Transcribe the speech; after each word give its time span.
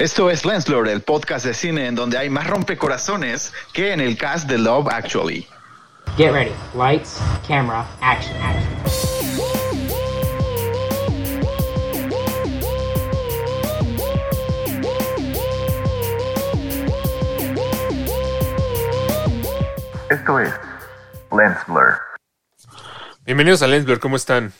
Esto 0.00 0.30
es 0.30 0.46
Lenslor, 0.46 0.88
el 0.88 1.02
podcast 1.02 1.44
de 1.44 1.52
cine 1.52 1.86
en 1.86 1.94
donde 1.94 2.16
hay 2.16 2.30
más 2.30 2.46
rompecorazones 2.46 3.52
que 3.74 3.92
en 3.92 4.00
el 4.00 4.16
cast 4.16 4.48
de 4.48 4.56
Love 4.56 4.88
Actually. 4.90 5.46
Get 6.16 6.32
ready. 6.32 6.54
Lights, 6.74 7.20
camera, 7.46 7.86
action, 8.00 8.34
action. 8.40 8.66
Esto 20.08 20.40
es 20.40 20.50
Lens 21.30 21.58
Blur. 21.66 22.00
Bienvenidos 23.26 23.60
a 23.60 23.66
Lens 23.66 23.84
Blur, 23.84 24.00
¿cómo 24.00 24.16
están? 24.16 24.54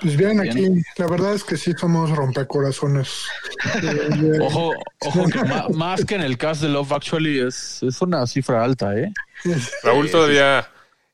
Pues 0.00 0.16
bien, 0.16 0.40
aquí 0.40 0.66
la 0.98 1.06
verdad 1.06 1.34
es 1.34 1.42
que 1.44 1.56
sí 1.56 1.72
somos 1.78 2.10
rompecorazones. 2.10 3.24
Ojo, 4.40 4.72
ojo 5.00 5.24
que 5.26 5.40
más 5.74 6.04
que 6.04 6.14
en 6.16 6.22
el 6.22 6.36
cast 6.38 6.62
de 6.62 6.68
Love 6.68 6.92
Actually 6.92 7.40
es, 7.40 7.82
es 7.82 8.00
una 8.02 8.26
cifra 8.26 8.62
alta, 8.62 8.96
¿eh? 8.96 9.12
Raúl 9.82 10.10
todavía, 10.10 10.68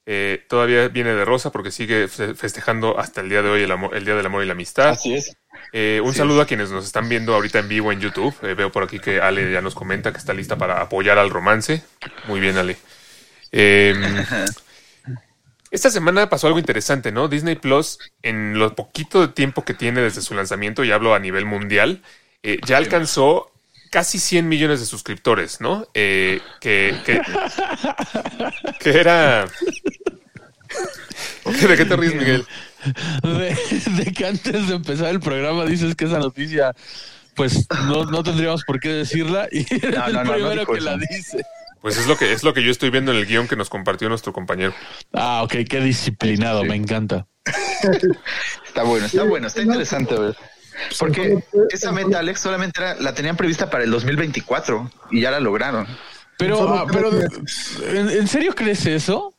eh, 0.07 0.45
todavía 0.49 0.89
viene 0.89 1.15
de 1.15 1.25
rosa 1.25 1.51
porque 1.53 1.71
sigue 1.71 2.09
fe- 2.09 2.35
festejando 2.35 2.99
hasta 2.99 3.21
el 3.21 3.29
día 3.29 3.43
de 3.43 3.51
hoy 3.51 3.63
el, 3.63 3.71
amor- 3.71 3.95
el 3.95 4.05
Día 4.05 4.15
del 4.17 4.27
Amor 4.27 4.43
y 4.43 4.47
la 4.47 4.53
Amistad. 4.53 4.89
Así 4.91 5.15
es. 5.15 5.37
Eh, 5.73 6.01
un 6.05 6.13
saludo 6.13 6.43
a 6.43 6.47
quienes 6.47 6.71
nos 6.71 6.85
están 6.85 7.09
viendo 7.09 7.35
ahorita 7.35 7.59
en 7.61 7.69
vivo 7.69 7.93
en 7.93 8.01
YouTube. 8.01 8.35
Eh, 8.43 8.55
veo 8.55 8.71
por 8.73 8.83
aquí 8.83 8.99
que 8.99 9.21
Ale 9.21 9.51
ya 9.53 9.61
nos 9.61 9.75
comenta 9.75 10.11
que 10.13 10.19
está 10.19 10.35
lista 10.35 10.57
para 10.57 10.81
apoyar 10.83 11.19
al 11.19 11.31
romance. 11.31 11.83
Muy 12.27 12.41
bien, 12.41 12.59
Ale. 12.59 12.77
Esta 15.73 15.91
semana 15.91 16.29
pasó 16.29 16.47
algo 16.49 16.59
interesante, 16.59 17.13
¿no? 17.13 17.29
Disney 17.29 17.57
Plus, 17.57 17.99
en 18.23 18.59
lo 18.59 18.75
poquito 18.75 19.23
de 19.23 19.29
tiempo 19.33 19.65
que 19.65 19.73
tiene 19.73 20.03
desde 20.03 20.21
su 20.21 20.35
lanzamiento, 20.35 20.85
y 20.85 20.93
hablo 20.93 21.15
a 21.15 21.19
nivel 21.19 21.47
mundial, 21.47 22.03
eh, 22.43 22.59
ya 22.67 22.77
alcanzó 22.77 23.51
casi 23.91 24.19
100 24.19 24.49
millones 24.49 24.81
de 24.81 24.87
suscriptores, 24.87 25.63
¿no? 25.63 25.89
Eh, 25.95 26.43
que, 26.61 26.95
que, 27.07 27.23
que 28.81 28.91
era... 28.91 29.47
¿De 31.45 31.77
qué 31.77 31.85
te 31.87 31.97
ríes, 31.97 32.15
Miguel? 32.17 32.47
De, 33.23 33.57
de 34.05 34.13
que 34.13 34.27
antes 34.27 34.69
de 34.69 34.75
empezar 34.75 35.09
el 35.09 35.21
programa 35.21 35.65
dices 35.65 35.95
que 35.95 36.05
esa 36.05 36.19
noticia, 36.19 36.75
pues 37.35 37.67
no, 37.87 38.05
no 38.05 38.23
tendríamos 38.23 38.63
por 38.65 38.79
qué 38.79 38.89
decirla 38.91 39.49
y 39.51 39.61
eres 39.75 39.97
No, 39.97 40.09
no, 40.09 40.21
el 40.21 40.29
primero 40.29 40.67
que 40.67 40.79
eso. 40.79 40.85
la 40.85 40.99
dice. 40.99 41.43
Pues 41.83 41.99
es 41.99 42.07
lo 42.07 42.17
que 42.17 42.33
es 42.33 42.45
lo 42.45 42.55
que 42.55 42.63
yo 42.63 42.71
estoy 42.71 42.91
viendo 42.91 43.13
en 43.13 43.19
el 43.19 43.27
guion 43.27 43.49
que 43.49 43.57
nos 43.57 43.69
compartió 43.69 44.09
nuestro 44.09 44.33
compañero. 44.33 44.73
Ah, 45.13 45.43
ok, 45.43 45.57
qué 45.69 45.81
disciplinado, 45.81 46.63
Sí. 46.63 46.69
me 46.69 46.77
encanta. 46.77 47.27
Está 48.65 48.85
bueno, 48.85 49.05
está 49.05 49.25
bueno, 49.25 49.49
está 49.49 49.61
interesante, 49.61 50.15
ver. 50.19 50.37
Porque 50.99 51.45
esa 51.71 51.93
meta, 51.93 52.21
Alex, 52.21 52.41
solamente 52.41 52.81
era, 52.81 52.95
la 52.95 53.13
tenían 53.13 53.37
prevista 53.37 53.69
para 53.69 53.85
el 53.85 53.91
2024 53.91 54.91
y 55.11 55.21
ya 55.21 55.31
la 55.31 55.41
lograron. 55.41 55.87
Pero, 56.39 56.73
ah, 56.73 56.87
pero 56.91 57.11
¿en, 57.13 58.11
en 58.11 58.29
serio 58.29 58.55
crees 58.55 58.87
eso? 58.87 59.35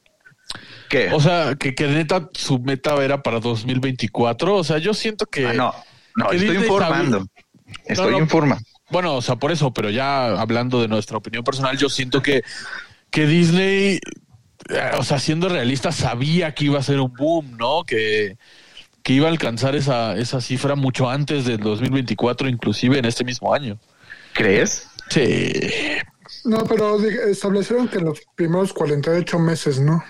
¿Qué? 0.89 1.09
O 1.11 1.19
sea, 1.19 1.55
que, 1.55 1.73
que 1.73 1.88
neta 1.88 2.30
su 2.33 2.59
meta 2.59 2.95
era 3.03 3.23
para 3.23 3.39
2024. 3.39 4.55
O 4.55 4.64
sea, 4.64 4.77
yo 4.77 4.94
siento 4.94 5.25
que... 5.25 5.47
Ah, 5.47 5.53
no, 5.53 5.73
no, 6.16 6.30
que 6.30 6.36
estoy 6.36 6.49
Disney 6.52 6.64
informando. 6.69 7.27
Estoy 7.86 8.11
no. 8.11 8.19
informando. 8.19 8.66
Bueno, 8.94 9.16
o 9.16 9.22
sea, 9.23 9.38
por 9.38 9.52
eso, 9.52 9.73
pero 9.73 9.89
ya 9.89 10.39
hablando 10.39 10.80
de 10.80 10.88
nuestra 10.88 11.17
opinión 11.17 11.44
personal, 11.44 11.75
yo 11.80 11.89
siento 11.89 12.22
que, 12.22 12.44
que 13.09 13.25
Disney, 13.25 13.99
eh, 14.69 14.91
o 14.99 15.03
sea, 15.03 15.17
siendo 15.17 15.49
realista, 15.49 15.91
sabía 15.91 16.53
que 16.53 16.66
iba 16.66 16.77
a 16.77 16.83
ser 16.83 16.99
un 16.99 17.11
boom, 17.11 17.58
¿no? 17.58 17.86
Que, 17.86 18.38
que 19.02 19.14
iba 19.14 19.27
a 19.27 19.31
alcanzar 19.31 19.75
esa, 19.75 20.16
esa 20.16 20.41
cifra 20.41 20.75
mucho 20.75 21.09
antes 21.09 21.45
del 21.45 21.58
2024, 21.58 22.47
inclusive 22.47 22.99
en 22.99 23.05
este 23.05 23.23
mismo 23.23 23.52
año. 23.52 23.80
¿Crees? 24.33 24.88
Sí. 25.09 25.52
No, 26.45 26.64
pero 26.66 27.03
establecieron 27.03 27.88
que 27.88 27.97
en 27.97 28.05
los 28.05 28.21
primeros 28.36 28.73
48 28.73 29.39
meses, 29.39 29.80
¿no? 29.80 30.03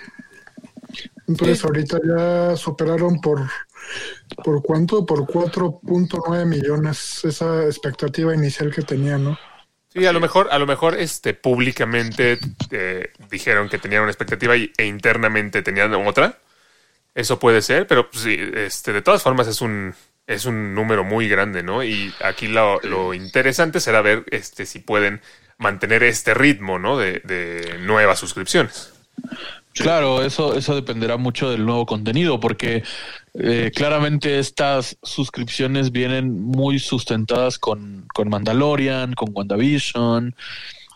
Entonces 1.26 1.64
ahorita 1.64 2.00
ya 2.06 2.58
superaron 2.58 3.22
por 3.22 3.48
por 4.44 4.62
cuánto, 4.62 5.06
por 5.06 5.22
4.9 5.22 6.46
millones 6.46 7.24
esa 7.26 7.66
expectativa 7.66 8.34
inicial 8.34 8.74
que 8.74 8.82
tenían, 8.82 9.24
¿no? 9.24 9.40
Sí, 9.90 10.06
a 10.06 10.14
lo 10.14 10.20
mejor, 10.20 10.48
a 10.52 10.58
lo 10.58 10.66
mejor 10.66 11.00
este 11.00 11.36
públicamente 11.36 12.40
eh, 12.72 13.14
dijeron 13.30 13.70
que 13.70 13.78
tenían 13.78 14.02
una 14.02 14.12
expectativa 14.12 14.58
y, 14.58 14.72
e 14.76 14.86
internamente 14.86 15.62
tenían 15.62 15.94
otra. 15.94 16.40
Eso 17.14 17.38
puede 17.38 17.62
ser, 17.62 17.86
pero 17.86 18.10
pues, 18.10 18.24
sí, 18.24 18.38
este, 18.56 18.92
de 18.92 19.04
todas 19.04 19.22
formas 19.22 19.48
es 19.48 19.62
un 19.62 19.94
es 20.26 20.46
un 20.46 20.74
número 20.74 21.04
muy 21.04 21.28
grande, 21.28 21.64
¿no? 21.64 21.84
Y 21.84 22.14
aquí 22.24 22.48
lo, 22.48 22.80
lo 22.82 23.14
interesante 23.14 23.80
será 23.80 24.02
ver 24.02 24.24
este 24.32 24.66
si 24.66 24.80
pueden 24.80 25.22
mantener 25.58 26.02
este 26.04 26.34
ritmo, 26.34 26.80
¿no? 26.80 26.98
De, 26.98 27.22
de 27.24 27.78
nuevas 27.80 28.20
suscripciones. 28.20 28.94
Claro, 29.74 30.24
eso, 30.24 30.56
eso 30.56 30.76
dependerá 30.76 31.18
mucho 31.18 31.50
del 31.50 31.66
nuevo 31.66 31.86
contenido, 31.86 32.40
porque 32.40 32.84
eh, 33.34 33.72
claramente 33.74 34.38
estas 34.38 34.98
suscripciones 35.02 35.92
vienen 35.92 36.32
muy 36.32 36.78
sustentadas 36.78 37.58
con, 37.58 38.06
con 38.14 38.30
Mandalorian, 38.30 39.14
con 39.14 39.30
WandaVision, 39.34 40.36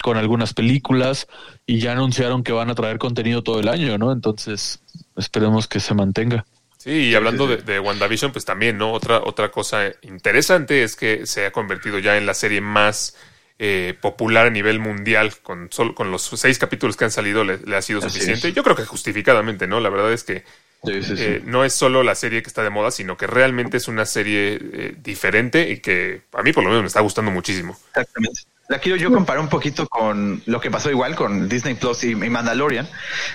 con 0.04 0.18
algunas 0.18 0.54
películas, 0.54 1.28
y 1.66 1.80
ya 1.80 1.94
anunciaron 1.94 2.44
que 2.44 2.52
van 2.52 2.70
a 2.70 2.76
traer 2.76 3.00
contenido 3.00 3.42
todo 3.42 3.60
el 3.60 3.68
año, 3.68 3.98
¿no? 3.98 4.12
Entonces, 4.12 4.80
esperemos 5.16 5.68
que 5.68 5.80
se 5.80 5.96
mantenga. 5.96 6.46
Sí, 6.78 6.92
y 6.92 7.16
hablando 7.16 7.48
de, 7.48 7.58
de 7.58 7.80
WandaVision, 7.80 8.32
pues 8.32 8.46
también, 8.46 8.78
¿no? 8.78 8.94
Otra, 8.94 9.22
otra 9.24 9.50
cosa 9.50 9.86
interesante 10.04 10.84
es 10.84 10.96
que 10.96 11.26
se 11.26 11.48
ha 11.48 11.52
convertido 11.52 11.98
ya 11.98 12.16
en 12.16 12.28
la 12.28 12.36
serie 12.36 12.62
más 12.62 13.16
eh, 13.60 13.98
popular 14.00 14.48
a 14.48 14.50
nivel 14.50 14.80
mundial, 14.80 15.34
con, 15.42 15.70
solo, 15.72 15.96
con 15.96 16.12
los 16.12 16.24
seis 16.24 16.60
capítulos 16.60 16.96
que 16.96 17.06
han 17.06 17.12
salido 17.12 17.44
le, 17.44 17.58
le 17.58 17.76
ha 17.76 17.82
sido 17.82 18.00
Así 18.00 18.10
suficiente. 18.10 18.50
es. 18.50 18.54
Yo 18.54 18.64
creo 18.64 18.76
que 18.76 18.86
justificadamente, 18.86 19.68
¿no? 19.68 19.80
La 19.80 19.90
verdad 19.90 20.14
es 20.14 20.24
que 20.24 20.44
Sí, 20.84 21.02
sí, 21.04 21.14
eh, 21.18 21.42
no 21.44 21.66
es 21.66 21.74
solo 21.74 22.04
la 22.04 22.14
serie 22.16 22.42
que 22.42 22.48
está 22.48 22.64
de 22.64 22.70
moda, 22.70 22.92
sino 22.92 23.18
que 23.18 23.28
realmente 23.28 23.78
es 23.78 23.88
una 23.88 24.06
serie 24.06 24.60
eh, 24.62 24.96
diferente 25.02 25.70
y 25.70 25.80
que 25.80 26.22
a 26.34 26.44
mí 26.44 26.54
por 26.54 26.64
lo 26.64 26.70
menos 26.70 26.84
me 26.84 26.88
está 26.88 27.02
gustando 27.02 27.32
muchísimo. 27.32 27.78
Exactamente. 27.90 28.42
La 28.70 28.80
quiero 28.80 28.98
yo 28.98 29.12
comparar 29.12 29.42
un 29.42 29.48
poquito 29.48 29.88
con 29.88 30.42
lo 30.46 30.60
que 30.60 30.70
pasó 30.70 30.92
igual 30.92 31.16
con 31.16 31.48
Disney 31.48 31.76
Plus 31.76 32.04
y, 32.04 32.12
y 32.12 32.16
Mandalorian, 32.16 32.88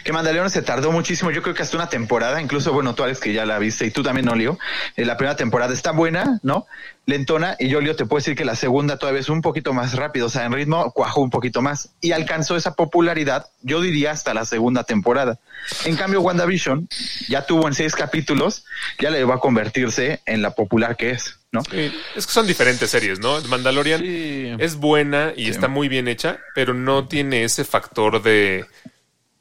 que 0.05 0.13
Mandalorian 0.13 0.51
se 0.51 0.61
tardó 0.61 0.93
muchísimo, 0.93 1.31
yo 1.31 1.43
creo 1.43 1.55
que 1.55 1.63
hasta 1.63 1.77
una 1.79 1.89
temporada, 1.89 2.41
incluso 2.41 2.73
bueno, 2.75 2.95
tú 2.95 3.03
Alex 3.03 3.19
que 3.19 3.33
ya 3.33 3.47
la 3.47 3.59
viste 3.59 3.87
y 3.87 3.91
tú 3.91 4.03
también, 4.03 4.29
Olio, 4.29 4.59
eh, 4.95 5.07
la 5.07 5.17
primera 5.17 5.35
temporada 5.35 5.73
está 5.73 5.93
buena, 5.93 6.39
¿no? 6.43 6.67
Lentona 7.05 7.57
y 7.59 7.69
yo, 7.69 7.79
Olio, 7.79 7.97
te 7.97 8.07
puedo 8.07 8.19
decir 8.21 8.37
que 8.37 8.45
la 8.45 8.55
segunda 8.55 8.97
todavía 8.97 9.21
es 9.21 9.29
un 9.29 9.43
poquito 9.43 9.73
más 9.73 9.95
rápido, 9.95 10.27
o 10.27 10.31
sea, 10.31 10.45
en 10.45 10.53
ritmo 10.53 10.93
cuajó 10.93 11.21
un 11.21 11.31
poquito 11.31 11.61
más 11.61 11.91
y 12.01 12.13
alcanzó 12.13 12.57
esa 12.57 12.75
popularidad, 12.75 13.47
yo 13.63 13.81
diría 13.81 14.13
hasta 14.13 14.35
la 14.35 14.45
segunda 14.45 14.85
temporada. 14.85 15.39
En 15.85 15.97
cambio, 15.97 16.21
WandaVision 16.21 16.89
ya 17.29 17.45
tuvo 17.45 17.67
en 17.67 17.75
seis 17.75 17.95
capítulos, 17.95 18.65
ya 19.01 19.11
le 19.11 19.25
va 19.25 19.37
a 19.37 19.39
convertirse 19.41 20.21
en 20.27 20.43
la 20.43 20.53
popular 20.55 20.97
que 20.97 21.11
es, 21.11 21.39
¿no? 21.51 21.63
Eh, 21.73 21.93
es 22.15 22.27
que 22.27 22.33
son 22.33 22.47
diferentes 22.47 22.91
series, 22.91 23.19
¿no? 23.19 23.41
Mandalorian 23.43 24.01
Sí. 24.01 24.53
es 24.59 24.77
buena 24.77 25.33
y 25.37 25.49
está 25.49 25.67
muy 25.69 25.89
bien 25.89 26.07
hecha, 26.07 26.39
pero 26.55 26.73
no 26.73 27.09
tiene 27.09 27.43
ese 27.43 27.65
factor 27.65 28.23
de, 28.23 28.65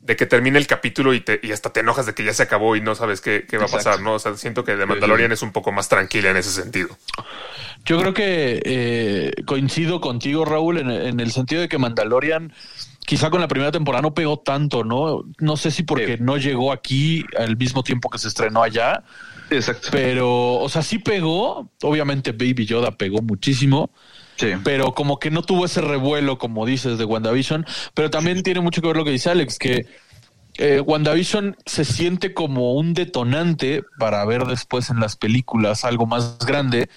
de 0.01 0.15
que 0.15 0.25
termine 0.25 0.57
el 0.57 0.65
capítulo 0.67 1.13
y, 1.13 1.21
te, 1.21 1.39
y 1.43 1.51
hasta 1.51 1.71
te 1.71 1.81
enojas 1.81 2.05
de 2.07 2.13
que 2.15 2.23
ya 2.23 2.33
se 2.33 2.43
acabó 2.43 2.75
y 2.75 2.81
no 2.81 2.95
sabes 2.95 3.21
qué, 3.21 3.45
qué 3.47 3.57
va 3.57 3.65
a 3.65 3.69
pasar, 3.69 4.01
¿no? 4.01 4.13
O 4.15 4.19
sea, 4.19 4.35
siento 4.35 4.63
que 4.63 4.75
de 4.75 4.85
Mandalorian 4.85 5.31
es 5.31 5.41
un 5.43 5.51
poco 5.51 5.71
más 5.71 5.89
tranquila 5.89 6.31
en 6.31 6.37
ese 6.37 6.49
sentido. 6.49 6.89
Yo 7.85 7.99
creo 7.99 8.13
que 8.13 8.61
eh, 8.65 9.31
coincido 9.45 10.01
contigo, 10.01 10.45
Raúl, 10.45 10.79
en, 10.79 10.89
en 10.91 11.19
el 11.19 11.31
sentido 11.31 11.61
de 11.61 11.69
que 11.69 11.77
Mandalorian, 11.77 12.53
quizá 13.05 13.29
con 13.29 13.41
la 13.41 13.47
primera 13.47 13.71
temporada 13.71 14.01
no 14.01 14.13
pegó 14.13 14.39
tanto, 14.39 14.83
¿no? 14.83 15.23
No 15.39 15.57
sé 15.57 15.71
si 15.71 15.83
porque 15.83 16.17
Sí. 16.17 16.23
no 16.23 16.37
llegó 16.37 16.71
aquí 16.71 17.23
al 17.37 17.57
mismo 17.57 17.83
tiempo 17.83 18.09
que 18.09 18.17
se 18.17 18.27
estrenó 18.27 18.61
allá, 18.63 19.03
exacto. 19.49 19.89
pero, 19.91 20.55
o 20.55 20.69
sea, 20.69 20.81
sí 20.83 20.99
pegó. 20.99 21.69
Obviamente, 21.83 22.31
Baby 22.31 22.65
Yoda 22.65 22.91
pegó 22.91 23.21
muchísimo, 23.21 23.91
Sí. 24.41 24.53
pero 24.63 24.93
como 24.93 25.19
que 25.19 25.31
no 25.31 25.43
tuvo 25.43 25.65
ese 25.65 25.81
revuelo, 25.81 26.37
como 26.37 26.65
dices, 26.65 26.97
de 26.97 27.05
WandaVision. 27.05 27.65
Pero 27.93 28.09
también 28.09 28.43
tiene 28.43 28.59
mucho 28.59 28.81
que 28.81 28.87
ver 28.87 28.97
lo 28.97 29.05
que 29.05 29.11
dice 29.11 29.29
Alex, 29.29 29.59
que 29.59 29.85
eh, 30.57 30.81
WandaVision 30.81 31.55
se 31.65 31.85
siente 31.85 32.33
como 32.33 32.73
un 32.73 32.93
detonante 32.93 33.83
para 33.97 34.23
ver 34.25 34.45
después 34.45 34.89
en 34.89 34.99
las 34.99 35.15
películas 35.15 35.85
algo 35.85 36.05
más 36.05 36.37
grande. 36.39 36.89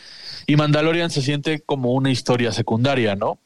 Y 0.47 0.57
Mandalorian 0.57 1.11
se 1.11 1.23
siente 1.23 1.61
como 1.61 1.93
una 1.93 2.11
historia 2.11 2.53
secundaria, 2.53 3.15
¿no? 3.15 3.39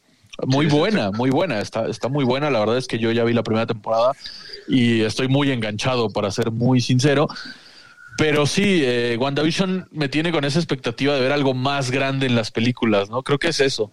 Muy 0.46 0.66
buena, 0.66 1.10
muy 1.10 1.30
buena, 1.30 1.60
está, 1.60 1.86
está 1.88 2.08
muy 2.08 2.24
buena. 2.24 2.50
La 2.50 2.60
verdad 2.60 2.78
es 2.78 2.86
que 2.86 2.98
yo 2.98 3.10
ya 3.12 3.24
vi 3.24 3.32
la 3.32 3.42
primera 3.42 3.66
temporada 3.66 4.12
y 4.68 5.02
estoy 5.02 5.28
muy 5.28 5.50
enganchado, 5.50 6.10
para 6.10 6.30
ser 6.30 6.52
muy 6.52 6.80
sincero. 6.80 7.28
Pero 8.16 8.46
sí, 8.46 8.82
eh, 8.82 9.16
WandaVision 9.20 9.88
me 9.92 10.08
tiene 10.08 10.32
con 10.32 10.44
esa 10.44 10.58
expectativa 10.58 11.14
de 11.14 11.20
ver 11.20 11.32
algo 11.32 11.54
más 11.54 11.90
grande 11.90 12.26
en 12.26 12.34
las 12.34 12.50
películas, 12.50 13.10
¿no? 13.10 13.22
Creo 13.22 13.38
que 13.38 13.48
es 13.48 13.60
eso. 13.60 13.92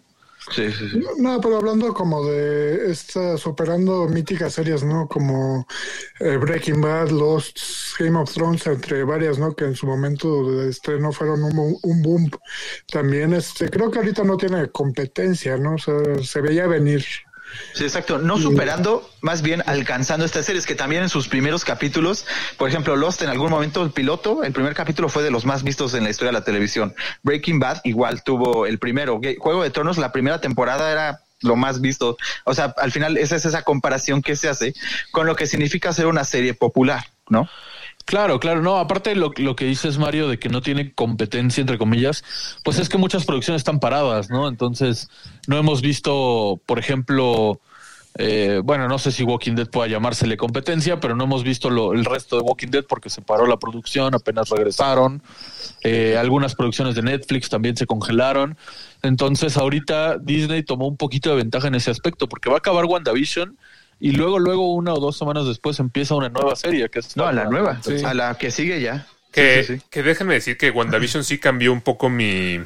Sí, 0.51 0.71
sí, 0.71 0.89
sí. 0.89 0.99
No, 1.17 1.41
pero 1.41 1.57
hablando 1.57 1.91
como 1.93 2.23
de 2.23 2.91
esta, 2.91 3.35
superando 3.37 4.07
míticas 4.07 4.53
series, 4.53 4.83
¿no? 4.83 5.07
Como 5.07 5.65
eh, 6.19 6.37
Breaking 6.37 6.81
Bad, 6.81 7.09
Lost, 7.09 7.57
Game 7.97 8.17
of 8.19 8.31
Thrones, 8.31 8.67
entre 8.67 9.03
varias, 9.03 9.39
¿no? 9.39 9.55
Que 9.55 9.65
en 9.65 9.75
su 9.75 9.87
momento 9.87 10.51
de 10.51 10.69
estreno 10.69 11.11
fueron 11.11 11.43
un, 11.43 11.77
un 11.81 12.01
boom. 12.03 12.29
También, 12.91 13.33
este, 13.33 13.69
creo 13.69 13.89
que 13.89 13.99
ahorita 13.99 14.23
no 14.23 14.37
tiene 14.37 14.69
competencia, 14.71 15.57
¿no? 15.57 15.75
O 15.75 15.77
sea, 15.79 15.95
se 16.23 16.41
veía 16.41 16.67
venir. 16.67 17.03
Sí, 17.73 17.83
exacto. 17.83 18.17
No 18.17 18.37
superando, 18.37 19.09
más 19.21 19.41
bien 19.41 19.63
alcanzando 19.65 20.25
estas 20.25 20.45
series 20.45 20.65
que 20.65 20.75
también 20.75 21.03
en 21.03 21.09
sus 21.09 21.27
primeros 21.27 21.65
capítulos, 21.65 22.25
por 22.57 22.69
ejemplo, 22.69 22.95
Lost 22.95 23.21
en 23.21 23.29
algún 23.29 23.49
momento 23.49 23.83
el 23.83 23.91
piloto, 23.91 24.43
el 24.43 24.53
primer 24.53 24.73
capítulo 24.73 25.09
fue 25.09 25.23
de 25.23 25.31
los 25.31 25.45
más 25.45 25.63
vistos 25.63 25.93
en 25.93 26.03
la 26.03 26.09
historia 26.09 26.31
de 26.31 26.39
la 26.39 26.45
televisión. 26.45 26.95
Breaking 27.23 27.59
Bad 27.59 27.81
igual 27.83 28.23
tuvo 28.23 28.65
el 28.65 28.79
primero. 28.79 29.19
Juego 29.39 29.63
de 29.63 29.69
Tronos, 29.71 29.97
la 29.97 30.11
primera 30.11 30.39
temporada 30.39 30.91
era 30.91 31.21
lo 31.41 31.55
más 31.55 31.81
visto. 31.81 32.17
O 32.43 32.53
sea, 32.53 32.73
al 32.77 32.91
final 32.91 33.17
esa 33.17 33.35
es 33.35 33.45
esa 33.45 33.63
comparación 33.63 34.21
que 34.21 34.35
se 34.35 34.49
hace 34.49 34.73
con 35.11 35.25
lo 35.25 35.35
que 35.35 35.47
significa 35.47 35.93
ser 35.93 36.07
una 36.07 36.23
serie 36.23 36.53
popular, 36.53 37.05
¿no? 37.29 37.49
Claro, 38.05 38.39
claro, 38.39 38.61
no, 38.61 38.77
aparte 38.77 39.15
lo, 39.15 39.31
lo 39.37 39.55
que 39.55 39.65
dices 39.65 39.97
Mario 39.97 40.27
de 40.27 40.37
que 40.37 40.47
no 40.47 40.61
tiene 40.61 40.93
competencia 40.93 41.61
entre 41.61 41.79
comillas, 41.79 42.23
pues 42.63 42.77
es 42.77 42.87
que 42.87 42.99
muchas 42.99 43.25
producciones 43.25 43.61
están 43.61 43.79
paradas, 43.79 44.29
¿no? 44.29 44.47
Entonces, 44.47 45.09
no 45.47 45.57
hemos 45.57 45.81
visto, 45.81 46.61
por 46.67 46.77
ejemplo, 46.77 47.59
eh, 48.17 48.61
bueno, 48.63 48.87
no 48.87 48.97
sé 48.97 49.11
si 49.11 49.23
Walking 49.23 49.55
Dead 49.55 49.67
pueda 49.67 49.87
llamársele 49.87 50.37
competencia, 50.37 50.99
pero 50.99 51.15
no 51.15 51.25
hemos 51.25 51.43
visto 51.43 51.69
lo, 51.71 51.93
el 51.93 52.05
resto 52.05 52.37
de 52.37 52.43
Walking 52.43 52.69
Dead 52.69 52.85
porque 52.87 53.09
se 53.09 53.21
paró 53.21 53.47
la 53.47 53.57
producción, 53.57 54.13
apenas 54.15 54.49
regresaron. 54.49 55.21
Eh, 55.83 56.15
algunas 56.15 56.55
producciones 56.55 56.93
de 56.93 57.01
Netflix 57.01 57.49
también 57.49 57.75
se 57.75 57.87
congelaron. 57.87 58.55
Entonces, 59.01 59.57
ahorita 59.57 60.17
Disney 60.19 60.63
tomó 60.63 60.87
un 60.87 60.95
poquito 60.95 61.31
de 61.31 61.37
ventaja 61.37 61.67
en 61.67 61.75
ese 61.75 61.91
aspecto 61.91 62.29
porque 62.29 62.49
va 62.49 62.55
a 62.55 62.59
acabar 62.59 62.85
WandaVision 62.85 63.57
y 63.99 64.11
luego, 64.11 64.39
luego, 64.39 64.73
una 64.73 64.93
o 64.93 64.99
dos 64.99 65.17
semanas 65.17 65.45
después 65.45 65.79
empieza 65.79 66.15
una 66.15 66.29
nueva 66.29 66.55
serie 66.55 66.89
que 66.89 66.99
es 66.99 67.15
No, 67.17 67.25
a 67.25 67.31
la 67.33 67.45
nueva, 67.45 67.79
a 68.05 68.13
la 68.13 68.37
que 68.37 68.51
sigue 68.51 68.81
ya. 68.81 69.07
Que, 69.31 69.63
Sí, 69.63 69.73
sí, 69.73 69.79
sí. 69.79 69.85
que 69.89 70.03
déjenme 70.03 70.33
decir 70.35 70.57
que 70.57 70.71
WandaVision 70.71 71.23
sí 71.23 71.39
cambió 71.39 71.73
un 71.73 71.81
poco 71.81 72.09
mi, 72.09 72.61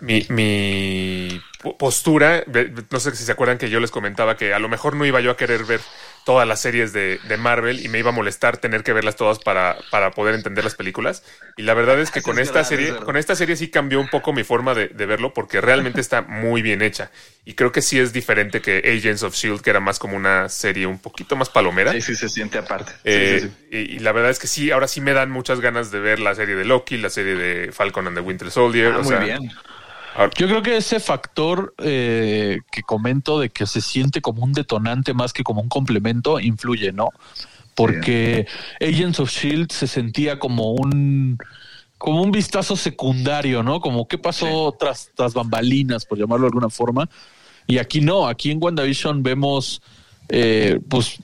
mi, 0.00 0.26
mi 0.28 1.40
po- 1.62 1.76
postura. 1.78 2.44
No 2.90 3.00
sé 3.00 3.14
si 3.16 3.24
se 3.24 3.32
acuerdan 3.32 3.58
que 3.58 3.70
yo 3.70 3.80
les 3.80 3.90
comentaba 3.90 4.36
que 4.36 4.52
a 4.52 4.58
lo 4.58 4.68
mejor 4.68 4.96
no 4.96 5.06
iba 5.06 5.20
yo 5.20 5.30
a 5.30 5.36
querer 5.36 5.64
ver 5.64 5.80
todas 6.26 6.46
las 6.48 6.60
series 6.60 6.92
de, 6.92 7.20
de 7.24 7.38
Marvel 7.38 7.80
y 7.80 7.88
me 7.88 8.00
iba 8.00 8.10
a 8.10 8.12
molestar 8.12 8.58
tener 8.58 8.84
que 8.84 8.92
verlas 8.92 9.16
todas 9.16 9.40
para, 9.40 9.78
para 9.90 10.12
poder 10.12 10.34
entender 10.36 10.64
las 10.64 10.76
películas. 10.76 11.24
Y 11.56 11.62
la 11.62 11.74
verdad 11.74 12.00
es 12.00 12.10
que 12.12 12.22
con 12.22 12.38
es 12.38 12.40
esta 12.40 12.64
verdad, 12.64 12.64
serie, 12.64 13.00
con 13.02 13.16
esta 13.16 13.36
serie 13.36 13.56
sí 13.56 13.70
cambió 13.70 14.00
un 14.00 14.10
poco 14.10 14.34
mi 14.34 14.44
forma 14.44 14.74
de, 14.74 14.88
de 14.88 15.06
verlo 15.06 15.34
porque 15.34 15.62
realmente 15.62 16.02
está 16.02 16.22
muy 16.22 16.62
bien 16.62 16.82
hecha. 16.82 17.12
Y 17.46 17.54
creo 17.54 17.72
que 17.72 17.82
sí 17.82 17.98
es 18.00 18.12
diferente 18.12 18.60
que 18.60 18.78
Agents 18.78 19.22
of 19.22 19.34
Shield, 19.36 19.62
que 19.62 19.70
era 19.70 19.80
más 19.80 19.98
como 20.00 20.16
una 20.16 20.50
serie 20.50 20.86
un 20.86 20.98
poquito 21.00 21.36
más 21.36 21.48
palomera. 21.50 21.92
Sí, 21.92 22.00
sí, 22.02 22.14
se 22.16 22.28
siente 22.28 22.58
aparte. 22.58 22.92
Sí, 23.06 23.08
Eh, 23.12 23.38
sí, 23.38 23.48
sí. 23.48 23.56
Y, 23.70 23.78
y 23.96 23.98
la 24.00 24.12
verdad 24.12 24.30
es 24.30 24.38
que 24.38 24.48
sí, 24.48 24.70
ahora 24.70 24.88
sí 24.88 25.00
me 25.00 25.12
dan 25.12 25.30
muchas 25.30 25.60
ganas 25.60 25.90
de 25.90 26.00
ver 26.00 26.18
la 26.20 26.34
serie 26.34 26.56
de 26.56 26.64
Loki, 26.64 26.96
la 26.98 27.10
serie 27.10 27.36
de 27.36 27.72
Falcon 27.72 28.06
and 28.08 28.16
the 28.16 28.22
Winter 28.22 28.50
Soldier. 28.50 28.94
Ah, 28.94 28.98
o 28.98 29.04
muy 29.04 29.08
sea, 29.08 29.18
bien. 29.18 29.50
Yo 30.36 30.46
creo 30.46 30.62
que 30.62 30.76
ese 30.76 31.00
factor 31.00 31.74
eh, 31.78 32.60
que 32.70 32.82
comento 32.82 33.38
de 33.38 33.50
que 33.50 33.66
se 33.66 33.80
siente 33.80 34.20
como 34.20 34.42
un 34.42 34.52
detonante 34.52 35.12
más 35.14 35.32
que 35.32 35.42
como 35.42 35.60
un 35.60 35.68
complemento 35.68 36.40
influye, 36.40 36.92
¿no? 36.92 37.10
Porque 37.74 38.46
Agents 38.80 39.20
of 39.20 39.30
Shield 39.30 39.70
se 39.70 39.86
sentía 39.86 40.38
como 40.38 40.72
un 40.72 41.38
como 41.98 42.22
un 42.22 42.30
vistazo 42.30 42.76
secundario, 42.76 43.62
¿no? 43.62 43.80
Como 43.80 44.08
qué 44.08 44.16
pasó 44.16 44.74
tras 44.78 45.10
tras 45.14 45.34
bambalinas, 45.34 46.06
por 46.06 46.18
llamarlo 46.18 46.44
de 46.44 46.48
alguna 46.48 46.70
forma. 46.70 47.08
Y 47.66 47.78
aquí 47.78 48.00
no, 48.00 48.26
aquí 48.26 48.50
en 48.50 48.62
WandaVision 48.62 49.22
vemos 49.22 49.82
eh, 50.28 50.80
pues 50.88 51.18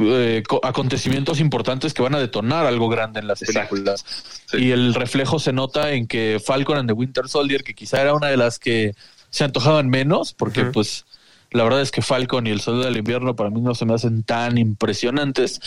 eh, 0.00 0.42
co- 0.46 0.60
acontecimientos 0.62 1.40
importantes 1.40 1.94
que 1.94 2.02
van 2.02 2.14
a 2.14 2.18
detonar 2.18 2.66
algo 2.66 2.88
grande 2.88 3.20
en 3.20 3.26
las 3.26 3.40
películas. 3.40 4.04
Sí. 4.46 4.58
Y 4.58 4.70
el 4.72 4.94
reflejo 4.94 5.38
se 5.38 5.52
nota 5.52 5.92
en 5.92 6.06
que 6.06 6.40
Falcon 6.44 6.78
and 6.78 6.88
the 6.88 6.92
Winter 6.94 7.28
Soldier, 7.28 7.62
que 7.62 7.74
quizá 7.74 8.00
era 8.00 8.14
una 8.14 8.28
de 8.28 8.36
las 8.36 8.58
que 8.58 8.94
se 9.30 9.44
antojaban 9.44 9.88
menos, 9.88 10.32
porque 10.34 10.64
pues 10.64 11.06
la 11.52 11.64
verdad 11.64 11.80
es 11.82 11.90
que 11.90 12.00
Falcon 12.00 12.46
y 12.46 12.50
el 12.50 12.60
Soldado 12.60 12.86
del 12.86 12.96
Invierno 12.96 13.34
para 13.34 13.50
mí 13.50 13.60
no 13.60 13.74
se 13.74 13.84
me 13.84 13.94
hacen 13.94 14.22
tan 14.22 14.56
impresionantes. 14.56 15.60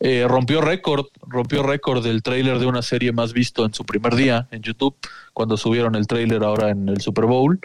Eh, 0.00 0.26
rompió 0.28 0.60
récord, 0.60 1.06
rompió 1.26 1.62
récord 1.62 2.04
del 2.04 2.22
tráiler 2.22 2.58
de 2.58 2.66
una 2.66 2.82
serie 2.82 3.12
más 3.12 3.32
visto 3.32 3.64
en 3.64 3.72
su 3.72 3.84
primer 3.84 4.14
día 4.14 4.48
en 4.50 4.62
YouTube, 4.62 4.94
cuando 5.32 5.56
subieron 5.56 5.94
el 5.94 6.06
tráiler 6.06 6.42
ahora 6.44 6.70
en 6.70 6.88
el 6.88 7.00
Super 7.00 7.24
Bowl. 7.24 7.60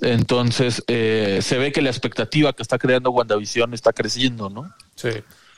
Entonces, 0.00 0.82
eh, 0.86 1.40
se 1.42 1.58
ve 1.58 1.72
que 1.72 1.82
la 1.82 1.90
expectativa 1.90 2.52
que 2.52 2.62
está 2.62 2.78
creando 2.78 3.10
WandaVision 3.10 3.74
está 3.74 3.92
creciendo, 3.92 4.48
¿no? 4.48 4.72
sí. 4.94 5.10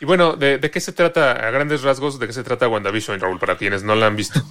Y 0.02 0.06
bueno, 0.06 0.32
¿de, 0.32 0.56
de 0.56 0.70
qué 0.70 0.80
se 0.80 0.92
trata, 0.92 1.32
a 1.32 1.50
grandes 1.50 1.82
rasgos, 1.82 2.18
de 2.18 2.26
qué 2.26 2.32
se 2.32 2.42
trata 2.42 2.66
WandaVision, 2.66 3.20
Raúl, 3.20 3.38
para 3.38 3.58
quienes 3.58 3.82
no 3.82 3.94
la 3.94 4.06
han 4.06 4.16
visto? 4.16 4.42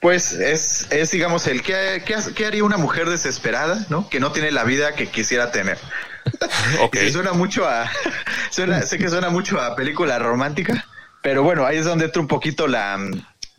Pues 0.00 0.32
es, 0.32 0.88
es 0.90 1.12
digamos, 1.12 1.46
el 1.46 1.62
que, 1.62 2.02
qué 2.34 2.46
haría 2.46 2.64
una 2.64 2.76
mujer 2.76 3.08
desesperada, 3.08 3.86
¿no? 3.90 4.08
Que 4.08 4.18
no 4.18 4.32
tiene 4.32 4.50
la 4.50 4.64
vida 4.64 4.94
que 4.94 5.06
quisiera 5.06 5.52
tener. 5.52 5.78
Ok. 6.82 6.96
Sí, 6.96 7.12
suena 7.12 7.32
mucho 7.32 7.66
a, 7.66 7.90
suena, 8.50 8.82
sé 8.82 8.98
que 8.98 9.08
suena 9.08 9.30
mucho 9.30 9.60
a 9.60 9.74
película 9.74 10.18
romántica, 10.18 10.86
pero 11.22 11.42
bueno, 11.42 11.64
ahí 11.64 11.78
es 11.78 11.84
donde 11.86 12.06
entra 12.06 12.20
un 12.20 12.28
poquito 12.28 12.66
la, 12.66 12.98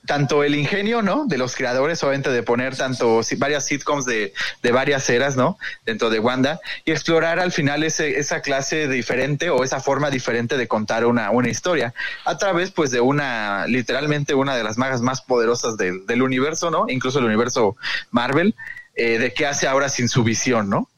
tanto 0.06 0.44
el 0.44 0.56
ingenio, 0.56 1.02
¿no? 1.02 1.26
De 1.26 1.38
los 1.38 1.56
creadores, 1.56 2.02
obviamente, 2.04 2.32
de 2.32 2.44
poner 2.44 2.76
tanto 2.76 3.22
varias 3.38 3.66
sitcoms 3.66 4.06
de, 4.06 4.34
de 4.64 4.72
varias 4.72 5.10
eras, 5.10 5.36
¿no? 5.36 5.58
Dentro 5.86 6.10
de 6.10 6.20
Wanda 6.20 6.60
y 6.86 6.92
explorar 6.92 7.40
al 7.40 7.52
final 7.52 7.84
ese, 7.84 8.20
esa 8.20 8.42
clase 8.42 8.88
diferente 8.88 9.50
o 9.50 9.64
esa 9.64 9.80
forma 9.80 10.10
diferente 10.10 10.58
de 10.58 10.68
contar 10.68 11.06
una, 11.06 11.32
una 11.32 11.50
historia 11.50 11.94
a 12.26 12.38
través, 12.38 12.72
pues, 12.72 12.92
de 12.92 13.00
una, 13.00 13.68
literalmente 13.68 14.34
una 14.34 14.56
de 14.56 14.64
las 14.64 14.78
magas 14.78 15.02
más 15.02 15.22
poderosas 15.22 15.78
del, 15.78 16.06
del 16.08 16.22
universo, 16.22 16.72
¿no? 16.72 16.86
Incluso 16.88 17.20
el 17.20 17.26
universo 17.26 17.76
Marvel, 18.10 18.56
eh, 18.96 19.20
de 19.20 19.34
qué 19.34 19.46
hace 19.46 19.68
ahora 19.68 19.90
sin 19.90 20.10
su 20.10 20.24
visión, 20.24 20.70
¿no? 20.70 20.90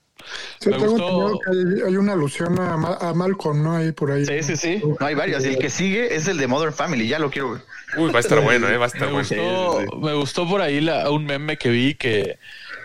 Sí, 0.60 0.70
Me 0.70 0.78
tengo 0.78 0.92
gustó- 0.92 1.08
entendido 1.32 1.40
que 1.76 1.84
hay, 1.86 1.90
hay 1.92 1.98
una 1.98 2.14
alusión 2.14 2.60
a, 2.60 2.78
Ma- 2.78 2.98
a 3.00 3.14
Malcolm, 3.14 3.64
¿no? 3.64 3.76
Ahí 3.76 3.92
por 3.92 4.12
ahí. 4.12 4.26
Sí, 4.26 4.44
sí, 4.44 4.58
sí. 4.58 4.82
No 5.00 5.06
hay 5.06 5.16
varias. 5.16 5.44
Y 5.46 5.50
el 5.50 5.58
que 5.58 5.70
sigue 5.70 6.16
es 6.16 6.28
el 6.28 6.38
de 6.38 6.48
Modern 6.48 6.74
Family. 6.74 7.08
Ya 7.08 7.20
lo 7.20 7.30
quiero 7.30 7.52
ver. 7.54 7.62
Uy, 7.98 8.12
va 8.12 8.18
a 8.18 8.22
estar 8.22 8.40
bueno, 8.44 8.68
¿eh? 8.70 8.78
Va 8.78 8.86
a 8.86 8.88
estar 8.88 9.08
Me 9.12 9.14
bueno. 9.14 9.28
gustó, 9.28 9.80
Sí, 9.82 9.88
sí, 9.92 9.98
me 10.00 10.14
gustó 10.14 10.48
por 10.50 10.62
ahí 10.62 10.82
la- 10.82 11.10
un 11.12 11.26
meme 11.26 11.58
que 11.58 11.70
vi 11.70 11.96
que 11.96 12.38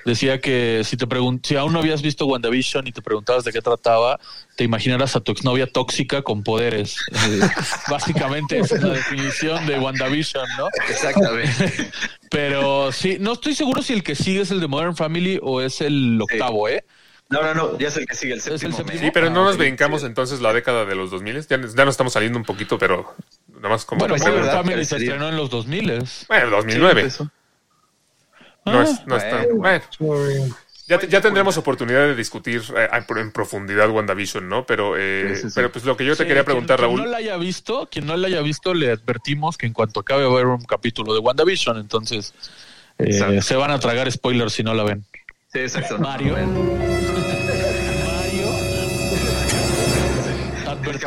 decía 0.04 0.40
que 0.40 0.82
si 0.84 0.96
te 0.96 1.06
si 1.42 1.56
aún 1.56 1.72
no 1.72 1.80
habías 1.80 2.00
visto 2.00 2.24
WandaVision 2.24 2.86
y 2.86 2.92
te 2.92 3.02
preguntabas 3.02 3.44
de 3.44 3.52
qué 3.52 3.60
trataba, 3.60 4.18
te 4.56 4.64
imaginarás 4.64 5.14
a 5.16 5.20
tu 5.20 5.32
exnovia 5.32 5.66
tóxica 5.66 6.22
con 6.22 6.42
poderes. 6.42 6.96
Eh, 7.12 7.40
básicamente 7.90 8.58
esa 8.58 8.76
es 8.76 8.82
la 8.82 8.94
definición 8.94 9.66
de 9.66 9.78
WandaVision, 9.78 10.46
¿no? 10.58 10.68
Exactamente. 10.88 11.90
Pero 12.30 12.92
sí, 12.92 13.16
no 13.20 13.32
estoy 13.34 13.54
seguro 13.54 13.82
si 13.82 13.92
el 13.94 14.02
que 14.02 14.14
sigue 14.14 14.42
es 14.42 14.50
el 14.50 14.60
de 14.60 14.66
Modern 14.68 14.96
Family 14.96 15.38
o 15.42 15.60
es 15.60 15.80
el 15.80 16.18
octavo, 16.20 16.68
¿eh? 16.68 16.84
No, 17.30 17.42
no, 17.42 17.52
no. 17.54 17.78
Ya 17.78 17.88
es 17.88 17.96
el 17.98 18.06
que 18.06 18.14
sigue 18.16 18.32
el 18.34 18.38
el 18.38 18.58
séptimo. 18.58 18.78
Sí, 18.98 19.10
pero 19.12 19.28
no 19.28 19.42
Ah, 19.42 19.44
nos 19.46 19.58
brincamos 19.58 20.02
entonces 20.02 20.40
la 20.40 20.52
década 20.52 20.84
de 20.86 20.94
los 20.94 21.10
2000. 21.10 21.46
Ya, 21.46 21.58
ya 21.60 21.84
nos 21.84 21.92
estamos 21.92 22.12
saliendo 22.14 22.38
un 22.38 22.44
poquito, 22.44 22.78
pero 22.78 23.14
nada 23.54 23.68
más 23.68 23.84
como... 23.84 23.98
Bueno, 24.00 24.16
sí, 24.18 24.24
Modern. 24.30 24.46
Family 24.50 24.84
se 24.84 24.96
estrenó 24.96 25.28
en 25.28 25.36
los 25.36 25.50
2000 25.50 26.04
Bueno, 26.28 26.50
2009. 26.50 27.02
Eso. 27.02 27.30
no 28.64 28.80
Ah, 28.80 28.82
es, 28.84 29.06
no 29.06 29.16
es 29.16 29.28
tan- 29.28 29.46
bueno. 29.58 30.54
Ya, 30.86 30.98
te- 30.98 31.06
ya 31.08 31.20
tendremos 31.20 31.58
oportunidad 31.58 32.00
de 32.06 32.14
discutir 32.14 32.62
eh, 32.74 32.88
en 33.18 33.30
profundidad 33.30 33.90
WandaVision, 33.90 34.48
¿no? 34.48 34.64
Pero, 34.64 34.96
eh, 34.96 35.32
Sí, 35.34 35.42
sí, 35.42 35.48
sí. 35.48 35.52
pero 35.54 35.70
pues 35.70 35.84
lo 35.84 35.98
que 35.98 36.06
yo 36.06 36.12
te 36.16 36.22
Sí, 36.22 36.28
quería 36.28 36.44
quien- 36.44 36.46
preguntar, 36.46 36.78
quien 36.78 36.88
Raúl. 36.88 37.02
no 37.02 37.06
la 37.10 37.18
haya 37.18 37.36
visto, 37.36 37.88
quien 37.92 38.06
no 38.06 38.16
la 38.16 38.28
haya 38.28 38.40
visto, 38.40 38.72
le 38.72 38.92
advertimos 38.92 39.58
que 39.58 39.66
en 39.66 39.74
cuanto 39.74 40.00
acabe 40.00 40.22
va 40.24 40.30
a 40.30 40.32
haber 40.32 40.46
un 40.46 40.64
capítulo 40.64 41.12
de 41.12 41.20
WandaVision, 41.20 41.76
entonces 41.76 42.32
eh, 42.96 43.42
se 43.42 43.54
van 43.56 43.70
a 43.70 43.78
tragar 43.78 44.10
spoilers 44.10 44.54
si 44.54 44.62
no 44.62 44.72
la 44.72 44.82
ven. 44.84 45.04
Sí, 45.52 45.58
exacto. 45.60 45.98
Mario. 45.98 46.36
no, 46.38 46.97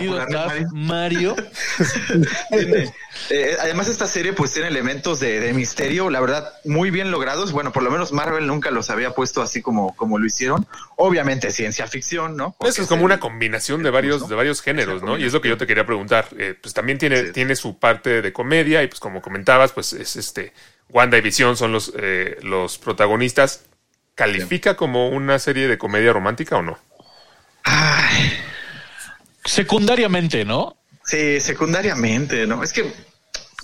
Estás, 0.05 0.48
Mario. 0.48 0.67
Mario. 0.74 1.36
Tiene- 2.50 2.93
eh, 3.29 3.55
además, 3.62 3.88
esta 3.88 4.08
serie 4.08 4.34
pues 4.34 4.51
tiene 4.53 4.67
elementos 4.70 5.20
de, 5.20 5.39
de 5.39 5.53
misterio, 5.53 6.10
la 6.10 6.20
verdad, 6.20 6.53
muy 6.65 6.89
bien 6.91 7.12
logrados. 7.12 7.51
Bueno, 7.51 7.72
por 7.72 7.84
lo 7.84 7.91
menos 7.91 8.12
Marvel 8.12 8.48
nunca 8.48 8.72
los 8.72 8.89
había 8.89 9.12
puesto 9.13 9.41
así 9.41 9.62
como, 9.62 9.96
como 9.96 10.17
lo 10.17 10.25
hicieron. 10.25 10.65
Obviamente 10.96 11.51
ciencia 11.51 11.88
ficción, 11.88 12.36
¿no? 12.36 12.55
Porque 12.58 12.72
Eso 12.72 12.81
es 12.81 12.88
como 12.88 13.05
una 13.05 13.20
combinación 13.20 13.84
de 13.84 13.89
varios, 13.91 14.27
de 14.27 14.36
varios 14.36 14.62
géneros, 14.62 15.03
¿no? 15.03 15.17
Y 15.17 15.25
es 15.25 15.34
lo 15.34 15.41
que 15.41 15.50
yo 15.50 15.58
te 15.58 15.67
quería 15.67 15.86
preguntar. 15.86 16.27
Eh, 16.38 16.55
pues 16.60 16.74
también 16.74 16.98
tiene, 16.98 17.25
Sí. 17.27 17.31
tiene 17.34 17.55
su 17.55 17.77
parte 17.77 18.22
de 18.22 18.34
comedia 18.34 18.81
y 18.84 18.88
pues 18.88 19.00
como 19.00 19.22
comentabas, 19.22 19.72
pues 19.72 19.93
es 19.93 20.15
este 20.15 20.53
Wanda 20.89 21.17
y 21.17 21.22
Visión 21.22 21.55
son 21.58 21.72
los, 21.72 21.93
eh, 21.98 22.38
los 22.41 22.77
protagonistas. 22.77 23.65
¿Califica 24.15 24.75
como 24.75 25.10
una 25.10 25.39
serie 25.39 25.67
de 25.67 25.77
comedia 25.77 26.12
romántica 26.12 26.58
o 26.58 26.62
no? 26.62 26.77
Secundariamente, 29.45 30.45
¿no? 30.45 30.77
Sí, 31.05 31.39
secundariamente, 31.39 32.45
¿no? 32.48 32.63
Es 32.63 32.74
que 32.74 32.91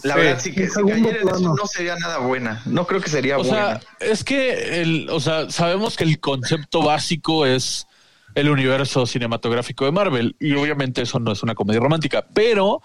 La 0.03 0.13
Sí. 0.13 0.19
verdad 0.19 0.39
sí 0.39 0.53
que 0.53 0.67
si 0.67 0.73
segundo 0.73 1.09
cayera 1.09 1.21
en 1.23 1.27
eso 1.29 1.37
plano. 1.39 1.55
no 1.55 1.65
sería 1.67 1.95
nada 1.95 2.19
buena. 2.19 2.61
No 2.65 2.85
creo 2.85 3.01
que 3.01 3.09
sería 3.09 3.37
O 3.39 3.43
buena. 3.43 3.79
sea, 3.79 3.81
es 3.99 4.23
que 4.23 4.81
el, 4.81 5.09
o 5.09 5.19
sea, 5.19 5.49
sabemos 5.49 5.95
que 5.97 6.03
el 6.03 6.19
concepto 6.19 6.83
básico 6.83 7.47
es 7.47 7.87
el 8.35 8.49
universo 8.49 9.07
cinematográfico 9.07 9.85
de 9.85 9.91
Marvel 9.91 10.35
y 10.39 10.53
obviamente 10.53 11.01
eso 11.01 11.19
no 11.19 11.31
es 11.31 11.41
una 11.41 11.55
comedia 11.55 11.79
romántica, 11.79 12.23
pero 12.33 12.81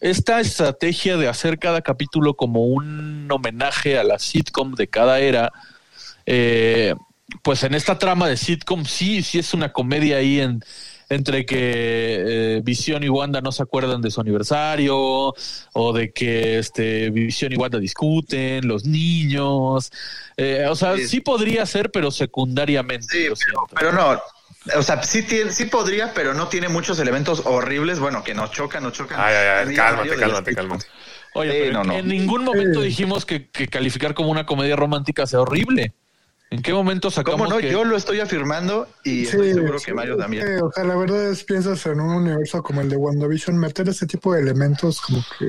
esta 0.00 0.38
estrategia 0.40 1.16
de 1.16 1.26
hacer 1.26 1.58
cada 1.58 1.80
capítulo 1.82 2.34
como 2.34 2.64
un 2.66 3.26
homenaje 3.32 3.98
a 3.98 4.04
la 4.04 4.20
sitcom 4.20 4.74
de 4.76 4.86
cada 4.86 5.18
era, 5.18 5.52
eh, 6.26 6.94
pues 7.42 7.64
en 7.64 7.74
esta 7.74 7.98
trama 7.98 8.28
de 8.28 8.36
sitcom 8.36 8.84
sí, 8.84 9.24
sí 9.24 9.40
es 9.40 9.54
una 9.54 9.72
comedia 9.72 10.18
ahí 10.18 10.38
en 10.40 10.62
entre 11.08 11.44
que 11.46 11.56
eh, 11.58 12.60
Visión 12.64 13.02
y 13.04 13.08
Wanda 13.08 13.40
no 13.40 13.52
se 13.52 13.62
acuerdan 13.62 14.00
de 14.02 14.10
su 14.10 14.20
aniversario 14.20 14.96
o 15.72 15.92
de 15.92 16.12
que 16.12 16.58
este 16.58 17.10
Visión 17.10 17.52
y 17.52 17.56
Wanda 17.56 17.78
discuten, 17.78 18.66
los 18.66 18.84
niños, 18.84 19.90
eh, 20.36 20.66
o 20.68 20.74
sea, 20.76 20.96
Sí. 20.96 21.08
sí 21.08 21.20
podría 21.20 21.66
ser, 21.66 21.90
pero 21.90 22.10
secundariamente. 22.10 23.06
Sí, 23.10 23.26
pero, 23.46 23.66
pero 23.74 23.92
no. 23.92 24.20
O 24.78 24.82
sea, 24.82 25.02
sí, 25.02 25.22
tiene, 25.22 25.52
sí 25.52 25.66
podría, 25.66 26.14
pero 26.14 26.32
no 26.32 26.48
tiene 26.48 26.68
muchos 26.68 26.98
elementos 26.98 27.42
horribles. 27.44 27.98
Bueno, 27.98 28.24
que 28.24 28.32
nos 28.34 28.50
chocan, 28.50 28.82
nos 28.82 28.94
chocan. 28.94 29.20
Ay, 29.20 29.34
ay, 29.34 29.66
ay, 29.68 29.74
cálmate, 29.74 30.16
cálmate, 30.16 30.54
cálmate. 30.54 30.86
Oye, 31.34 31.50
Sí, 31.52 31.58
pero 31.64 31.72
no, 31.74 31.84
no. 31.84 31.92
en 31.98 32.08
ningún 32.08 32.44
momento 32.44 32.80
dijimos 32.80 33.26
que, 33.26 33.50
que 33.50 33.68
calificar 33.68 34.14
como 34.14 34.30
una 34.30 34.46
comedia 34.46 34.74
romántica 34.76 35.26
sea 35.26 35.40
horrible. 35.40 35.92
¿En 36.50 36.62
qué 36.62 36.72
momento 36.72 37.10
sacamos 37.10 37.40
¿Cómo 37.40 37.50
no? 37.50 37.58
que- 37.58 37.70
Yo 37.70 37.84
lo 37.84 37.96
estoy 37.96 38.20
afirmando 38.20 38.88
y 39.02 39.24
estoy 39.24 39.54
seguro 39.54 39.78
que 39.80 39.92
Mario 39.94 40.16
también. 40.16 40.46
sí, 40.46 40.52
o 40.62 40.70
sea, 40.70 40.84
la 40.84 40.94
verdad 40.96 41.28
es, 41.30 41.42
piensas 41.44 41.84
en 41.86 42.00
un 42.00 42.14
universo 42.14 42.62
como 42.62 42.80
el 42.80 42.88
de 42.88 42.96
WandaVision, 42.96 43.58
meter 43.58 43.88
ese 43.88 44.06
tipo 44.06 44.32
de 44.34 44.40
elementos 44.42 45.00
como 45.00 45.24
que... 45.38 45.46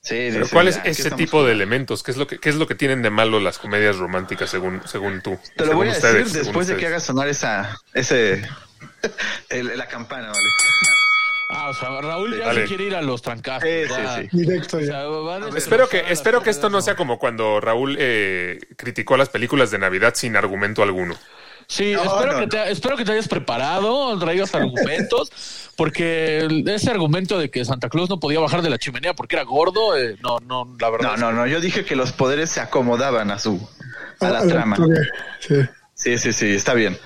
Sí, 0.00 0.28
Pero 0.32 0.46
¿cuál 0.50 0.68
es 0.68 0.76
ya, 0.76 0.82
¿qué 0.82 0.90
ese 0.90 1.10
tipo 1.10 1.38
de 1.38 1.44
jugando? 1.44 1.50
elementos? 1.50 2.02
¿Qué 2.02 2.10
es 2.10 2.18
lo 2.18 2.26
que 2.26 2.38
qué 2.38 2.50
es 2.50 2.56
lo 2.56 2.66
que 2.66 2.74
tienen 2.74 3.00
de 3.00 3.08
malo 3.08 3.40
las 3.40 3.56
comedias 3.58 3.96
románticas 3.96 4.50
según 4.50 4.82
según 4.86 5.22
tú? 5.22 5.38
Te 5.56 5.64
lo 5.64 5.70
Según 5.70 5.76
voy 5.86 5.88
a 5.88 5.92
ustedes, 5.92 6.24
decir 6.32 6.44
después 6.44 6.66
de 6.68 6.76
que 6.76 6.86
hagas 6.88 7.04
sonar 7.04 7.26
esa, 7.28 7.74
ese, 7.94 8.42
el- 9.48 9.78
la 9.78 9.88
campana, 9.88 10.28
¿vale? 10.28 10.48
Ah, 11.64 11.70
o 11.70 11.74
sea, 11.74 12.00
Raúl 12.00 12.38
ya 12.38 12.52
se 12.52 12.64
quiere 12.64 12.84
ir 12.84 12.94
a 12.94 13.00
los 13.00 13.22
trancazos. 13.22 13.68
Sí, 13.68 13.84
sí, 13.86 14.02
ya. 14.02 14.16
sí. 14.16 14.28
Directo 14.32 14.76
O 14.76 14.80
ya. 14.80 15.48
Espero 15.56 15.88
que 15.88 16.04
espero 16.10 16.42
que 16.42 16.50
esto 16.50 16.68
no 16.68 16.82
sea 16.82 16.94
como 16.94 17.18
cuando 17.18 17.60
Raúl 17.60 17.96
eh, 17.98 18.58
criticó 18.76 19.16
las 19.16 19.30
películas 19.30 19.70
de 19.70 19.78
Navidad 19.78 20.12
sin 20.14 20.36
argumento 20.36 20.82
alguno. 20.82 21.14
Sí, 21.66 21.94
No, 21.94 22.02
espero, 22.02 22.32
no, 22.34 22.40
que 22.40 22.46
te, 22.48 22.70
espero 22.70 22.96
que 22.98 23.06
te 23.06 23.12
hayas 23.12 23.26
preparado, 23.26 24.18
traigas 24.18 24.54
argumentos, 24.54 25.72
porque 25.76 26.46
ese 26.66 26.90
argumento 26.90 27.38
de 27.38 27.50
que 27.50 27.64
Santa 27.64 27.88
Claus 27.88 28.10
no 28.10 28.20
podía 28.20 28.38
bajar 28.40 28.60
de 28.60 28.68
la 28.68 28.76
chimenea 28.76 29.14
porque 29.14 29.36
era 29.36 29.44
gordo, 29.44 29.96
eh, 29.96 30.18
no, 30.22 30.40
no, 30.40 30.76
la 30.78 30.90
verdad. 30.90 31.16
No, 31.16 31.32
no, 31.32 31.32
no. 31.32 31.46
Yo 31.46 31.62
dije 31.62 31.86
que 31.86 31.96
los 31.96 32.12
poderes 32.12 32.50
se 32.50 32.60
acomodaban 32.60 33.30
a 33.30 33.38
su, 33.38 33.66
a 34.20 34.28
la 34.28 34.40
A 34.40 34.46
trama. 34.46 34.76
Sí, 35.94 36.18
sí, 36.18 36.32
sí, 36.34 36.54
está 36.54 36.74
bien. 36.74 36.98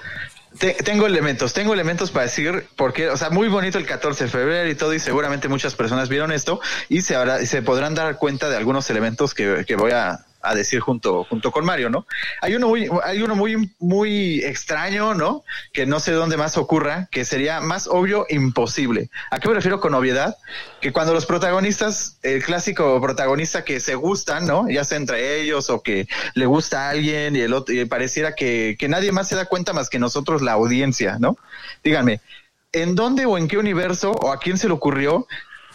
Te- 0.58 0.74
tengo 0.74 1.06
elementos, 1.06 1.52
tengo 1.52 1.72
elementos 1.72 2.10
para 2.10 2.24
decir, 2.24 2.66
porque, 2.74 3.08
o 3.10 3.16
sea, 3.16 3.30
muy 3.30 3.48
bonito 3.48 3.78
el 3.78 3.86
14 3.86 4.24
de 4.24 4.30
febrero 4.30 4.68
y 4.68 4.74
todo, 4.74 4.92
y 4.92 4.98
seguramente 4.98 5.46
muchas 5.48 5.74
personas 5.76 6.08
vieron 6.08 6.32
esto 6.32 6.60
y 6.88 7.02
se, 7.02 7.14
habrá- 7.14 7.44
se 7.46 7.62
podrán 7.62 7.94
dar 7.94 8.16
cuenta 8.16 8.48
de 8.48 8.56
algunos 8.56 8.90
elementos 8.90 9.34
que, 9.34 9.64
que 9.66 9.76
voy 9.76 9.92
a, 9.92 10.24
a 10.48 10.54
decir 10.54 10.80
junto, 10.80 11.24
junto 11.24 11.52
con 11.52 11.64
Mario, 11.64 11.90
¿no? 11.90 12.06
Hay 12.40 12.54
uno 12.54 12.68
muy, 12.68 12.88
hay 13.04 13.22
uno 13.22 13.34
muy, 13.34 13.70
muy 13.78 14.40
extraño, 14.42 15.14
¿no? 15.14 15.44
Que 15.72 15.86
no 15.86 16.00
sé 16.00 16.12
dónde 16.12 16.36
más 16.36 16.56
ocurra, 16.56 17.08
que 17.10 17.24
sería 17.24 17.60
más 17.60 17.86
obvio 17.86 18.26
imposible. 18.28 19.10
¿A 19.30 19.38
qué 19.38 19.48
me 19.48 19.54
refiero 19.54 19.80
con 19.80 19.94
obviedad? 19.94 20.36
Que 20.80 20.92
cuando 20.92 21.12
los 21.12 21.26
protagonistas, 21.26 22.18
el 22.22 22.42
clásico 22.42 23.00
protagonista 23.00 23.64
que 23.64 23.80
se 23.80 23.94
gustan, 23.94 24.46
¿no? 24.46 24.68
Ya 24.68 24.84
sea 24.84 24.96
entre 24.96 25.40
ellos 25.40 25.70
o 25.70 25.82
que 25.82 26.08
le 26.34 26.46
gusta 26.46 26.86
a 26.86 26.90
alguien 26.90 27.36
y 27.36 27.40
el 27.40 27.52
otro, 27.52 27.74
y 27.74 27.84
pareciera 27.84 28.34
que, 28.34 28.76
que 28.78 28.88
nadie 28.88 29.12
más 29.12 29.28
se 29.28 29.36
da 29.36 29.44
cuenta 29.44 29.72
más 29.72 29.90
que 29.90 29.98
nosotros, 29.98 30.42
la 30.42 30.52
audiencia, 30.52 31.18
¿no? 31.18 31.36
Díganme, 31.84 32.20
¿en 32.72 32.94
dónde 32.94 33.26
o 33.26 33.38
en 33.38 33.48
qué 33.48 33.58
universo 33.58 34.12
o 34.12 34.32
a 34.32 34.38
quién 34.38 34.58
se 34.58 34.68
le 34.68 34.74
ocurrió 34.74 35.26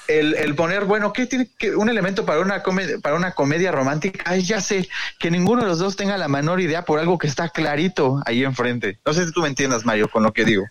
el, 0.07 0.35
el 0.35 0.55
poner, 0.55 0.85
bueno, 0.85 1.13
¿qué 1.13 1.25
tiene 1.25 1.49
que 1.57 1.75
un 1.75 1.89
elemento 1.89 2.25
para 2.25 2.39
una 2.39 2.63
comedia, 2.63 2.97
para 2.99 3.15
una 3.15 3.31
comedia 3.31 3.71
romántica? 3.71 4.23
Ay, 4.25 4.43
ya 4.43 4.61
sé, 4.61 4.87
que 5.19 5.31
ninguno 5.31 5.61
de 5.61 5.67
los 5.67 5.79
dos 5.79 5.95
tenga 5.95 6.17
la 6.17 6.27
menor 6.27 6.61
idea 6.61 6.85
por 6.85 6.99
algo 6.99 7.17
que 7.17 7.27
está 7.27 7.49
clarito 7.49 8.21
ahí 8.25 8.43
enfrente. 8.43 8.99
No 9.05 9.13
sé 9.13 9.25
si 9.25 9.31
tú 9.31 9.41
me 9.41 9.47
entiendas, 9.47 9.85
Mario, 9.85 10.09
con 10.09 10.23
lo 10.23 10.33
que 10.33 10.45
digo. 10.45 10.65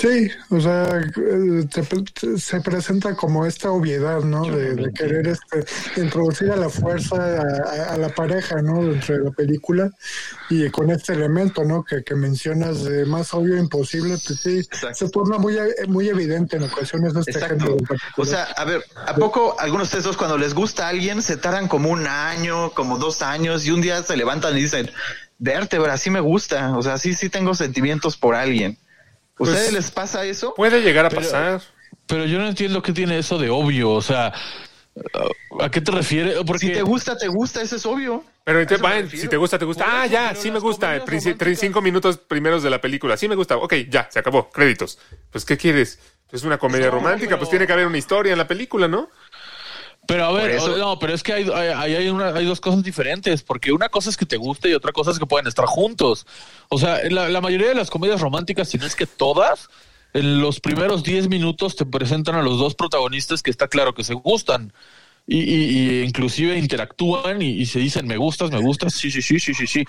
Sí, 0.00 0.30
o 0.48 0.58
sea, 0.58 0.98
eh, 0.98 1.66
te 1.70 1.82
pre- 1.82 2.38
se 2.38 2.60
presenta 2.62 3.14
como 3.14 3.44
esta 3.44 3.70
obviedad, 3.70 4.20
¿no? 4.22 4.44
De, 4.44 4.74
de 4.74 4.92
querer 4.94 5.26
este, 5.28 5.62
introducir 6.00 6.50
a 6.50 6.56
la 6.56 6.70
fuerza 6.70 7.16
a, 7.16 7.42
a- 7.42 7.94
a 7.94 7.96
la 7.98 8.08
pareja, 8.08 8.62
¿no? 8.62 8.82
Dentro 8.82 9.18
de 9.18 9.24
la 9.24 9.30
película 9.30 9.90
y 10.48 10.70
con 10.70 10.90
este 10.90 11.12
elemento, 11.12 11.64
¿no? 11.64 11.84
Que, 11.84 12.02
que 12.02 12.14
mencionas 12.14 12.82
de 12.84 13.04
más 13.04 13.34
obvio 13.34 13.58
imposible, 13.58 14.16
pues 14.26 14.40
sí, 14.40 14.58
Exacto. 14.60 14.94
se 15.06 15.10
torna 15.10 15.36
muy, 15.36 15.58
e- 15.58 15.86
muy 15.86 16.08
evidente 16.08 16.56
en 16.56 16.62
ocasiones 16.62 17.14
este 17.14 17.32
Exacto. 17.32 17.76
O 18.16 18.24
sea, 18.24 18.44
a 18.44 18.64
ver, 18.64 18.82
¿a 19.06 19.14
poco 19.16 19.56
algunos 19.58 19.88
de 19.88 19.88
ustedes 19.88 20.04
dos 20.04 20.16
cuando 20.16 20.38
les 20.38 20.54
gusta 20.54 20.86
a 20.86 20.88
alguien 20.88 21.20
se 21.20 21.36
tardan 21.36 21.68
como 21.68 21.90
un 21.90 22.06
año, 22.06 22.70
como 22.70 22.96
dos 22.96 23.20
años 23.20 23.66
y 23.66 23.70
un 23.70 23.82
día 23.82 24.02
se 24.02 24.16
levantan 24.16 24.56
y 24.56 24.62
dicen, 24.62 24.90
vértebra, 25.38 25.98
sí 25.98 26.08
me 26.08 26.20
gusta, 26.20 26.74
o 26.76 26.80
sea, 26.82 26.96
sí, 26.96 27.12
sí 27.12 27.28
tengo 27.28 27.54
sentimientos 27.54 28.16
por 28.16 28.34
alguien. 28.34 28.78
¿Ustedes 29.40 29.62
Pues- 29.70 29.72
les 29.72 29.90
pasa 29.90 30.24
eso? 30.24 30.54
Puede 30.54 30.80
llegar 30.82 31.06
a 31.06 31.08
Pero- 31.08 31.22
pasar. 31.22 31.60
Pero 32.06 32.24
yo 32.26 32.38
no 32.38 32.46
entiendo 32.48 32.82
qué 32.82 32.92
tiene 32.92 33.18
eso 33.18 33.38
de 33.38 33.50
obvio, 33.50 33.90
o 33.90 34.02
sea, 34.02 34.32
¿a 35.60 35.70
qué 35.70 35.80
te 35.80 35.90
refieres? 35.92 36.36
Porque 36.46 36.66
Si 36.66 36.72
te 36.72 36.82
gusta, 36.82 37.16
te 37.16 37.28
gusta, 37.28 37.62
eso 37.62 37.76
es 37.76 37.86
obvio. 37.86 38.24
Pero 38.44 38.58
refiero. 38.58 39.08
si 39.10 39.28
te 39.28 39.36
gusta, 39.36 39.58
te 39.58 39.64
gusta. 39.64 39.84
Ah, 39.86 40.06
ya, 40.06 40.34
sí 40.34 40.50
me 40.50 40.58
gusta. 40.58 41.02
cinco 41.56 41.80
minutos 41.80 42.18
primeros 42.18 42.62
de 42.62 42.70
la 42.70 42.80
película. 42.80 43.16
Sí 43.16 43.28
me 43.28 43.34
gusta. 43.36 43.56
Ok, 43.56 43.74
ya, 43.88 44.08
se 44.10 44.18
acabó. 44.18 44.50
Créditos. 44.50 44.98
Pues, 45.30 45.44
¿qué 45.44 45.56
quieres? 45.56 45.98
Es 46.32 46.42
una 46.44 46.58
comedia 46.58 46.86
No, 46.86 46.92
romántica. 46.92 47.30
pero- 47.30 47.38
Pues 47.38 47.50
tiene 47.50 47.66
que 47.66 47.72
haber 47.72 47.86
una 47.86 47.98
historia 47.98 48.32
en 48.32 48.38
la 48.38 48.46
película, 48.48 48.88
¿no? 48.88 49.08
Pero 50.10 50.24
a 50.26 50.32
ver, 50.32 50.50
eso- 50.50 50.76
no, 50.76 50.98
pero 50.98 51.14
es 51.14 51.22
que 51.22 51.32
hay, 51.32 51.48
hay, 51.54 51.94
hay, 51.94 52.08
una- 52.08 52.28
hay 52.34 52.44
dos 52.44 52.60
cosas 52.60 52.82
diferentes, 52.82 53.42
porque 53.42 53.72
una 53.72 53.88
cosa 53.88 54.10
es 54.10 54.16
que 54.16 54.26
te 54.26 54.36
guste 54.36 54.68
y 54.68 54.74
otra 54.74 54.92
cosa 54.92 55.10
es 55.12 55.18
que 55.18 55.26
pueden 55.26 55.46
estar 55.46 55.66
juntos. 55.66 56.26
O 56.68 56.78
sea, 56.78 56.98
la, 57.10 57.28
la 57.28 57.40
mayoría 57.40 57.68
de 57.68 57.74
las 57.74 57.90
comedias 57.90 58.20
románticas, 58.20 58.68
si 58.68 58.78
no 58.78 58.86
es 58.86 58.96
que 58.96 59.06
todas, 59.06 59.68
en 60.12 60.40
los 60.40 60.58
primeros 60.60 61.02
10 61.04 61.28
minutos 61.28 61.76
te 61.76 61.86
presentan 61.86 62.34
a 62.34 62.42
los 62.42 62.58
dos 62.58 62.74
protagonistas 62.74 63.42
que 63.42 63.50
está 63.50 63.68
claro 63.68 63.94
que 63.94 64.02
se 64.04 64.14
gustan. 64.14 64.72
Y, 65.26 65.38
y- 65.42 66.00
y 66.00 66.02
inclusive 66.02 66.58
interactúan 66.58 67.40
y, 67.40 67.50
y 67.50 67.66
se 67.66 67.78
dicen 67.78 68.04
me 68.08 68.16
gustas, 68.16 68.50
me 68.50 68.58
gustas, 68.58 68.94
sí, 68.94 69.12
sí, 69.12 69.22
sí, 69.22 69.38
sí, 69.38 69.54
sí, 69.54 69.66
sí. 69.68 69.84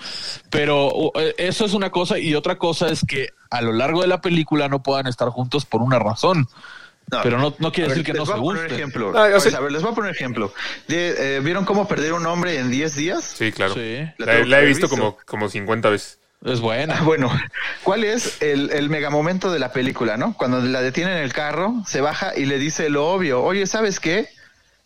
Pero 0.50 1.10
eh, 1.16 1.34
eso 1.38 1.64
es 1.64 1.74
una 1.74 1.90
cosa 1.90 2.18
y 2.18 2.34
otra 2.34 2.58
cosa 2.58 2.88
es 2.88 3.00
que 3.06 3.30
a 3.50 3.60
lo 3.60 3.72
largo 3.72 4.02
de 4.02 4.06
la 4.08 4.20
película 4.20 4.68
no 4.68 4.82
puedan 4.82 5.06
estar 5.08 5.28
juntos 5.30 5.64
por 5.64 5.82
una 5.82 5.98
razón. 5.98 6.46
Pero 7.22 7.38
no, 7.38 7.54
no 7.58 7.72
quiere 7.72 7.88
ver, 7.88 7.98
decir 7.98 8.04
que 8.06 8.12
les 8.12 8.18
no 8.20 8.24
voy 8.24 8.32
se 8.34 8.38
a 8.38 8.42
poner 8.42 8.62
gusten. 8.62 8.78
ejemplo. 8.78 9.12
Ah, 9.14 9.28
Pues, 9.30 9.42
sea- 9.42 9.58
a 9.58 9.60
ver, 9.60 9.72
les 9.72 9.82
voy 9.82 9.92
a 9.92 9.94
poner 9.94 10.10
ejemplo. 10.12 10.52
De, 10.88 11.36
eh, 11.36 11.40
¿Vieron 11.40 11.64
cómo 11.66 11.86
perder 11.86 12.14
un 12.14 12.26
hombre 12.26 12.58
en 12.58 12.70
10 12.70 12.94
días? 12.96 13.22
Sí, 13.36 13.52
claro. 13.52 13.74
Sí. 13.74 13.98
La 14.18 14.26
La, 14.26 14.32
tengo 14.32 14.46
la 14.46 14.60
he 14.62 14.66
visto 14.66 14.88
como, 14.88 15.18
como 15.26 15.48
50 15.48 15.90
veces. 15.90 16.18
Es 16.44 16.60
buena. 16.60 16.96
Ah, 16.98 17.02
Bueno, 17.04 17.30
¿cuál 17.84 18.02
es 18.04 18.40
el, 18.42 18.70
el 18.70 18.88
mega 18.88 19.10
momento 19.10 19.52
de 19.52 19.58
la 19.58 19.72
película, 19.72 20.16
no? 20.16 20.34
Cuando 20.36 20.60
la 20.60 20.80
detienen 20.80 21.18
en 21.18 21.22
el 21.22 21.32
carro, 21.32 21.82
se 21.86 22.00
baja 22.00 22.32
y 22.36 22.46
le 22.46 22.58
dice 22.58 22.88
lo 22.88 23.06
obvio. 23.10 23.42
Oye, 23.42 23.66
¿sabes 23.66 24.00
qué? 24.00 24.28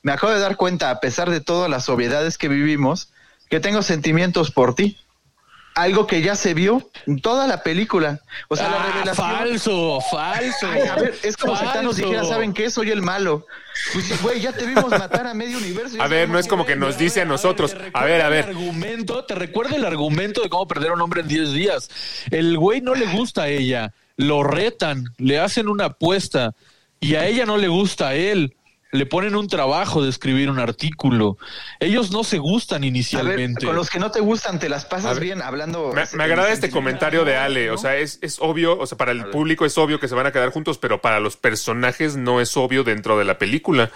Me 0.03 0.13
acabo 0.13 0.33
de 0.33 0.39
dar 0.41 0.57
cuenta, 0.57 0.91
a 0.91 1.01
pesar 1.01 1.31
de 1.31 1.41
todas 1.41 1.71
las 1.71 1.89
obviedades 1.89 2.37
que 2.39 2.49
vivimos, 2.49 3.11
que 3.49 3.61
tengo 3.61 3.83
sentimientos 3.83 4.51
por 4.51 4.75
ti. 4.75 4.99
Algo 5.77 6.07
que 6.07 6.23
ya 6.23 6.35
se 6.37 6.55
vio 6.55 6.91
en 7.07 7.21
toda 7.21 7.47
la 7.47 7.63
película. 7.63 8.21
O 8.49 8.57
sea, 8.57 8.69
la 8.71 8.83
Ah, 8.83 8.87
revelación. 8.93 9.27
falso, 9.31 10.01
falso. 10.11 10.67
Ay, 10.73 10.83
a 10.89 10.97
ver, 10.97 11.15
es 11.23 11.37
como 11.37 11.55
si 11.55 11.65
Thanos 11.67 11.97
Falso. 11.97 12.09
dijera, 12.11 12.25
¿saben 12.25 12.55
qué? 12.55 12.71
Soy 12.71 12.91
el 12.91 13.03
malo. 13.03 13.47
Pues, 13.93 14.23
güey, 14.23 14.41
ya 14.41 14.53
te 14.53 14.65
vimos 14.65 14.89
matar 14.89 15.27
a 15.27 15.35
medio 15.35 15.59
universo. 15.59 16.01
A 16.03 16.09
ver, 16.09 16.31
no 16.31 16.39
es 16.39 16.49
como 16.49 16.65
que 16.65 16.77
nos 16.77 16.97
dice 16.97 17.21
a 17.21 17.25
nosotros. 17.27 17.75
te 17.75 17.91
A 17.93 18.05
ver, 18.07 18.23
a 18.23 18.31
ver. 18.31 18.47
El 18.49 18.57
argumento, 18.57 19.25
te 19.27 19.35
recuerda 19.35 19.77
el 19.77 19.85
argumento 19.85 20.41
de 20.43 20.49
cómo 20.49 20.67
perder 20.67 20.91
a 20.91 20.95
un 20.95 21.03
hombre 21.03 21.21
en 21.21 21.29
10 21.29 21.53
días. 21.53 21.91
El 22.31 22.57
güey 22.57 22.81
no 22.81 22.95
le 22.95 23.05
gusta 23.07 23.43
a 23.43 23.49
ella, 23.49 23.93
lo 24.17 24.43
retan, 24.43 25.05
le 25.19 25.39
hacen 25.39 25.69
una 25.69 25.85
apuesta 25.85 26.55
y 27.01 27.17
a 27.17 27.27
ella 27.27 27.45
no 27.45 27.59
le 27.59 27.69
gusta 27.69 28.09
a 28.09 28.15
él. 28.15 28.56
Le 28.97 29.07
ponen 29.07 29.37
un 29.37 29.49
trabajo 29.49 30.03
de 30.03 30.11
escribir 30.11 30.51
un 30.51 30.59
artículo. 30.59 31.39
Ellos 31.81 32.11
no 32.11 32.25
se 32.25 32.39
gustan 32.39 32.81
ver, 32.81 32.89
inicialmente. 32.89 33.67
con 33.67 33.77
los 33.77 33.91
que 33.91 33.99
no 33.99 34.11
te 34.11 34.21
gustan, 34.21 34.59
te 34.59 34.69
las 34.69 34.85
pasas 34.85 35.15
ver, 35.15 35.25
bien 35.25 35.43
hablando. 35.43 35.93
Me, 35.93 36.05
me 36.15 36.25
agrada 36.25 36.53
este 36.53 36.71
comentario 36.71 37.25
de 37.25 37.37
Ale. 37.37 37.69
¿no? 37.69 37.75
O 37.75 37.79
sea, 37.79 37.97
es, 37.97 38.19
es 38.23 38.39
obvio, 38.41 38.79
o 38.79 38.87
sea, 38.87 38.99
para 38.99 39.13
el 39.13 39.27
público 39.27 39.65
es 39.65 39.77
obvio 39.79 40.01
que 40.01 40.09
se 40.09 40.15
van 40.15 40.27
a 40.27 40.33
quedar 40.33 40.51
juntos, 40.51 40.79
pero 40.79 41.01
para 41.01 41.21
los 41.21 41.37
personajes 41.37 42.17
no 42.17 42.41
es 42.41 42.57
obvio 42.57 42.85
dentro 42.85 43.19
de 43.19 43.25
la 43.25 43.39
película. 43.39 43.91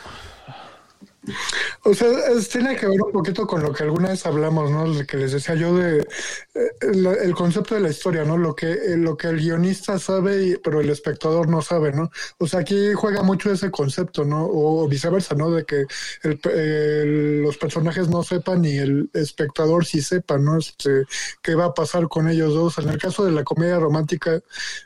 O 1.84 1.94
sea, 1.94 2.08
es- 2.30 2.48
tiene 2.48 2.76
que 2.76 2.86
ver 2.86 3.00
un 3.00 3.12
poquito 3.12 3.46
con 3.46 3.62
lo 3.62 3.72
que 3.72 3.82
alguna 3.84 4.10
vez 4.10 4.26
hablamos, 4.26 4.70
¿no? 4.70 4.86
Lo 4.86 5.06
que 5.06 5.16
les 5.16 5.32
decía 5.32 5.54
yo 5.54 5.74
de 5.76 6.00
eh, 6.54 6.70
el, 7.22 7.34
concepto 7.34 7.74
de 7.74 7.80
la 7.80 7.90
historia, 7.90 8.24
¿no? 8.24 8.36
Lo 8.36 8.54
que, 8.54 8.70
eh, 8.72 8.96
lo 8.96 9.16
que 9.16 9.28
el 9.28 9.38
guionista 9.38 9.98
sabe, 9.98 10.42
y- 10.46 10.56
pero 10.56 10.80
el 10.80 10.90
espectador 10.90 11.48
no 11.48 11.62
sabe, 11.62 11.92
¿no? 11.92 12.10
O 12.38 12.46
sea, 12.46 12.60
aquí 12.60 12.92
juega 12.94 13.22
mucho 13.22 13.50
ese 13.52 13.70
concepto, 13.70 14.24
¿no? 14.24 14.46
O, 14.46 14.88
viceversa, 14.88 15.34
¿no? 15.34 15.50
De 15.50 15.64
que 15.64 15.84
los 17.42 17.56
personajes 17.58 18.08
no 18.08 18.22
sepan 18.22 18.64
y 18.64 18.78
el 18.78 19.10
espectador 19.14 19.84
sí 19.86 20.00
sepa, 20.02 20.38
¿no? 20.38 20.58
Este, 20.58 21.04
qué 21.42 21.54
va 21.54 21.66
a 21.66 21.74
pasar 21.74 22.08
con 22.08 22.28
ellos 22.28 22.54
dos. 22.54 22.78
En 22.78 22.88
el 22.88 22.98
caso 22.98 23.24
de 23.24 23.32
la 23.32 23.44
comedia 23.44 23.78
romántica, 23.78 24.40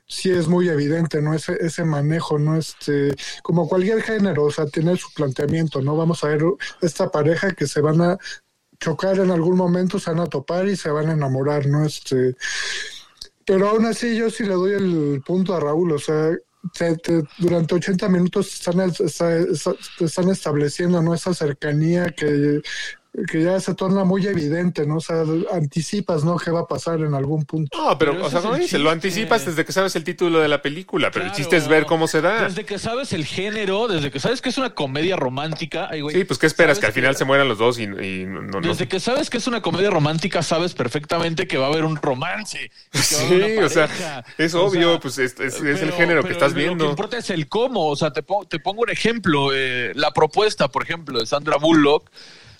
sí 0.07 0.31
es 0.31 0.49
muy 0.49 0.69
evidente, 0.69 1.21
¿no? 1.23 1.35
Ese, 1.35 1.57
ese 1.61 1.85
manejo, 1.85 2.39
¿no? 2.39 2.57
Este, 2.57 3.15
como 3.43 3.69
cualquier 3.69 4.03
género, 4.03 4.45
o 4.45 4.51
sea, 4.51 4.67
tener 4.67 4.99
su 4.99 5.13
planteamiento, 5.15 5.81
¿no? 5.83 5.97
Vamos 5.97 6.24
esta 6.81 7.11
pareja 7.11 7.53
que 7.53 7.67
se 7.67 7.81
van 7.81 8.01
a 8.01 8.19
chocar 8.81 9.19
en 9.19 9.31
algún 9.31 9.57
momento, 9.57 9.99
se 9.99 10.11
van 10.11 10.21
a 10.21 10.27
topar 10.27 10.69
y 10.69 10.77
se 10.77 10.91
van 10.91 11.09
a 11.09 11.13
enamorar, 11.13 11.67
¿no? 11.67 11.85
Este, 11.85 12.37
pero 13.47 13.69
aún 13.69 13.87
así 13.87 14.17
yo 14.17 14.31
sí 14.31 14.45
le 14.45 14.55
doy 14.55 14.73
el 14.73 15.23
punto 15.25 15.55
a 15.55 15.61
Raúl, 15.61 15.93
o 15.93 15.99
sea, 15.99 16.31
te- 16.77 16.97
te- 16.97 17.23
durante 17.39 17.75
80 17.75 18.09
minutos 18.09 18.53
están, 18.55 18.81
está- 18.81 19.37
está- 19.39 19.75
están 20.01 20.31
estableciendo, 20.31 21.03
¿no? 21.03 21.15
Esa 21.15 21.35
cercanía 21.35 22.07
que 22.11 22.63
que 23.31 23.43
ya 23.45 23.61
se 23.61 23.75
torna 23.75 24.03
muy 24.03 24.27
evidente, 24.27 24.85
¿no? 24.87 24.97
O 24.97 25.01
sea, 25.01 25.23
anticipas, 25.53 26.25
¿no? 26.25 26.37
¿Qué 26.37 26.51
va 26.51 26.61
a 26.61 26.67
pasar 26.67 27.01
en 27.01 27.15
algún 27.15 27.45
punto? 27.45 27.77
No, 27.79 27.97
pero, 27.97 28.13
Pero 28.13 28.27
o 28.27 28.31
sea, 28.31 28.41
el 28.53 28.59
dices, 28.61 28.81
lo 28.81 28.91
anticipas 28.91 29.47
desde 29.47 29.65
que 29.65 29.71
sabes 29.73 29.95
el 29.95 30.03
título 30.03 30.41
de 30.41 30.49
la 30.49 30.61
película, 30.63 31.11
pero 31.13 31.25
el 31.27 31.31
Claro. 31.31 31.37
chiste 31.39 31.57
es 31.57 31.69
ver 31.69 31.87
cómo 31.87 32.09
se 32.09 32.21
da. 32.21 32.43
Desde 32.45 32.65
que 32.65 32.79
sabes 32.79 33.13
el 33.13 33.25
género, 33.25 33.87
desde 33.87 34.11
que 34.11 34.19
sabes 34.19 34.43
que 34.43 34.49
es 34.49 34.59
una 34.59 34.71
comedia 34.71 35.15
romántica. 35.17 35.87
ay, 35.91 36.01
güey, 36.01 36.17
Sí, 36.17 36.25
pues 36.25 36.39
¿qué 36.41 36.47
esperas? 36.47 36.79
Que 36.81 36.87
al 36.87 36.93
final 36.93 37.15
se 37.15 37.25
mueran 37.25 37.47
los 37.49 37.59
dos 37.59 37.79
y, 37.79 37.85
y 37.85 38.25
no, 38.27 38.43
no- 38.43 38.61
Desde 38.61 38.89
que 38.89 38.99
sabes 38.99 39.31
que 39.31 39.39
es 39.39 39.47
una 39.47 39.63
comedia 39.63 39.91
romántica, 39.91 40.43
sabes 40.43 40.75
perfectamente 40.75 41.47
que 41.47 41.57
va 41.57 41.67
a 41.67 41.69
haber 41.69 41.85
un 41.85 41.97
romance. 41.97 42.71
y 42.93 42.99
que 42.99 43.15
va 43.17 43.23
a 43.23 43.27
haber 43.27 43.45
Sí, 43.51 43.57
una 43.59 43.67
o 43.67 43.69
sea, 43.69 44.25
es 44.39 44.55
O 44.55 44.65
obvio, 44.65 44.91
sea, 44.93 45.01
pues 45.01 45.19
es, 45.19 45.39
es- 45.39 45.55
es 45.55 45.61
el 45.63 45.79
pero- 45.91 45.97
género 45.97 46.21
que 46.23 46.29
pero 46.29 46.35
estás 46.35 46.51
Lo 46.53 46.57
que 46.59 46.65
viendo. 46.65 46.91
importa 46.91 47.17
es 47.19 47.31
el 47.31 47.49
cómo. 47.49 47.87
O 47.87 47.95
sea, 47.97 48.13
te, 48.13 48.23
pongo- 48.25 48.45
te 48.47 48.59
pongo 48.59 48.83
un 48.83 48.91
ejemplo. 48.91 49.51
eh, 49.55 49.93
la 49.95 50.13
propuesta, 50.13 50.67
por 50.69 50.83
ejemplo, 50.83 51.21
de 51.21 51.27
Sandra 51.27 51.57
Bullock. 51.59 52.11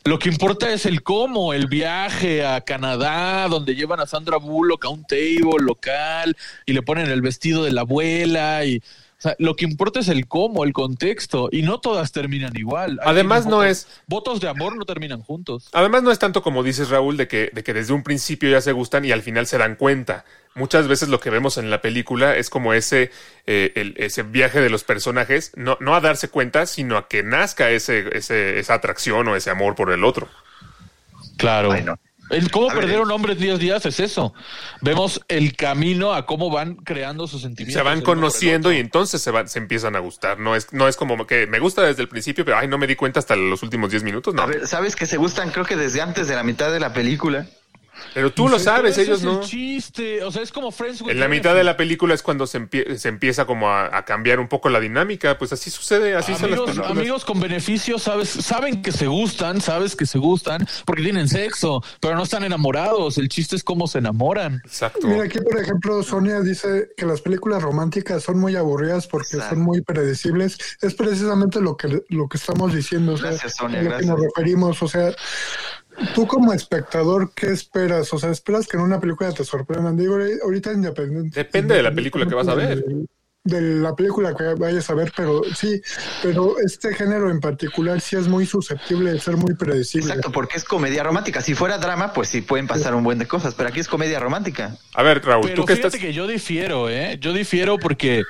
Lo 0.07 0.19
que 0.19 0.29
importa 0.29 0.71
es 0.71 0.85
el 0.85 1.03
cómo, 1.03 1.55
el 1.55 1.67
viaje 1.67 2.45
a 2.45 2.61
Canadá, 2.61 3.49
donde 3.49 3.75
llevan 3.75 4.01
a 4.01 4.07
Sandra 4.07 4.37
Bullock 4.37 4.85
a 4.85 4.91
un 4.91 5.03
table 5.07 5.65
local 5.65 6.37
y 6.67 6.75
le 6.75 6.83
ponen 6.83 7.09
el 7.09 7.23
vestido 7.23 7.65
de 7.65 7.73
la 7.73 7.81
abuela 7.81 8.67
y 8.67 8.83
sea, 9.25 9.37
lo 9.39 9.57
que 9.57 9.65
importa 9.65 10.01
es 10.01 10.09
el 10.09 10.27
cómo, 10.29 10.65
el 10.65 10.73
contexto 10.73 11.49
y 11.51 11.63
no 11.63 11.81
todas 11.81 12.13
terminan 12.13 12.57
igual. 12.57 12.99
Hay 13.03 13.09
Además, 13.11 13.45
no 13.47 13.57
votos- 13.57 13.67
es- 13.71 13.89
votos 14.07 14.41
de 14.41 14.49
amor 14.49 14.77
no 14.77 14.85
terminan 14.85 15.21
juntos. 15.23 15.69
Además, 15.73 16.03
no 16.03 16.11
es 16.11 16.19
tanto 16.19 16.43
como 16.43 16.63
dices, 16.63 16.89
Raúl, 16.91 17.17
de 17.17 17.27
que, 17.29 17.51
de 17.53 17.63
que 17.65 17.75
desde 17.75 17.93
un 17.93 18.03
principio 18.03 18.51
ya 18.51 18.61
se 18.61 18.73
gustan 18.73 19.05
y 19.05 19.13
al 19.13 19.23
final 19.23 19.47
se 19.47 19.59
dan 19.59 19.77
cuenta. 19.77 20.25
Muchas 20.55 20.87
veces 20.87 21.09
lo 21.09 21.19
que 21.19 21.31
vemos 21.31 21.59
en 21.59 21.69
la 21.69 21.83
película 21.83 22.37
es 22.37 22.49
como 22.49 22.75
ese, 22.75 23.11
eh, 23.47 23.73
el- 23.75 23.95
ese 23.97 24.23
viaje 24.23 24.61
de 24.61 24.71
los 24.71 24.85
personajes, 24.85 25.51
no, 25.57 25.77
no 25.81 25.97
a 25.97 26.01
darse 26.01 26.29
cuenta, 26.29 26.67
sino 26.67 26.97
a 26.97 27.09
que 27.09 27.23
nazca 27.25 27.71
ese, 27.71 28.17
ese, 28.17 28.61
esa 28.61 28.75
atracción 28.75 29.27
o 29.27 29.35
ese 29.35 29.51
amor 29.51 29.75
por 29.75 29.91
el 29.91 30.05
otro. 30.05 30.29
Claro. 31.37 31.69
Bueno. 31.69 31.99
El 32.31 32.51
cómo 32.51 32.71
A 32.71 32.75
perder 32.75 32.97
eh. 32.97 33.01
un 33.01 33.11
hombre 33.11 33.35
en 33.35 33.39
10 33.39 33.59
días 33.59 33.87
es 33.87 34.01
eso. 34.01 34.35
Vemos 34.81 35.21
el 35.29 35.57
camino 35.57 36.15
a 36.15 36.27
cómo 36.27 36.51
van 36.51 36.77
creando 36.77 37.27
sus 37.27 37.43
sentimientos. 37.43 37.81
Se 37.81 37.85
van 37.85 38.01
conociendo 38.01 38.73
y 38.73 38.79
entonces 38.79 39.21
se, 39.21 39.31
van, 39.31 39.49
se 39.49 39.59
empiezan 39.59 39.95
a 39.97 39.99
gustar. 39.99 40.39
No 40.39 40.57
es, 40.57 40.73
no 40.73 40.89
es 40.89 40.97
como 40.97 41.27
que 41.27 41.47
me 41.47 41.59
gusta 41.59 41.83
desde 41.83 42.03
el 42.03 42.09
principio, 42.09 42.45
pero 42.45 42.59
ay, 42.59 42.69
no 42.69 42.79
me 42.79 42.87
di 42.87 42.97
cuenta 42.97 43.21
hasta 43.21 43.37
los 43.37 43.63
últimos 43.63 43.91
10 43.91 44.03
minutos. 44.05 44.35
No. 44.35 44.43
A 44.43 44.47
ver, 44.47 44.67
¿sabes 44.67 44.97
que 44.97 45.07
se 45.07 45.17
gustan 45.17 45.51
creo 45.51 45.65
que 45.65 45.77
desde 45.77 46.01
antes 46.01 46.29
de 46.29 46.35
la 46.35 46.43
mitad 46.43 46.73
de 46.73 46.81
la 46.81 46.93
película? 46.93 47.47
Pero 48.13 48.33
tú 48.33 48.49
lo 48.49 48.59
sabes, 48.59 48.99
ellos 48.99 49.19
es 49.19 49.25
no. 49.25 49.41
el 49.41 49.47
chiste. 49.47 50.23
O 50.25 50.31
sea, 50.33 50.43
es 50.43 50.53
como 50.53 50.71
Friends 50.71 51.01
En 51.03 51.21
la 51.21 51.29
mitad 51.29 51.55
de 51.55 51.65
la 51.65 51.77
película 51.77 52.15
es 52.15 52.23
cuando 52.23 52.47
se, 52.47 52.61
empie- 52.61 52.97
se 52.97 53.09
empieza 53.09 53.45
como 53.47 53.69
a, 53.71 53.97
a 53.97 54.05
cambiar 54.05 54.41
un 54.41 54.49
poco 54.49 54.69
la 54.69 54.81
dinámica. 54.81 55.39
Pues 55.39 55.53
así 55.53 55.71
sucede, 55.71 56.15
así 56.15 56.33
son 56.35 56.51
las 56.51 56.59
Amigos, 56.61 56.67
películas. 56.71 56.91
amigos 56.91 57.25
con 57.25 57.41
beneficios, 57.41 58.03
sabes, 58.03 58.29
saben 58.29 58.83
que 58.83 58.93
se 58.93 59.07
gustan, 59.07 59.61
sabes 59.61 59.97
que 59.97 60.07
se 60.07 60.19
gustan 60.19 60.67
porque 60.85 61.03
tienen 61.03 61.29
sexo, 61.29 61.83
pero 62.01 62.15
no 62.17 62.23
están 62.23 62.45
enamorados. 62.45 63.19
El 63.19 63.29
chiste 63.29 63.57
es 63.57 63.65
cómo 63.65 63.87
se 63.87 63.99
enamoran. 63.99 64.61
Exacto. 64.65 65.07
Mira, 65.07 65.25
aquí 65.25 65.39
por 65.41 65.61
ejemplo, 65.61 66.03
Sonia 66.03 66.41
dice 66.41 66.91
que 66.97 67.07
las 67.07 67.21
películas 67.21 67.63
románticas 67.63 68.23
son 68.23 68.39
muy 68.39 68.57
aburridas 68.57 69.07
porque 69.07 69.37
Exacto. 69.37 69.55
son 69.57 69.65
muy 69.65 69.81
predecibles. 69.83 70.59
Es 70.81 70.95
precisamente 70.95 71.61
lo 71.61 71.77
que, 71.77 72.03
lo 72.09 72.29
que 72.29 72.37
estamos 72.37 72.75
diciendo, 72.75 73.13
o 73.15 73.17
sea, 73.17 73.31
Gracias, 73.31 73.57
Sonia, 73.57 73.81
a 73.81 73.83
lo 73.83 73.89
gracias. 73.91 74.11
que 74.11 74.17
nos 74.17 74.21
referimos. 74.21 74.83
O 74.83 74.89
sea, 74.89 75.13
tú 76.15 76.27
como 76.27 76.53
espectador, 76.53 77.33
¿qué 77.35 77.47
esperas? 77.49 78.13
O 78.13 78.19
sea, 78.19 78.31
¿esperas 78.31 78.67
que 78.67 78.77
en 78.77 78.83
una 78.83 79.01
película 79.01 79.33
te 79.33 79.45
sorprendan? 79.45 79.97
Digo, 79.97 80.17
ahorita 80.43 80.73
independiente. 80.73 81.39
Depende 81.41 81.75
de 81.77 81.83
la 81.83 81.93
película 81.95 82.27
que 82.27 82.35
vas 82.35 82.49
a 82.49 82.55
ver. 82.55 82.85
De, 82.85 83.07
de 83.47 83.61
la 83.61 83.95
película 83.95 84.35
que 84.35 84.55
vayas 84.55 84.89
a 84.89 84.95
ver, 84.95 85.13
pero 85.15 85.43
sí, 85.55 85.83
pero 86.23 86.57
este 86.65 86.95
género 86.95 87.31
en 87.31 87.41
particular 87.41 88.01
sí 88.01 88.17
es 88.17 88.27
muy 88.27 88.47
susceptible 88.47 89.13
de 89.13 89.21
ser 89.21 89.37
muy 89.37 89.55
predecible. 89.55 90.09
Exacto, 90.09 90.33
porque 90.33 90.57
es 90.57 90.65
comedia 90.65 91.03
romántica. 91.03 91.43
Si 91.43 91.55
fuera 91.55 91.77
drama, 91.77 92.15
pues 92.15 92.29
sí 92.29 92.41
pueden 92.41 92.67
pasar 92.67 92.95
un 92.95 93.05
buen 93.05 93.19
de 93.19 93.27
cosas, 93.27 93.55
pero 93.55 93.69
aquí 93.69 93.81
es 93.81 93.89
comedia 93.89 94.19
romántica. 94.19 94.77
A 94.95 95.03
ver, 95.03 95.23
Raúl, 95.23 95.43
Pero 95.49 95.57
tú 95.57 95.67
que 95.67 95.75
fíjate 95.77 95.89
estás. 95.89 96.01
que 96.01 96.15
yo 96.15 96.27
difiero, 96.27 96.89
¿eh? 96.89 97.19
Yo 97.21 97.35
difiero 97.35 97.79
porque, 97.79 98.23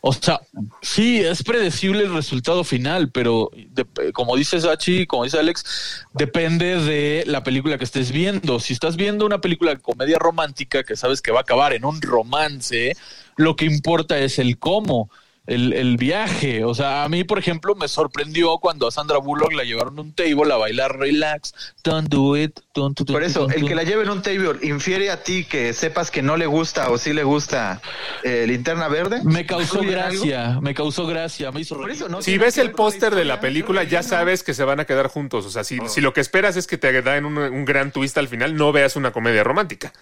o 0.00 0.12
sea, 0.12 0.40
sí, 0.82 1.18
es 1.20 1.42
predecible 1.42 2.04
el 2.04 2.12
resultado 2.14 2.64
final, 2.64 3.10
pero 3.10 3.50
de- 3.54 4.12
como 4.12 4.36
dice 4.36 4.60
Sachi, 4.60 5.06
como 5.06 5.24
dice 5.24 5.38
Alex, 5.38 6.04
depende 6.14 6.80
de 6.80 7.24
la 7.26 7.42
película 7.42 7.78
que 7.78 7.84
estés 7.84 8.12
viendo. 8.12 8.60
Si 8.60 8.72
estás 8.72 8.96
viendo 8.96 9.26
una 9.26 9.40
película 9.40 9.74
de 9.74 9.80
comedia 9.80 10.18
romántica 10.18 10.84
que 10.84 10.96
sabes 10.96 11.20
que 11.20 11.32
va 11.32 11.38
a 11.40 11.42
acabar 11.42 11.72
en 11.72 11.84
un 11.84 12.00
romance, 12.00 12.96
lo 13.36 13.56
que 13.56 13.64
importa 13.64 14.18
es 14.18 14.38
el 14.38 14.58
cómo. 14.58 15.10
El, 15.48 15.72
el 15.72 15.96
viaje, 15.96 16.62
o 16.62 16.74
sea, 16.74 17.04
a 17.04 17.08
mí, 17.08 17.24
por 17.24 17.38
ejemplo, 17.38 17.74
me 17.74 17.88
sorprendió 17.88 18.58
cuando 18.58 18.86
a 18.86 18.90
Sandra 18.90 19.16
Bullock 19.16 19.54
la 19.54 19.64
llevaron 19.64 19.98
a 19.98 20.02
un 20.02 20.12
table 20.12 20.52
a 20.52 20.56
bailar 20.56 20.98
relax, 20.98 21.54
don't 21.82 22.10
do 22.10 22.36
it, 22.36 22.60
don't 22.74 22.98
do 22.98 23.04
it. 23.04 23.10
Por 23.10 23.24
eso, 23.24 23.40
don't 23.40 23.54
el 23.54 23.66
que 23.66 23.74
la 23.74 23.82
lleve 23.82 24.02
en 24.02 24.10
un 24.10 24.20
table 24.20 24.58
infiere 24.62 25.10
a 25.10 25.22
ti 25.22 25.44
que 25.44 25.72
sepas 25.72 26.10
que 26.10 26.20
no 26.20 26.36
le 26.36 26.44
gusta 26.44 26.90
o 26.90 26.98
sí 26.98 27.14
le 27.14 27.24
gusta 27.24 27.80
eh, 28.24 28.44
linterna 28.46 28.88
verde. 28.88 29.22
Me 29.24 29.46
causó 29.46 29.80
gracia, 29.80 30.58
me 30.60 30.74
causó 30.74 31.06
gracia, 31.06 31.50
me 31.50 31.62
hizo 31.62 31.76
Por 31.76 31.86
reír. 31.86 31.96
eso 31.96 32.10
no. 32.10 32.20
Si 32.20 32.36
ves 32.36 32.56
que 32.56 32.60
el 32.60 32.72
póster 32.72 33.14
de 33.14 33.24
la 33.24 33.40
película, 33.40 33.84
ya 33.84 34.02
sabes 34.02 34.42
que 34.42 34.52
se 34.52 34.64
van 34.64 34.80
a 34.80 34.84
quedar 34.84 35.08
juntos. 35.08 35.46
O 35.46 35.50
sea, 35.50 35.64
si, 35.64 35.78
si 35.86 36.02
lo 36.02 36.12
que 36.12 36.20
esperas 36.20 36.56
es 36.56 36.66
que 36.66 36.76
te 36.76 36.92
den 36.92 37.24
un, 37.24 37.38
un 37.38 37.64
gran 37.64 37.90
twist 37.90 38.18
al 38.18 38.28
final, 38.28 38.54
no 38.54 38.70
veas 38.70 38.96
una 38.96 39.12
comedia 39.12 39.44
romántica. 39.44 39.94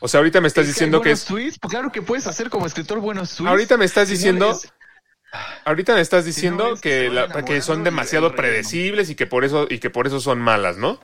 O 0.00 0.08
sea, 0.08 0.18
ahorita 0.18 0.40
me 0.40 0.48
estás 0.48 0.66
Es 0.66 0.68
que 0.68 0.72
diciendo 0.72 1.00
que 1.02 1.12
es. 1.12 1.24
pues 1.26 1.58
claro 1.58 1.92
que 1.92 2.02
puedes 2.02 2.26
hacer 2.26 2.50
como 2.50 2.66
escritor 2.66 3.00
buenos 3.00 3.36
tweets. 3.36 3.50
Ahorita 3.50 3.76
me 3.76 3.84
estás 3.84 4.08
diciendo. 4.08 4.58
Ahorita 5.64 5.94
me 5.94 6.00
estás 6.00 6.24
diciendo 6.24 6.74
que, 6.80 7.08
la- 7.10 7.28
son 7.62 7.84
demasiado 7.84 8.34
predecibles 8.34 9.10
y 9.10 9.14
que 9.14 9.26
por 9.26 9.44
eso 9.44 9.66
y 9.68 9.78
que 9.78 9.90
por 9.90 10.06
eso 10.06 10.20
son 10.20 10.40
malas, 10.40 10.76
¿no? 10.76 11.00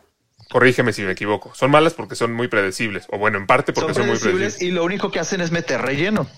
Corrígeme 0.50 0.92
si 0.92 1.02
me 1.02 1.12
equivoco. 1.12 1.52
Son 1.54 1.70
malas 1.70 1.94
porque 1.94 2.14
son 2.14 2.32
muy 2.32 2.48
predecibles 2.48 3.06
o 3.10 3.18
bueno, 3.18 3.36
en 3.36 3.46
parte 3.46 3.72
porque 3.72 3.94
son 3.94 4.04
son, 4.04 4.06
muy 4.06 4.18
predecibles 4.18 4.62
y 4.62 4.70
lo 4.70 4.84
único 4.84 5.10
que 5.10 5.18
hacen 5.18 5.40
es 5.40 5.50
meter 5.50 5.82
relleno 5.82 6.28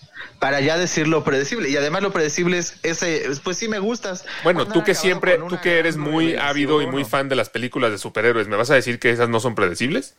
para 0.40 0.61
ya 0.61 0.79
decir 0.79 1.07
lo 1.09 1.25
predecible. 1.25 1.68
Y 1.68 1.77
además 1.77 2.03
lo 2.03 2.12
predecible 2.12 2.59
es 2.59 2.79
ese, 2.83 3.25
pues 3.44 3.59
sí 3.59 3.68
me 3.68 3.79
gustas. 3.79 4.25
Bueno, 4.42 4.66
tú 4.66 4.83
que 4.83 4.94
siempre, 4.94 5.38
tú 5.49 5.61
que 5.61 5.79
eres 5.79 5.97
muy 5.97 6.37
ávido 6.37 6.83
y 6.83 6.87
muy 6.87 7.05
fan 7.05 7.29
de 7.29 7.37
las 7.37 7.51
películas 7.51 7.90
de 7.90 7.99
superhéroes, 7.99 8.49
¿me 8.49 8.57
vas 8.57 8.71
a 8.71 8.75
decir 8.75 8.99
que 8.99 9.11
esas 9.11 9.29
no 9.29 9.40
son 9.40 9.55
predecibles? 9.55 10.16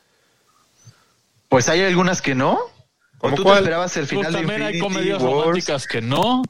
Pues 1.50 1.68
hay 1.70 1.82
algunas 1.84 2.22
que 2.22 2.36
no. 2.36 2.54
¿O 2.54 2.62
¿Cómo 3.20 3.36
tú 3.36 3.44
cuál? 3.44 3.56
te 3.58 3.62
esperabas 3.64 3.98
el 3.98 4.02
Pues 4.08 4.10
final 4.12 4.32
de 4.32 4.38
también 4.40 4.62
hay 4.62 4.76
Infinity 4.78 4.94
comedias 4.94 5.22
Wars? 5.22 5.34
románticas 5.34 5.88
que 5.88 6.02
no. 6.02 6.44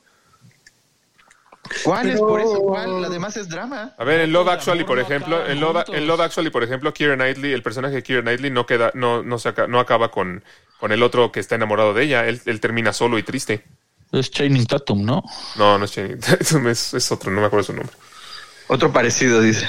¿Cuál 1.83 2.07
es 2.09 2.13
Pero- 2.15 2.27
por 2.27 2.41
eso? 2.41 2.59
¿Cuál? 2.59 3.01
La 3.01 3.09
demás 3.09 3.38
es 3.38 3.47
drama. 3.47 3.93
A 3.97 4.03
ver, 4.03 4.21
en 4.21 4.31
Love 4.31 4.49
Actually, 4.49 4.83
por 4.83 4.99
ejemplo, 4.99 5.45
en 5.45 5.59
Love, 5.59 5.83
en 5.89 6.07
Love 6.07 6.21
Actually, 6.21 6.49
por 6.49 6.63
ejemplo, 6.63 6.93
Keira 6.93 7.15
Knightley, 7.15 7.53
el 7.53 7.62
personaje 7.63 7.95
de 7.95 8.03
Keira 8.03 8.21
Knightley 8.21 8.49
no 8.51 8.65
queda, 8.65 8.91
no, 8.95 9.21
no, 9.23 9.38
se 9.39 9.49
aca- 9.49 9.67
no 9.67 9.79
acaba 9.79 10.09
con, 10.09 10.43
con 10.79 10.91
el 10.91 11.03
otro 11.03 11.31
que 11.31 11.39
está 11.39 11.55
enamorado 11.55 11.93
de 11.93 12.03
ella. 12.03 12.25
Él, 12.27 12.41
él 12.45 12.59
termina 12.59 12.91
solo 12.91 13.17
y 13.19 13.23
triste. 13.23 13.63
Es 14.12 14.31
Channing 14.31 14.65
Tatum, 14.65 15.05
¿no? 15.05 15.23
No, 15.57 15.77
no 15.77 15.85
es 15.85 15.91
Channing 15.91 16.19
Tatum, 16.19 16.67
es, 16.67 16.93
es 16.95 17.12
otro, 17.12 17.31
no 17.31 17.39
me 17.41 17.47
acuerdo 17.47 17.63
su 17.65 17.73
nombre. 17.73 17.95
Otro 18.67 18.91
parecido, 18.91 19.41
dice. 19.41 19.67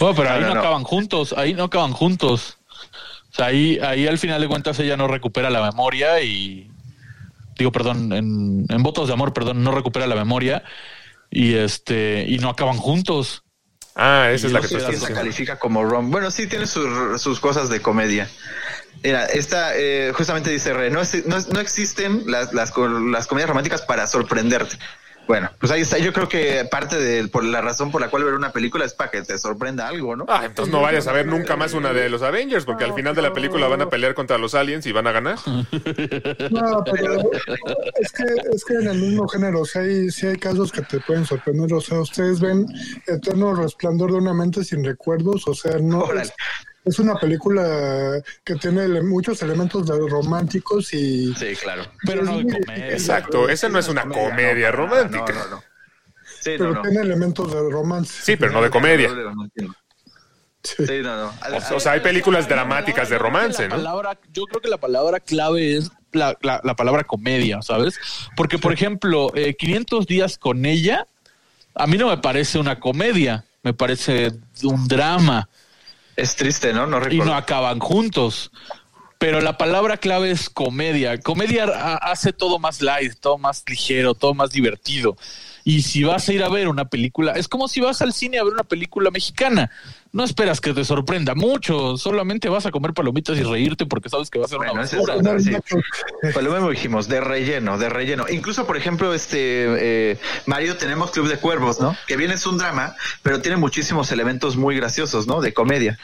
Bueno, 0.00 0.14
pero 0.16 0.30
ahí 0.30 0.40
no, 0.40 0.48
no, 0.48 0.54
no. 0.54 0.60
acaban 0.60 0.84
juntos, 0.84 1.34
ahí 1.36 1.54
no 1.54 1.64
acaban 1.64 1.92
juntos. 1.92 2.56
O 3.34 3.36
sea, 3.36 3.46
ahí, 3.46 3.80
ahí 3.82 4.06
al 4.06 4.16
final 4.18 4.40
de 4.40 4.46
cuentas 4.46 4.78
ella 4.78 4.96
no 4.96 5.08
recupera 5.08 5.50
la 5.50 5.60
memoria 5.60 6.20
y 6.22 6.70
digo, 7.58 7.72
perdón, 7.72 8.12
en, 8.12 8.64
en 8.68 8.82
votos 8.84 9.08
de 9.08 9.14
amor, 9.14 9.32
perdón, 9.32 9.64
no 9.64 9.72
recupera 9.72 10.06
la 10.06 10.14
memoria 10.14 10.62
y 11.32 11.54
este 11.54 12.24
y 12.28 12.38
no 12.38 12.48
acaban 12.48 12.76
juntos. 12.76 13.42
Ah, 13.96 14.30
esa 14.32 14.46
es 14.46 14.52
la 14.52 14.60
que 14.60 14.68
tú 14.68 14.76
estás 14.76 14.92
diciendo. 14.92 15.16
califica 15.20 15.58
como 15.58 15.84
rom. 15.84 16.12
Bueno, 16.12 16.30
sí 16.30 16.46
tiene 16.46 16.66
sus, 16.68 17.20
sus 17.20 17.40
cosas 17.40 17.68
de 17.70 17.80
comedia. 17.80 18.28
Mira, 19.02 19.26
esta 19.26 19.76
eh, 19.76 20.12
justamente 20.14 20.50
dice 20.50 20.72
Re, 20.72 20.90
no, 20.90 21.00
es- 21.00 21.26
no, 21.26 21.36
no 21.52 21.58
existen 21.60 22.22
las, 22.26 22.54
las, 22.54 22.72
las 22.76 23.26
comedias 23.26 23.48
románticas 23.48 23.82
para 23.82 24.06
sorprenderte. 24.06 24.76
Bueno, 25.26 25.50
pues 25.58 25.72
ahí 25.72 25.80
está. 25.80 25.98
Yo 25.98 26.12
creo 26.12 26.28
que 26.28 26.66
parte 26.70 26.98
de 26.98 27.26
por 27.28 27.44
la 27.44 27.60
razón 27.60 27.90
por 27.90 28.00
la 28.00 28.08
cual 28.08 28.24
ver 28.24 28.34
una 28.34 28.52
película 28.52 28.84
es 28.84 28.92
para 28.92 29.10
que 29.10 29.22
te 29.22 29.38
sorprenda 29.38 29.88
algo, 29.88 30.16
¿no? 30.16 30.26
Ah, 30.28 30.42
entonces 30.44 30.72
no 30.72 30.82
vayas 30.82 31.06
a 31.06 31.12
ver 31.12 31.26
nunca 31.26 31.56
más 31.56 31.72
una 31.72 31.92
de 31.92 32.08
los 32.10 32.22
Avengers, 32.22 32.64
porque 32.64 32.84
al 32.84 32.94
final 32.94 33.14
de 33.14 33.22
la 33.22 33.32
película 33.32 33.66
van 33.68 33.82
a 33.82 33.88
pelear 33.88 34.14
contra 34.14 34.36
los 34.38 34.54
aliens 34.54 34.84
y 34.86 34.92
van 34.92 35.06
a 35.06 35.12
ganar. 35.12 35.38
No, 36.50 36.84
pero 36.84 37.30
es 38.00 38.12
que, 38.12 38.24
es 38.52 38.64
que 38.64 38.74
en 38.74 38.88
el 38.88 38.98
mismo 38.98 39.26
género, 39.28 39.60
o 39.60 39.64
sea, 39.64 39.82
hay, 39.82 40.10
sí 40.10 40.26
hay 40.26 40.36
casos 40.36 40.70
que 40.70 40.82
te 40.82 41.00
pueden 41.00 41.24
sorprender. 41.24 41.72
O 41.72 41.80
sea, 41.80 42.00
ustedes 42.00 42.40
ven 42.40 42.66
Eterno 43.06 43.54
Resplandor 43.54 44.12
de 44.12 44.18
una 44.18 44.34
mente 44.34 44.64
sin 44.64 44.84
recuerdos, 44.84 45.46
o 45.46 45.54
sea, 45.54 45.78
no 45.78 46.12
es, 46.12 46.32
es 46.84 46.98
una 46.98 47.14
película 47.16 48.20
que 48.44 48.54
tiene 48.56 48.84
ele- 48.84 49.02
muchos 49.02 49.40
elementos 49.42 49.86
de 49.86 49.98
románticos 50.08 50.92
y 50.94 51.34
Sí, 51.34 51.54
claro. 51.62 51.84
Pero 52.06 52.22
no 52.24 52.38
de 52.38 52.44
comedia. 52.60 52.90
Exacto, 52.92 53.48
esa 53.48 53.68
no 53.68 53.78
es 53.78 53.88
una 53.88 54.02
comedia 54.08 54.70
no, 54.70 54.76
romántica. 54.76 55.32
No, 55.32 55.44
no, 55.44 55.50
no. 55.56 55.62
Sí, 56.40 56.50
pero 56.58 56.68
no, 56.68 56.74
no. 56.74 56.82
tiene 56.82 57.00
elementos 57.00 57.52
de 57.52 57.70
romance. 57.70 58.12
Sí, 58.22 58.36
pero 58.36 58.52
no 58.52 58.60
de 58.62 58.70
comedia. 58.70 59.10
Sí. 59.56 59.66
Sí, 60.62 61.00
no, 61.02 61.16
no. 61.26 61.32
O 61.76 61.80
sea, 61.80 61.92
hay 61.92 62.00
películas 62.00 62.48
dramáticas 62.48 63.10
de 63.10 63.18
romance, 63.18 63.62
la 63.62 63.68
¿no? 63.68 63.76
palabra- 63.76 64.18
yo 64.32 64.44
creo 64.44 64.62
que 64.62 64.68
la 64.68 64.78
palabra 64.78 65.20
clave 65.20 65.76
es 65.76 65.90
la, 66.12 66.36
la- 66.40 66.60
la 66.64 66.74
palabra 66.74 67.04
comedia, 67.04 67.60
¿sabes? 67.60 67.98
Porque, 68.36 68.58
por 68.58 68.72
ejemplo, 68.72 69.30
eh, 69.34 69.54
500 69.56 70.06
días 70.06 70.38
con 70.38 70.64
ella, 70.64 71.06
a 71.74 71.86
mí 71.86 71.98
no 71.98 72.08
me 72.08 72.16
parece 72.18 72.58
una 72.58 72.80
comedia, 72.80 73.44
me 73.62 73.74
parece 73.74 74.32
un 74.62 74.88
drama 74.88 75.48
Es 76.16 76.36
triste, 76.36 76.72
¿no? 76.72 76.86
No 76.86 76.98
y 77.10 77.18
no 77.18 77.34
acaban 77.34 77.78
juntos. 77.80 78.50
Pero 79.18 79.40
la 79.40 79.56
palabra 79.56 79.96
clave 79.96 80.30
es 80.30 80.50
comedia. 80.50 81.18
Comedia 81.18 81.64
ha- 81.64 81.96
hace 81.96 82.32
todo 82.32 82.58
más 82.58 82.82
light, 82.82 83.14
todo 83.20 83.38
más 83.38 83.64
ligero, 83.66 84.14
todo 84.14 84.34
más 84.34 84.50
divertido. 84.50 85.16
Y 85.66 85.80
si 85.82 86.04
vas 86.04 86.28
a 86.28 86.32
ir 86.34 86.44
a 86.44 86.48
ver 86.50 86.68
una 86.68 86.84
película, 86.84 87.32
es 87.32 87.48
como 87.48 87.68
si 87.68 87.80
vas 87.80 88.02
al 88.02 88.12
cine 88.12 88.38
a 88.38 88.44
ver 88.44 88.52
una 88.52 88.64
película 88.64 89.10
mexicana. 89.10 89.70
No 90.12 90.22
esperas 90.22 90.60
que 90.60 90.74
te 90.74 90.84
sorprenda 90.84 91.34
mucho, 91.34 91.96
solamente 91.96 92.48
vas 92.50 92.66
a 92.66 92.70
comer 92.70 92.92
palomitas 92.92 93.36
y 93.38 93.42
reírte 93.42 93.86
porque 93.86 94.08
sabes 94.10 94.28
que 94.30 94.38
va 94.38 94.44
a 94.44 94.48
ser 94.48 94.58
Bueno, 94.58 94.74
una 94.74 94.82
basura. 94.82 95.14
otro, 95.16 95.40
sí. 95.40 95.52
Lo 96.42 96.52
mismo 96.52 96.70
dijimos, 96.70 97.08
de 97.08 97.20
relleno, 97.20 97.78
de 97.78 97.88
relleno. 97.88 98.26
Incluso, 98.28 98.66
por 98.66 98.76
ejemplo, 98.76 99.14
este 99.14 100.10
eh, 100.12 100.18
Mario, 100.46 100.76
tenemos 100.76 101.10
Club 101.10 101.28
de 101.28 101.38
Cuervos, 101.38 101.80
¿no? 101.80 101.96
Que 102.06 102.16
bien 102.16 102.30
es 102.30 102.46
un 102.46 102.58
drama, 102.58 102.94
pero 103.22 103.40
tiene 103.40 103.56
muchísimos 103.56 104.12
elementos 104.12 104.56
muy 104.56 104.76
graciosos, 104.76 105.26
¿no? 105.26 105.40
De 105.40 105.54
comedia. 105.54 105.98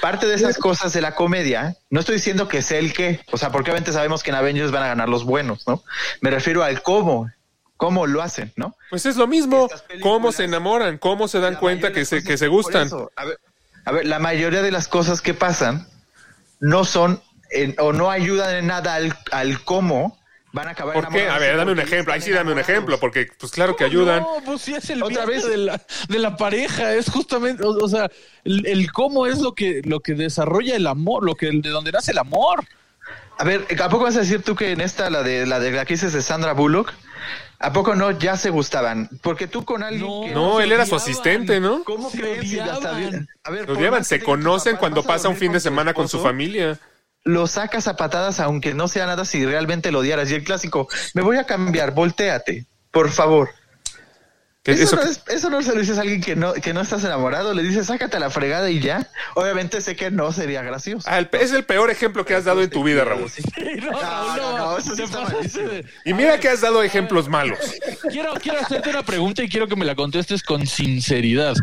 Parte 0.00 0.26
de 0.26 0.34
esas 0.34 0.58
cosas 0.58 0.92
de 0.92 1.00
la 1.00 1.14
comedia, 1.14 1.76
no 1.88 2.00
estoy 2.00 2.16
diciendo 2.16 2.48
que 2.48 2.62
sea 2.62 2.78
el 2.78 2.92
qué, 2.92 3.20
o 3.32 3.38
sea, 3.38 3.50
porque 3.50 3.70
obviamente 3.70 3.92
sabemos 3.92 4.22
que 4.22 4.30
en 4.30 4.36
Avengers 4.36 4.70
van 4.70 4.82
a 4.82 4.88
ganar 4.88 5.08
los 5.08 5.24
buenos, 5.24 5.66
¿no? 5.66 5.82
Me 6.20 6.30
refiero 6.30 6.62
al 6.62 6.82
cómo, 6.82 7.30
cómo 7.76 8.06
lo 8.06 8.22
hacen, 8.22 8.52
¿no? 8.56 8.74
Pues 8.90 9.06
es 9.06 9.16
lo 9.16 9.26
mismo. 9.26 9.68
¿Cómo 10.02 10.32
se 10.32 10.44
enamoran? 10.44 10.98
¿Cómo 10.98 11.28
se 11.28 11.40
dan 11.40 11.56
cuenta 11.56 11.92
que 11.92 12.04
se, 12.04 12.22
que 12.24 12.36
se 12.38 12.48
gustan? 12.48 12.88
a, 13.16 13.24
ver, 13.24 13.38
a 13.84 13.92
ver, 13.92 14.06
la 14.06 14.18
mayoría 14.18 14.62
de 14.62 14.70
las 14.72 14.88
cosas 14.88 15.20
que 15.22 15.34
pasan 15.34 15.86
no 16.60 16.84
son 16.84 17.22
en- 17.50 17.74
o 17.78 17.92
no 17.92 18.10
ayudan 18.10 18.54
en 18.56 18.66
nada 18.66 18.94
al, 18.94 19.16
al 19.30 19.62
cómo 19.62 20.18
van 20.52 20.68
a 20.68 20.70
acabar 20.70 20.94
¿Por 20.94 21.08
qué? 21.10 21.28
A 21.28 21.38
ver, 21.38 21.54
dame 21.58 21.72
un 21.72 21.80
ejemplo. 21.80 22.14
Ahí 22.14 22.22
sí 22.22 22.30
dame 22.30 22.50
un 22.50 22.58
ejemplo, 22.58 22.98
porque 22.98 23.28
pues 23.38 23.52
claro 23.52 23.76
que 23.76 23.84
ayudan. 23.84 24.20
No, 24.20 24.38
pues 24.42 24.62
sí 24.62 24.74
es 24.74 24.88
el 24.88 25.02
Otra 25.02 25.26
vez. 25.26 25.46
de 25.46 25.58
la, 25.58 25.82
de 26.08 26.18
la 26.18 26.36
pareja, 26.38 26.94
es 26.94 27.10
justamente, 27.10 27.62
o, 27.62 27.68
o 27.72 27.88
sea, 27.88 28.10
el, 28.42 28.66
el 28.66 28.90
cómo 28.90 29.26
es 29.26 29.38
lo 29.40 29.54
que, 29.54 29.82
lo 29.84 30.00
que 30.00 30.14
desarrolla 30.14 30.74
el 30.74 30.86
amor, 30.86 31.24
lo 31.24 31.34
que 31.34 31.50
de 31.52 31.68
donde 31.68 31.92
nace 31.92 32.12
el 32.12 32.18
amor. 32.18 32.64
A 33.38 33.44
ver, 33.44 33.66
¿a 33.82 33.88
poco 33.90 34.04
vas 34.04 34.16
a 34.16 34.20
decir 34.20 34.42
tú 34.42 34.56
que 34.56 34.72
en 34.72 34.80
esta, 34.80 35.10
la 35.10 35.22
de 35.22 35.44
la 35.44 35.60
de 35.60 35.72
la 35.72 35.84
que 35.84 35.92
dices 35.92 36.14
de 36.14 36.22
Sandra 36.22 36.54
Bullock, 36.54 36.90
¿a 37.58 37.72
poco 37.72 37.94
no 37.94 38.10
ya 38.12 38.36
se 38.36 38.50
gustaban? 38.50 39.08
Porque 39.22 39.46
tú 39.46 39.64
con 39.64 39.82
alguien 39.82 40.02
No, 40.06 40.20
que 40.26 40.34
No, 40.34 40.60
él 40.60 40.72
era 40.72 40.86
su 40.86 40.96
asistente, 40.96 41.60
¿no? 41.60 41.82
¿Cómo 41.84 42.10
se 42.10 42.18
crees 42.20 42.40
odiaban. 42.40 42.96
bien- 42.98 43.28
A 43.44 43.50
ver, 43.50 43.66
Se 43.66 43.72
odiaban, 43.72 44.04
se 44.04 44.22
conocen 44.22 44.76
cuando 44.76 45.02
pasa 45.02 45.28
un 45.28 45.36
fin 45.36 45.52
de 45.52 45.60
semana 45.60 45.94
con 45.94 46.08
su 46.08 46.20
familia. 46.20 46.78
Lo 47.24 47.46
sacas 47.48 47.88
a 47.88 47.96
patadas 47.96 48.38
aunque 48.38 48.72
no 48.72 48.86
sea 48.86 49.06
nada 49.06 49.24
si 49.24 49.44
realmente 49.44 49.90
lo 49.90 49.98
odiaras. 50.00 50.30
Y 50.30 50.34
el 50.34 50.44
clásico, 50.44 50.88
me 51.14 51.22
voy 51.22 51.38
a 51.38 51.44
cambiar, 51.44 51.92
volteate, 51.92 52.66
por 52.92 53.10
favor. 53.10 53.50
¿Qué- 54.66 54.72
Eso, 54.72 54.82
eso 54.82 54.96
no 54.96 55.02
es, 55.10 55.20
eso 55.28 55.50
no 55.50 55.62
se 55.62 55.72
lo 55.72 55.80
dices 55.80 55.96
a 55.96 56.00
alguien 56.02 56.20
que 56.20 56.34
no, 56.36 56.52
que 56.52 56.74
no 56.74 56.80
estás 56.80 57.02
enamorado, 57.04 57.54
le 57.54 57.62
dices 57.62 57.86
sácate 57.86 58.16
a 58.16 58.20
la 58.20 58.30
fregada 58.30 58.68
y 58.68 58.80
ya. 58.80 59.08
Obviamente 59.34 59.80
sé 59.80 59.94
que 59.96 60.10
no 60.10 60.32
sería 60.32 60.60
gracioso. 60.62 61.08
Ah, 61.08 61.18
el 61.18 61.28
es 61.40 61.52
el 61.52 61.64
peor 61.64 61.88
ejemplo 61.90 62.24
que 62.24 62.34
has 62.34 62.44
dado 62.44 62.62
en 62.62 62.68
tu 62.70 62.82
vida, 62.82 63.04
Raúl. 63.04 63.30
No, 63.80 63.92
No, 63.92 64.36
no, 64.36 64.58
no, 64.58 64.78
eso 64.78 64.94
sí 64.96 65.02
está 65.04 65.20
malísimo. 65.20 65.70
Y 66.04 66.12
mira 66.14 66.38
que 66.40 66.48
has 66.48 66.60
dado 66.60 66.82
ejemplos 66.82 67.28
malos. 67.28 67.58
Quiero, 68.10 68.34
quiero 68.34 68.60
hacerte 68.60 68.90
una 68.90 69.04
pregunta 69.04 69.42
y 69.42 69.48
quiero 69.48 69.68
que 69.68 69.76
me 69.76 69.84
la 69.84 69.94
contestes 69.94 70.42
con 70.42 70.66
sinceridad. 70.66 71.54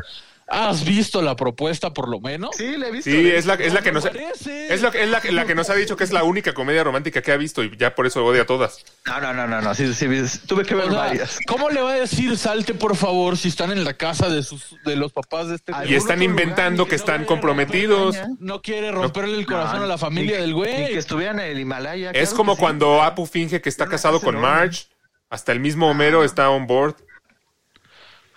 ¿Has 0.53 0.85
visto 0.85 1.21
la 1.21 1.35
propuesta 1.35 1.93
por 1.93 2.07
lo 2.09 2.19
menos? 2.19 2.55
Sí, 2.55 2.77
le 2.77 2.87
he 2.89 2.91
visto. 2.91 3.09
Sí, 3.09 3.29
es 3.29 3.45
la, 3.45 3.55
es 3.55 3.73
la 3.73 3.81
que 3.81 3.91
nos 3.91 4.05
es 4.05 4.81
la, 4.81 4.89
es 4.89 5.09
la, 5.09 5.21
la 5.31 5.45
que 5.45 5.55
nos 5.55 5.69
ha 5.69 5.75
dicho 5.75 5.95
que 5.97 6.03
es 6.03 6.11
la 6.13 6.23
única 6.23 6.53
comedia 6.53 6.83
romántica 6.83 7.21
que 7.21 7.31
ha 7.31 7.37
visto 7.37 7.63
y 7.63 7.75
ya 7.77 7.95
por 7.95 8.05
eso 8.05 8.23
odia 8.23 8.43
a 8.43 8.45
todas. 8.45 8.83
No, 9.05 9.19
no, 9.19 9.33
no, 9.33 9.47
no, 9.47 9.61
no. 9.61 9.73
Sí, 9.73 9.93
sí, 9.93 10.05
tuve 10.47 10.63
que 10.65 10.75
ver 10.75 10.87
O 10.87 10.91
sea, 10.91 10.99
varias. 10.99 11.39
¿Cómo 11.47 11.69
le 11.69 11.81
va 11.81 11.91
a 11.93 11.95
decir 11.95 12.37
salte 12.37 12.73
por 12.73 12.95
favor 12.95 13.37
si 13.37 13.47
están 13.47 13.71
en 13.71 13.83
la 13.83 13.93
casa 13.95 14.29
de 14.29 14.43
sus 14.43 14.75
de 14.85 14.95
los 14.95 15.11
papás 15.11 15.47
de 15.47 15.55
este 15.55 15.71
Y 15.71 15.75
güey? 15.75 15.95
están 15.95 16.21
inventando 16.21 16.85
que 16.85 16.91
no 16.91 16.95
están 16.97 17.25
comprometidos. 17.25 18.17
No 18.39 18.61
quiere 18.61 18.91
romperle 18.91 19.37
el 19.37 19.45
corazón 19.45 19.79
No, 19.79 19.83
a 19.85 19.87
la 19.87 19.97
familia 19.97 20.35
ni- 20.35 20.41
del 20.41 20.55
ni 20.55 20.61
que 20.63 20.69
güey. 20.83 20.97
estuvieran 20.97 21.39
en 21.39 21.47
el 21.51 21.59
Himalaya. 21.59 22.11
Es 22.11 22.29
claro 22.29 22.37
como 22.37 22.51
que 22.53 22.57
sí. 22.57 22.61
cuando 22.61 23.01
Apu 23.01 23.25
finge 23.25 23.61
que 23.61 23.69
está 23.69 23.85
Una 23.85 23.91
casado 23.91 24.19
casa 24.19 24.25
con. 24.31 24.39
Marge. 24.41 24.85
Hasta 25.29 25.51
el 25.51 25.59
mismo 25.59 25.89
Homero 25.89 26.23
está 26.23 26.49
on 26.51 26.67
board. 26.67 26.95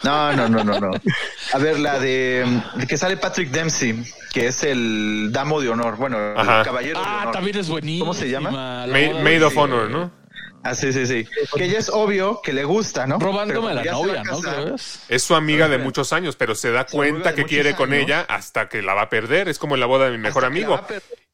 No, 0.02 0.32
no, 0.34 0.48
no, 0.48 0.62
no, 0.62 0.78
no. 0.78 0.90
A 1.52 1.58
ver, 1.58 1.78
la 1.78 1.98
de, 1.98 2.44
de 2.74 2.86
que 2.86 2.96
sale 2.96 3.16
Patrick 3.16 3.50
Dempsey, 3.50 4.04
que 4.32 4.46
es 4.48 4.62
el 4.62 5.30
damo 5.32 5.60
de 5.60 5.68
honor. 5.70 5.96
Bueno, 5.96 6.18
Ajá. 6.36 6.58
el 6.60 6.64
caballero 6.64 7.00
de 7.00 7.06
Ah, 7.06 7.18
honor. 7.22 7.32
también 7.32 7.56
es 7.56 7.68
buenísimo. 7.68 8.04
¿Cómo 8.04 8.14
se 8.14 8.28
llama? 8.28 8.50
Ma- 8.50 8.86
Maid 8.86 9.44
of 9.44 9.56
Honor, 9.56 9.90
¿no? 9.90 10.10
Ah, 10.62 10.74
sí, 10.74 10.92
sí, 10.92 11.06
sí. 11.06 11.26
Que 11.56 11.68
ya 11.68 11.78
es 11.78 11.88
obvio 11.88 12.40
que 12.42 12.52
le 12.52 12.64
gusta, 12.64 13.06
¿no? 13.06 13.18
Robándome 13.20 13.70
a 13.70 13.74
la 13.74 13.84
novia, 13.84 14.22
¿no? 14.24 14.40
Es 15.08 15.22
su 15.22 15.34
amiga 15.36 15.68
de 15.68 15.78
muchos 15.78 16.12
años, 16.12 16.34
pero 16.36 16.54
se 16.56 16.72
da 16.72 16.84
cuenta 16.86 17.30
de 17.30 17.36
que 17.36 17.44
quiere 17.44 17.74
con 17.74 17.92
ella 17.94 18.26
hasta 18.28 18.68
que 18.68 18.82
la 18.82 18.92
va 18.94 19.02
a 19.02 19.08
perder. 19.08 19.48
Es 19.48 19.58
como 19.58 19.74
en 19.76 19.80
la 19.80 19.86
boda 19.86 20.06
de 20.06 20.10
mi 20.12 20.18
mejor 20.18 20.44
Hasta 20.44 20.52
amigo. 20.54 20.80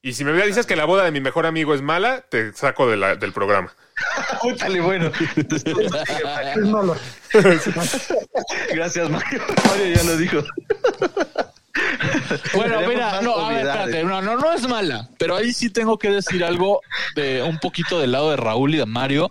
Y 0.03 0.13
si 0.15 0.25
me 0.25 0.33
dices 0.47 0.67
que 0.67 0.77
la 0.77 0.85
boda 0.85 1.05
de 1.05 1.13
mi 1.13 1.21
mejor 1.21 1.47
amigo 1.47 1.75
es 1.75 1.81
mala, 1.81 2.21
te 2.29 2.53
saco 2.53 2.89
de 2.91 2.97
la- 2.97 3.17
del 3.17 3.33
programa. 3.33 3.75
Púntale, 4.43 4.81
bueno. 4.81 5.11
Gracias, 8.75 9.11
Mario. 9.11 9.41
Mario 9.69 9.95
ya 9.95 10.03
lo 10.05 10.17
dijo. 10.17 10.43
Bueno, 12.55 12.81
mira, 12.87 13.21
no, 13.23 13.37
a 13.37 13.51
ver, 13.51 13.67
espérate, 13.67 14.05
no, 14.05 14.21
no, 14.21 14.37
no 14.37 14.53
es 14.53 14.69
mala, 14.69 15.09
pero 15.19 15.37
ahí 15.37 15.53
sí 15.53 15.71
tengo 15.71 15.99
que 15.99 16.11
decir 16.11 16.45
algo 16.45 16.81
de 17.15 17.43
un 17.43 17.59
poquito 17.59 17.99
del 17.99 18.13
lado 18.13 18.31
de 18.31 18.37
Raúl 18.37 18.75
y 18.75 18.79
de 18.79 18.87
Mario, 18.87 19.31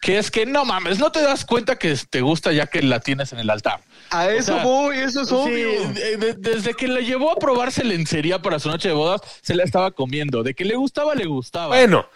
que 0.00 0.18
es 0.18 0.30
que 0.30 0.44
no 0.44 0.64
mames, 0.64 0.98
no 0.98 1.12
te 1.12 1.22
das 1.22 1.44
cuenta 1.44 1.76
que 1.76 1.96
te 2.10 2.20
gusta 2.20 2.52
ya 2.52 2.66
que 2.66 2.82
la 2.82 3.00
tienes 3.00 3.32
en 3.32 3.38
el 3.38 3.48
altar. 3.48 3.80
A 4.10 4.30
eso 4.30 4.54
sea, 4.54 4.64
voy, 4.64 4.96
eso 4.98 5.22
es 5.22 5.28
Sí, 5.28 5.34
obvio. 5.34 5.88
de- 5.92 6.16
de- 6.16 6.34
desde 6.34 6.74
que 6.74 6.88
la 6.88 7.00
llevó 7.00 7.30
a 7.30 7.36
probarse 7.36 7.84
lencería 7.84 8.40
para 8.40 8.58
su 8.58 8.68
noche 8.68 8.88
de 8.88 8.94
bodas, 8.94 9.20
se 9.42 9.54
la 9.54 9.64
estaba 9.64 9.90
comiendo. 9.90 10.42
De 10.42 10.54
que 10.54 10.64
le 10.64 10.76
gustaba, 10.76 11.14
le 11.14 11.26
gustaba. 11.26 11.68
Bueno, 11.76 12.06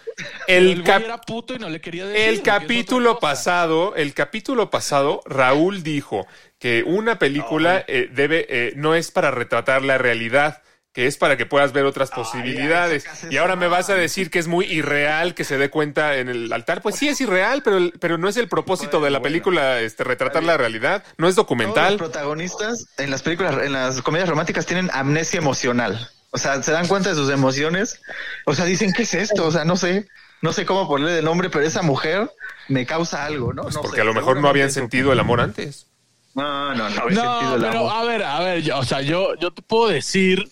el, 0.46 0.82
cap- 0.84 1.02
era 1.04 1.18
puto 1.20 1.54
y 1.54 1.58
no 1.58 1.68
le 1.68 1.80
quería 1.80 2.06
decir. 2.06 2.28
el 2.28 2.42
capítulo 2.42 3.18
pasado, 3.18 3.94
el 3.96 4.14
capítulo 4.14 4.70
pasado, 4.70 5.20
Raúl 5.26 5.82
dijo 5.82 6.26
que 6.58 6.82
una 6.86 7.18
película 7.18 7.84
eh, 7.88 8.08
debe, 8.12 8.46
eh, 8.48 8.72
no 8.76 8.94
es 8.94 9.10
para 9.10 9.30
retratar 9.30 9.82
la 9.82 9.98
realidad, 9.98 10.62
que 10.92 11.06
es 11.06 11.16
para 11.16 11.36
que 11.38 11.46
puedas 11.46 11.72
ver 11.72 11.84
otras 11.86 12.10
posibilidades. 12.10 13.04
Y 13.30 13.38
ahora 13.38 13.56
me 13.56 13.66
vas 13.66 13.88
a 13.88 13.94
decir 13.94 14.30
que 14.30 14.38
es 14.38 14.46
muy 14.46 14.66
irreal 14.66 15.34
que 15.34 15.44
se 15.44 15.56
dé 15.56 15.70
cuenta 15.70 16.16
en 16.18 16.28
el 16.28 16.52
altar. 16.52 16.82
Pues 16.82 16.96
sí 16.96 17.08
es 17.08 17.20
irreal, 17.20 17.62
pero, 17.62 17.78
el- 17.78 17.94
pero 17.98 18.18
no 18.18 18.28
es 18.28 18.36
el 18.36 18.48
propósito 18.48 19.00
de 19.00 19.10
la 19.10 19.18
Bueno, 19.18 19.22
película 19.32 19.80
este, 19.80 20.04
retratar 20.04 20.42
la 20.42 20.56
realidad. 20.58 21.02
No 21.16 21.28
es 21.28 21.34
Todos 21.34 21.46
documental. 21.46 21.94
los 21.94 21.98
protagonistas 22.10 22.86
en 22.98 23.10
las 23.10 23.22
películas, 23.22 23.56
en 23.64 23.72
las 23.72 24.02
comedias 24.02 24.28
románticas 24.28 24.66
tienen 24.66 24.90
amnesia 24.92 25.38
emocional. 25.38 26.10
O 26.30 26.38
sea, 26.38 26.62
se 26.62 26.72
dan 26.72 26.86
cuenta 26.88 27.08
de 27.10 27.14
sus 27.14 27.30
emociones. 27.30 28.00
O 28.44 28.54
sea, 28.54 28.64
dicen, 28.66 28.92
¿qué 28.92 29.02
es 29.04 29.14
esto? 29.14 29.46
O 29.46 29.50
sea, 29.50 29.64
no 29.64 29.76
sé, 29.76 30.08
no 30.42 30.52
sé 30.52 30.66
cómo 30.66 30.86
ponerle 30.88 31.12
de 31.12 31.22
nombre, 31.22 31.48
pero 31.48 31.64
esa 31.64 31.80
mujer 31.82 32.30
me 32.68 32.84
causa 32.84 33.24
algo, 33.24 33.54
¿no? 33.54 33.62
Pues 33.62 33.74
No 33.76 33.80
porque 33.82 33.96
sé, 33.96 34.02
a 34.02 34.04
lo 34.04 34.12
mejor 34.14 34.38
no 34.40 34.48
habían 34.48 34.70
sentido 34.70 35.10
el 35.12 35.20
amor 35.20 35.40
antes. 35.40 35.86
No, 36.34 36.74
no, 36.74 36.88
no 36.90 37.02
había 37.02 37.02
sentido 37.02 37.24
No, 37.24 37.54
el 37.56 37.62
pero 37.62 37.78
amor. 37.80 37.92
a 37.94 38.02
ver, 38.04 38.22
a 38.24 38.40
ver, 38.40 38.62
yo, 38.62 38.78
o 38.78 38.84
sea, 38.84 39.00
yo, 39.02 39.34
yo 39.36 39.52
te 39.52 39.60
puedo 39.62 39.88
decir 39.88 40.50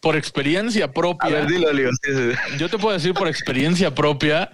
por 0.00 0.16
experiencia 0.16 0.92
propia. 0.92 1.28
A 1.28 1.32
ver, 1.32 1.46
dilo, 1.46 1.72
Leo. 1.72 1.90
sí, 2.02 2.10
sí. 2.12 2.56
Yo 2.58 2.68
te 2.68 2.78
puedo 2.78 2.94
decir 2.94 3.14
por 3.14 3.28
experiencia 3.28 3.94
propia 3.94 4.50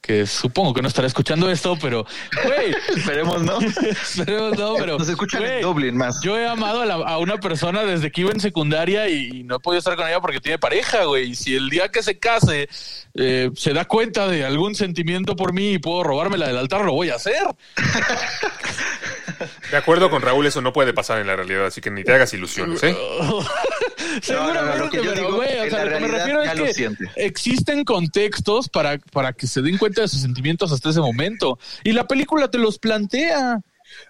que 0.00 0.24
supongo 0.24 0.72
que 0.72 0.82
no 0.82 0.86
estará 0.86 1.08
escuchando 1.08 1.50
esto, 1.50 1.76
pero, 1.82 2.06
güey, 2.44 2.72
Esperemos, 2.96 3.42
¿no? 3.42 3.58
esperemos 3.90 4.56
no, 4.56 4.74
pero. 4.78 4.98
Nos 4.98 5.08
escuchan 5.08 5.40
güey, 5.40 5.56
en 5.56 5.62
Dublin 5.62 5.96
más. 5.96 6.20
Yo 6.22 6.38
he 6.38 6.46
amado 6.46 6.82
a, 6.82 6.86
la- 6.86 6.94
a 6.94 7.18
una 7.18 7.38
persona 7.38 7.82
desde 7.82 8.12
que 8.12 8.20
iba 8.20 8.30
en 8.30 8.38
secundaria 8.38 9.08
y 9.08 9.42
no 9.42 9.56
he 9.56 9.58
podido 9.58 9.80
estar 9.80 9.96
con 9.96 10.06
ella 10.06 10.20
porque 10.20 10.38
tiene 10.38 10.58
pareja, 10.60 11.04
güey. 11.06 11.30
Y 11.30 11.34
si 11.34 11.56
el 11.56 11.68
día 11.70 11.88
que 11.88 12.04
se 12.04 12.20
case 12.20 12.68
eh, 13.14 13.50
se 13.56 13.72
da 13.72 13.84
cuenta 13.86 14.28
de 14.28 14.44
algún 14.44 14.76
sentimiento 14.76 15.34
por 15.34 15.52
mí 15.52 15.72
y 15.72 15.78
puedo 15.78 16.04
robármela 16.04 16.46
del 16.46 16.58
altar, 16.58 16.82
lo 16.84 16.92
voy 16.92 17.10
a 17.10 17.16
hacer. 17.16 17.42
De 19.70 19.76
acuerdo 19.76 20.10
con 20.10 20.22
Raúl, 20.22 20.46
eso 20.46 20.60
no 20.60 20.72
puede 20.72 20.92
pasar 20.92 21.20
en 21.20 21.26
la 21.26 21.36
realidad, 21.36 21.66
así 21.66 21.80
que 21.80 21.90
ni 21.90 22.04
te 22.04 22.12
hagas 22.12 22.32
ilusiones, 22.34 22.82
¿eh? 22.82 22.96
Seguramente, 24.22 24.78
lo 24.78 24.90
que 24.90 25.04
yo 25.04 25.12
pero, 25.14 25.34
güey, 25.34 25.58
o 25.58 25.70
sea, 25.70 25.84
lo 25.84 25.90
que 25.90 26.00
me 26.00 26.08
refiero 26.08 26.42
es 26.42 26.52
que 26.52 26.74
siente. 26.74 27.04
existen 27.16 27.84
contextos 27.84 28.68
para, 28.68 28.98
para 28.98 29.32
que 29.32 29.46
se 29.46 29.62
den 29.62 29.78
cuenta 29.78 30.02
de 30.02 30.08
sus 30.08 30.22
sentimientos 30.22 30.72
hasta 30.72 30.90
ese 30.90 31.00
momento. 31.00 31.58
Y 31.84 31.92
la 31.92 32.06
película 32.06 32.48
te 32.50 32.58
los 32.58 32.78
plantea. 32.78 33.60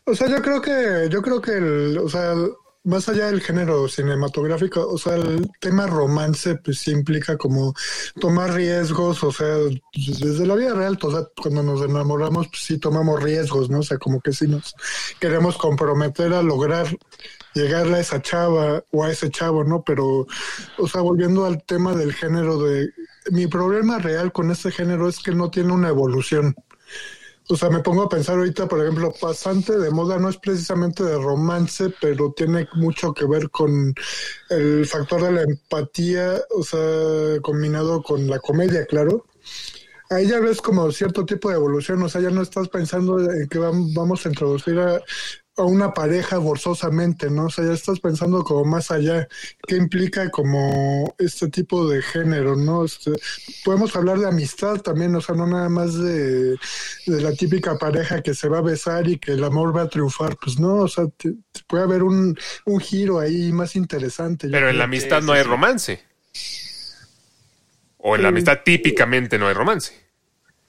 O 0.04 0.14
sea, 0.14 0.28
yo 0.28 0.42
creo 0.42 0.62
que, 0.62 1.08
yo 1.10 1.22
creo 1.22 1.40
que 1.40 1.52
el, 1.52 1.98
o 1.98 2.08
sea, 2.08 2.34
más 2.86 3.08
allá 3.08 3.26
del 3.26 3.40
género 3.40 3.88
cinematográfico, 3.88 4.88
o 4.88 4.96
sea, 4.96 5.16
el 5.16 5.50
tema 5.60 5.88
romance, 5.88 6.54
pues 6.56 6.78
sí 6.78 6.92
implica 6.92 7.36
como 7.36 7.74
tomar 8.20 8.54
riesgos, 8.54 9.24
o 9.24 9.32
sea, 9.32 9.56
desde 9.92 10.46
la 10.46 10.54
vida 10.54 10.72
real, 10.72 10.96
o 11.02 11.10
sea, 11.10 11.26
cuando 11.42 11.64
nos 11.64 11.82
enamoramos, 11.82 12.46
pues 12.46 12.62
sí 12.62 12.78
tomamos 12.78 13.20
riesgos, 13.20 13.68
¿no? 13.70 13.80
O 13.80 13.82
sea, 13.82 13.98
como 13.98 14.20
que 14.20 14.32
sí 14.32 14.46
nos 14.46 14.74
queremos 15.18 15.58
comprometer 15.58 16.32
a 16.32 16.42
lograr 16.42 16.86
llegar 17.54 17.92
a 17.92 17.98
esa 17.98 18.22
chava 18.22 18.84
o 18.92 19.02
a 19.02 19.10
ese 19.10 19.30
chavo, 19.30 19.64
¿no? 19.64 19.82
Pero, 19.82 20.26
o 20.78 20.88
sea, 20.88 21.00
volviendo 21.00 21.44
al 21.44 21.64
tema 21.64 21.92
del 21.92 22.12
género 22.12 22.58
de, 22.58 22.90
mi 23.30 23.46
problema 23.46 23.98
real 23.98 24.32
con 24.32 24.50
este 24.50 24.70
género 24.70 25.08
es 25.08 25.18
que 25.18 25.32
no 25.32 25.50
tiene 25.50 25.72
una 25.72 25.88
evolución. 25.88 26.54
O 27.48 27.56
sea, 27.56 27.70
me 27.70 27.80
pongo 27.80 28.02
a 28.02 28.08
pensar 28.08 28.36
ahorita, 28.38 28.66
por 28.66 28.80
ejemplo, 28.82 29.12
Pasante 29.20 29.78
de 29.78 29.90
Moda 29.90 30.18
no 30.18 30.28
es 30.28 30.36
precisamente 30.36 31.04
de 31.04 31.16
romance, 31.16 31.92
pero 32.00 32.32
tiene 32.36 32.68
mucho 32.74 33.14
que 33.14 33.24
ver 33.24 33.50
con 33.50 33.94
el 34.50 34.84
factor 34.86 35.22
de 35.22 35.32
la 35.32 35.42
empatía, 35.42 36.40
o 36.50 36.64
sea, 36.64 37.40
combinado 37.42 38.02
con 38.02 38.26
la 38.28 38.40
comedia, 38.40 38.84
claro. 38.86 39.26
Ahí 40.10 40.28
ya 40.28 40.40
ves 40.40 40.60
como 40.62 40.90
cierto 40.92 41.24
tipo 41.24 41.48
de 41.50 41.56
evolución, 41.56 42.02
o 42.02 42.08
sea, 42.08 42.20
ya 42.20 42.30
no 42.30 42.42
estás 42.42 42.68
pensando 42.68 43.20
en 43.20 43.48
que 43.48 43.58
vam- 43.60 43.92
vamos 43.94 44.26
a 44.26 44.28
introducir 44.28 44.78
a, 44.78 45.00
a 45.58 45.62
una 45.62 45.94
pareja 45.94 46.40
forzosamente, 46.40 47.30
¿no? 47.30 47.46
O 47.46 47.50
sea, 47.50 47.64
ya 47.64 47.72
estás 47.72 47.98
pensando 48.00 48.44
como 48.44 48.64
más 48.64 48.90
allá, 48.90 49.26
qué 49.66 49.76
implica 49.76 50.30
como 50.30 51.14
este 51.18 51.48
tipo 51.48 51.88
de 51.88 52.02
género, 52.02 52.56
¿no? 52.56 52.84
Este, 52.84 53.12
podemos 53.64 53.96
hablar 53.96 54.18
de 54.18 54.28
amistad 54.28 54.76
también, 54.82 55.14
o 55.14 55.20
sea, 55.20 55.34
no 55.34 55.46
nada 55.46 55.68
más 55.68 55.94
de, 55.94 56.50
de 57.06 57.20
la 57.22 57.32
típica 57.32 57.78
pareja 57.78 58.22
que 58.22 58.34
se 58.34 58.48
va 58.48 58.58
a 58.58 58.62
besar 58.62 59.08
y 59.08 59.18
que 59.18 59.32
el 59.32 59.44
amor 59.44 59.74
va 59.74 59.82
a 59.82 59.88
triunfar, 59.88 60.36
pues 60.36 60.58
no, 60.58 60.74
o 60.74 60.88
sea, 60.88 61.06
te- 61.16 61.32
te 61.52 61.60
puede 61.66 61.84
haber 61.84 62.02
un, 62.02 62.38
un 62.66 62.80
giro 62.80 63.18
ahí 63.18 63.50
más 63.52 63.76
interesante. 63.76 64.48
Pero 64.48 64.68
en 64.68 64.76
la 64.78 64.84
amistad 64.84 65.22
no 65.22 65.32
hay 65.32 65.42
romance. 65.42 66.02
O 67.98 68.14
en 68.14 68.22
la 68.22 68.28
amistad 68.28 68.60
típicamente 68.64 69.38
no 69.38 69.48
hay 69.48 69.54
romance. 69.54 69.92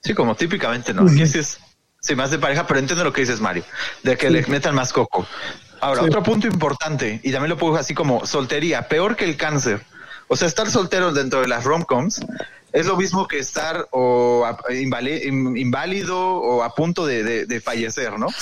Sí, 0.02 0.14
como 0.14 0.34
típicamente 0.34 0.94
no. 0.94 1.02
Aquí 1.02 1.26
sí 1.26 1.38
es 1.40 1.58
sí, 2.00 2.14
más 2.14 2.30
de 2.30 2.38
pareja, 2.38 2.66
pero 2.66 2.80
entiendo 2.80 3.04
lo 3.04 3.12
que 3.12 3.22
dices, 3.22 3.40
Mario, 3.40 3.64
de 4.02 4.16
que 4.16 4.30
le 4.30 4.46
metan 4.46 4.74
más 4.74 4.92
coco. 4.92 5.26
Ahora, 5.80 6.00
Sí. 6.02 6.08
otro 6.08 6.22
punto 6.22 6.46
importante, 6.46 7.20
y 7.22 7.30
también 7.32 7.50
lo 7.50 7.56
pongo 7.56 7.76
así 7.76 7.94
como 7.94 8.26
soltería, 8.26 8.88
peor 8.88 9.14
que 9.16 9.24
el 9.24 9.36
cáncer. 9.36 9.80
O 10.26 10.36
sea, 10.36 10.48
estar 10.48 10.70
soltero 10.70 11.12
dentro 11.12 11.40
de 11.40 11.48
las 11.48 11.64
romcoms 11.64 12.20
es 12.72 12.84
lo 12.86 12.96
mismo 12.96 13.26
que 13.28 13.38
estar 13.38 13.86
o 13.92 14.44
inválido 15.54 16.18
o 16.20 16.62
a 16.62 16.74
punto 16.74 17.06
de, 17.06 17.22
de- 17.22 17.46
de 17.46 17.60
fallecer, 17.60 18.18
¿no? 18.18 18.26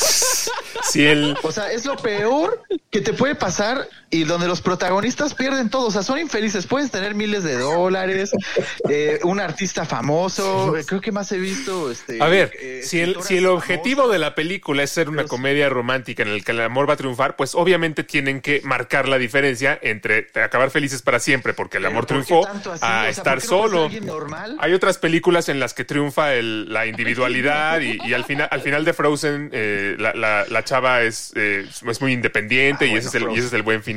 Si 0.83 1.05
el, 1.05 1.37
O 1.43 1.51
sea, 1.53 1.73
es 1.73 1.85
lo 1.85 1.97
peor 1.97 2.63
que 2.91 3.01
te 3.01 3.13
puede 3.13 3.35
pasar 3.35 3.89
y 4.09 4.23
donde 4.25 4.47
los 4.47 4.61
protagonistas 4.63 5.35
pierden 5.35 5.69
todo. 5.69 5.87
O 5.89 5.91
sea, 5.91 6.03
son 6.03 6.19
infelices. 6.21 6.67
Puedes 6.67 6.91
tener 6.93 7.15
miles 7.15 7.43
de 7.43 7.57
dólares, 7.59 8.31
eh, 8.89 9.19
un 9.25 9.41
artista 9.41 9.85
famoso. 9.85 10.77
eh, 10.77 10.85
Creo 10.87 11.01
que 11.01 11.11
más 11.13 11.31
he 11.33 11.39
visto. 11.39 11.91
Este, 11.91 12.23
A 12.23 12.27
ver, 12.27 12.53
eh, 12.61 12.83
si 12.85 13.01
el, 13.01 13.21
si 13.23 13.39
el 13.39 13.47
objetivo 13.47 14.09
de 14.09 14.19
la 14.19 14.35
película 14.35 14.83
es 14.85 14.91
ser 14.91 15.09
una 15.09 15.25
comedia 15.25 15.69
romántica 15.69 16.23
en 16.23 16.29
el 16.29 16.45
que 16.45 16.53
el 16.53 16.61
amor 16.61 16.89
va 16.89 16.95
a 16.95 16.97
triunfar, 16.97 17.35
pues 17.37 17.55
obviamente 17.55 18.05
tienen 18.05 18.41
que 18.41 18.61
marcar 18.65 19.09
la 19.09 19.19
diferencia 19.19 19.79
entre 19.83 20.29
acabar 20.43 20.71
felices 20.71 21.03
para 21.03 21.19
siempre 21.19 21.53
porque 21.53 21.79
el 21.79 21.83
Pero 21.85 21.91
amor 21.93 22.07
¿por 22.07 22.19
qué 22.19 22.25
triunfó 22.25 22.47
a 22.49 22.53
O 22.75 22.79
sea, 22.79 23.09
estar 23.09 23.41
¿por 23.41 23.43
qué 23.43 23.49
no 23.49 23.59
puede 23.89 23.91
ser 23.91 24.01
solo. 24.09 24.57
Hay 24.61 24.73
otras 24.73 24.99
películas 24.99 25.49
en 25.49 25.59
las 25.61 25.75
que 25.75 25.85
triunfa 25.85 26.35
el- 26.35 26.73
la 26.73 26.87
individualidad 26.87 27.81
y, 27.81 27.99
y 28.05 28.15
al 28.15 28.25
final 28.25 28.49
al 28.51 28.61
final 28.61 28.85
de 28.85 28.93
Frozen 28.93 29.51
eh, 29.53 29.97
la, 29.99 30.15
la- 30.15 30.45
la 30.49 30.65
chava 30.65 31.03
es, 31.03 31.33
eh, 31.35 31.67
es 31.89 32.01
muy 32.01 32.13
independiente 32.13 32.85
Ah, 32.85 32.89
y, 32.89 32.91
bueno, 32.91 32.99
ese 33.09 33.09
es 33.09 33.15
el, 33.23 33.31
y 33.31 33.39
ese 33.39 33.47
es 33.49 33.53
el 33.53 33.63
buen 33.63 33.83
final. 33.83 33.96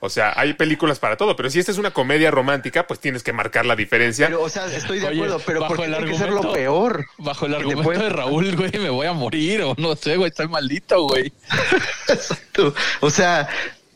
O 0.00 0.08
sea, 0.08 0.32
hay 0.36 0.54
películas 0.54 0.98
para 0.98 1.16
todo, 1.16 1.36
pero 1.36 1.50
si 1.50 1.58
esta 1.58 1.72
es 1.72 1.78
una 1.78 1.90
comedia 1.92 2.30
romántica, 2.30 2.86
pues 2.86 3.00
tienes 3.00 3.22
que 3.22 3.32
marcar 3.32 3.66
la 3.66 3.76
diferencia. 3.76 4.26
Pero, 4.26 4.42
o 4.42 4.48
sea, 4.48 4.66
estoy 4.66 4.98
de 5.00 5.06
Oye, 5.08 5.16
acuerdo, 5.16 5.40
pero 5.46 5.60
bajo 5.60 5.74
¿por 5.74 5.84
qué 5.84 5.90
el 5.90 5.96
tiene 5.96 6.12
que 6.12 6.18
ser 6.18 6.30
lo 6.30 6.52
peor? 6.52 7.06
Bajo 7.18 7.46
el 7.46 7.54
argumento 7.54 7.82
puede- 7.82 8.02
de 8.04 8.08
Raúl, 8.10 8.56
güey, 8.56 8.72
me 8.78 8.90
voy 8.90 9.06
a 9.06 9.12
morir 9.12 9.62
o 9.62 9.74
no 9.78 9.94
sé, 9.96 10.16
güey, 10.16 10.30
estoy 10.30 10.48
maldito, 10.48 11.02
güey. 11.04 11.32
Exacto. 12.08 12.74
O 13.00 13.10
sea, 13.10 13.48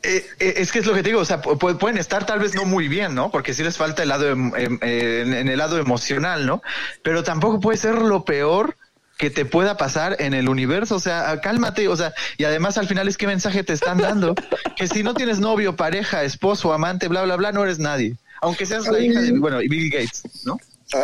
eh, 0.02 0.24
eh, 0.38 0.54
es 0.56 0.72
que 0.72 0.78
es 0.78 0.86
lo 0.86 0.94
que 0.94 1.02
te 1.02 1.10
digo, 1.10 1.20
o 1.20 1.24
sea, 1.24 1.42
pu- 1.42 1.58
pu- 1.58 1.76
pueden 1.78 1.98
estar 1.98 2.24
tal 2.24 2.38
vez 2.38 2.54
no 2.54 2.64
muy 2.64 2.88
bien, 2.88 3.14
¿no? 3.14 3.30
Porque 3.30 3.52
sí 3.54 3.62
les 3.62 3.76
falta 3.76 4.02
el 4.02 4.08
lado 4.08 4.28
em- 4.30 4.52
em- 4.56 4.78
eh, 4.82 5.22
en, 5.26 5.34
en 5.34 5.48
el 5.48 5.58
lado 5.58 5.78
emocional, 5.78 6.46
¿no? 6.46 6.62
Pero 7.02 7.22
tampoco 7.22 7.60
puede 7.60 7.76
ser 7.78 7.96
lo 7.96 8.24
peor 8.24 8.76
que 9.20 9.28
te 9.28 9.44
pueda 9.44 9.76
pasar 9.76 10.16
en 10.18 10.32
el 10.32 10.48
universo, 10.48 10.96
o 10.96 10.98
sea, 10.98 11.30
ah, 11.30 11.42
cálmate, 11.42 11.88
o 11.88 11.96
sea, 11.96 12.14
y 12.38 12.44
además 12.44 12.78
al 12.78 12.88
final 12.88 13.06
es 13.06 13.18
qué 13.18 13.26
mensaje 13.26 13.62
te 13.62 13.74
están 13.74 13.98
dando, 13.98 14.34
que 14.76 14.88
si 14.88 15.02
no 15.02 15.12
tienes 15.12 15.40
novio, 15.40 15.76
pareja, 15.76 16.24
esposo, 16.24 16.72
amante, 16.72 17.06
bla, 17.06 17.22
bla, 17.24 17.36
bla, 17.36 17.52
no 17.52 17.62
eres 17.62 17.78
nadie, 17.78 18.16
aunque 18.40 18.64
seas 18.64 18.88
la 18.88 18.98
hija 18.98 19.20
de, 19.20 19.38
bueno, 19.38 19.58
Bill 19.58 19.90
Gates, 19.90 20.22
¿no? 20.46 20.58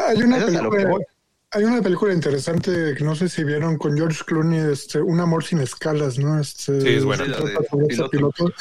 Hay 0.09 0.17
una 0.23 0.39
película. 0.47 0.97
Hay 1.57 1.65
una 1.65 1.81
película 1.81 2.13
interesante 2.13 2.95
que 2.97 3.03
no 3.03 3.17
sé 3.17 3.29
si 3.31 3.43
vieron 3.43 3.79
con 3.79 3.97
George 3.97 4.23
Clooney, 4.27 4.73
este, 4.73 5.01
Un 5.01 5.21
amor 5.21 5.43
sin 5.43 5.59
escalas, 5.61 6.19
¿no? 6.19 6.39
Este, 6.39 6.81
Sí, 6.81 6.89
es 6.89 7.05
buena. 7.05 7.25
piloto. 7.25 8.09
piloto. 8.11 8.53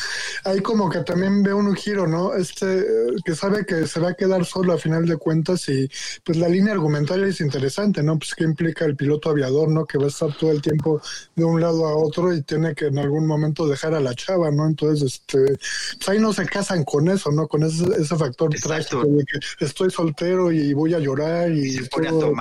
Ahí 0.45 0.61
como 0.61 0.89
que 0.89 0.99
también 1.01 1.43
veo 1.43 1.57
un 1.57 1.75
giro, 1.75 2.07
¿no? 2.07 2.33
Este, 2.33 2.85
que 3.25 3.35
sabe 3.35 3.65
que 3.65 3.85
se 3.87 3.99
va 3.99 4.09
a 4.09 4.13
quedar 4.13 4.45
solo 4.45 4.73
a 4.73 4.77
final 4.77 5.05
de 5.05 5.17
cuentas 5.17 5.67
y 5.69 5.89
pues 6.23 6.37
la 6.37 6.47
línea 6.47 6.73
argumental 6.73 7.23
es 7.25 7.41
interesante, 7.41 8.01
¿no? 8.01 8.17
Pues 8.17 8.33
qué 8.33 8.43
implica 8.45 8.85
el 8.85 8.95
piloto 8.95 9.29
aviador, 9.29 9.67
¿no? 9.69 9.85
Que 9.85 9.97
va 9.97 10.05
a 10.05 10.07
estar 10.07 10.35
todo 10.37 10.51
el 10.51 10.61
tiempo 10.61 11.01
de 11.35 11.43
un 11.43 11.59
lado 11.59 11.85
a 11.87 11.95
otro 11.95 12.33
y 12.33 12.43
tiene 12.43 12.75
que 12.75 12.85
en 12.87 12.97
algún 12.97 13.27
momento 13.27 13.67
dejar 13.67 13.93
a 13.93 13.99
la 13.99 14.13
chava, 14.15 14.51
¿no? 14.51 14.65
Entonces, 14.67 15.03
este, 15.15 15.57
pues 15.97 16.09
ahí 16.09 16.19
no 16.19 16.31
se 16.33 16.45
casan 16.45 16.83
con 16.85 17.09
eso, 17.09 17.31
¿no? 17.31 17.47
Con 17.47 17.63
ese, 17.63 17.83
ese 17.99 18.15
factor 18.15 18.55
Exacto. 18.55 19.01
trágico 19.01 19.17
de 19.17 19.25
que 19.25 19.65
estoy 19.65 19.91
soltero 19.91 20.51
y 20.51 20.73
voy 20.73 20.93
a 20.93 20.99
llorar 20.99 21.51
y, 21.51 21.65
Y 21.65 21.71
se 21.73 21.85
pone 21.87 22.07
a 22.07 22.11
todo- 22.11 22.33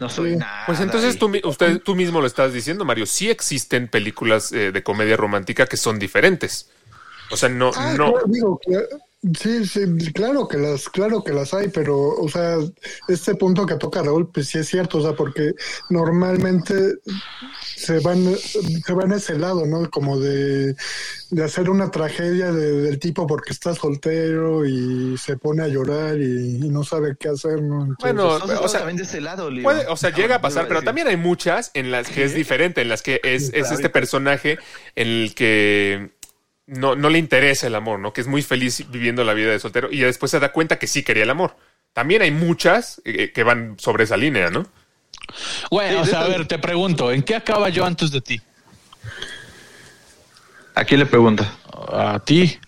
no 0.00 0.08
soy 0.08 0.30
Sí. 0.32 0.36
nada. 0.36 0.64
Pues 0.66 0.80
entonces 0.80 1.18
tú, 1.18 1.28
mi- 1.28 1.40
usted, 1.44 1.80
tú 1.80 1.94
mismo 1.94 2.20
lo 2.20 2.26
estás 2.26 2.52
diciendo, 2.52 2.84
Mario. 2.84 3.06
Sí 3.06 3.30
existen 3.30 3.88
películas 3.88 4.52
eh, 4.52 4.72
de 4.72 4.82
comedia 4.82 5.16
romántica 5.16 5.66
que 5.66 5.76
son 5.76 5.98
diferentes. 5.98 6.68
O 7.30 7.36
sea, 7.36 7.48
no, 7.48 7.70
Ah, 7.74 7.94
no. 7.96 8.12
claro, 8.12 8.26
digo, 8.28 8.60
sí, 9.38 9.64
sí, 9.66 9.80
claro 10.12 10.46
que 10.48 10.56
las, 10.58 10.88
claro 10.88 11.22
que 11.24 11.32
las 11.32 11.52
hay, 11.54 11.68
pero, 11.68 11.96
o 11.98 12.28
sea, 12.28 12.56
este 13.08 13.34
punto 13.34 13.66
que 13.66 13.76
toca 13.76 14.02
Raúl, 14.02 14.30
pues 14.32 14.48
sí 14.48 14.58
es 14.58 14.68
cierto, 14.68 14.98
o 14.98 15.02
sea, 15.02 15.14
porque 15.14 15.52
normalmente 15.90 16.74
se 17.64 17.98
van, 18.00 18.36
se 18.36 18.92
van 18.92 19.12
a 19.12 19.16
ese 19.16 19.38
lado, 19.38 19.66
¿no? 19.66 19.88
Como 19.90 20.18
de, 20.18 20.74
de 21.30 21.44
hacer 21.44 21.68
una 21.70 21.90
tragedia 21.90 22.52
de- 22.52 22.82
del 22.82 22.98
tipo 22.98 23.26
porque 23.26 23.52
está 23.52 23.74
soltero 23.74 24.64
y 24.66 25.16
se 25.18 25.36
pone 25.36 25.62
a 25.64 25.68
llorar 25.68 26.18
y, 26.18 26.56
y 26.64 26.68
no 26.68 26.84
sabe 26.84 27.16
qué 27.18 27.28
hacer, 27.30 27.62
¿no? 27.62 27.80
Entonces, 27.82 27.96
Bueno, 28.00 28.34
Entonces, 28.34 28.58
o 28.62 28.68
sea, 28.68 28.80
también 28.80 28.96
de 28.98 29.02
ese 29.04 29.20
lado, 29.20 29.50
Leo. 29.50 29.64
Puede, 29.64 29.86
o 29.88 29.96
sea, 29.96 30.10
Ah, 30.10 30.16
llega 30.16 30.36
a 30.36 30.40
pasar, 30.40 30.68
pero 30.68 30.82
también 30.82 31.08
hay 31.08 31.16
muchas 31.16 31.70
en 31.74 31.90
las 31.90 32.08
que 32.08 32.24
es 32.24 32.32
diferente, 32.34 32.80
en 32.82 32.88
las 32.88 33.02
que 33.02 33.20
es, 33.24 33.44
es 33.44 33.50
claro. 33.50 33.74
este 33.74 33.90
personaje 33.90 34.58
en 34.94 35.08
el 35.08 35.34
que 35.34 36.15
no, 36.66 36.96
no 36.96 37.10
le 37.10 37.18
interesa 37.18 37.66
el 37.66 37.74
amor, 37.74 37.98
¿no? 37.98 38.12
Que 38.12 38.20
es 38.20 38.26
muy 38.26 38.42
feliz 38.42 38.84
viviendo 38.90 39.24
la 39.24 39.34
vida 39.34 39.50
de 39.50 39.58
soltero 39.58 39.88
y 39.90 40.00
después 40.00 40.30
se 40.30 40.40
da 40.40 40.52
cuenta 40.52 40.78
que 40.78 40.86
sí 40.86 41.02
quería 41.02 41.22
el 41.24 41.30
amor. 41.30 41.56
También 41.92 42.22
hay 42.22 42.30
muchas 42.30 43.00
eh, 43.04 43.32
que 43.32 43.42
van 43.42 43.76
sobre 43.78 44.04
esa 44.04 44.16
línea, 44.16 44.50
¿no? 44.50 44.66
Güey, 45.70 45.90
Sí, 45.90 45.96
o 45.96 46.04
sea, 46.04 46.22
a 46.22 46.28
ver, 46.28 46.46
te 46.46 46.58
pregunto, 46.58 47.10
¿en 47.12 47.22
qué 47.22 47.34
acaba 47.36 47.68
yo 47.68 47.84
antes 47.84 48.10
de 48.10 48.20
ti? 48.20 48.40
¿A 50.74 50.84
quién 50.84 51.00
le 51.00 51.06
pregunta? 51.06 51.50
A 51.92 52.18
ti, 52.20 52.58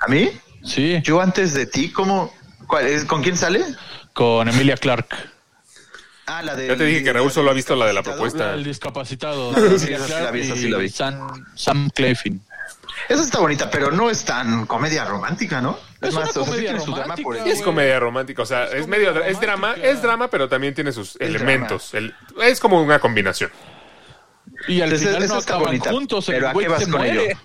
¿A 0.00 0.08
mí? 0.08 0.30
sí, 0.64 1.00
Yo 1.02 1.20
antes 1.20 1.52
de 1.54 1.66
ti, 1.66 1.90
¿cómo? 1.90 2.32
¿Cuál 2.66 2.86
es? 2.86 3.04
¿Con 3.04 3.22
quién 3.22 3.36
sale? 3.36 3.64
con 4.12 4.48
Emilia 4.48 4.76
Clark. 4.78 5.08
Ah, 6.24 6.42
la 6.42 6.56
de. 6.56 6.68
Ya 6.68 6.76
te 6.76 6.84
dije 6.84 7.04
que 7.04 7.12
Raúl 7.12 7.30
solo 7.30 7.50
ha 7.50 7.54
visto 7.54 7.76
la 7.76 7.86
de 7.86 7.92
la 7.92 8.02
propuesta. 8.02 8.54
El 8.54 8.64
discapacitado. 8.64 9.52
Sí, 9.78 9.92
Emilia 9.92 9.96
esa 9.98 10.06
sí 10.06 10.10
la 10.12 10.18
Clarke 10.18 10.32
vi, 10.32 10.40
esa 10.40 10.54
sí 10.56 10.66
y 10.66 10.70
la 10.70 10.78
vi. 10.78 10.88
Sam, 10.88 11.46
Sam 11.54 11.90
Clefin. 11.94 12.42
Esa 13.08 13.22
está 13.22 13.38
bonita, 13.40 13.70
pero 13.70 13.90
no 13.90 14.10
es 14.10 14.24
tan 14.24 14.66
comedia 14.66 15.04
romántica, 15.04 15.60
¿no? 15.60 15.78
Es, 16.00 16.08
Es 16.08 16.14
más, 16.14 16.22
una 16.24 16.30
o 16.30 16.32
sea, 16.32 16.32
sí 16.44 16.50
comedia 16.50 16.70
tiene 16.70 16.84
su 16.84 16.90
drama 16.92 17.14
por 17.16 17.24
romántica, 17.24 17.50
eso. 17.50 17.58
Es 17.58 17.62
comedia 17.64 18.00
romántica, 18.00 18.42
o 18.42 18.46
sea, 18.46 18.64
es, 18.64 18.74
Es 18.74 18.86
medio, 18.88 19.24
es 19.24 19.40
drama, 19.40 19.74
es 19.80 20.02
drama, 20.02 20.28
pero 20.28 20.48
también 20.48 20.74
tiene 20.74 20.92
sus 20.92 21.16
elementos. 21.20 21.94
El- 21.94 22.14
es 22.42 22.58
como 22.60 22.80
una 22.82 22.98
combinación. 22.98 23.50
Y 24.68 24.80
al 24.80 24.92
Ese- 24.92 25.06
final 25.06 25.22
esa 25.22 25.34
no 25.34 25.40
está 25.40 25.52
acaban 25.54 25.66
bonita, 25.66 25.90
juntos. 25.90 26.24
pero 26.26 26.48
¿a 26.48 26.52
qué 26.54 26.68
vas 26.68 26.86
con 26.88 27.04
ello? 27.04 27.20
muere. 27.20 27.36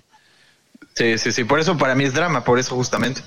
Sí, 0.94 1.18
sí, 1.18 1.32
sí. 1.32 1.44
Por 1.44 1.60
eso 1.60 1.76
para 1.78 1.94
mí 1.94 2.04
es 2.04 2.12
drama, 2.14 2.44
por 2.44 2.58
eso 2.58 2.74
justamente. 2.74 3.22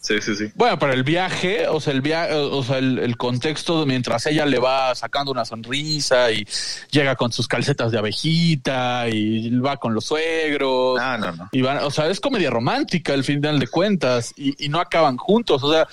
Sí, 0.00 0.20
sí, 0.22 0.34
sí. 0.34 0.46
Bueno, 0.54 0.78
pero 0.78 0.94
el 0.94 1.02
viaje, 1.02 1.68
o 1.68 1.78
sea, 1.78 1.92
el 1.92 2.00
viaje, 2.00 2.32
o 2.34 2.62
sea, 2.62 2.78
el, 2.78 2.98
el 2.98 3.18
contexto 3.18 3.84
mientras 3.84 4.24
ella 4.26 4.46
le 4.46 4.58
va 4.58 4.94
sacando 4.94 5.30
una 5.30 5.44
sonrisa 5.44 6.30
y 6.32 6.46
llega 6.90 7.16
con 7.16 7.30
sus 7.32 7.46
calcetas 7.46 7.92
de 7.92 7.98
abejita 7.98 9.08
y 9.10 9.50
va 9.58 9.76
con 9.76 9.92
los 9.92 10.06
suegros. 10.06 10.98
No, 10.98 11.18
no, 11.18 11.32
no. 11.32 11.48
Y 11.52 11.60
van, 11.60 11.78
o 11.78 11.90
sea, 11.90 12.08
es 12.08 12.18
comedia 12.18 12.48
romántica 12.50 13.12
al 13.12 13.24
final 13.24 13.58
de 13.58 13.68
cuentas 13.68 14.32
y, 14.36 14.64
y 14.64 14.70
no 14.70 14.80
acaban 14.80 15.18
juntos. 15.18 15.62
O 15.62 15.70
sea, 15.70 15.86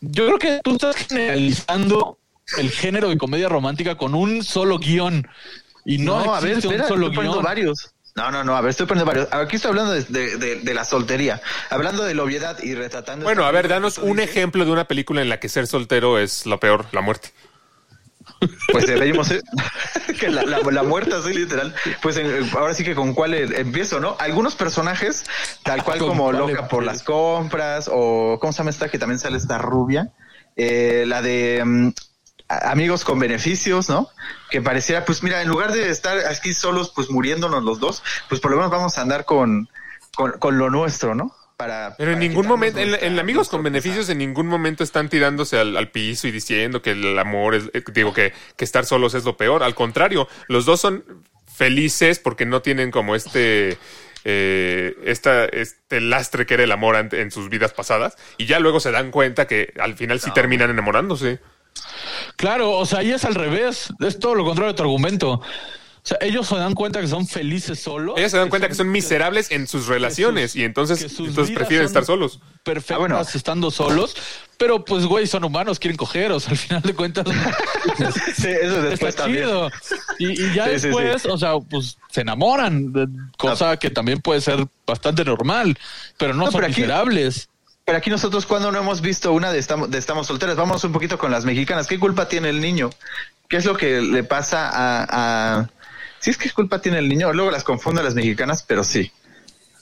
yo 0.00 0.26
creo 0.26 0.38
que 0.38 0.60
tú 0.64 0.72
estás 0.72 0.96
generalizando 0.96 2.18
el 2.58 2.70
género 2.70 3.10
de 3.10 3.18
comedia 3.18 3.48
romántica 3.50 3.96
con 3.96 4.14
un 4.14 4.42
solo 4.42 4.78
guion 4.78 5.26
y 5.84 5.98
no, 5.98 6.34
a 6.34 6.40
ver, 6.40 6.58
espera, 6.58 6.84
un 6.84 6.88
solo 6.88 7.08
estoy 7.08 7.26
guion. 7.26 7.42
varios. 7.42 7.93
No, 8.16 8.30
no, 8.30 8.44
no, 8.44 8.56
a 8.56 8.60
ver, 8.60 8.70
estoy 8.70 8.86
poniendo 8.86 9.06
varios. 9.10 9.28
Aquí 9.32 9.56
estoy 9.56 9.70
hablando 9.70 9.92
de, 9.92 10.02
de- 10.04 10.36
de- 10.36 10.56
de 10.60 10.74
la 10.74 10.84
soltería, 10.84 11.42
hablando 11.68 12.04
de 12.04 12.14
la 12.14 12.22
obviedad 12.22 12.56
y 12.62 12.74
retratando. 12.74 13.24
Bueno, 13.24 13.44
a 13.44 13.50
ver, 13.50 13.66
danos 13.66 13.98
un 13.98 14.20
ejemplo 14.20 14.64
de 14.64 14.70
una 14.70 14.84
película 14.86 15.20
en 15.20 15.28
la 15.28 15.40
que 15.40 15.48
ser 15.48 15.66
soltero 15.66 16.18
es 16.18 16.46
lo 16.46 16.60
peor, 16.60 16.86
la 16.92 17.00
muerte. 17.00 17.30
Pues 18.72 18.86
deberíamos 18.86 19.26
ser 19.28 19.42
que 20.20 20.28
la, 20.30 20.44
la, 20.44 20.60
la 20.60 20.82
muerte 20.84 21.14
así 21.14 21.34
literal. 21.34 21.74
Pues 22.02 22.16
en- 22.16 22.48
ahora 22.56 22.72
sí 22.74 22.84
que 22.84 22.94
con 22.94 23.14
cuál 23.14 23.34
eh, 23.34 23.48
empiezo, 23.60 23.98
¿no? 23.98 24.16
Algunos 24.20 24.54
personajes, 24.54 25.24
tal 25.64 25.82
cual 25.82 25.98
¿Con 25.98 26.08
como 26.10 26.30
loca 26.32 26.68
por 26.68 26.84
las 26.84 27.02
compras 27.02 27.90
o 27.92 28.38
¿cómo 28.40 28.52
se 28.52 28.58
llama 28.58 28.70
esta 28.70 28.88
que 28.90 28.98
también 28.98 29.18
sale 29.18 29.36
esta 29.38 29.58
rubia? 29.58 30.12
Eh, 30.56 31.04
la 31.08 31.20
de 31.20 31.62
mm, 31.64 31.88
amigos 32.48 33.04
con 33.04 33.18
beneficios, 33.18 33.88
¿no? 33.88 34.08
Que 34.50 34.60
pareciera, 34.60 35.04
pues 35.04 35.22
mira, 35.22 35.42
en 35.42 35.48
lugar 35.48 35.72
de 35.72 35.90
estar 35.90 36.18
aquí 36.26 36.52
solos, 36.52 36.92
pues 36.94 37.10
muriéndonos 37.10 37.62
los 37.62 37.80
dos, 37.80 38.02
pues 38.28 38.40
por 38.40 38.50
lo 38.50 38.58
menos 38.58 38.70
vamos 38.70 38.98
a 38.98 39.02
andar 39.02 39.24
con, 39.24 39.68
con, 40.14 40.32
con 40.32 40.58
lo 40.58 40.70
nuestro, 40.70 41.14
¿no? 41.14 41.34
Para, 41.56 41.94
Pero 41.96 42.12
en 42.12 42.18
ningún 42.18 42.48
momento, 42.48 42.80
en, 42.80 42.94
en 42.94 43.18
Amigos 43.20 43.48
con 43.48 43.62
Beneficios, 43.62 44.08
en 44.08 44.18
ningún 44.18 44.48
momento 44.48 44.82
están 44.82 45.08
tirándose 45.08 45.56
al, 45.56 45.76
al 45.76 45.90
piso 45.92 46.26
y 46.26 46.32
diciendo 46.32 46.82
que 46.82 46.90
el 46.90 47.16
amor 47.16 47.54
es, 47.54 47.70
eh, 47.72 47.84
digo, 47.92 48.12
que, 48.12 48.32
que 48.56 48.64
estar 48.64 48.84
solos 48.84 49.14
es 49.14 49.24
lo 49.24 49.36
peor. 49.36 49.62
Al 49.62 49.76
contrario, 49.76 50.26
los 50.48 50.64
dos 50.64 50.80
son 50.80 51.04
felices 51.46 52.18
porque 52.18 52.44
no 52.44 52.60
tienen 52.60 52.90
como 52.90 53.14
este, 53.14 53.78
eh, 54.24 54.96
esta, 55.04 55.44
este 55.44 56.00
lastre 56.00 56.44
que 56.44 56.54
era 56.54 56.64
el 56.64 56.72
amor 56.72 56.96
en 56.96 57.30
sus 57.30 57.48
vidas 57.48 57.72
pasadas 57.72 58.16
y 58.36 58.46
ya 58.46 58.58
luego 58.58 58.80
se 58.80 58.90
dan 58.90 59.12
cuenta 59.12 59.46
que 59.46 59.72
al 59.78 59.94
final 59.94 60.18
sí 60.18 60.32
terminan 60.32 60.70
enamorándose. 60.70 61.38
Claro, 62.36 62.72
o 62.72 62.86
sea, 62.86 63.00
ahí 63.00 63.10
es 63.12 63.24
al 63.24 63.34
revés. 63.34 63.88
Es 64.00 64.18
todo 64.18 64.34
lo 64.34 64.44
contrario 64.44 64.72
de 64.72 64.76
tu 64.76 64.82
argumento. 64.82 65.32
O 65.32 66.06
sea, 66.06 66.18
ellos 66.20 66.46
se 66.46 66.56
dan 66.56 66.74
cuenta 66.74 67.00
que 67.00 67.08
son 67.08 67.26
felices 67.26 67.80
solos. 67.80 68.18
Ellas 68.18 68.30
se 68.32 68.36
dan 68.36 68.50
cuenta 68.50 68.68
que 68.68 68.74
son 68.74 68.92
miserables 68.92 69.50
en 69.50 69.66
sus 69.66 69.86
relaciones 69.86 70.50
sus- 70.52 70.60
y 70.60 70.64
entonces, 70.64 71.00
entonces 71.18 71.54
prefieren 71.56 71.86
estar 71.86 72.04
solos. 72.04 72.40
Perfectas 72.62 72.96
Ah, 72.96 72.98
bueno. 72.98 73.20
estando 73.22 73.70
solos. 73.70 74.14
Pero 74.58 74.84
pues, 74.84 75.06
güey, 75.06 75.26
son 75.26 75.44
humanos, 75.44 75.78
quieren 75.78 75.96
coger. 75.96 76.30
O 76.32 76.40
sea, 76.40 76.50
al 76.52 76.58
final 76.58 76.82
de 76.82 76.94
cuentas. 76.94 77.24
Sí, 78.36 78.48
eso 78.48 78.82
después 78.82 79.10
está 79.14 79.22
también. 79.24 79.44
chido. 79.46 79.70
Y, 80.18 80.42
y 80.42 80.54
ya 80.54 80.64
Sí, 80.66 80.78
sí, 80.80 80.88
después, 80.88 81.24
o 81.26 81.38
sea, 81.38 81.52
pues 81.58 81.96
se 82.10 82.20
enamoran. 82.20 82.92
de- 82.92 83.08
Cosa 83.38 83.76
que 83.78 83.88
también 83.88 84.20
puede 84.20 84.40
ser 84.42 84.66
bastante 84.86 85.24
normal. 85.24 85.78
Pero 86.18 86.34
no, 86.34 86.40
No, 86.44 86.50
son 86.50 86.60
pero 86.60 86.66
aquí- 86.70 86.82
miserables. 86.82 87.48
Pero 87.84 87.98
aquí 87.98 88.08
nosotros 88.08 88.46
cuando 88.46 88.72
no 88.72 88.78
hemos 88.78 89.02
visto 89.02 89.32
una 89.32 89.52
de 89.52 89.58
estamos, 89.58 89.90
de 89.90 89.98
estamos 89.98 90.26
solteras, 90.26 90.56
vamos 90.56 90.82
un 90.84 90.92
poquito 90.92 91.18
con 91.18 91.30
las 91.30 91.44
mexicanas. 91.44 91.86
¿Qué 91.86 91.98
culpa 91.98 92.28
tiene 92.28 92.48
el 92.48 92.60
niño? 92.60 92.88
¿Qué 93.48 93.58
es 93.58 93.66
lo 93.66 93.76
que 93.76 94.00
le 94.00 94.24
pasa 94.24 94.70
a, 94.70 95.58
a... 95.60 95.70
Sí 96.18 96.30
es 96.30 96.38
que 96.38 96.50
culpa 96.50 96.80
tiene 96.80 96.98
el 96.98 97.08
niño, 97.10 97.30
luego 97.34 97.50
las 97.50 97.62
confundo 97.62 98.00
a 98.00 98.04
las 98.04 98.14
mexicanas, 98.14 98.62
pero 98.66 98.84
sí. 98.84 99.12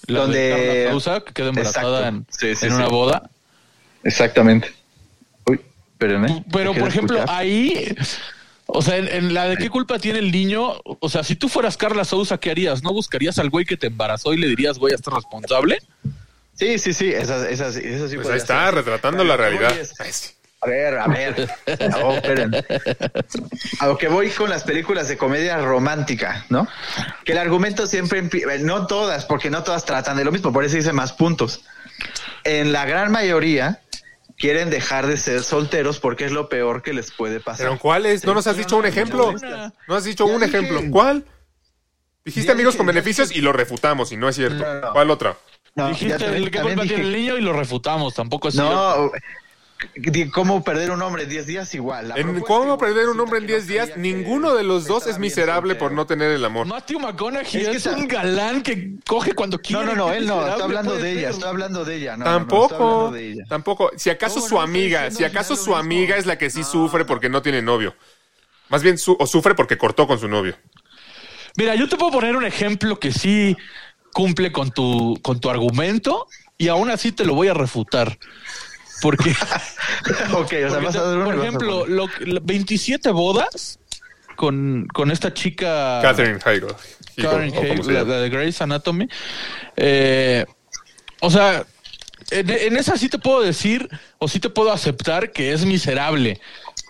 La 0.09 0.21
donde- 0.21 0.39
de 0.91 1.23
que 1.25 1.33
queda 1.33 1.49
embarazada 1.51 2.09
en, 2.09 2.27
Sí, 2.29 2.57
sí, 2.57 2.67
en 2.67 2.73
sí. 2.73 2.77
una 2.77 2.89
boda. 2.89 3.31
Exactamente. 4.03 4.73
Uy, 5.47 5.61
espérenme. 5.93 6.45
Pero, 6.53 6.75
por 6.75 6.89
ejemplo, 6.89 7.19
escuchar. 7.19 7.39
ahí, 7.39 7.95
o 8.67 8.83
sea, 8.83 8.97
en, 8.97 9.07
en 9.07 9.33
la 9.33 9.45
de 9.45 9.57
qué 9.57 9.71
culpa 9.71 10.01
tiene 10.01 10.19
el 10.19 10.33
niño, 10.33 10.73
o 10.85 11.09
sea, 11.09 11.23
si 11.23 11.37
tú 11.37 11.49
fueras 11.49 11.77
Carla 11.77 12.05
Sousa, 12.05 12.39
¿qué 12.39 12.51
harías? 12.51 12.83
¿No 12.83 12.93
buscarías 12.93 13.39
al 13.39 13.49
güey 13.49 13.65
que 13.65 13.77
te 13.77 13.87
embarazó 13.87 14.35
y 14.35 14.39
le 14.39 14.49
dirías, 14.49 14.77
güey, 14.79 14.93
¿estás 14.93 15.15
responsable? 15.15 15.79
Sí, 16.55 16.79
sí, 16.79 16.93
sí, 16.93 17.13
esas, 17.13 17.47
esas, 17.49 17.77
esas 17.77 18.11
sí 18.11 18.17
Pues 18.17 18.29
ahí 18.29 18.37
está, 18.37 18.67
ser. 18.67 18.75
retratando 18.75 19.25
la 19.25 19.37
realidad. 19.37 19.75
es-. 19.79 20.37
A 20.65 20.69
ver, 20.69 20.97
a 20.97 21.09
ver. 21.09 21.51
No. 21.91 22.13
A 23.81 23.87
lo 23.89 23.99
que 23.99 24.07
voy 24.07 24.31
con 24.31 24.49
las 24.49 24.63
películas 24.63 25.09
de 25.09 25.17
comedia 25.17 25.57
romántica, 25.59 26.47
¿no? 26.51 26.69
Que 27.25 27.33
el 27.33 27.39
argumento 27.39 27.89
siempre, 27.89 28.21
eh, 28.21 28.59
no 28.61 28.87
todas, 28.87 29.25
porque 29.25 29.51
no 29.51 29.65
todas 29.65 29.85
tratan 29.85 30.17
de 30.17 30.25
lo 30.25 30.31
mismo, 30.31 30.53
por 30.53 30.65
eso 30.65 30.77
dice 30.77 30.93
más 30.93 31.15
puntos. 31.15 31.65
En 32.45 32.71
la 32.73 32.85
gran 32.85 33.11
mayoría 33.11 33.81
quieren 34.39 34.71
dejar 34.71 35.09
de 35.09 35.17
ser 35.17 35.43
solteros 35.43 35.99
porque 35.99 36.27
es 36.27 36.33
lo 36.33 36.49
peor 36.49 36.83
que 36.83 36.93
les 36.93 37.11
puede 37.11 37.41
pasar. 37.41 37.67
¿Pero 37.67 37.79
cuáles? 37.81 38.25
¿No 38.25 38.33
nos 38.33 38.47
has 38.47 38.57
dicho 38.57 38.77
un 38.77 38.87
ejemplo? 38.87 39.35
¿No 39.89 39.97
has 39.97 40.05
dicho 40.05 40.27
un 40.27 40.45
ejemplo? 40.45 40.81
¿Cuál? 40.93 41.25
Dijiste 42.25 42.53
amigos 42.53 42.77
con 42.77 42.87
beneficios 42.87 43.33
y 43.33 43.41
lo 43.41 43.53
refutamos 43.53 44.13
y 44.13 44.17
no 44.17 44.29
es 44.29 44.37
cierto. 44.37 44.65
¿Cuál 44.93 45.11
otra? 45.11 45.37
No, 45.75 45.89
Dijiste, 45.89 46.19
también- 46.19 46.51
¿qué 46.51 46.61
culpa 46.61 46.83
tiene 46.83 46.83
dije- 46.83 47.01
el 47.01 47.13
niño? 47.13 47.39
Y 47.39 47.41
lo 47.41 47.53
refutamos, 47.55 48.15
tampoco 48.15 48.49
es. 48.49 48.55
No, 48.55 49.11
¿cómo 50.33 50.63
perder 50.63 50.91
un 50.91 51.03
hombre 51.03 51.25
en 51.25 51.29
10 51.31 51.47
días 51.47 51.75
igual? 51.75 52.09
La 52.09 52.15
En 52.17 52.23
propuesta 52.25 52.47
cómo 52.47 52.79
perder 52.79 53.09
un 53.09 53.19
hombre 53.19 53.39
en 53.39 53.47
que 53.47 53.53
no 53.53 53.57
10 53.59 53.67
días, 53.69 53.91
que 53.91 53.99
ninguno 53.99 54.55
de 54.55 54.63
los 54.65 54.87
dos 54.87 55.07
es 55.07 55.19
miserable 55.19 55.75
por 55.75 55.93
no 55.93 56.07
tener 56.07 56.31
el 56.31 56.45
amor. 56.45 56.67
Matthew 56.67 57.01
McConaughey 57.01 57.63
Es 57.63 57.77
es, 57.77 57.83
que 57.85 57.89
un 58.01 58.07
galán 58.07 58.63
que 58.63 58.97
coge 59.07 59.33
cuando 59.35 59.59
quiere. 59.59 59.85
No, 59.87 59.91
no, 59.93 59.97
no, 60.07 60.11
¿Qué 60.13 60.19
él 60.19 60.27
no, 60.27 60.47
estoy 60.47 60.63
hablando 60.63 60.95
de 60.99 61.13
ella, 61.13 61.31
estoy 61.31 61.49
hablando 61.49 61.85
de 61.85 61.97
ella. 61.97 62.17
No, 62.17 62.25
no, 62.27 62.31
no, 62.31 62.37
estoy 62.43 62.59
Tampoco, 62.69 63.11
de 63.11 63.29
ella. 63.33 63.45
tampoco. 63.49 63.91
Si 63.97 64.11
acaso 64.11 64.37
¿Cómo 64.37 64.49
su 64.49 64.61
amiga, 64.61 65.11
si 65.11 65.25
acaso 65.25 65.57
su 65.57 65.75
amiga 65.75 66.17
es 66.17 66.27
la 66.27 66.37
que 66.39 66.51
sí 66.51 66.63
sufre 66.65 67.05
porque 67.05 67.29
no 67.29 67.43
tiene 67.43 67.63
novio. 67.63 67.97
Más 68.69 68.83
bien, 68.83 68.99
su- 68.99 69.17
o 69.19 69.27
sufre 69.27 69.55
porque 69.55 69.77
cortó 69.79 70.07
con 70.07 70.19
su 70.19 70.29
novio. 70.29 70.55
Mira, 71.57 71.75
yo 71.75 71.89
te 71.89 71.97
puedo 71.97 72.13
poner 72.13 72.37
un 72.37 72.45
ejemplo 72.47 72.99
que 72.99 73.13
sí 73.13 73.57
cumple 74.13 74.53
con 74.53 74.71
tu, 74.71 75.19
con 75.23 75.41
tu 75.41 75.51
argumento 75.51 76.27
y 76.59 76.69
aún 76.69 76.91
así 76.91 77.13
te 77.13 77.25
lo 77.25 77.35
voy 77.35 77.49
a 77.49 77.55
refutar. 77.55 78.19
Porque, 79.01 79.31
ok, 80.33 80.35
o 80.35 80.49
sea, 80.49 80.69
porque 80.69 80.85
vas 80.85 80.93
te- 80.93 80.99
a 80.99 81.03
dar 81.03 81.17
uno 81.19 81.25
por 81.25 81.39
ejemplo, 81.41 81.87
lo, 81.87 82.07
que- 82.09 82.27
la- 82.27 82.41
27 82.43 83.11
bodas 83.11 83.79
con, 84.37 84.87
con 84.93 85.11
esta 85.11 85.35
chica 85.35 85.99
Catherine 86.03 86.39
Heigl. 86.45 86.69
Karen 87.17 87.53
Hale, 87.55 87.93
la, 87.93 88.05
la 88.05 88.17
de 88.21 88.31
Grey's 88.31 88.63
Anatomy. 88.63 89.07
Eh, 89.77 90.47
o 91.21 91.31
sea, 91.31 91.65
en, 92.31 92.49
en 92.49 92.77
esa 92.79 92.97
sí 92.97 93.09
te 93.11 93.19
puedo 93.19 93.43
decir 93.43 93.89
o 94.19 94.29
sí 94.29 94.41
te 94.41 94.49
puedo 94.49 94.73
aceptar 94.73 95.31
que 95.33 95.53
es 95.53 95.65
miserable. 95.67 96.41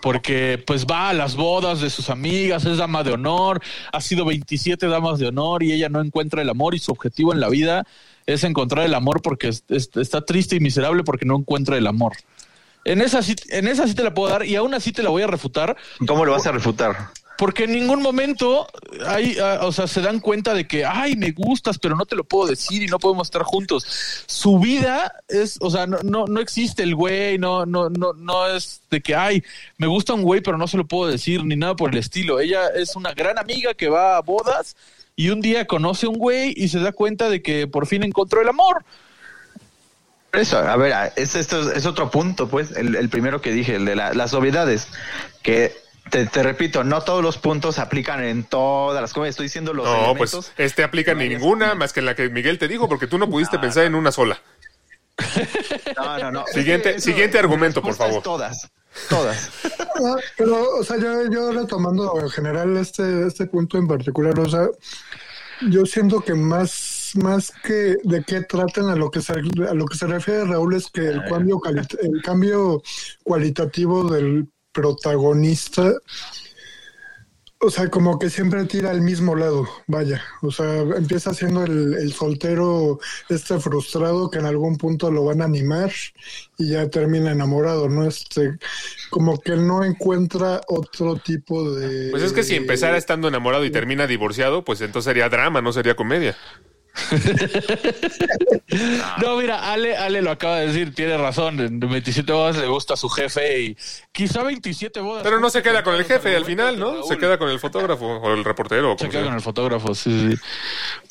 Porque 0.03 0.61
pues 0.67 0.85
va 0.85 1.07
a 1.07 1.13
las 1.13 1.37
bodas 1.37 1.79
de 1.79 1.89
sus 1.89 2.09
amigas, 2.09 2.65
es 2.65 2.77
dama 2.77 3.03
de 3.03 3.13
honor, 3.13 3.61
ha 3.93 4.01
sido 4.01 4.25
27 4.25 4.87
damas 4.87 5.17
de 5.17 5.27
honor 5.27 5.63
y 5.63 5.71
ella 5.71 5.87
no 5.87 6.01
encuentra 6.01 6.41
el 6.41 6.49
amor 6.49 6.75
y 6.75 6.79
su 6.79 6.91
objetivo 6.91 7.31
en 7.31 7.39
la 7.39 7.47
vida 7.47 7.87
es 8.25 8.43
encontrar 8.43 8.85
el 8.85 8.95
amor 8.95 9.21
porque 9.21 9.47
es- 9.47 9.63
es- 9.69 9.89
está 9.95 10.25
triste 10.25 10.57
y 10.57 10.59
miserable 10.59 11.03
porque 11.05 11.23
no 11.25 11.37
encuentra 11.37 11.77
el 11.77 11.87
amor. 11.87 12.11
En 12.83 12.99
esa, 13.01 13.21
en 13.49 13.67
esa 13.69 13.87
sí 13.87 13.95
te 13.95 14.03
la 14.03 14.13
puedo 14.13 14.29
dar 14.29 14.45
y 14.45 14.57
aún 14.57 14.73
así 14.73 14.91
te 14.91 15.03
la 15.03 15.09
voy 15.09 15.21
a 15.21 15.27
refutar 15.27 15.77
¿Cómo 16.05 16.25
lo 16.25 16.33
vas 16.33 16.45
a 16.47 16.51
refutar? 16.51 16.97
Porque 17.37 17.63
en 17.63 17.73
ningún 17.73 18.01
momento 18.01 18.67
hay, 19.07 19.37
ah, 19.41 19.59
o 19.63 19.71
sea, 19.71 19.87
se 19.87 20.01
dan 20.01 20.19
cuenta 20.19 20.53
de 20.53 20.67
que, 20.67 20.85
ay, 20.85 21.15
me 21.15 21.31
gustas, 21.31 21.79
pero 21.79 21.95
no 21.95 22.05
te 22.05 22.15
lo 22.15 22.23
puedo 22.23 22.47
decir 22.49 22.83
y 22.83 22.87
no 22.87 22.99
podemos 22.99 23.27
estar 23.27 23.43
juntos. 23.43 23.85
Su 24.27 24.59
vida 24.59 25.13
es, 25.27 25.57
o 25.59 25.69
sea, 25.69 25.87
no, 25.87 25.97
no, 26.03 26.25
no 26.25 26.39
existe 26.39 26.83
el 26.83 26.95
güey, 26.95 27.37
no, 27.39 27.65
no, 27.65 27.89
no, 27.89 28.13
no 28.13 28.47
es 28.47 28.81
de 28.89 29.01
que, 29.01 29.15
ay, 29.15 29.43
me 29.77 29.87
gusta 29.87 30.13
un 30.13 30.21
güey, 30.21 30.41
pero 30.41 30.57
no 30.57 30.67
se 30.67 30.77
lo 30.77 30.85
puedo 30.85 31.09
decir 31.11 31.43
ni 31.43 31.55
nada 31.55 31.75
por 31.75 31.91
el 31.91 31.97
estilo. 31.97 32.39
Ella 32.39 32.67
es 32.75 32.95
una 32.95 33.13
gran 33.13 33.37
amiga 33.39 33.73
que 33.73 33.89
va 33.89 34.17
a 34.17 34.21
bodas 34.21 34.75
y 35.15 35.29
un 35.29 35.41
día 35.41 35.65
conoce 35.65 36.05
a 36.05 36.09
un 36.09 36.17
güey 36.17 36.53
y 36.55 36.67
se 36.69 36.79
da 36.79 36.91
cuenta 36.91 37.29
de 37.29 37.41
que 37.41 37.67
por 37.67 37.87
fin 37.87 38.03
encontró 38.03 38.41
el 38.41 38.49
amor. 38.49 38.83
Eso, 40.31 40.57
a 40.57 40.75
ver, 40.77 41.11
es, 41.15 41.35
esto 41.35 41.71
es, 41.71 41.85
otro 41.85 42.09
punto, 42.09 42.47
pues, 42.47 42.71
el, 42.71 43.07
primero 43.09 43.39
que 43.39 43.51
dije, 43.51 43.75
el 43.75 43.85
de 43.85 43.95
la- 43.95 44.13
las 44.15 44.33
obviedades, 44.33 44.87
que 45.43 45.82
te, 46.09 46.25
te 46.27 46.43
repito, 46.43 46.83
no 46.83 47.01
todos 47.01 47.23
los 47.23 47.37
puntos 47.37 47.79
aplican 47.79 48.23
en 48.23 48.43
todas 48.43 49.01
las 49.01 49.13
cosas, 49.13 49.29
estoy 49.31 49.45
diciendo 49.47 49.73
los 49.73 49.85
No, 49.85 50.13
pues 50.15 50.33
elementos. 50.33 50.51
este 50.57 50.83
aplica 50.83 51.11
en 51.11 51.17
varias 51.19 51.39
ninguna 51.41 51.65
cosas. 51.67 51.77
más 51.79 51.93
que 51.93 52.01
la 52.01 52.15
que 52.15 52.29
Miguel 52.29 52.57
te 52.59 52.67
dijo 52.67 52.87
porque 52.87 53.07
tú 53.07 53.17
no 53.17 53.29
pudiste 53.29 53.57
pensar 53.59 53.85
en 53.85 53.95
una 53.95 54.11
sola. 54.11 54.39
No, 55.97 56.17
no, 56.19 56.31
no. 56.31 56.45
Siguiente- 56.53 56.89
Es 56.89 56.95
que 56.95 57.01
siguiente 57.01 57.39
argumento, 57.39 57.81
por 57.81 57.95
favor. 57.95 58.21
Todas, 58.23 58.69
todas. 59.09 59.49
Ah, 59.95 60.15
pero, 60.35 60.77
o 60.79 60.83
sea, 60.83 60.97
yo, 60.97 61.29
yo 61.31 61.51
retomando 61.51 62.19
en 62.19 62.27
general 62.31 62.75
este, 62.77 63.27
este 63.27 63.45
punto 63.45 63.77
en 63.77 63.87
particular, 63.87 64.37
o 64.39 64.49
sea, 64.49 64.67
yo 65.69 65.85
siento 65.85 66.19
que 66.21 66.33
más 66.33 67.11
más 67.21 67.51
que 67.63 67.97
de 68.03 68.23
qué 68.25 68.41
tratan 68.41 68.89
a 68.89 68.95
lo 68.95 69.11
que 69.11 69.21
se, 69.21 69.33
a 69.33 69.73
lo 69.75 69.85
que 69.85 69.95
se 69.95 70.07
refiere 70.07 70.45
Raúl 70.45 70.73
es 70.75 70.89
que 70.89 71.01
el 71.01 71.23
cambio, 71.25 71.61
el 72.01 72.21
cambio 72.23 72.81
cualitativo 73.23 74.09
del 74.11 74.47
protagonista, 74.73 75.93
o 77.65 77.69
sea, 77.69 77.89
como 77.89 78.19
que 78.19 78.29
siempre 78.29 78.65
tira 78.65 78.91
al 78.91 79.01
mismo 79.01 79.35
lado, 79.35 79.65
vaya, 79.87 80.21
o 80.41 80.51
sea, 80.51 80.81
empieza 80.81 81.33
siendo 81.33 81.63
el, 81.63 81.93
el 81.93 82.11
soltero 82.11 82.99
este 83.29 83.57
frustrado 83.59 84.29
que 84.29 84.39
en 84.39 84.45
algún 84.45 84.77
punto 84.77 85.09
lo 85.09 85.23
van 85.23 85.41
a 85.41 85.45
animar 85.45 85.91
y 86.57 86.71
ya 86.71 86.89
termina 86.89 87.31
enamorado, 87.31 87.87
¿no? 87.87 88.05
Este, 88.05 88.57
como 89.09 89.39
que 89.39 89.55
no 89.55 89.85
encuentra 89.85 90.61
otro 90.67 91.15
tipo 91.15 91.73
de... 91.73 92.11
Pues 92.11 92.23
es 92.23 92.33
que 92.33 92.43
si 92.43 92.55
empezara 92.55 92.97
estando 92.97 93.29
enamorado 93.29 93.63
y 93.63 93.71
termina 93.71 94.07
divorciado, 94.07 94.65
pues 94.65 94.81
entonces 94.81 95.09
sería 95.09 95.29
drama, 95.29 95.61
no 95.61 95.71
sería 95.71 95.95
comedia. 95.95 96.35
No, 99.21 99.37
mira, 99.37 99.71
Ale, 99.71 99.95
Ale 99.95 100.21
lo 100.21 100.31
acaba 100.31 100.59
de 100.59 100.67
decir, 100.67 100.93
tiene 100.93 101.17
razón. 101.17 101.59
En 101.59 101.79
27 101.79 102.31
bodas 102.31 102.57
le 102.57 102.67
gusta 102.67 102.93
a 102.95 102.97
su 102.97 103.09
jefe 103.09 103.61
y 103.61 103.77
quizá 104.11 104.43
27 104.43 104.99
bodas. 105.01 105.23
Pero 105.23 105.39
no 105.39 105.49
se 105.49 105.61
queda 105.61 105.83
con 105.83 105.95
el 105.95 106.05
jefe 106.05 106.35
al 106.35 106.45
final, 106.45 106.79
¿no? 106.79 107.03
Se 107.03 107.17
queda 107.17 107.37
con 107.37 107.49
el 107.49 107.59
fotógrafo 107.59 108.05
o 108.05 108.33
el 108.33 108.43
reportero. 108.43 108.93
o 108.93 108.97
Se 108.97 109.05
queda 109.09 109.19
sea. 109.21 109.25
con 109.25 109.33
el 109.35 109.41
fotógrafo, 109.41 109.95
sí, 109.95 110.31
sí. 110.31 110.37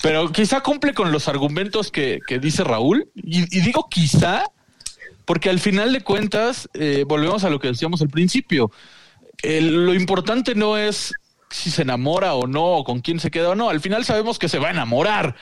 Pero 0.03 0.31
quizá 0.33 0.61
cumple 0.61 0.95
con 0.95 1.13
los 1.13 1.29
argumentos 1.29 1.91
que, 1.91 2.21
que 2.27 2.39
dice 2.39 2.65
Raúl. 2.65 3.09
Y, 3.15 3.43
y 3.57 3.61
digo 3.61 3.89
quizá, 3.91 4.45
porque 5.25 5.51
al 5.51 5.61
final 5.61 5.93
de 5.93 6.01
cuentas, 6.03 6.69
eh, 6.75 7.05
volvemos 7.07 7.45
a 7.45 7.51
lo 7.51 7.61
que 7.61 7.69
decíamos 7.69 8.01
al 8.03 8.09
principio. 8.09 8.71
Lo 9.43 9.95
importante 9.95 10.55
no 10.55 10.77
es 10.79 11.13
si 11.51 11.71
se 11.71 11.83
enamora 11.83 12.35
o 12.35 12.47
no, 12.47 12.65
o 12.65 12.85
con 12.85 13.01
quién 13.01 13.21
se 13.21 13.31
queda 13.31 13.51
o 13.51 13.55
no. 13.55 13.69
Al 13.69 13.81
final 13.81 14.05
sabemos 14.05 14.39
que 14.39 14.49
se 14.49 14.59
va 14.59 14.69
a 14.69 14.73
enamorar. 14.73 15.37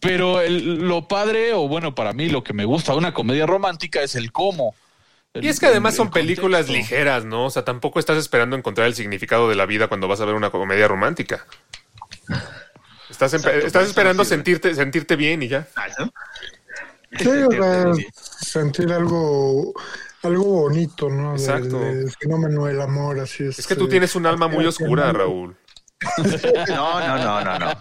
Pero 0.00 0.40
el- 0.40 0.86
lo 0.86 1.08
padre, 1.08 1.52
o 1.54 1.68
bueno, 1.68 1.94
para 1.94 2.12
mí 2.12 2.28
lo 2.28 2.44
que 2.44 2.52
me 2.52 2.64
gusta 2.64 2.92
de 2.92 2.98
una 2.98 3.14
comedia 3.14 3.46
romántica 3.46 4.02
es 4.02 4.14
el 4.14 4.30
cómo. 4.32 4.74
Y 5.34 5.48
es 5.48 5.60
que 5.60 5.66
además 5.66 5.94
El- 5.94 5.96
son 5.98 6.06
el 6.08 6.12
películas 6.12 6.66
contexto. 6.66 6.72
ligeras, 6.94 7.24
¿no? 7.24 7.46
O 7.46 7.50
sea, 7.50 7.64
tampoco 7.64 7.98
estás 7.98 8.16
esperando 8.18 8.56
encontrar 8.56 8.86
el 8.86 8.94
significado 8.94 9.48
de 9.48 9.54
la 9.54 9.66
vida 9.66 9.88
cuando 9.88 10.08
vas 10.08 10.20
a 10.20 10.24
ver 10.24 10.34
una 10.34 10.50
comedia 10.50 10.88
romántica. 10.88 11.46
Estás, 13.10 13.34
Exacto, 13.34 13.58
estás 13.66 13.86
esperando 13.86 14.24
sentirte, 14.24 14.74
sentirte 14.74 15.14
bien 15.16 15.42
y 15.42 15.48
ya. 15.48 15.66
Sí, 17.18 17.28
o 17.28 17.50
sea, 17.50 17.92
sentir 18.40 18.92
algo, 18.92 19.72
algo 20.22 20.44
bonito, 20.44 21.08
¿no? 21.08 21.32
Del- 21.32 21.40
Exacto. 21.40 21.78
del 21.80 22.10
fenómeno 22.10 22.64
del 22.66 22.80
amor, 22.80 23.20
así 23.20 23.44
es. 23.44 23.58
Es 23.58 23.66
que 23.66 23.76
tú 23.76 23.88
tienes 23.88 24.16
un 24.16 24.26
alma 24.26 24.48
muy 24.48 24.66
oscura, 24.66 25.12
Raúl. 25.12 25.56
No, 26.68 27.00
no, 27.00 27.16
no, 27.16 27.44
no, 27.44 27.58
no. 27.58 27.72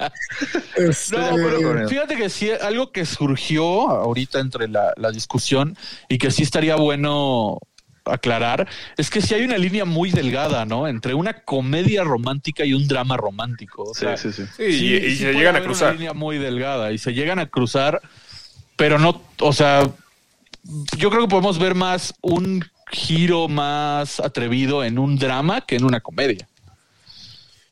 Este, 0.78 1.18
No, 1.18 1.36
pero- 1.36 1.58
pero 1.60 1.90
fíjate 1.90 2.16
que 2.16 2.30
sí, 2.30 2.50
algo 2.52 2.92
que 2.92 3.06
surgió 3.06 3.90
ahorita 3.90 4.40
entre 4.40 4.68
la, 4.68 4.94
la 4.98 5.12
discusión 5.12 5.78
y 6.10 6.18
que 6.18 6.32
sí 6.32 6.44
estaría 6.44 6.76
bueno 6.76 7.60
aclarar 8.06 8.68
es 8.98 9.10
que 9.10 9.20
sí 9.22 9.34
hay 9.34 9.44
una 9.44 9.58
línea 9.58 9.84
muy 9.84 10.12
delgada, 10.12 10.64
¿no? 10.66 10.88
Entre 10.88 11.14
una 11.14 11.34
comedia 11.42 12.04
romántica 12.04 12.64
y 12.64 12.74
un 12.74 12.88
drama 12.88 13.18
romántico. 13.18 13.84
O 13.84 13.94
Sí, 13.94 14.06
sí, 14.18 14.32
sí. 14.32 14.44
Sí, 14.56 14.64
y, 14.64 14.96
y 15.08 15.16
se 15.16 15.34
llegan 15.34 15.56
a 15.56 15.62
cruzar. 15.64 15.90
Una 15.90 15.94
línea 15.98 16.14
muy 16.14 16.38
delgada 16.38 16.92
y 16.92 16.98
se 17.00 17.14
llegan 17.14 17.40
a 17.40 17.48
cruzar, 17.48 18.00
pero 18.76 19.00
no, 19.00 19.22
o 19.40 19.54
sea, 19.54 19.90
yo 20.98 21.10
creo 21.10 21.24
que 21.24 21.30
podemos 21.30 21.58
ver 21.60 21.76
más 21.76 22.14
un 22.22 22.64
giro 22.92 23.48
más 23.48 24.20
atrevido 24.20 24.84
en 24.84 25.00
un 25.00 25.18
drama 25.18 25.62
que 25.62 25.76
en 25.76 25.84
una 25.84 26.00
comedia. 26.00 26.48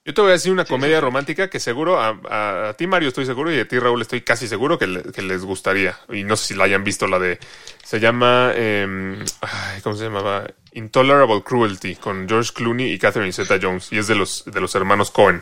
Yo 0.06 0.14
te 0.14 0.20
voy 0.20 0.32
a 0.32 0.34
decir 0.34 0.52
una 0.52 0.66
comedia 0.66 1.00
romántica 1.00 1.50
que 1.50 1.62
seguro, 1.62 1.98
a, 2.02 2.20
a- 2.30 2.70
a 2.70 2.74
ti 2.74 2.88
Mario 2.88 3.08
estoy 3.08 3.26
seguro 3.26 3.54
y 3.54 3.60
a 3.60 3.68
ti 3.68 3.80
Raúl 3.80 4.02
estoy 4.02 4.20
casi 4.22 4.50
seguro 4.50 4.78
que, 4.78 4.86
le- 4.88 5.04
que 5.14 5.22
les 5.22 5.46
gustaría. 5.46 5.98
Y 6.12 6.26
no 6.26 6.36
sé 6.36 6.48
si 6.48 6.54
la 6.56 6.66
hayan 6.66 6.84
visto, 6.84 7.08
la 7.08 7.20
de... 7.20 7.40
Se 7.86 8.02
llama... 8.02 8.52
em, 8.54 9.18
ay, 9.42 9.80
¿Cómo 9.82 9.96
se 9.96 10.04
llamaba? 10.04 10.46
Intolerable 10.74 11.42
Cruelty 11.44 11.96
con 11.96 12.28
George 12.28 12.52
Clooney 12.54 12.92
y 12.92 13.00
Catherine 13.00 13.32
Zeta-Jones. 13.32 13.94
Y 13.94 13.98
es 13.98 14.08
de 14.08 14.16
los, 14.16 14.44
de 14.46 14.60
los 14.60 14.76
hermanos 14.76 15.10
Cohen. 15.10 15.42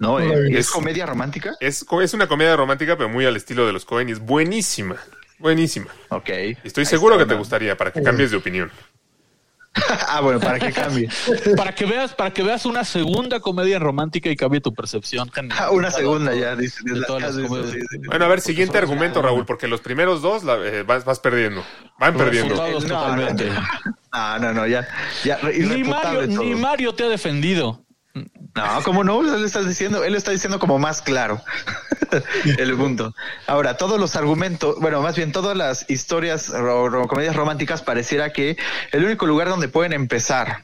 No, 0.00 0.18
eh. 0.18 0.58
¿Es 0.58 0.70
comedia 0.70 1.06
romántica? 1.06 1.54
Es, 1.60 1.86
es 2.02 2.14
una 2.14 2.26
comedia 2.26 2.56
romántica 2.56 2.96
pero 2.96 3.08
muy 3.08 3.24
al 3.26 3.36
estilo 3.36 3.64
de 3.64 3.72
los 3.72 3.84
Cohen 3.84 4.08
y 4.08 4.12
es 4.12 4.18
buenísima. 4.18 4.96
Buenísima. 5.38 5.86
Ok. 6.08 6.30
Estoy 6.64 6.84
seguro 6.84 7.14
está 7.14 7.24
que 7.26 7.28
te 7.32 7.38
gustaría 7.38 7.76
para 7.76 7.92
que 7.92 8.02
cambies 8.02 8.32
de 8.32 8.36
opinión. 8.38 8.72
ah, 10.08 10.20
bueno, 10.20 10.40
para 10.40 10.58
que 10.58 10.72
cambie. 10.72 11.08
Para 11.56 11.74
que 11.74 11.84
veas, 11.84 12.14
para 12.14 12.30
que 12.32 12.42
veas 12.42 12.64
una 12.66 12.84
segunda 12.84 13.40
comedia 13.40 13.78
romántica 13.78 14.28
y 14.30 14.36
cambie 14.36 14.60
tu 14.60 14.72
percepción. 14.72 15.30
general. 15.30 15.58
Ah, 15.60 15.70
una 15.70 15.90
segunda 15.90 16.34
ya, 16.34 16.54
dice. 16.56 16.80
De 16.84 17.02
todas 17.02 17.22
las 17.22 17.34
Sí, 17.34 17.42
sí, 17.42 17.48
comedias. 17.48 17.70
sí, 17.72 17.80
sí. 17.90 17.98
Bueno, 18.06 18.24
a 18.24 18.28
ver, 18.28 18.40
siguiente 18.40 18.78
argumento, 18.78 19.20
Raúl, 19.22 19.44
porque 19.46 19.66
los 19.68 19.80
primeros 19.80 20.22
dos 20.22 20.44
la- 20.44 20.56
eh, 20.64 20.82
vas, 20.84 21.04
vas 21.04 21.18
perdiendo. 21.20 21.64
Van 21.98 22.16
perdiendo. 22.16 22.54
No, 22.54 22.78
totalmente. 22.78 23.50
No, 24.12 24.38
no, 24.38 24.52
no, 24.52 24.66
ya. 24.66 24.86
ya 25.24 25.38
Ni 25.42 25.82
Mario, 25.84 26.26
ni 26.26 26.54
Mario 26.54 26.94
te 26.94 27.04
ha 27.04 27.08
defendido. 27.08 27.83
No, 28.14 28.82
como 28.84 29.02
no, 29.02 29.22
él 29.22 29.44
está 29.44 29.62
diciendo, 29.62 30.04
él 30.04 30.14
está 30.14 30.30
diciendo 30.30 30.60
como 30.60 30.78
más 30.78 31.02
claro 31.02 31.42
el 32.58 32.76
punto. 32.76 33.12
Ahora, 33.48 33.76
todos 33.76 33.98
los 33.98 34.14
argumentos, 34.14 34.76
bueno, 34.78 35.02
más 35.02 35.16
bien 35.16 35.32
todas 35.32 35.56
las 35.56 35.90
historias 35.90 36.50
o 36.50 37.08
comedias 37.08 37.34
románticas 37.34 37.82
pareciera 37.82 38.32
que 38.32 38.56
el 38.92 39.04
único 39.04 39.26
lugar 39.26 39.48
donde 39.48 39.66
pueden 39.66 39.92
empezar, 39.92 40.62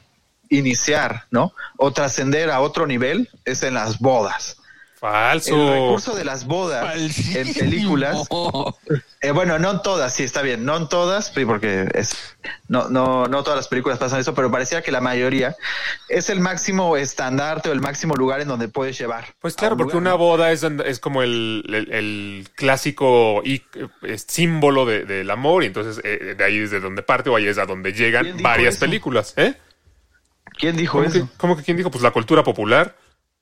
iniciar, 0.49 1.25
¿no? 1.29 1.53
O 1.75 1.91
trascender 1.91 2.49
a 2.51 2.61
otro 2.61 2.87
nivel 2.87 3.29
es 3.43 3.63
en 3.63 3.73
las 3.73 3.99
bodas. 3.99 4.60
Falso. 5.01 5.55
El 5.55 5.73
recurso 5.81 6.15
de 6.15 6.23
las 6.23 6.45
bodas 6.45 6.95
en 7.35 7.53
películas 7.55 8.27
Eh, 9.23 9.29
bueno, 9.31 9.59
no 9.59 9.69
en 9.69 9.81
todas, 9.83 10.15
sí, 10.15 10.23
está 10.23 10.41
bien, 10.41 10.65
no 10.65 10.75
en 10.77 10.89
todas, 10.89 11.29
porque 11.29 11.87
es, 11.93 12.15
no, 12.67 12.89
no, 12.89 13.27
no 13.27 13.43
todas 13.43 13.55
las 13.57 13.67
películas 13.67 13.99
pasan 13.99 14.19
eso, 14.19 14.33
pero 14.33 14.49
parecía 14.49 14.81
que 14.81 14.91
la 14.91 14.99
mayoría 14.99 15.55
es 16.09 16.31
el 16.31 16.39
máximo 16.39 16.97
estandarte 16.97 17.69
o 17.69 17.71
el 17.71 17.81
máximo 17.81 18.15
lugar 18.15 18.41
en 18.41 18.47
donde 18.47 18.67
puedes 18.67 18.97
llevar. 18.97 19.27
Pues 19.39 19.55
claro, 19.55 19.75
un 19.75 19.77
porque 19.77 19.93
lugar, 19.93 20.01
una 20.07 20.15
boda 20.15 20.51
es, 20.51 20.63
es 20.63 20.99
como 20.99 21.21
el, 21.21 21.63
el- 21.67 21.91
el 21.93 22.49
clásico 22.55 23.43
y, 23.45 23.61
eh, 24.01 24.17
símbolo 24.17 24.87
de- 24.87 25.05
del 25.05 25.29
amor, 25.29 25.63
y 25.63 25.67
entonces 25.67 26.01
eh, 26.03 26.33
de 26.35 26.43
ahí 26.43 26.57
es 26.57 26.71
de 26.71 26.79
donde 26.79 27.03
parte 27.03 27.29
o 27.29 27.35
ahí 27.35 27.45
es 27.47 27.59
a 27.59 27.67
donde 27.67 27.93
llegan 27.93 28.23
¿Quién 28.23 28.37
dijo 28.37 28.49
varias 28.49 28.75
eso? 28.75 28.79
películas. 28.85 29.33
¿Eh? 29.37 29.53
¿Quién 30.57 30.75
dijo 30.75 30.97
¿Cómo 30.97 31.11
que, 31.11 31.17
eso? 31.19 31.29
cómo 31.37 31.57
que 31.57 31.63
quién 31.63 31.77
dijo? 31.77 31.91
Pues 31.91 32.01
la 32.03 32.09
cultura 32.11 32.43
popular. 32.43 32.95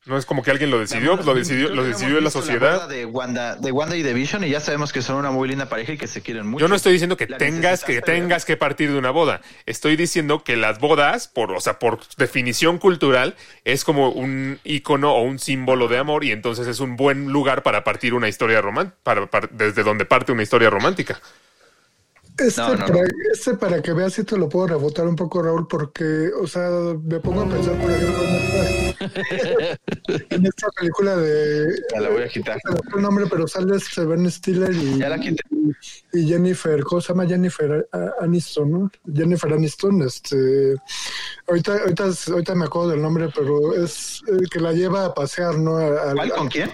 No 0.05 0.17
es 0.17 0.25
como 0.25 0.41
que 0.43 0.49
alguien 0.49 0.71
lo 0.71 0.79
decidió, 0.79 1.17
lo 1.17 1.35
decidió, 1.35 1.69
lo 1.69 1.83
decidió 1.83 2.21
la 2.21 2.29
sociedad. 2.29 2.87
de 2.87 3.05
Wanda, 3.05 3.57
de 3.57 3.71
Wanda 3.71 3.97
y 3.97 4.01
de 4.01 4.13
Vision 4.13 4.43
y 4.45 4.49
ya 4.49 4.61
sabemos 4.61 4.93
que 4.93 5.01
son 5.01 5.17
una 5.17 5.29
muy 5.29 5.49
linda 5.49 5.67
pareja 5.67 5.91
y 5.91 5.97
que 5.97 6.07
se 6.07 6.21
quieren 6.21 6.47
mucho. 6.47 6.61
Yo 6.63 6.69
no 6.69 6.75
estoy 6.75 6.93
diciendo 6.93 7.17
que 7.17 7.27
La 7.27 7.37
tengas 7.37 7.83
que 7.83 8.01
tengas 8.01 8.45
que 8.45 8.55
partir 8.55 8.91
de 8.91 8.97
una 8.97 9.11
boda. 9.11 9.41
Estoy 9.65 9.97
diciendo 9.97 10.43
que 10.43 10.55
las 10.55 10.79
bodas, 10.79 11.27
por, 11.27 11.51
o 11.51 11.59
sea, 11.59 11.79
por 11.79 11.99
definición 12.15 12.77
cultural, 12.79 13.35
es 13.65 13.83
como 13.83 14.09
un 14.09 14.59
icono 14.63 15.13
o 15.13 15.21
un 15.21 15.37
símbolo 15.37 15.89
de 15.89 15.97
amor 15.97 16.23
y 16.23 16.31
entonces 16.31 16.65
es 16.67 16.79
un 16.79 16.95
buen 16.95 17.27
lugar 17.33 17.61
para 17.61 17.83
partir 17.83 18.13
una 18.13 18.29
historia 18.29 18.61
romántica, 18.61 18.97
para, 19.03 19.25
para- 19.29 19.49
desde 19.51 19.83
donde 19.83 20.05
parte 20.05 20.31
una 20.31 20.43
historia 20.43 20.69
romántica. 20.69 21.19
Este, 22.39 22.61
No, 22.61 22.75
no, 22.75 22.85
para, 22.85 23.01
no. 23.01 23.07
este 23.33 23.53
para 23.55 23.81
que 23.81 23.93
veas 23.93 24.13
si 24.13 24.23
te 24.23 24.37
lo 24.37 24.47
puedo 24.49 24.67
rebotar 24.67 25.07
un 25.07 25.15
poco, 25.15 25.41
Raúl, 25.41 25.67
porque, 25.67 26.29
o 26.41 26.47
sea, 26.47 26.69
me 27.03 27.19
pongo 27.19 27.41
a 27.41 27.49
pensar, 27.49 27.75
por 27.81 27.91
ejemplo, 27.91 28.23
en 30.29 30.45
esta, 30.45 30.67
película 30.79 31.15
de... 31.17 31.67
Ya 31.93 32.01
la 32.01 32.09
voy 32.09 32.23
a 32.23 32.27
quitar. 32.29 32.57
el 32.95 33.01
nombre, 33.01 33.25
pero 33.29 33.47
sale 33.47 33.77
Ben 34.07 34.29
Stiller 34.31 34.71
y, 34.73 34.97
Ya 34.99 35.09
la 35.09 35.19
quité. 35.19 35.41
y 36.13 36.27
Jennifer, 36.27 36.81
¿cómo 36.83 37.01
se 37.01 37.09
llama? 37.09 37.25
Jennifer 37.27 37.87
Aniston, 38.21 38.71
¿no? 38.71 38.91
Jennifer 39.13 39.53
Aniston, 39.53 40.01
este... 40.03 40.75
Ahorita, 41.47 41.73
ahorita, 41.79 42.05
ahorita 42.31 42.55
me 42.55 42.65
acuerdo 42.65 42.89
del 42.91 43.01
nombre, 43.01 43.29
pero 43.35 43.73
es 43.75 44.21
el 44.27 44.49
que 44.49 44.59
la 44.59 44.71
lleva 44.71 45.05
a 45.05 45.13
pasear, 45.13 45.57
¿no? 45.57 45.77
A, 45.77 46.11
a- 46.11 46.13
¿Cuál 46.15 46.29
con 46.31 46.47
quién? 46.47 46.71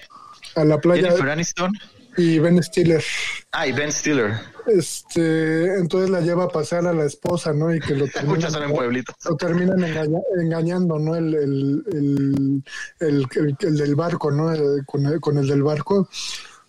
a 0.55 0.63
la 0.63 0.79
playa 0.79 1.07
Jennifer 1.09 1.29
Aniston. 1.29 1.71
Y 2.17 2.39
Ben 2.39 2.61
Stiller. 2.63 3.03
Ah, 3.51 3.67
y 3.67 3.71
Ben 3.71 3.91
Stiller. 3.91 4.33
Este, 4.67 5.75
entonces 5.77 6.09
la 6.09 6.21
lleva 6.21 6.45
a 6.45 6.49
pasear 6.49 6.87
a 6.87 6.93
la 6.93 7.05
esposa, 7.05 7.53
¿no? 7.53 7.73
Y 7.73 7.79
que 7.79 7.95
lo 7.95 8.07
terminan, 8.13 8.51
son 8.51 8.63
en 8.63 8.71
pueblitos. 8.73 9.15
lo 9.25 9.35
terminan 9.35 9.79
engaña- 9.83 10.21
engañando, 10.39 10.97
¿no? 10.99 11.15
El, 11.15 11.33
el, 11.35 11.83
el, 11.91 12.63
el, 12.99 13.27
el- 13.35 13.57
el 13.59 13.77
del 13.77 13.95
barco, 13.95 14.31
¿no? 14.31 14.51
Con 14.85 15.05
el, 15.05 15.19
con 15.19 15.37
el 15.37 15.47
del 15.47 15.63
barco. 15.63 16.09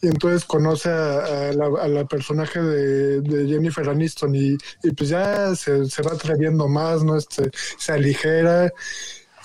Y 0.02 0.08
entonces 0.08 0.44
conoce 0.44 0.90
a, 0.90 1.48
a 1.48 1.52
la, 1.54 1.66
a 1.82 1.88
la 1.88 2.04
personaje 2.04 2.60
de, 2.60 3.20
de 3.22 3.46
Jennifer 3.48 3.88
Aniston 3.88 4.34
y, 4.34 4.56
y 4.82 4.90
pues 4.90 5.08
ya 5.08 5.54
se, 5.56 5.86
se 5.86 6.02
va 6.02 6.12
atreviendo 6.12 6.68
más, 6.68 7.02
¿no? 7.02 7.16
Este, 7.16 7.50
se 7.78 7.92
aligera. 7.92 8.70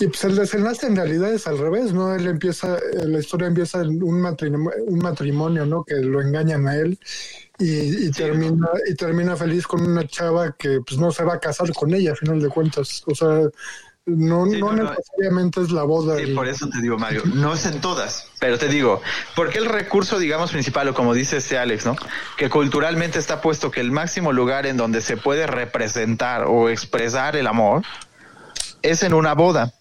Y 0.01 0.07
pues 0.07 0.23
el 0.23 0.35
desenlace 0.35 0.87
en 0.87 0.95
realidad 0.95 1.31
es 1.31 1.45
al 1.47 1.57
revés, 1.59 1.93
¿no? 1.93 2.13
Él 2.15 2.25
empieza, 2.27 2.75
eh, 2.77 3.05
la 3.05 3.19
historia 3.19 3.47
empieza 3.47 3.81
en 3.81 4.01
un 4.03 4.19
matrimonio, 4.19 4.71
un 4.87 4.99
matrimonio, 4.99 5.65
¿no? 5.65 5.83
Que 5.83 5.95
lo 5.95 6.21
engañan 6.21 6.67
a 6.67 6.75
él 6.75 6.97
y, 7.59 8.07
y 8.07 8.11
termina 8.11 8.67
y 8.89 8.95
termina 8.95 9.35
feliz 9.35 9.67
con 9.67 9.85
una 9.85 10.07
chava 10.07 10.53
que 10.57 10.79
pues 10.85 10.99
no 10.99 11.11
se 11.11 11.23
va 11.23 11.35
a 11.35 11.39
casar 11.39 11.71
con 11.73 11.93
ella 11.93 12.13
a 12.13 12.15
final 12.15 12.41
de 12.41 12.49
cuentas. 12.49 13.03
O 13.05 13.13
sea, 13.15 13.41
No, 14.07 14.47
Sí, 14.47 14.59
no, 14.59 14.71
no, 14.73 14.83
no. 14.83 14.89
necesariamente 14.89 15.61
es 15.61 15.69
la 15.69 15.83
boda. 15.83 16.17
Sí, 16.17 16.23
el- 16.23 16.33
por 16.33 16.47
eso 16.47 16.67
te 16.67 16.81
digo, 16.81 16.97
Mario, 16.97 17.21
no 17.35 17.53
es 17.53 17.67
en 17.67 17.79
todas, 17.81 18.25
pero 18.39 18.57
te 18.57 18.67
digo, 18.67 18.99
porque 19.35 19.59
el 19.59 19.65
recurso, 19.65 20.17
digamos, 20.17 20.51
principal, 20.51 20.87
o 20.87 20.95
como 20.95 21.13
dice 21.13 21.37
este 21.37 21.59
Alex, 21.59 21.85
¿no? 21.85 21.95
Que 22.35 22.49
culturalmente 22.49 23.19
está 23.19 23.39
puesto 23.41 23.69
que 23.69 23.79
el 23.79 23.91
máximo 23.91 24.31
lugar 24.33 24.65
en 24.65 24.75
donde 24.77 25.01
se 25.01 25.17
puede 25.17 25.45
representar 25.45 26.45
o 26.47 26.67
expresar 26.69 27.35
el 27.35 27.45
amor 27.45 27.83
es 28.81 29.03
en 29.03 29.13
una 29.13 29.35
boda. 29.35 29.71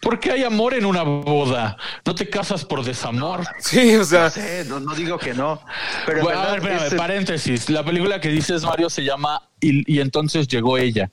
¿Por 0.00 0.18
qué 0.20 0.32
hay 0.32 0.44
amor 0.44 0.74
en 0.74 0.84
una 0.84 1.02
boda? 1.02 1.76
No 2.04 2.14
te 2.14 2.28
casas 2.28 2.64
por 2.64 2.84
desamor. 2.84 3.44
Sí, 3.58 3.94
o 3.96 4.04
sea, 4.04 4.24
No 4.24 4.30
sé, 4.30 4.64
no, 4.66 4.80
no 4.80 4.94
digo 4.94 5.18
que 5.18 5.34
no, 5.34 5.60
pero 6.06 6.18
en 6.18 6.24
Bueno, 6.24 6.40
a 6.40 6.50
ver, 6.52 6.60
verdad 6.60 6.74
espérame, 6.76 6.92
es- 6.94 6.98
paréntesis. 6.98 7.70
La 7.70 7.84
película 7.84 8.20
que 8.20 8.28
dices, 8.28 8.62
Mario, 8.64 8.90
se 8.90 9.02
llama 9.04 9.42
Y, 9.60 9.90
y 9.92 10.00
entonces 10.00 10.48
llegó 10.48 10.78
ella. 10.78 11.10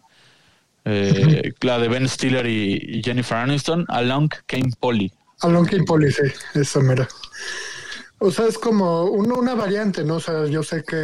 Eh, 0.86 1.52
la 1.62 1.78
de 1.78 1.88
Ben 1.88 2.08
Stiller 2.08 2.46
y, 2.48 2.80
y 3.00 3.04
Jennifer 3.04 3.38
Aniston, 3.38 3.86
Along 3.90 4.30
Came 4.48 4.72
Polly. 4.80 5.12
Alon 5.42 5.66
King 5.66 5.86
Police, 5.86 6.34
esa 6.54 6.80
mera. 6.82 7.08
O 8.22 8.32
sea, 8.32 8.48
es 8.48 8.58
como 8.58 9.06
una, 9.06 9.36
una 9.36 9.56
variante, 9.56 10.04
¿no? 10.04 10.16
O 10.16 10.20
sea, 10.20 10.46
yo 10.46 10.62
sé 10.62 10.84
que, 10.84 10.96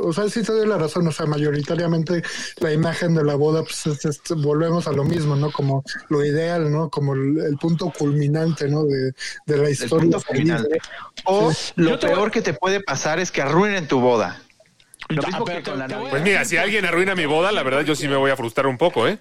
o 0.00 0.12
sea, 0.12 0.28
sí 0.30 0.42
te 0.42 0.52
doy 0.52 0.66
la 0.66 0.78
razón, 0.78 1.06
o 1.06 1.12
sea, 1.12 1.26
mayoritariamente 1.26 2.22
la 2.58 2.72
imagen 2.72 3.14
de 3.14 3.22
la 3.22 3.34
boda, 3.34 3.62
pues 3.62 3.86
es- 3.86 4.04
es- 4.06 4.20
volvemos 4.36 4.86
a 4.86 4.92
lo 4.92 5.04
mismo, 5.04 5.36
¿no? 5.36 5.52
Como 5.52 5.84
lo 6.08 6.24
ideal, 6.24 6.72
¿no? 6.72 6.88
Como 6.88 7.14
el, 7.14 7.38
el 7.38 7.56
punto 7.58 7.92
culminante, 7.96 8.68
¿no? 8.68 8.84
De, 8.84 9.12
de 9.46 9.56
la 9.58 9.64
el 9.64 9.72
historia. 9.72 9.98
punto 10.02 10.20
feliz, 10.20 10.38
culminante. 10.52 10.78
¿no? 11.26 11.32
O 11.48 11.52
lo 11.76 11.98
peor 12.00 12.30
que 12.30 12.40
te 12.42 12.54
puede 12.54 12.80
pasar 12.80 13.18
es 13.20 13.30
que 13.30 13.42
arruinen 13.42 13.86
tu 13.86 14.00
boda. 14.00 14.40
Lo 15.08 15.22
Ah, 15.22 15.26
mismo 15.26 15.44
que 15.44 15.62
con 15.62 15.78
la 15.78 15.86
Navidad. 15.88 16.10
pues 16.10 16.22
mira, 16.22 16.44
si 16.44 16.56
alguien 16.56 16.84
arruina 16.86 17.14
mi 17.14 17.26
boda, 17.26 17.52
la 17.52 17.62
verdad 17.62 17.82
yo 17.82 17.94
sí 17.94 18.08
me 18.08 18.16
voy 18.16 18.30
a 18.30 18.36
frustrar 18.36 18.66
un 18.66 18.78
poco, 18.78 19.06
¿eh? 19.06 19.18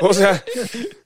O 0.00 0.14
sea, 0.14 0.42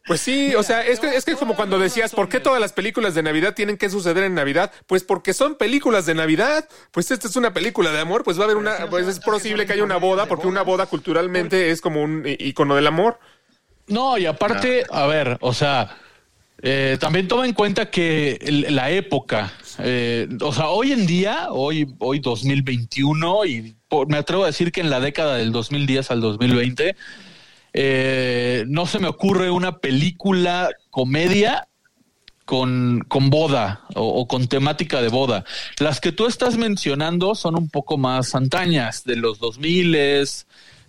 pues 0.06 0.20
sí, 0.20 0.54
o 0.54 0.62
sea, 0.62 0.86
es 0.86 1.00
que 1.00 1.08
es 1.16 1.24
que 1.24 1.34
como 1.34 1.56
cuando 1.56 1.78
decías, 1.78 2.12
¿por 2.12 2.28
qué 2.28 2.38
todas 2.40 2.60
las 2.60 2.72
películas 2.72 3.14
de 3.14 3.22
Navidad 3.22 3.54
tienen 3.54 3.76
que 3.76 3.90
suceder 3.90 4.24
en 4.24 4.34
Navidad? 4.34 4.72
Pues 4.86 5.02
porque 5.04 5.34
son 5.34 5.56
películas 5.56 6.06
de 6.06 6.14
Navidad. 6.14 6.68
Pues 6.92 7.10
esta 7.10 7.26
es 7.28 7.36
una 7.36 7.52
película 7.52 7.90
de 7.90 7.98
amor, 8.00 8.22
pues 8.24 8.38
va 8.38 8.42
a 8.42 8.44
haber 8.44 8.56
una, 8.56 8.86
pues 8.88 9.06
es 9.08 9.18
posible 9.20 9.66
que 9.66 9.72
haya 9.72 9.84
una 9.84 9.96
boda, 9.96 10.26
porque 10.26 10.46
una 10.46 10.62
boda 10.62 10.86
culturalmente 10.86 11.70
es 11.70 11.80
como 11.80 12.02
un 12.02 12.24
icono 12.26 12.76
del 12.76 12.86
amor. 12.86 13.18
No, 13.88 14.16
y 14.16 14.26
aparte, 14.26 14.84
a 14.90 15.06
ver, 15.06 15.36
o 15.40 15.52
sea, 15.52 15.96
eh, 16.62 16.96
también 17.00 17.26
toma 17.28 17.46
en 17.46 17.52
cuenta 17.54 17.90
que 17.90 18.38
la 18.70 18.90
época, 18.90 19.52
eh, 19.78 20.28
o 20.40 20.52
sea, 20.52 20.68
hoy 20.68 20.92
en 20.92 21.06
día, 21.06 21.48
hoy, 21.50 21.86
hoy 21.98 22.20
2021, 22.20 23.44
y 23.46 23.76
por- 23.88 24.08
me 24.08 24.18
atrevo 24.18 24.44
a 24.44 24.48
decir 24.48 24.70
que 24.72 24.80
en 24.80 24.90
la 24.90 25.00
década 25.00 25.36
del 25.36 25.52
2010 25.52 26.10
al 26.10 26.20
2020, 26.20 26.96
eh, 27.72 28.64
no 28.68 28.86
se 28.86 28.98
me 28.98 29.08
ocurre 29.08 29.50
una 29.50 29.78
película 29.78 30.70
comedia 30.90 31.68
con, 32.44 33.04
con 33.06 33.30
boda 33.30 33.82
o, 33.94 34.02
o 34.02 34.26
con 34.26 34.48
temática 34.48 35.00
de 35.00 35.08
boda. 35.08 35.44
Las 35.78 36.00
que 36.00 36.10
tú 36.12 36.26
estás 36.26 36.56
mencionando 36.56 37.34
son 37.36 37.56
un 37.56 37.68
poco 37.70 37.96
más 37.96 38.34
antañas, 38.34 39.04
de 39.04 39.16
los 39.16 39.38
2000, 39.38 39.96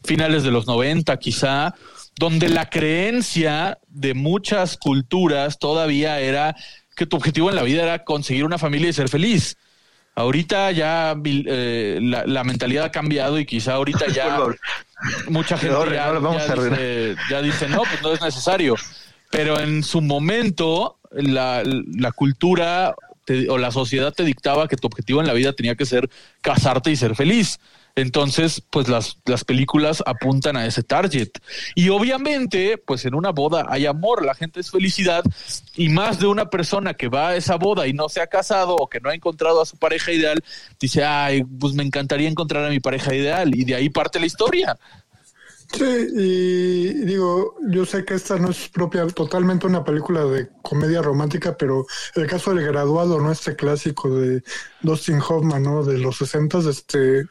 finales 0.03 0.41
de 0.43 0.49
los 0.49 0.65
90 0.65 1.17
quizá, 1.17 1.75
donde 2.21 2.49
la 2.49 2.69
creencia 2.69 3.79
de 3.87 4.13
muchas 4.13 4.77
culturas 4.77 5.57
todavía 5.57 6.19
era 6.19 6.55
que 6.95 7.07
tu 7.07 7.15
objetivo 7.17 7.49
en 7.49 7.55
la 7.55 7.63
vida 7.63 7.81
era 7.81 8.03
conseguir 8.03 8.45
una 8.45 8.59
familia 8.59 8.89
y 8.89 8.93
ser 8.93 9.09
feliz. 9.09 9.57
Ahorita 10.13 10.69
ya 10.71 11.15
eh, 11.25 11.97
la, 11.99 12.23
la 12.27 12.43
mentalidad 12.43 12.85
ha 12.85 12.91
cambiado 12.91 13.39
y 13.39 13.45
quizá 13.47 13.73
ahorita 13.73 14.05
ya 14.13 14.37
mucha 15.29 15.57
gente 15.57 15.73
No, 15.73 15.91
ya, 15.91 16.11
no 16.13 16.21
vamos 16.21 16.43
dice, 16.43 17.15
ya 17.27 17.41
dice, 17.41 17.67
no, 17.69 17.81
pues 17.81 18.01
no 18.03 18.13
es 18.13 18.21
necesario. 18.21 18.75
Pero 19.31 19.59
en 19.59 19.81
su 19.81 19.99
momento, 20.01 20.99
la, 21.11 21.63
la 21.65 22.11
cultura 22.11 22.93
te- 23.25 23.49
o 23.49 23.57
la 23.57 23.71
sociedad 23.71 24.13
te 24.13 24.23
dictaba 24.25 24.67
que 24.67 24.75
tu 24.75 24.85
objetivo 24.85 25.21
en 25.21 25.27
la 25.27 25.33
vida 25.33 25.53
tenía 25.53 25.73
que 25.75 25.87
ser 25.87 26.07
casarte 26.41 26.91
y 26.91 26.95
ser 26.95 27.15
feliz. 27.15 27.59
Entonces, 27.95 28.61
pues 28.69 28.87
las, 28.87 29.17
las 29.25 29.43
películas 29.43 30.03
apuntan 30.05 30.57
a 30.57 30.65
ese 30.65 30.83
target. 30.83 31.29
Y 31.75 31.89
obviamente, 31.89 32.77
pues 32.77 33.05
en 33.05 33.15
una 33.15 33.31
boda 33.31 33.65
hay 33.69 33.85
amor, 33.85 34.25
la 34.25 34.35
gente 34.35 34.59
es 34.59 34.71
felicidad 34.71 35.23
y 35.75 35.89
más 35.89 36.19
de 36.19 36.27
una 36.27 36.49
persona 36.49 36.93
que 36.93 37.09
va 37.09 37.29
a 37.29 37.35
esa 37.35 37.55
boda 37.55 37.87
y 37.87 37.93
no 37.93 38.09
se 38.09 38.21
ha 38.21 38.27
casado 38.27 38.75
o 38.75 38.89
que 38.89 38.99
no 38.99 39.09
ha 39.09 39.15
encontrado 39.15 39.61
a 39.61 39.65
su 39.65 39.77
pareja 39.77 40.11
ideal, 40.11 40.43
dice, 40.79 41.03
ay, 41.03 41.43
pues 41.43 41.73
me 41.73 41.83
encantaría 41.83 42.29
encontrar 42.29 42.65
a 42.65 42.69
mi 42.69 42.79
pareja 42.79 43.13
ideal 43.13 43.53
y 43.55 43.65
de 43.65 43.75
ahí 43.75 43.89
parte 43.89 44.19
la 44.19 44.25
historia. 44.25 44.77
Sí, 45.73 45.85
y 45.85 46.93
digo, 47.05 47.55
yo 47.69 47.85
sé 47.85 48.03
que 48.03 48.15
esta 48.15 48.37
no 48.37 48.49
es 48.49 48.67
propia, 48.67 49.07
totalmente 49.07 49.67
una 49.67 49.85
película 49.85 50.25
de 50.25 50.49
comedia 50.61 51.01
romántica, 51.01 51.55
pero 51.57 51.85
el 52.15 52.27
caso 52.27 52.53
del 52.53 52.65
graduado, 52.65 53.21
¿no? 53.21 53.31
Este 53.31 53.55
clásico 53.55 54.09
de 54.13 54.43
Dustin 54.81 55.21
Hoffman, 55.21 55.63
¿no? 55.63 55.83
De 55.83 55.97
los 55.97 56.17
60, 56.17 56.59
este, 56.69 57.25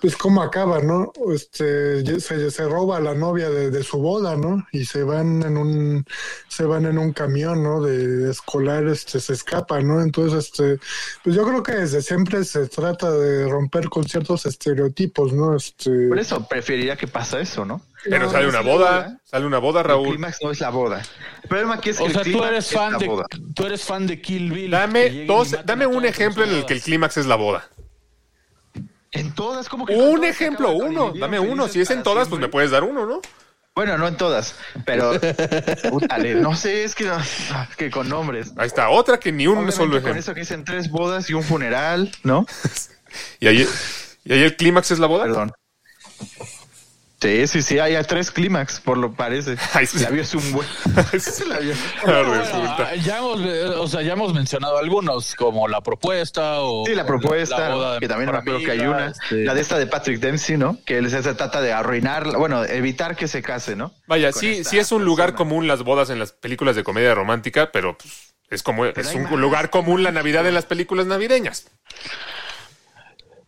pues 0.00 0.16
cómo 0.16 0.42
acaba, 0.42 0.80
¿no? 0.80 1.12
Este, 1.34 2.20
se, 2.20 2.50
se 2.50 2.68
roba 2.68 2.98
a 2.98 3.00
la 3.00 3.14
novia 3.14 3.50
de, 3.50 3.70
de 3.70 3.82
su 3.82 3.98
boda, 3.98 4.36
¿no? 4.36 4.66
Y 4.72 4.84
se 4.84 5.02
van 5.02 5.42
en 5.42 5.56
un, 5.56 6.04
se 6.48 6.64
van 6.64 6.86
en 6.86 6.98
un 6.98 7.12
camión, 7.12 7.62
¿no? 7.62 7.80
De 7.82 8.30
escolar, 8.30 8.86
este, 8.86 9.18
se 9.20 9.32
escapa, 9.32 9.80
¿no? 9.80 10.00
Entonces, 10.00 10.44
este, 10.50 10.78
pues 11.24 11.34
yo 11.34 11.44
creo 11.46 11.62
que 11.62 11.72
desde 11.72 12.00
siempre 12.02 12.44
se 12.44 12.68
trata 12.68 13.10
de 13.10 13.48
romper 13.48 13.88
con 13.88 14.04
ciertos 14.08 14.46
estereotipos, 14.46 15.32
¿no? 15.32 15.56
Este, 15.56 16.08
Por 16.08 16.18
eso 16.18 16.46
preferiría 16.46 16.96
que 16.96 17.08
pasa 17.08 17.40
eso, 17.40 17.64
¿no? 17.64 17.80
Pero 18.04 18.26
No, 18.26 18.30
sale 18.30 18.48
una 18.48 18.60
boda, 18.60 18.90
boda. 18.90 19.20
sale 19.24 19.46
una 19.46 19.58
boda, 19.58 19.80
El 19.80 19.86
Raúl. 19.88 20.08
clímax 20.10 20.38
no 20.42 20.50
es 20.52 20.60
la 20.60 20.70
boda. 20.70 21.02
El 21.42 21.48
problema 21.48 21.74
aquí 21.74 21.90
es 21.90 21.96
que 21.96 22.04
O 22.04 22.06
el 22.06 22.12
sea, 22.12 22.22
tú 22.22 22.30
clímax 22.30 22.48
eres 22.52 22.66
es 22.66 22.72
fan 22.72 22.98
de 22.98 23.06
boda. 23.08 23.26
tú 23.54 23.66
eres 23.66 23.82
fan 23.82 24.06
de 24.06 24.20
Kill 24.20 24.52
Bill. 24.52 24.70
Dame 24.70 25.26
dos, 25.26 25.56
dame 25.64 25.86
un 25.88 26.04
ejemplo 26.04 26.44
en 26.44 26.50
el 26.50 26.64
que 26.66 26.74
el 26.74 26.82
clímax 26.82 27.16
es 27.16 27.26
la 27.26 27.34
boda. 27.34 27.68
En 29.18 29.34
todas, 29.34 29.68
como 29.68 29.84
que 29.86 29.94
Un 29.96 30.24
ejemplo, 30.24 30.72
con 30.76 30.88
uno, 30.88 31.12
dame 31.18 31.38
uno. 31.40 31.68
Si 31.68 31.80
es 31.80 31.90
en 31.90 31.98
para 31.98 32.04
todas, 32.04 32.28
pues 32.28 32.40
me 32.40 32.48
puedes 32.48 32.70
dar 32.70 32.84
uno, 32.84 33.06
¿no? 33.06 33.20
Bueno, 33.74 33.96
no 33.96 34.08
en 34.08 34.16
todas, 34.16 34.56
pero 34.84 35.12
Pútale, 35.90 36.34
no 36.34 36.56
sé, 36.56 36.82
es 36.82 36.96
que, 36.96 37.04
no- 37.04 37.16
ah, 37.52 37.68
que 37.76 37.90
con 37.90 38.08
nombres. 38.08 38.52
Ahí 38.56 38.66
está, 38.66 38.88
otra 38.88 39.20
que 39.20 39.30
ni 39.30 39.46
un 39.46 39.52
Obviamente 39.58 39.76
solo 39.76 39.90
con 39.90 39.98
ejemplo. 40.00 40.20
eso 40.20 40.34
que 40.34 40.40
dicen 40.40 40.64
tres 40.64 40.90
bodas 40.90 41.30
y 41.30 41.34
un 41.34 41.44
funeral, 41.44 42.10
¿no? 42.24 42.44
Y 43.40 43.46
ahí, 43.46 43.66
y 44.24 44.32
ahí 44.32 44.42
el 44.42 44.56
clímax 44.56 44.90
es 44.90 44.98
la 44.98 45.06
boda. 45.06 45.24
Perdón. 45.24 45.52
Sí, 47.20 47.48
sí, 47.48 47.62
sí, 47.62 47.78
hay 47.80 48.00
tres 48.04 48.30
clímax, 48.30 48.78
por 48.80 48.96
lo 48.96 49.12
parece. 49.12 49.56
Ay, 49.74 49.86
sí. 49.86 49.98
La 49.98 50.10
vio 50.10 50.22
es 50.22 50.34
un 50.34 50.52
buen. 50.52 50.68
Bueno, 52.04 52.34
resulta. 52.34 52.94
ya 52.94 53.18
hemos, 53.18 53.40
eh, 53.40 53.64
o 53.64 53.88
sea, 53.88 54.02
ya 54.02 54.12
hemos 54.12 54.32
mencionado 54.32 54.78
algunos, 54.78 55.34
como 55.34 55.66
la 55.66 55.80
propuesta 55.80 56.60
o 56.60 56.86
Sí, 56.86 56.94
la 56.94 57.06
propuesta, 57.06 57.68
la 57.68 57.74
boda 57.74 57.94
de 57.94 58.00
que 58.00 58.08
también 58.08 58.30
me 58.30 58.38
acuerdo 58.38 58.60
que 58.60 58.70
hay 58.70 58.80
una. 58.80 59.08
este, 59.08 59.44
La 59.44 59.54
de 59.54 59.60
esta 59.60 59.78
de 59.78 59.86
Patrick 59.86 60.20
Dempsey, 60.20 60.56
¿no? 60.56 60.78
Que 60.84 60.98
él 60.98 61.10
se 61.10 61.20
trata 61.34 61.60
de 61.60 61.72
arruinar, 61.72 62.36
bueno, 62.36 62.64
evitar 62.64 63.16
que 63.16 63.26
se 63.26 63.42
case, 63.42 63.74
¿no? 63.74 63.92
Vaya, 64.06 64.30
Con 64.32 64.40
sí, 64.40 64.62
sí 64.64 64.78
es 64.78 64.92
un 64.92 65.04
lugar 65.04 65.34
común 65.34 65.66
las 65.66 65.82
bodas 65.82 66.10
en 66.10 66.18
las 66.20 66.32
películas 66.32 66.76
de 66.76 66.84
comedia 66.84 67.14
romántica, 67.14 67.70
pero 67.72 67.98
pues, 67.98 68.34
es 68.50 68.62
como 68.62 68.86
es 68.86 69.14
un 69.14 69.24
más. 69.24 69.32
lugar 69.32 69.70
común 69.70 70.02
la 70.04 70.12
Navidad 70.12 70.46
en 70.46 70.54
las 70.54 70.66
películas 70.66 71.06
navideñas. 71.06 71.66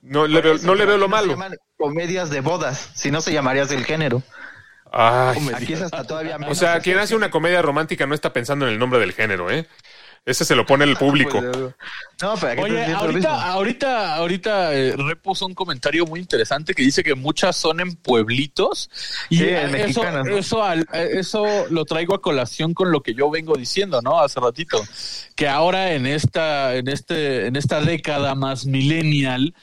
No 0.03 0.27
le 0.27 0.41
veo, 0.41 0.57
no 0.63 0.75
le 0.75 0.87
veo 0.87 0.97
lo 0.97 1.09
no 1.09 1.17
se 1.17 1.21
malo. 1.23 1.33
llaman 1.35 1.57
comedias 1.77 2.31
de 2.31 2.41
bodas, 2.41 2.91
si 2.95 3.11
no 3.11 3.21
se 3.21 3.33
llamarías 3.33 3.69
del 3.69 3.85
género. 3.85 4.23
Ay, 4.93 5.39
Aquí 5.55 5.75
es 5.75 5.83
hasta 5.83 6.05
todavía 6.05 6.37
o 6.37 6.39
menos. 6.41 6.59
sea, 6.59 6.81
quien 6.81 6.99
hace 6.99 7.15
una 7.15 7.31
comedia 7.31 7.63
romántica 7.63 8.07
no 8.07 8.15
está 8.15 8.33
pensando 8.33 8.67
en 8.67 8.73
el 8.73 8.79
nombre 8.79 8.99
del 8.99 9.13
género, 9.13 9.51
¿eh? 9.51 9.67
Ese 10.27 10.45
se 10.45 10.55
lo 10.57 10.67
pone 10.67 10.85
el 10.85 10.97
público. 10.99 11.41
Pues, 11.41 11.57
No, 12.21 12.35
pero 12.41 12.53
aquí 12.53 12.61
Oye, 12.63 12.85
ahorita, 12.93 13.53
ahorita, 13.53 14.15
ahorita 14.17 14.75
eh, 14.75 14.95
repuso 14.97 15.47
un 15.47 15.55
comentario 15.55 16.05
muy 16.07 16.19
interesante 16.21 16.75
que 16.75 16.83
dice 16.83 17.03
que 17.05 17.15
muchas 17.15 17.57
son 17.57 17.81
en 17.81 17.95
pueblitos 17.95 18.91
y 19.31 19.39
Sí, 19.39 19.45
eh, 19.45 19.63
en 19.63 19.75
eso, 19.77 20.03
eso, 20.29 20.63
al- 20.65 20.87
eso 20.93 21.45
lo 21.71 21.85
traigo 21.85 22.15
a 22.15 22.21
colación 22.21 22.75
con 22.75 22.91
lo 22.91 23.01
que 23.03 23.15
yo 23.15 23.31
vengo 23.31 23.55
diciendo, 23.57 24.03
¿no? 24.03 24.19
Hace 24.21 24.41
ratito 24.41 24.83
que 25.37 25.49
ahora 25.49 25.93
en 25.93 26.05
esta, 26.07 26.75
en 26.75 26.89
este, 26.89 27.47
en 27.47 27.55
esta 27.57 27.81
década 27.81 28.35
más 28.35 28.67
millennial. 28.67 29.55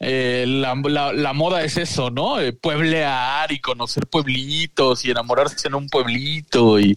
Eh, 0.00 0.44
la, 0.46 0.74
la- 0.74 1.12
la 1.12 1.32
moda 1.32 1.64
es 1.64 1.76
eso, 1.76 2.10
¿no? 2.10 2.40
Eh, 2.40 2.52
pueblear 2.52 3.50
y 3.52 3.60
conocer 3.60 4.06
pueblitos 4.06 5.04
y 5.04 5.10
enamorarse 5.10 5.66
en 5.68 5.74
un 5.74 5.88
pueblito 5.88 6.78
y 6.78 6.96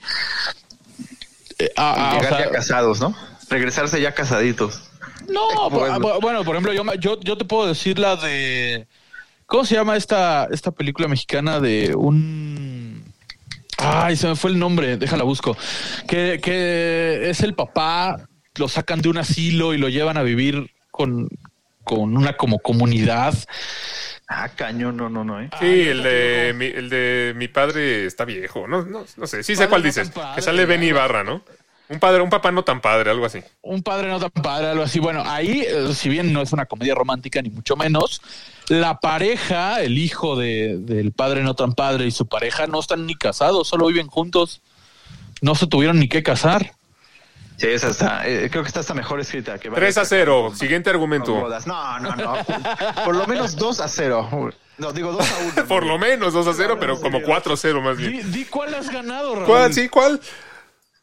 eh, 1.59 1.71
ah, 1.77 1.95
ah, 1.97 2.13
o 2.13 2.19
Llegar 2.21 2.35
sea, 2.37 2.45
ya 2.45 2.51
casados, 2.51 2.99
¿no? 2.99 3.15
Regresarse 3.49 4.01
ya 4.01 4.13
casaditos. 4.13 4.81
no, 5.29 5.47
por- 5.69 5.79
Bueno. 5.79 5.93
ah, 5.95 5.99
bu- 5.99 6.21
bueno, 6.21 6.43
por 6.43 6.55
ejemplo, 6.55 6.73
yo, 6.73 6.83
yo, 6.95 7.19
yo 7.21 7.37
te 7.37 7.45
puedo 7.45 7.67
decir 7.67 7.99
la 7.99 8.15
de. 8.15 8.87
¿Cómo 9.45 9.65
se 9.65 9.75
llama 9.75 9.97
esta, 9.97 10.47
esta 10.51 10.71
película 10.71 11.07
mexicana 11.09 11.59
de 11.59 11.93
un. 11.95 13.03
Ay, 13.77 14.15
se 14.15 14.27
me 14.27 14.35
fue 14.35 14.51
el 14.51 14.59
nombre, 14.59 14.95
déjala 14.97 15.23
busco. 15.23 15.57
Que, 16.07 16.39
que 16.41 17.29
es 17.29 17.41
el 17.41 17.53
papá, 17.55 18.27
lo 18.55 18.67
sacan 18.69 19.01
de 19.01 19.09
un 19.09 19.17
asilo 19.17 19.73
y 19.73 19.77
lo 19.77 19.89
llevan 19.89 20.17
a 20.17 20.23
vivir 20.23 20.71
con, 20.91 21.27
con 21.83 22.15
una 22.15 22.37
como 22.37 22.59
comunidad. 22.59 23.33
Ah, 24.27 24.49
cañón, 24.49 24.95
no, 24.95 25.09
no, 25.09 25.25
no, 25.25 25.41
¿eh? 25.41 25.49
Sí, 25.59 25.87
el 25.89 26.03
de, 26.03 26.53
mi, 26.55 26.65
el 26.65 26.89
de 26.89 27.33
mi 27.35 27.47
padre 27.49 28.05
está 28.05 28.23
viejo. 28.23 28.67
No, 28.67 28.83
no, 28.83 29.05
no 29.17 29.27
sé. 29.27 29.43
Sí 29.43 29.55
sé 29.55 29.67
cuál 29.67 29.81
no 29.81 29.87
dices. 29.87 30.09
padre, 30.09 30.35
que 30.35 30.41
sale 30.41 30.65
Benny 30.65 30.87
Ibarra, 30.87 31.23
¿no? 31.23 31.43
Un 31.89 31.99
padre, 31.99 32.21
un 32.21 32.29
papá 32.29 32.51
no 32.51 32.63
tan 32.63 32.79
padre, 32.79 33.11
algo 33.11 33.25
así. 33.25 33.39
Un 33.61 33.83
padre 33.83 34.07
no 34.07 34.17
tan 34.17 34.29
padre, 34.29 34.67
algo 34.67 34.83
así. 34.83 34.99
Bueno, 34.99 35.23
ahí, 35.25 35.65
eh, 35.67 35.93
si 35.93 36.07
bien 36.07 36.31
no 36.31 36.41
es 36.41 36.53
una 36.53 36.65
comedia 36.65 36.95
romántica, 36.95 37.41
ni 37.41 37.49
mucho 37.49 37.75
menos, 37.75 38.21
la 38.69 39.01
pareja, 39.01 39.81
el 39.81 39.97
hijo 39.97 40.37
de, 40.37 40.77
del 40.79 41.11
padre 41.11 41.43
no 41.43 41.53
tan 41.53 41.73
padre 41.73 42.05
y 42.05 42.11
su 42.11 42.27
pareja 42.27 42.67
no 42.67 42.79
están 42.79 43.05
ni 43.05 43.15
casados, 43.15 43.67
solo 43.67 43.87
viven 43.87 44.07
juntos. 44.07 44.61
No 45.41 45.55
se 45.55 45.67
tuvieron 45.67 45.99
ni 45.99 46.07
que 46.07 46.23
casar. 46.23 46.71
Sí, 47.61 47.67
esa 47.67 47.89
está, 47.89 48.27
eh, 48.27 48.49
creo 48.49 48.63
que 48.63 48.69
está 48.69 48.79
hasta 48.79 48.95
mejor 48.95 49.19
escrita. 49.19 49.59
Que 49.59 49.69
3 49.69 49.97
a 49.99 50.05
0. 50.05 50.53
Siguiente 50.55 50.89
con 50.89 50.95
argumento. 50.95 51.35
bodas. 51.35 51.67
No, 51.67 51.99
no, 51.99 52.15
no. 52.15 52.33
Por 53.05 53.15
lo 53.15 53.27
menos 53.27 53.55
2 53.55 53.81
a 53.81 53.87
0. 53.87 54.51
No, 54.79 54.91
digo 54.91 55.11
2 55.11 55.31
a 55.31 55.37
1. 55.59 55.65
Por 55.67 55.85
lo 55.85 55.99
menos 55.99 56.33
2 56.33 56.47
a 56.47 56.53
0, 56.55 56.77
pero 56.79 56.99
como 56.99 57.21
4 57.21 57.53
a 57.53 57.57
0 57.57 57.81
más 57.83 57.97
bien. 57.97 58.13
Di, 58.13 58.39
di 58.39 58.45
cuál 58.45 58.73
has 58.73 58.89
ganado, 58.89 59.35
Raúl. 59.35 59.45
¿Cuál? 59.45 59.73
Sí, 59.75 59.89
¿cuál? 59.89 60.19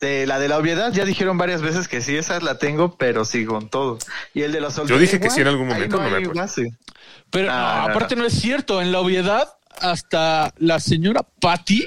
De 0.00 0.26
la 0.26 0.40
de 0.40 0.48
la 0.48 0.58
obviedad 0.58 0.92
ya 0.92 1.04
dijeron 1.04 1.38
varias 1.38 1.62
veces 1.62 1.86
que 1.86 2.00
sí, 2.00 2.16
esa 2.16 2.40
la 2.40 2.58
tengo, 2.58 2.96
pero 2.96 3.24
sí 3.24 3.44
con 3.44 3.68
todo. 3.68 3.98
Y 4.34 4.42
el 4.42 4.50
de 4.50 4.60
los 4.60 4.74
Yo 4.84 4.98
dije 4.98 5.20
que 5.20 5.30
sí 5.30 5.42
en 5.42 5.46
algún 5.46 5.68
momento, 5.68 5.96
no 5.96 6.02
me 6.02 6.08
hay 6.16 6.24
acuerdo. 6.24 6.40
base. 6.40 6.72
Pero 7.30 7.52
no, 7.52 7.56
no, 7.56 7.90
aparte 7.90 8.16
no. 8.16 8.24
es 8.24 8.32
cierto. 8.32 8.82
En 8.82 8.90
la 8.90 8.98
obviedad, 8.98 9.48
hasta 9.80 10.52
la 10.58 10.80
señora 10.80 11.22
Patty, 11.40 11.86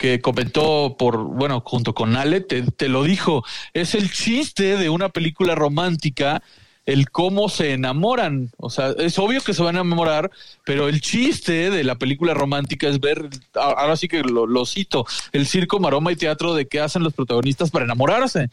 que 0.00 0.22
comentó 0.22 0.96
por, 0.98 1.18
bueno, 1.18 1.62
junto 1.62 1.92
con 1.92 2.16
Ale, 2.16 2.40
te, 2.40 2.62
te 2.62 2.88
lo 2.88 3.04
dijo. 3.04 3.44
Es 3.74 3.94
el 3.94 4.10
chiste 4.10 4.78
de 4.78 4.88
una 4.88 5.10
película 5.10 5.54
romántica, 5.54 6.42
el 6.86 7.10
cómo 7.10 7.50
se 7.50 7.74
enamoran. 7.74 8.50
O 8.56 8.70
sea, 8.70 8.94
es 8.98 9.18
obvio 9.18 9.42
que 9.42 9.52
se 9.52 9.62
van 9.62 9.76
a 9.76 9.82
enamorar, 9.82 10.30
pero 10.64 10.88
el 10.88 11.02
chiste 11.02 11.68
de 11.70 11.84
la 11.84 11.96
película 11.96 12.32
romántica 12.32 12.88
es 12.88 12.98
ver, 12.98 13.28
ahora 13.52 13.94
sí 13.94 14.08
que 14.08 14.22
lo, 14.22 14.46
lo 14.46 14.64
cito, 14.64 15.04
el 15.32 15.46
circo, 15.46 15.78
maroma 15.80 16.12
y 16.12 16.16
teatro 16.16 16.54
de 16.54 16.66
qué 16.66 16.80
hacen 16.80 17.02
los 17.02 17.12
protagonistas 17.12 17.70
para 17.70 17.84
enamorarse. 17.84 18.48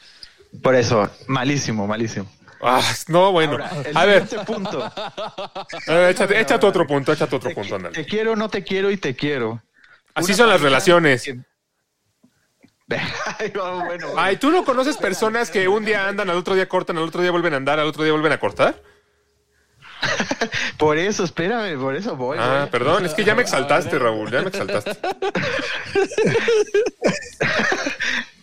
Por 0.62 0.76
eso, 0.76 1.10
malísimo, 1.28 1.88
malísimo. 1.88 2.28
Ah, 2.62 2.84
no, 3.08 3.32
bueno. 3.32 3.54
Ahora, 3.54 3.72
a 3.94 4.06
ver, 4.06 4.28
punto. 4.46 4.84
a 4.84 5.64
ver, 5.88 6.12
échate, 6.12 6.42
échate 6.42 6.66
otro 6.66 6.86
punto, 6.86 7.14
échate 7.14 7.38
otro 7.38 7.54
punto. 7.54 7.78
Te 7.92 8.04
quiero, 8.04 8.36
no 8.36 8.50
te 8.50 8.66
quiero 8.66 8.92
y 8.92 8.98
te 8.98 9.16
quiero. 9.16 9.62
Así 10.18 10.34
son 10.34 10.50
las 10.50 10.62
relaciones. 10.62 11.24
que- 11.24 11.40
Ay, 13.40 13.52
no, 13.54 13.84
bueno, 13.86 14.08
Ay, 14.18 14.38
¿tú 14.38 14.50
no 14.50 14.64
conoces 14.64 14.96
personas 14.98 15.50
que 15.52 15.68
un 15.68 15.84
día 15.84 16.08
andan, 16.08 16.30
al 16.30 16.38
otro 16.38 16.56
día 16.56 16.70
cortan, 16.70 16.98
al 16.98 17.04
otro 17.04 17.22
día 17.22 17.32
vuelven 17.32 17.54
a 17.54 17.58
andar, 17.58 17.80
al 17.80 17.88
otro 17.88 18.04
día 18.04 18.14
vuelven 18.14 18.32
a 18.32 18.40
cortar? 18.40 18.82
Por 20.78 20.98
eso, 20.98 21.24
espérame, 21.24 21.80
por 21.80 21.96
eso 21.96 22.16
voy. 22.16 22.38
Ah, 22.40 22.68
perdón, 22.72 23.04
es 23.06 23.16
que 23.16 23.24
ya 23.24 23.34
me 23.34 23.42
exaltaste, 23.42 23.98
Raúl, 23.98 24.30
ya 24.32 24.42
me 24.44 24.50
exaltaste. 24.50 24.92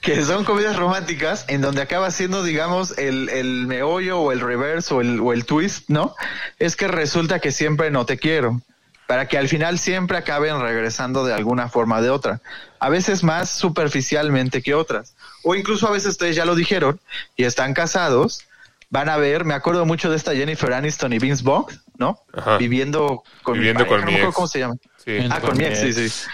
que 0.00 0.22
son 0.24 0.44
comedias 0.44 0.76
románticas 0.76 1.44
en 1.48 1.60
donde 1.60 1.80
acaba 1.80 2.10
siendo, 2.10 2.42
digamos, 2.42 2.98
el, 2.98 3.28
el 3.28 3.66
meollo 3.66 4.18
o 4.20 4.32
el 4.32 4.40
reverse 4.40 4.92
o 4.94 5.00
el, 5.00 5.20
o 5.20 5.32
el 5.32 5.46
twist, 5.46 5.88
¿no? 5.88 6.14
Es 6.58 6.74
que 6.76 6.88
resulta 6.88 7.38
que 7.38 7.52
siempre 7.52 7.90
no 7.90 8.04
te 8.04 8.18
quiero. 8.18 8.60
Para 9.06 9.28
que 9.28 9.36
al 9.36 9.48
final 9.48 9.78
siempre 9.78 10.16
acaben 10.16 10.60
regresando 10.60 11.24
de 11.24 11.34
alguna 11.34 11.68
forma 11.68 11.98
o 11.98 12.02
de 12.02 12.10
otra. 12.10 12.40
A 12.78 12.88
veces 12.88 13.22
más 13.22 13.50
superficialmente 13.50 14.62
que 14.62 14.74
otras. 14.74 15.14
O 15.42 15.54
incluso 15.54 15.86
a 15.86 15.90
veces 15.90 16.12
ustedes 16.12 16.36
ya 16.36 16.44
lo 16.44 16.54
dijeron 16.54 17.00
y 17.36 17.44
están 17.44 17.74
casados. 17.74 18.46
Van 18.90 19.08
a 19.08 19.16
ver, 19.16 19.44
me 19.44 19.54
acuerdo 19.54 19.84
mucho 19.84 20.10
de 20.10 20.16
esta 20.16 20.34
Jennifer 20.34 20.72
Aniston 20.72 21.12
y 21.12 21.18
Vince 21.18 21.42
Vaughn, 21.42 21.66
¿no? 21.98 22.20
Ajá. 22.32 22.58
Viviendo 22.58 23.22
con 23.42 23.54
Viviendo 23.54 23.84
mi 23.84 23.88
con 23.90 24.00
no 24.00 24.06
mi 24.06 24.14
ex. 24.14 24.34
¿Cómo 24.34 24.48
se 24.48 24.60
llama? 24.60 24.76
Sí. 25.04 25.18
Ah, 25.30 25.40
con 25.40 25.56
mi 25.56 25.64
ex, 25.64 25.80
sí, 25.80 25.92
sí. 25.92 26.26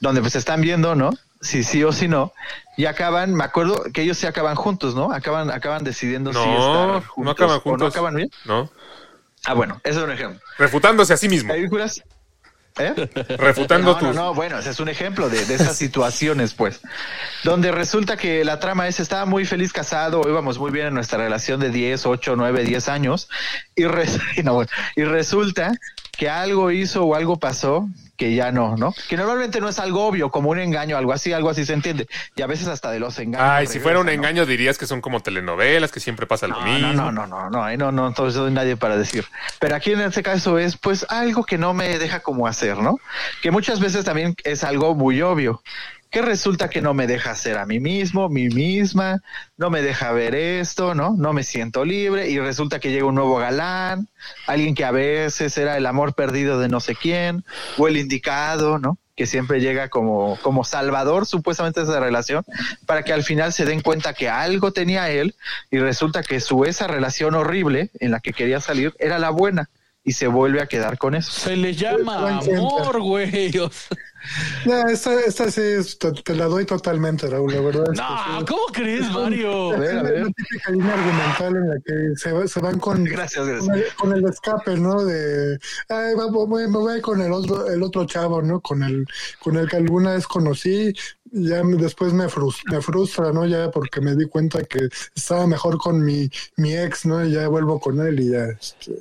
Donde 0.00 0.20
pues 0.20 0.36
están 0.36 0.60
viendo, 0.60 0.94
¿no? 0.94 1.12
Si 1.40 1.62
sí 1.62 1.84
o 1.84 1.92
si 1.92 2.08
no. 2.08 2.32
Y 2.76 2.86
acaban, 2.86 3.34
me 3.34 3.44
acuerdo 3.44 3.84
que 3.94 4.02
ellos 4.02 4.18
se 4.18 4.26
acaban 4.26 4.56
juntos, 4.56 4.94
¿no? 4.94 5.12
Acaban, 5.12 5.50
acaban 5.50 5.84
decidiendo 5.84 6.32
si 6.32 6.38
estar 6.38 7.04
juntos 7.06 7.24
no 7.24 7.30
acaban 7.30 7.56
o 7.56 7.60
juntos. 7.60 7.80
no 7.80 7.86
acaban 7.86 8.14
bien. 8.16 8.30
¿No? 8.44 8.70
Ah, 9.44 9.54
bueno, 9.54 9.80
ese 9.84 9.98
es 9.98 10.04
un 10.04 10.10
ejemplo. 10.10 10.40
Refutándose 10.58 11.14
a 11.14 11.16
sí 11.16 11.28
mismo. 11.28 11.52
Películas. 11.52 12.02
¿Eh? 12.78 12.94
Refutando 13.38 13.92
No, 13.92 13.98
tus. 13.98 14.08
no, 14.14 14.14
no, 14.26 14.34
bueno, 14.34 14.58
ese 14.58 14.70
es 14.70 14.80
un 14.80 14.88
ejemplo 14.88 15.28
de, 15.28 15.44
de 15.46 15.54
esas 15.54 15.76
situaciones, 15.84 16.54
pues, 16.54 16.80
donde 17.44 17.72
resulta 17.72 18.16
que 18.16 18.44
la 18.44 18.60
trama 18.60 18.86
es, 18.88 19.00
estaba 19.00 19.24
muy 19.26 19.44
feliz 19.44 19.72
casado, 19.72 20.22
íbamos 20.28 20.58
muy 20.58 20.70
bien 20.70 20.86
en 20.88 20.94
nuestra 20.94 21.18
relación 21.18 21.60
de 21.60 21.70
10, 21.70 22.06
8, 22.06 22.34
9, 22.36 22.64
10 22.64 22.88
años, 22.88 23.28
y, 23.74 23.84
res- 23.84 24.18
y 24.36 24.42
no, 24.42 24.62
y 24.96 25.02
resulta 25.04 25.72
que 26.16 26.28
algo 26.30 26.70
hizo 26.70 27.04
o 27.04 27.14
algo 27.14 27.38
pasó 27.38 27.88
que 28.18 28.34
ya 28.34 28.50
no, 28.52 28.76
¿no? 28.76 28.92
Que 29.08 29.16
normalmente 29.16 29.60
no 29.60 29.68
es 29.68 29.78
algo 29.78 30.04
obvio, 30.04 30.30
como 30.30 30.50
un 30.50 30.58
engaño, 30.58 30.98
algo 30.98 31.12
así, 31.12 31.32
algo 31.32 31.48
así 31.48 31.64
se 31.64 31.72
entiende, 31.72 32.08
y 32.36 32.42
a 32.42 32.46
veces 32.46 32.66
hasta 32.66 32.90
de 32.90 32.98
los 32.98 33.18
engaños. 33.18 33.48
Ay, 33.48 33.66
si 33.68 33.78
fuera 33.78 34.00
un 34.00 34.08
engaño 34.08 34.44
dirías 34.44 34.76
que 34.76 34.86
son 34.86 35.00
como 35.00 35.20
telenovelas, 35.20 35.92
que 35.92 36.00
siempre 36.00 36.26
pasa 36.26 36.48
lo 36.48 36.58
No, 36.60 36.66
mismo. 36.66 36.92
no, 36.92 37.12
no, 37.12 37.26
no, 37.26 37.26
no, 37.26 37.50
no, 37.50 37.64
ahí 37.64 37.76
no, 37.78 37.92
no, 37.92 38.08
entonces 38.08 38.38
no 38.38 38.46
hay 38.46 38.52
nadie 38.52 38.76
para 38.76 38.96
decir. 38.96 39.24
Pero 39.60 39.76
aquí 39.76 39.92
en 39.92 40.00
este 40.00 40.22
caso 40.22 40.58
es 40.58 40.76
pues 40.76 41.06
algo 41.08 41.44
que 41.44 41.56
no 41.58 41.72
me 41.74 41.98
deja 41.98 42.20
como 42.20 42.46
hacer, 42.48 42.76
¿no? 42.78 42.98
Que 43.40 43.52
muchas 43.52 43.78
veces 43.78 44.04
también 44.04 44.34
es 44.42 44.64
algo 44.64 44.94
muy 44.96 45.22
obvio. 45.22 45.62
Que 46.10 46.22
resulta 46.22 46.70
que 46.70 46.80
no 46.80 46.94
me 46.94 47.06
deja 47.06 47.34
ser 47.34 47.58
a 47.58 47.66
mí 47.66 47.80
mismo, 47.80 48.30
mí 48.30 48.48
misma, 48.48 49.22
no 49.58 49.68
me 49.68 49.82
deja 49.82 50.10
ver 50.12 50.34
esto, 50.34 50.94
¿no? 50.94 51.14
No 51.18 51.34
me 51.34 51.44
siento 51.44 51.84
libre 51.84 52.30
y 52.30 52.38
resulta 52.38 52.80
que 52.80 52.90
llega 52.90 53.04
un 53.04 53.14
nuevo 53.14 53.36
galán, 53.36 54.08
alguien 54.46 54.74
que 54.74 54.86
a 54.86 54.90
veces 54.90 55.58
era 55.58 55.76
el 55.76 55.84
amor 55.84 56.14
perdido 56.14 56.58
de 56.58 56.68
no 56.68 56.80
sé 56.80 56.94
quién, 56.94 57.44
o 57.76 57.88
el 57.88 57.98
indicado, 57.98 58.78
¿no? 58.78 58.96
Que 59.16 59.26
siempre 59.26 59.60
llega 59.60 59.90
como, 59.90 60.38
como 60.40 60.64
salvador 60.64 61.26
supuestamente 61.26 61.80
de 61.80 61.90
esa 61.90 62.00
relación, 62.00 62.42
para 62.86 63.02
que 63.02 63.12
al 63.12 63.22
final 63.22 63.52
se 63.52 63.66
den 63.66 63.82
cuenta 63.82 64.14
que 64.14 64.30
algo 64.30 64.72
tenía 64.72 65.10
él 65.10 65.34
y 65.70 65.78
resulta 65.78 66.22
que 66.22 66.40
su 66.40 66.64
esa 66.64 66.86
relación 66.86 67.34
horrible 67.34 67.90
en 68.00 68.12
la 68.12 68.20
que 68.20 68.32
quería 68.32 68.60
salir 68.60 68.94
era 68.98 69.18
la 69.18 69.28
buena 69.28 69.68
y 70.04 70.12
se 70.12 70.26
vuelve 70.26 70.62
a 70.62 70.66
quedar 70.66 70.96
con 70.96 71.14
eso. 71.14 71.30
Se 71.30 71.54
le 71.54 71.74
llama 71.74 72.38
amor, 72.38 73.02
güey. 73.02 73.52
No, 74.66 74.88
esta, 74.88 75.20
esta 75.20 75.50
sí 75.50 75.60
es- 75.60 75.98
te, 75.98 76.12
te 76.12 76.34
la 76.34 76.46
doy 76.46 76.64
totalmente, 76.64 77.26
Raúl, 77.28 77.52
la 77.54 77.60
verdad. 77.60 77.84
es 77.92 77.98
que 78.00 78.06
no, 78.06 78.38
sí. 78.40 78.44
¿cómo 78.46 78.62
crees, 78.72 79.10
Mario? 79.12 79.72
A 79.74 79.78
ver, 79.78 79.96
a 79.98 80.02
Es 80.28 80.34
típica 80.34 80.70
línea 80.72 80.94
argumental 80.94 81.56
en 81.56 81.68
la 81.68 81.76
que 81.84 82.16
se, 82.16 82.32
va- 82.32 82.46
se 82.46 82.60
van 82.60 82.78
con, 82.78 83.04
Gracias, 83.04 83.44
con, 83.46 83.48
gracias. 83.68 83.76
el, 83.76 83.94
con 83.96 84.12
el 84.12 84.24
escape, 84.28 84.76
¿no? 84.76 85.04
De, 85.04 85.58
ay, 85.88 86.14
me 86.16 86.66
voy 86.78 87.00
con 87.00 87.20
el 87.22 87.32
otro, 87.32 87.68
el 87.68 87.82
otro 87.82 88.04
chavo, 88.06 88.42
¿no? 88.42 88.60
Con 88.60 88.82
el, 88.82 89.04
con 89.40 89.56
el 89.56 89.68
que 89.68 89.76
alguna 89.76 90.12
vez 90.14 90.26
conocí, 90.26 90.92
ya 91.30 91.62
me- 91.62 91.76
después 91.76 92.12
me 92.12 92.28
frustra, 92.28 92.76
me 92.76 92.82
frustra, 92.82 93.32
¿no? 93.32 93.46
Ya 93.46 93.70
porque 93.70 94.00
me 94.00 94.14
di 94.16 94.26
cuenta 94.26 94.62
que 94.64 94.88
estaba 95.14 95.46
mejor 95.46 95.78
con 95.78 96.04
mi, 96.04 96.28
mi 96.56 96.76
ex, 96.76 97.06
¿no? 97.06 97.24
Y 97.24 97.32
ya 97.32 97.48
vuelvo 97.48 97.78
con 97.80 98.00
él 98.06 98.20
y 98.20 98.30
ya, 98.30 98.44
este, 98.46 98.92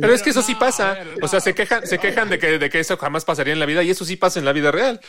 Pero 0.00 0.12
es 0.14 0.22
que 0.22 0.30
eso 0.30 0.42
sí 0.42 0.54
pasa. 0.54 0.94
ver, 0.94 1.14
o 1.22 1.28
sea, 1.28 1.40
se 1.40 1.54
quejan, 1.54 1.86
se 1.86 1.98
quejan 1.98 2.28
de 2.28 2.38
que, 2.38 2.58
de 2.58 2.70
que 2.70 2.80
eso 2.80 2.96
jamás 2.96 3.24
pasaría 3.24 3.52
en 3.52 3.58
la 3.60 3.66
vida 3.66 3.82
y 3.82 3.90
eso 3.90 4.04
sí 4.04 4.16
pasa 4.16 4.38
en 4.38 4.44
la 4.44 4.52
vida 4.52 4.70
real. 4.70 5.00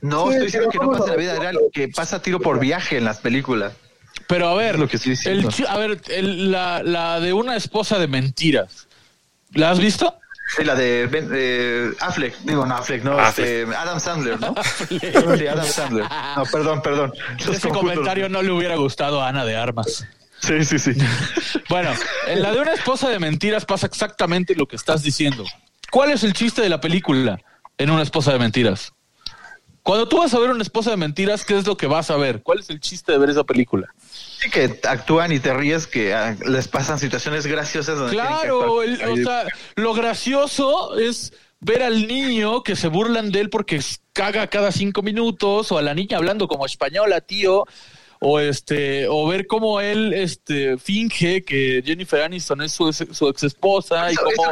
No, 0.00 0.26
Sí, 0.26 0.32
estoy 0.32 0.44
diciendo 0.46 0.68
que 0.70 0.78
no 0.78 0.90
pasa 0.92 1.04
en 1.04 1.10
la 1.10 1.16
vida 1.16 1.38
real, 1.38 1.58
que 1.72 1.88
pasa 1.88 2.20
tiro 2.20 2.40
por 2.40 2.58
viaje 2.60 2.96
en 2.98 3.04
las 3.04 3.18
películas. 3.18 3.72
Pero 4.28 4.48
a 4.48 4.54
ver, 4.54 4.74
Es 4.74 4.80
lo 4.80 4.88
que 4.88 4.96
estoy 4.96 5.10
diciendo. 5.12 5.48
el 5.58 5.66
a 5.66 5.78
ver, 5.78 6.00
el- 6.08 6.50
la, 6.50 6.82
la 6.82 7.20
de 7.20 7.32
una 7.32 7.56
esposa 7.56 7.98
de 7.98 8.06
mentiras. 8.06 8.86
¿La 9.52 9.70
has 9.70 9.78
visto? 9.78 10.18
Sí, 10.56 10.62
la 10.64 10.74
de 10.74 11.06
Ben- 11.06 11.30
eh, 11.32 11.90
Affleck, 12.00 12.36
digo, 12.40 12.66
no, 12.66 12.76
Affleck, 12.76 13.02
no, 13.02 13.18
Affleck. 13.18 13.46
este, 13.48 13.74
Adam 13.76 13.98
Sandler, 13.98 14.38
¿no? 14.40 14.54
Sí, 14.88 15.46
Adam 15.46 15.64
Sandler. 15.66 16.04
No, 16.36 16.44
perdón, 16.52 16.82
perdón. 16.82 17.12
Los 17.46 17.56
Ese 17.56 17.68
comentario 17.70 18.28
no 18.28 18.42
le 18.42 18.50
hubiera 18.50 18.76
gustado 18.76 19.22
a 19.22 19.28
Ana 19.28 19.44
de 19.46 19.56
Armas. 19.56 20.06
Sí, 20.46 20.64
sí, 20.64 20.78
sí. 20.78 20.92
Bueno, 21.68 21.90
en 22.28 22.42
la 22.42 22.52
de 22.52 22.60
una 22.60 22.72
esposa 22.72 23.08
de 23.08 23.18
mentiras 23.18 23.64
pasa 23.64 23.86
exactamente 23.86 24.54
lo 24.54 24.66
que 24.66 24.76
estás 24.76 25.02
diciendo. 25.02 25.44
¿Cuál 25.90 26.10
es 26.10 26.22
el 26.24 26.32
chiste 26.34 26.60
de 26.62 26.68
la 26.68 26.80
película 26.80 27.40
en 27.78 27.90
una 27.90 28.02
esposa 28.02 28.32
de 28.32 28.38
mentiras? 28.38 28.92
Cuando 29.82 30.08
tú 30.08 30.18
vas 30.18 30.32
a 30.34 30.38
ver 30.38 30.50
una 30.50 30.62
esposa 30.62 30.90
de 30.90 30.96
mentiras, 30.96 31.44
¿qué 31.44 31.58
es 31.58 31.66
lo 31.66 31.76
que 31.76 31.86
vas 31.86 32.10
a 32.10 32.16
ver? 32.16 32.42
¿Cuál 32.42 32.60
es 32.60 32.70
el 32.70 32.80
chiste 32.80 33.12
de 33.12 33.18
ver 33.18 33.30
esa 33.30 33.44
película? 33.44 33.92
Sí, 34.38 34.48
que 34.50 34.80
actúan 34.88 35.30
y 35.32 35.40
te 35.40 35.52
ríes 35.52 35.86
que 35.86 36.14
ah, 36.14 36.36
les 36.46 36.68
pasan 36.68 36.98
situaciones 36.98 37.46
graciosas 37.46 37.96
donde 37.98 38.12
tienen 38.12 38.28
que 38.32 38.40
Claro, 38.40 38.82
el- 38.82 39.02
o 39.02 39.16
sea, 39.16 39.44
lo 39.76 39.92
gracioso 39.94 40.98
es 40.98 41.32
ver 41.60 41.82
al 41.82 42.06
niño 42.06 42.62
que 42.62 42.76
se 42.76 42.88
burlan 42.88 43.30
de 43.30 43.40
él 43.40 43.50
porque 43.50 43.80
caga 44.12 44.46
cada 44.46 44.70
cinco 44.72 45.02
minutos, 45.02 45.70
o 45.72 45.78
a 45.78 45.82
la 45.82 45.94
niña 45.94 46.16
hablando 46.18 46.46
como 46.48 46.64
española, 46.66 47.20
tío, 47.20 47.66
o 48.26 48.40
este, 48.40 49.06
o 49.08 49.26
ver 49.28 49.46
cómo 49.46 49.80
él 49.80 50.14
este 50.14 50.78
finge 50.78 51.42
que 51.44 51.82
Jennifer 51.84 52.22
Aniston 52.22 52.62
es 52.62 52.72
su, 52.72 52.90
su 52.92 53.28
ex 53.28 53.42
esposa 53.42 54.10
y 54.10 54.14
¿Eso- 54.14 54.22
cómo 54.36 54.50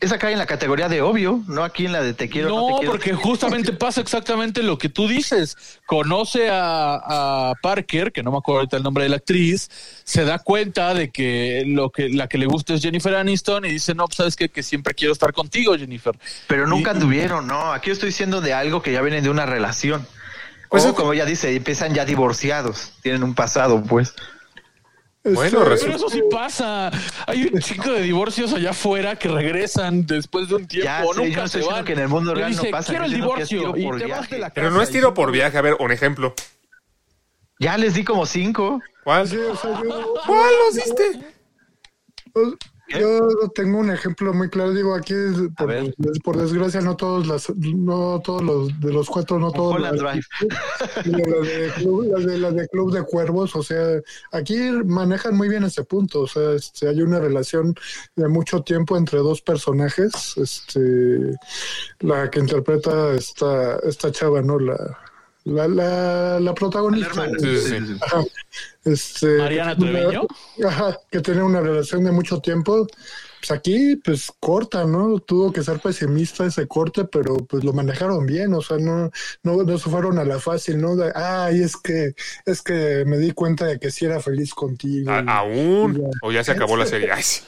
esa 0.00 0.16
cae 0.16 0.32
en 0.32 0.38
la 0.38 0.46
categoría 0.46 0.88
de 0.88 1.02
obvio, 1.02 1.42
no 1.48 1.64
aquí 1.64 1.84
en 1.84 1.90
la 1.92 2.00
de 2.00 2.14
te 2.14 2.28
quiero. 2.28 2.50
No, 2.50 2.60
No, 2.60 2.66
te 2.68 2.72
quiero. 2.82 2.92
porque 2.92 3.12
justamente 3.14 3.72
pasa 3.72 4.00
exactamente 4.00 4.62
lo 4.62 4.78
que 4.78 4.88
tú 4.88 5.08
dices. 5.08 5.56
Conoce 5.86 6.50
a, 6.50 7.50
a 7.50 7.54
Parker, 7.60 8.12
que 8.12 8.22
no 8.22 8.30
me 8.30 8.38
acuerdo 8.38 8.60
ahorita 8.60 8.76
el 8.76 8.84
nombre 8.84 9.02
de 9.02 9.10
la 9.10 9.16
actriz, 9.16 9.68
se 10.04 10.24
da 10.24 10.38
cuenta 10.38 10.94
de 10.94 11.10
que 11.10 11.64
lo 11.66 11.90
que 11.90 12.10
la 12.10 12.28
que 12.28 12.38
le 12.38 12.46
gusta 12.46 12.74
es 12.74 12.80
Jennifer 12.82 13.12
Aniston 13.16 13.64
y 13.64 13.70
dice, 13.70 13.92
no, 13.96 14.04
pues 14.06 14.18
sabes 14.18 14.36
qué? 14.36 14.48
que 14.48 14.62
siempre 14.62 14.94
quiero 14.94 15.12
estar 15.12 15.32
contigo, 15.32 15.76
Jennifer. 15.76 16.16
Pero 16.46 16.68
nunca 16.68 16.92
Y- 16.92 16.94
anduvieron, 16.94 17.48
no. 17.48 17.72
Aquí 17.72 17.90
estoy 17.90 18.10
diciendo 18.10 18.40
de 18.40 18.54
algo 18.54 18.80
que 18.82 18.92
ya 18.92 19.02
viene 19.02 19.20
de 19.20 19.30
una 19.30 19.46
relación. 19.46 20.06
Pues 20.70 20.84
o 20.84 20.94
como 20.94 21.14
ya 21.14 21.24
dice, 21.24 21.54
empiezan 21.54 21.94
ya 21.94 22.04
divorciados, 22.04 22.92
tienen 23.02 23.22
un 23.22 23.34
pasado, 23.34 23.82
pues. 23.82 24.14
Bueno, 25.24 25.58
Este, 25.62 25.68
resulta- 25.70 25.84
Pero 25.86 25.96
eso 25.96 26.08
sí 26.10 26.22
pasa. 26.30 26.90
Hay 27.26 27.50
un 27.52 27.60
chico 27.60 27.90
de 27.92 28.02
divorcios 28.02 28.52
allá 28.54 28.70
afuera 28.70 29.16
que 29.16 29.28
regresan 29.28 30.06
después 30.06 30.48
de 30.48 30.54
un 30.54 30.66
tiempo. 30.66 30.84
Ya 30.86 31.04
o 31.04 31.12
nunca 31.12 31.48
se 31.48 31.60
van. 31.60 31.84
que 31.84 31.92
en 31.92 31.98
el 31.98 32.08
mundo 32.08 32.34
no 32.34 32.62
pasa, 32.70 32.90
Quiero 32.92 33.04
el 33.04 33.12
divorcio 33.12 33.46
tiro 33.46 33.76
y 33.76 33.84
por 33.84 33.98
te 33.98 34.06
vas 34.06 34.20
viaje. 34.20 34.34
de 34.36 34.40
la 34.40 34.50
Pero 34.50 34.70
no 34.70 34.80
es 34.80 34.90
tiro 34.90 35.12
por 35.14 35.30
viaje. 35.32 35.58
A 35.58 35.60
ver, 35.62 35.76
un 35.80 35.90
ejemplo. 35.92 36.34
Ya 37.58 37.76
les 37.76 37.94
di 37.94 38.04
como 38.04 38.24
cinco. 38.24 38.80
¿Cuál? 39.04 39.28
sí, 39.28 39.36
o 39.36 39.56
sea, 39.56 39.82
yo- 39.82 40.14
¿Cuál 40.26 40.50
los 40.66 40.74
diste? 40.76 41.20
Yo 42.88 43.28
tengo 43.54 43.78
un 43.78 43.90
ejemplo 43.90 44.32
muy 44.32 44.48
claro, 44.48 44.72
digo 44.72 44.94
aquí 44.94 45.14
por, 46.24 46.36
desgracia 46.38 46.80
no 46.80 46.96
todos 46.96 47.26
las 47.26 47.50
no 47.56 48.20
todos 48.24 48.42
los 48.42 48.80
de 48.80 48.92
los 48.92 49.08
cuatro 49.08 49.38
no 49.38 49.52
todos 49.52 49.78
las, 49.80 49.92
Drive. 49.92 50.22
las 51.04 51.46
de 51.46 51.72
club, 51.76 52.10
las 52.12 52.24
de 52.24 52.38
las 52.38 52.54
de 52.54 52.68
club 52.68 52.92
de 52.92 53.02
cuervos, 53.02 53.54
o 53.56 53.62
sea, 53.62 54.00
aquí 54.32 54.56
manejan 54.84 55.36
muy 55.36 55.48
bien 55.48 55.64
ese 55.64 55.84
punto, 55.84 56.22
o 56.22 56.26
sea, 56.26 56.52
este, 56.52 56.88
hay 56.88 57.02
una 57.02 57.20
relación 57.20 57.74
de 58.16 58.28
mucho 58.28 58.62
tiempo 58.62 58.96
entre 58.96 59.18
dos 59.18 59.42
personajes, 59.42 60.34
este 60.36 61.36
la 62.00 62.30
que 62.30 62.40
interpreta 62.40 63.12
esta 63.14 63.78
esta 63.80 64.10
chava, 64.10 64.40
¿no? 64.40 64.58
La 64.58 64.98
la, 65.48 65.66
la, 65.68 66.40
la 66.40 66.54
protagonista. 66.54 67.26
Sí, 67.38 67.58
sí, 67.58 67.86
sí. 67.86 67.96
Ajá. 68.00 68.22
Este, 68.84 69.26
Mariana 69.38 69.74
que 69.74 69.80
tiene 69.82 69.90
una- 69.92 70.08
Treviño. 70.10 70.68
Ajá, 70.68 70.98
que 71.10 71.20
tiene 71.20 71.42
una 71.42 71.60
relación 71.60 72.04
de 72.04 72.12
mucho 72.12 72.40
tiempo. 72.40 72.86
Pues 73.40 73.52
aquí, 73.52 73.94
pues 73.96 74.32
corta, 74.40 74.84
¿no? 74.84 75.20
Tuvo 75.20 75.52
que 75.52 75.62
ser 75.62 75.78
pesimista 75.78 76.44
ese 76.44 76.66
corte, 76.66 77.04
pero 77.04 77.36
pues 77.36 77.62
lo 77.62 77.72
manejaron 77.72 78.26
bien, 78.26 78.52
o 78.52 78.60
sea, 78.60 78.78
no, 78.78 79.10
no, 79.44 79.62
no 79.62 79.78
se 79.78 79.88
fueron 79.90 80.18
a 80.18 80.24
la 80.24 80.40
fácil, 80.40 80.80
¿no? 80.80 80.96
De, 80.96 81.12
ay, 81.14 81.62
es 81.62 81.76
que, 81.76 82.14
es 82.46 82.62
que 82.62 83.04
me 83.06 83.16
di 83.16 83.30
cuenta 83.30 83.64
de 83.66 83.78
que 83.78 83.92
sí 83.92 84.06
era 84.06 84.18
feliz 84.18 84.52
contigo. 84.54 85.12
A- 85.12 85.20
¿Aún? 85.20 86.10
¿O 86.22 86.32
ya 86.32 86.42
se 86.42 86.50
acabó 86.50 86.76
la 86.76 86.86
serie? 86.86 87.10
Ay, 87.12 87.22
sí. 87.22 87.42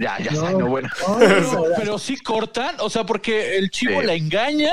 Ya, 0.00 0.18
ya 0.18 0.32
no, 0.32 0.66
bueno. 0.66 0.88
No, 1.06 1.18
Pero, 1.20 1.64
pero 1.76 1.98
sí 2.00 2.16
cortan, 2.16 2.74
o 2.80 2.90
sea, 2.90 3.06
porque 3.06 3.56
el 3.56 3.70
chivo 3.70 4.00
Sí. 4.00 4.06
la 4.08 4.14
engaña 4.14 4.72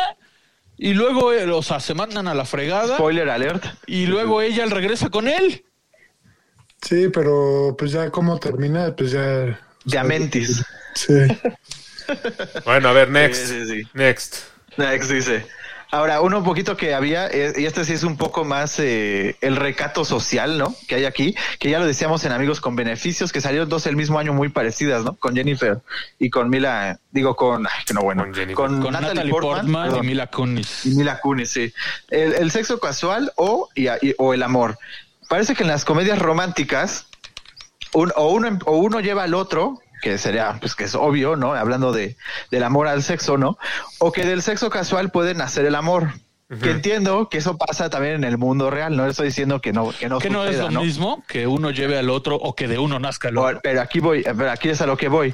y 0.83 0.93
luego, 0.95 1.31
eh, 1.31 1.49
o 1.49 1.61
sea, 1.61 1.79
se 1.79 1.93
mandan 1.93 2.27
a 2.27 2.33
la 2.33 2.43
fregada 2.43 2.95
Spoiler 2.95 3.29
alert. 3.29 3.63
y 3.85 4.07
luego 4.07 4.41
ella 4.41 4.65
regresa 4.65 5.09
con 5.09 5.27
él. 5.27 5.63
sí, 6.81 7.07
pero 7.13 7.75
pues 7.77 7.91
ya 7.91 8.09
cómo 8.09 8.39
termina, 8.39 8.95
pues 8.95 9.11
ya. 9.11 9.59
Diamentis. 9.85 10.63
Sí. 10.95 11.13
Bueno, 12.65 12.89
a 12.89 12.93
ver, 12.93 13.09
next. 13.09 13.45
Sí, 13.47 13.65
sí, 13.65 13.65
sí. 13.83 13.87
Next. 13.93 14.35
Next 14.75 15.09
dice. 15.09 15.45
Ahora, 15.91 16.21
uno 16.21 16.37
un 16.37 16.43
poquito 16.45 16.77
que 16.77 16.93
había, 16.93 17.27
eh, 17.27 17.53
y 17.57 17.65
este 17.65 17.83
sí 17.83 17.91
es 17.93 18.03
un 18.03 18.15
poco 18.15 18.45
más 18.45 18.79
eh, 18.79 19.35
el 19.41 19.57
recato 19.57 20.05
social, 20.05 20.57
¿no? 20.57 20.73
Que 20.87 20.95
hay 20.95 21.05
aquí, 21.05 21.35
que 21.59 21.69
ya 21.69 21.79
lo 21.79 21.85
decíamos 21.85 22.23
en 22.23 22.31
Amigos 22.31 22.61
con 22.61 22.77
Beneficios, 22.77 23.33
que 23.33 23.41
salieron 23.41 23.67
dos 23.67 23.85
el 23.87 23.97
mismo 23.97 24.17
año 24.17 24.31
muy 24.33 24.47
parecidas, 24.47 25.03
¿no? 25.03 25.15
Con 25.17 25.35
Jennifer 25.35 25.79
y 26.17 26.29
con 26.29 26.49
Mila, 26.49 26.97
digo 27.11 27.35
con, 27.35 27.67
ay, 27.67 27.83
que 27.85 27.93
no 27.93 28.01
bueno, 28.03 28.23
Con 28.23 28.33
Jennifer. 28.33 28.55
con, 28.55 28.81
Con 28.81 28.93
Natalie, 28.93 29.15
Natalie, 29.15 29.31
Portman, 29.31 29.55
Portman, 29.57 29.83
perdón, 29.89 30.03
y 30.03 30.07
Mila 30.07 30.27
Kunis. 30.27 30.85
y 30.85 30.89
Mila 30.95 31.19
Kunis, 31.19 31.49
sí. 31.51 31.73
El, 32.09 32.33
el 32.35 32.51
sexo 32.51 32.79
casual 32.79 33.33
o, 33.35 33.67
y- 33.75 33.87
y- 34.01 34.15
o 34.17 34.33
el 34.33 34.43
amor. 34.43 34.77
Parece 35.27 35.55
que 35.55 35.63
en 35.63 35.69
las 35.69 35.83
comedias 35.83 36.19
románticas, 36.19 37.07
un- 37.93 38.13
o, 38.15 38.29
uno, 38.31 38.59
o 38.65 38.77
uno 38.77 39.01
lleva 39.01 39.23
al 39.23 39.33
otro, 39.33 39.79
que 40.01 40.17
sería, 40.17 40.57
pues 40.59 40.75
que 40.75 40.85
es 40.85 40.95
obvio, 40.95 41.35
¿no? 41.35 41.53
Hablando 41.53 41.91
de, 41.93 42.17
del 42.49 42.63
amor 42.63 42.87
al 42.87 43.03
sexo, 43.03 43.37
¿no? 43.37 43.57
O 43.99 44.11
que 44.11 44.25
del 44.25 44.41
sexo 44.41 44.69
casual 44.69 45.11
puede 45.11 45.33
nacer 45.33 45.65
el 45.65 45.75
amor. 45.75 46.13
Que 46.61 46.69
entiendo 46.69 47.29
que 47.29 47.37
eso 47.37 47.57
pasa 47.57 47.89
también 47.89 48.15
en 48.15 48.23
el 48.25 48.37
mundo 48.37 48.69
real, 48.69 48.97
no 48.97 49.05
estoy 49.05 49.27
diciendo 49.27 49.61
que 49.61 49.71
no, 49.71 49.93
que 49.97 50.09
no 50.09 50.19
Que 50.19 50.29
no 50.29 50.43
es 50.43 50.57
lo 50.57 50.69
¿no? 50.69 50.83
mismo 50.83 51.23
que 51.25 51.47
uno 51.47 51.71
lleve 51.71 51.97
al 51.97 52.09
otro 52.09 52.35
o 52.35 52.55
que 52.55 52.67
de 52.67 52.77
uno 52.77 52.99
nazca 52.99 53.29
el 53.29 53.37
otro. 53.37 53.61
Pero 53.63 53.79
aquí 53.79 54.01
voy, 54.01 54.23
pero 54.23 54.51
aquí 54.51 54.67
es 54.67 54.81
a 54.81 54.85
lo 54.85 54.97
que 54.97 55.07
voy. 55.07 55.33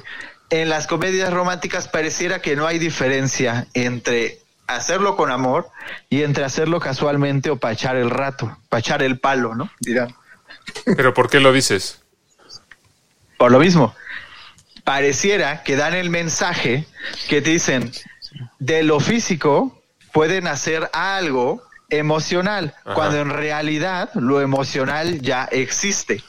En 0.50 0.68
las 0.68 0.86
comedias 0.86 1.32
románticas 1.32 1.88
pareciera 1.88 2.40
que 2.40 2.54
no 2.54 2.68
hay 2.68 2.78
diferencia 2.78 3.66
entre 3.74 4.38
hacerlo 4.68 5.16
con 5.16 5.32
amor 5.32 5.68
y 6.08 6.22
entre 6.22 6.44
hacerlo 6.44 6.78
casualmente 6.78 7.50
o 7.50 7.56
para 7.56 7.74
echar 7.74 7.96
el 7.96 8.10
rato, 8.10 8.56
para 8.68 8.78
echar 8.78 9.02
el 9.02 9.18
palo, 9.18 9.56
¿no? 9.56 9.70
Dirán. 9.80 10.14
¿Pero 10.84 11.14
por 11.14 11.28
qué 11.28 11.40
lo 11.40 11.52
dices? 11.52 12.00
Por 13.38 13.50
lo 13.50 13.58
mismo, 13.58 13.94
pareciera 14.88 15.62
que 15.64 15.76
dan 15.76 15.92
el 15.92 16.08
mensaje 16.08 16.86
que 17.28 17.42
te 17.42 17.50
dicen, 17.50 17.92
de 18.58 18.82
lo 18.82 19.00
físico 19.00 19.82
pueden 20.14 20.46
hacer 20.46 20.88
algo 20.94 21.62
emocional, 21.90 22.72
Ajá. 22.86 22.94
cuando 22.94 23.18
en 23.18 23.28
realidad 23.28 24.08
lo 24.14 24.40
emocional 24.40 25.20
ya 25.20 25.44
existe. 25.52 26.24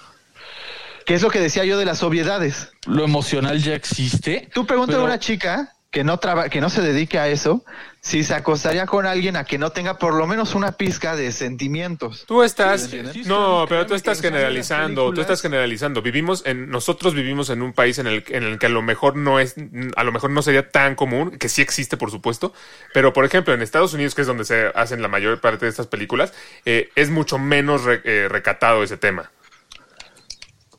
¿Qué 1.06 1.14
es 1.14 1.22
lo 1.22 1.30
que 1.30 1.40
decía 1.40 1.64
yo 1.64 1.78
de 1.78 1.86
las 1.86 2.04
obviedades? 2.04 2.70
Lo 2.86 3.06
emocional 3.06 3.64
ya 3.64 3.76
existe. 3.76 4.50
Tú 4.54 4.68
preguntas 4.68 4.96
Pero- 4.96 5.04
a 5.04 5.06
una 5.06 5.20
chica 5.20 5.74
que 5.92 6.04
no 6.04 6.20
traba, 6.20 6.50
que 6.50 6.62
no 6.62 6.70
se 6.70 6.82
dedique 6.84 7.18
a 7.18 7.28
eso, 7.30 7.66
si 8.00 8.24
se 8.24 8.36
acostaría 8.36 8.86
con 8.86 9.08
alguien 9.08 9.36
a 9.36 9.44
que 9.44 9.58
no 9.58 9.72
tenga 9.72 9.98
por 9.98 10.14
lo 10.14 10.28
menos 10.28 10.54
una 10.54 10.74
pizca 10.74 11.16
de 11.16 11.32
sentimientos. 11.32 12.26
Tú 12.28 12.44
estás, 12.44 12.84
Sí, 12.84 13.24
no, 13.26 13.66
pero 13.68 13.88
tú 13.88 13.96
estás 13.96 14.22
generalizando, 14.22 15.12
tú 15.12 15.22
estás 15.22 15.42
generalizando. 15.42 16.02
Vivimos 16.04 16.44
en, 16.46 16.70
nosotros 16.70 17.16
vivimos 17.16 17.50
en 17.50 17.64
un 17.64 17.74
país 17.74 17.98
en 17.98 18.06
el, 18.06 18.24
en 18.28 18.44
el 18.44 18.60
que 18.60 18.68
a 18.68 18.70
lo 18.70 18.84
mejor 18.84 19.16
no 19.16 19.40
es, 19.40 19.56
a 19.96 20.04
lo 20.04 20.12
mejor 20.12 20.30
no 20.30 20.44
sería 20.44 20.70
tan 20.70 20.94
común, 20.96 21.32
que 21.32 21.50
sí 21.50 21.62
existe, 21.64 21.98
por 21.98 22.12
supuesto, 22.12 22.54
pero 22.94 23.12
por 23.12 23.26
ejemplo 23.26 23.54
en 23.56 23.62
Estados 23.64 23.94
Unidos, 23.94 24.14
que 24.14 24.22
es 24.22 24.28
donde 24.28 24.46
se 24.46 24.68
hacen 24.76 25.02
la 25.02 25.08
mayor 25.08 25.42
parte 25.42 25.66
de 25.66 25.70
estas 25.72 25.88
películas, 25.88 26.34
eh, 26.66 26.90
es 26.96 27.10
mucho 27.10 27.40
menos 27.40 27.84
re- 27.84 28.02
eh, 28.04 28.28
recatado 28.30 28.84
ese 28.84 28.98
tema. 28.98 29.32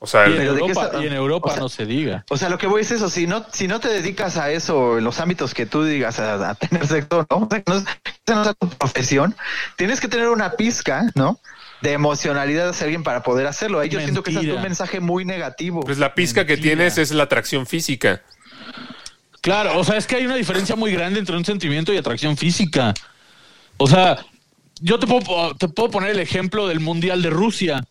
O 0.02 0.06
sea, 0.06 0.26
Y 0.28 0.32
en 0.32 0.38
Pero 0.38 0.54
¿de 0.54 0.60
qué 0.60 0.66
Europa, 0.68 0.86
está- 0.86 1.02
y 1.02 1.06
en 1.06 1.12
Europa 1.12 1.48
o 1.48 1.52
sea- 1.52 1.60
no 1.60 1.68
se 1.68 1.84
diga. 1.84 2.24
O 2.30 2.36
sea, 2.38 2.48
lo 2.48 2.56
que 2.56 2.66
voy 2.66 2.80
es 2.80 2.90
eso, 2.90 3.10
si 3.10 3.26
no, 3.26 3.44
si 3.52 3.68
no 3.68 3.80
te 3.80 3.88
dedicas 3.88 4.38
a 4.38 4.50
eso 4.50 4.96
en 4.96 5.04
los 5.04 5.20
ámbitos 5.20 5.52
que 5.52 5.66
tú 5.66 5.84
digas 5.84 6.18
a, 6.18 6.50
a 6.50 6.54
tener 6.54 6.86
sexo, 6.86 7.26
¿no? 7.30 7.36
O 7.36 7.48
sea, 7.50 7.60
que 7.62 7.70
no 7.70 7.76
es, 7.78 7.84
esa 8.26 8.34
no 8.34 8.50
es 8.50 8.56
tu 8.58 8.68
profesión, 8.70 9.36
tienes 9.76 10.00
que 10.00 10.08
tener 10.08 10.28
una 10.28 10.52
pizca, 10.52 11.04
¿no? 11.14 11.38
De 11.82 11.92
emocionalidad 11.92 12.70
hacia 12.70 12.84
alguien 12.84 13.02
para 13.02 13.22
poder 13.22 13.46
hacerlo. 13.46 13.78
Ahí 13.78 13.90
yo 13.90 14.00
siento 14.00 14.22
que 14.22 14.30
ese 14.30 14.40
es 14.48 14.54
un 14.56 14.62
mensaje 14.62 15.00
muy 15.00 15.24
negativo. 15.26 15.80
pues 15.80 15.98
la 15.98 16.14
pizca 16.14 16.46
que 16.46 16.56
tienes 16.56 16.96
es 16.96 17.10
la 17.10 17.24
atracción 17.24 17.66
física. 17.66 18.22
Claro, 19.42 19.78
o 19.78 19.84
sea, 19.84 19.96
es 19.96 20.06
que 20.06 20.16
hay 20.16 20.26
una 20.26 20.34
diferencia 20.36 20.76
muy 20.76 20.92
grande 20.92 21.18
entre 21.18 21.36
un 21.36 21.44
sentimiento 21.44 21.92
y 21.92 21.96
atracción 21.96 22.36
física. 22.36 22.92
O 23.78 23.86
sea, 23.86 24.18
yo 24.80 24.98
te 24.98 25.06
puedo, 25.06 25.54
te 25.56 25.68
puedo 25.68 25.90
poner 25.90 26.10
el 26.10 26.20
ejemplo 26.20 26.68
del 26.68 26.80
Mundial 26.80 27.22
de 27.22 27.30
Rusia. 27.30 27.82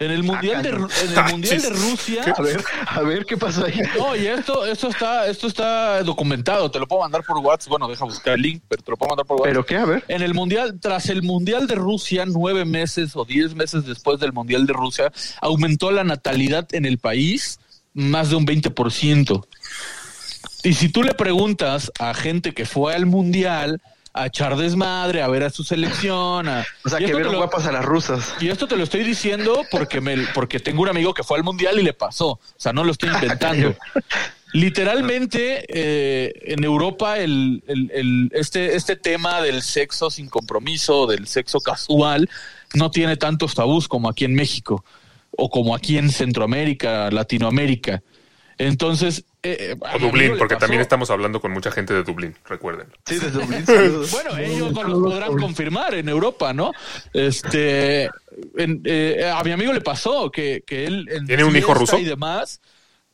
En 0.00 0.12
el 0.12 0.22
Mundial 0.22 0.62
de, 0.62 0.70
cañón. 0.70 0.88
Ru- 0.88 1.02
en 1.02 1.18
el 1.18 1.24
mundial 1.32 1.60
de 1.62 1.70
Rusia. 1.70 2.22
A 2.36 2.40
ver, 2.40 2.64
a 2.86 3.00
ver 3.02 3.26
qué 3.26 3.36
pasó 3.36 3.64
ahí. 3.64 3.80
No, 3.98 4.14
y 4.14 4.28
esto, 4.28 4.64
esto 4.64 4.88
está, 4.90 5.26
esto 5.26 5.48
está 5.48 6.02
documentado. 6.04 6.70
Te 6.70 6.78
lo 6.78 6.86
puedo 6.86 7.02
mandar 7.02 7.24
por 7.24 7.38
WhatsApp. 7.38 7.70
Bueno, 7.70 7.88
deja 7.88 8.04
buscar 8.04 8.34
el 8.34 8.42
link, 8.42 8.62
pero 8.68 8.80
te 8.82 8.90
lo 8.92 8.96
puedo 8.96 9.08
mandar 9.10 9.26
por 9.26 9.40
WhatsApp. 9.40 9.50
¿Pero 9.50 9.66
qué? 9.66 9.76
A 9.76 9.84
ver. 9.84 10.04
En 10.06 10.22
el 10.22 10.34
mundial, 10.34 10.78
tras 10.80 11.08
el 11.08 11.22
mundial 11.24 11.66
de 11.66 11.74
Rusia, 11.74 12.24
nueve 12.26 12.64
meses 12.64 13.16
o 13.16 13.24
diez 13.24 13.56
meses 13.56 13.86
después 13.86 14.20
del 14.20 14.32
mundial 14.32 14.66
de 14.66 14.72
Rusia, 14.72 15.12
aumentó 15.40 15.90
la 15.90 16.04
natalidad 16.04 16.68
en 16.72 16.84
el 16.84 16.98
país 16.98 17.58
más 17.92 18.30
de 18.30 18.36
un 18.36 18.46
20%. 18.46 19.46
Y 20.62 20.74
si 20.74 20.90
tú 20.90 21.02
le 21.02 21.14
preguntas 21.14 21.90
a 21.98 22.14
gente 22.14 22.54
que 22.54 22.66
fue 22.66 22.94
al 22.94 23.06
mundial 23.06 23.80
a 24.22 24.26
echar 24.26 24.56
desmadre, 24.56 25.22
a 25.22 25.28
ver 25.28 25.44
a 25.44 25.50
su 25.50 25.64
selección, 25.64 26.48
a, 26.48 26.64
O 26.84 26.88
sea, 26.88 26.98
que 26.98 27.06
vieron 27.06 27.32
lo- 27.32 27.38
guapas 27.38 27.66
a 27.66 27.72
las 27.72 27.84
rusas. 27.84 28.34
y 28.40 28.48
esto 28.48 28.66
te 28.68 28.76
lo 28.76 28.84
estoy 28.84 29.04
diciendo 29.04 29.62
porque 29.70 30.00
me, 30.00 30.16
porque 30.34 30.60
tengo 30.60 30.82
un 30.82 30.88
amigo 30.88 31.14
que 31.14 31.22
fue 31.22 31.38
al 31.38 31.44
mundial 31.44 31.78
y 31.78 31.82
le 31.82 31.92
pasó. 31.92 32.28
O 32.30 32.40
sea, 32.56 32.72
no 32.72 32.84
lo 32.84 32.92
estoy 32.92 33.10
inventando. 33.14 33.74
Literalmente, 34.52 35.64
eh, 35.68 36.32
en 36.54 36.64
Europa, 36.64 37.18
el, 37.18 37.62
el- 37.66 37.90
el- 37.92 38.30
este, 38.32 38.76
este 38.76 38.96
tema 38.96 39.42
del 39.42 39.60
sexo 39.62 40.10
sin 40.10 40.28
compromiso, 40.28 41.06
del 41.06 41.26
sexo 41.26 41.60
casual, 41.60 42.28
no 42.74 42.90
tiene 42.90 43.16
tantos 43.16 43.54
tabús 43.54 43.88
como 43.88 44.08
aquí 44.08 44.24
en 44.24 44.34
México 44.34 44.84
o 45.30 45.50
como 45.50 45.74
aquí 45.74 45.98
en 45.98 46.10
Centroamérica, 46.10 47.10
Latinoamérica. 47.10 48.02
Entonces, 48.58 49.24
eh, 49.44 49.76
a 49.84 49.96
O 49.96 49.98
Dublín, 50.00 50.34
porque 50.36 50.54
pasó. 50.54 50.64
también 50.66 50.82
estamos 50.82 51.10
hablando 51.10 51.40
con 51.40 51.52
mucha 51.52 51.70
gente 51.70 51.94
de 51.94 52.02
Dublín, 52.02 52.34
recuerden. 52.44 52.88
Sí, 53.06 53.18
de 53.18 53.30
Dublín. 53.30 53.64
Bueno, 54.10 54.36
ellos 54.36 54.72
no 54.72 54.82
lo 54.82 55.02
podrán 55.02 55.36
confirmar 55.36 55.94
en 55.94 56.08
Europa, 56.08 56.52
¿no? 56.52 56.72
Este, 57.12 58.04
en- 58.56 58.82
eh, 58.84 59.30
a 59.32 59.42
mi 59.44 59.52
amigo 59.52 59.72
le 59.72 59.80
pasó 59.80 60.30
que, 60.30 60.62
que 60.66 60.86
él 60.86 61.08
en 61.10 61.26
Tiene 61.26 61.44
un 61.44 61.56
hijo 61.56 61.72
ruso? 61.74 61.98
y 61.98 62.04
demás 62.04 62.60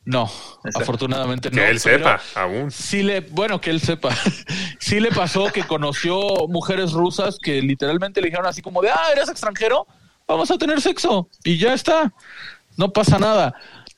No, 0.03 0.23
Exacto. 0.63 0.79
afortunadamente 0.81 1.49
no. 1.49 1.57
Que 1.57 1.69
él 1.69 1.79
sepa, 1.79 2.19
aún. 2.35 2.71
Sí 2.71 3.03
le, 3.03 3.21
bueno, 3.21 3.59
que 3.61 3.69
él 3.69 3.81
sepa. 3.81 4.09
sí 4.79 4.99
le 4.99 5.11
pasó 5.11 5.51
que 5.51 5.63
conoció 5.63 6.19
mujeres 6.47 6.91
rusas 6.91 7.37
que 7.41 7.61
literalmente 7.61 8.19
le 8.21 8.27
dijeron 8.27 8.45
así 8.47 8.61
como 8.61 8.81
de, 8.81 8.89
ah, 8.89 9.07
eres 9.15 9.29
extranjero, 9.29 9.85
vamos 10.27 10.49
a 10.51 10.57
tener 10.57 10.81
sexo. 10.81 11.29
Y 11.43 11.57
ya 11.57 11.73
está. 11.73 12.11
No 12.77 12.91
pasa 12.91 13.17
nada. 13.17 13.53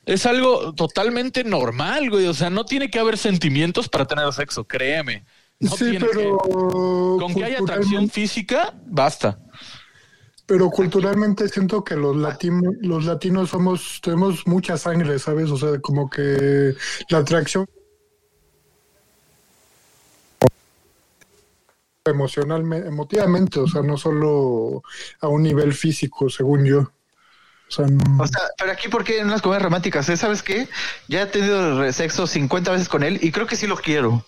Es 0.08 0.24
algo 0.24 0.72
totalmente 0.72 1.44
normal, 1.44 2.08
güey. 2.08 2.26
O 2.28 2.32
sea, 2.32 2.48
no 2.48 2.64
tiene 2.64 2.90
que 2.90 2.98
haber 2.98 3.18
sentimientos 3.18 3.90
para 3.90 4.06
tener 4.06 4.32
sexo, 4.32 4.64
créeme. 4.64 5.26
No 5.60 5.70
sí, 5.72 5.90
tiene 5.90 6.06
pero 6.10 6.38
que. 6.38 6.50
Con 6.50 7.34
que 7.34 7.44
haya 7.44 7.58
atracción 7.58 8.08
física, 8.08 8.74
basta. 8.86 9.38
Pero 10.46 10.70
culturalmente 10.70 11.46
siento 11.50 11.84
que 11.84 11.94
los 11.94 12.16
latinos, 12.16 12.74
los 12.80 13.04
latinos 13.04 13.50
somos, 13.50 14.00
tenemos 14.02 14.46
mucha 14.46 14.78
sangre, 14.78 15.18
¿sabes? 15.18 15.50
O 15.50 15.58
sea, 15.58 15.78
como 15.78 16.08
que 16.08 16.74
la 17.10 17.18
atracción 17.18 17.66
emocionalmente, 22.06 22.88
emotivamente, 22.88 23.60
o 23.60 23.66
sea, 23.66 23.82
no 23.82 23.98
solo 23.98 24.82
a 25.20 25.28
un 25.28 25.42
nivel 25.42 25.74
físico, 25.74 26.30
según 26.30 26.64
yo. 26.64 26.92
O 27.68 27.70
sea, 27.70 27.86
no- 27.86 28.22
O 28.22 28.26
sea, 28.26 28.40
pero 28.58 28.72
aquí, 28.72 28.88
¿por 28.88 29.04
qué 29.04 29.20
en 29.20 29.30
las 29.30 29.42
comedias 29.42 29.62
románticas? 29.62 30.08
eh? 30.08 30.16
¿Sabes 30.16 30.42
qué? 30.42 30.68
Ya 31.08 31.22
he 31.22 31.26
tenido 31.26 31.92
sexo 31.92 32.26
50 32.26 32.70
veces 32.72 32.88
con 32.88 33.02
él 33.02 33.18
y 33.22 33.30
creo 33.30 33.46
que 33.46 33.56
sí 33.56 33.66
lo 33.66 33.76
quiero. 33.76 34.24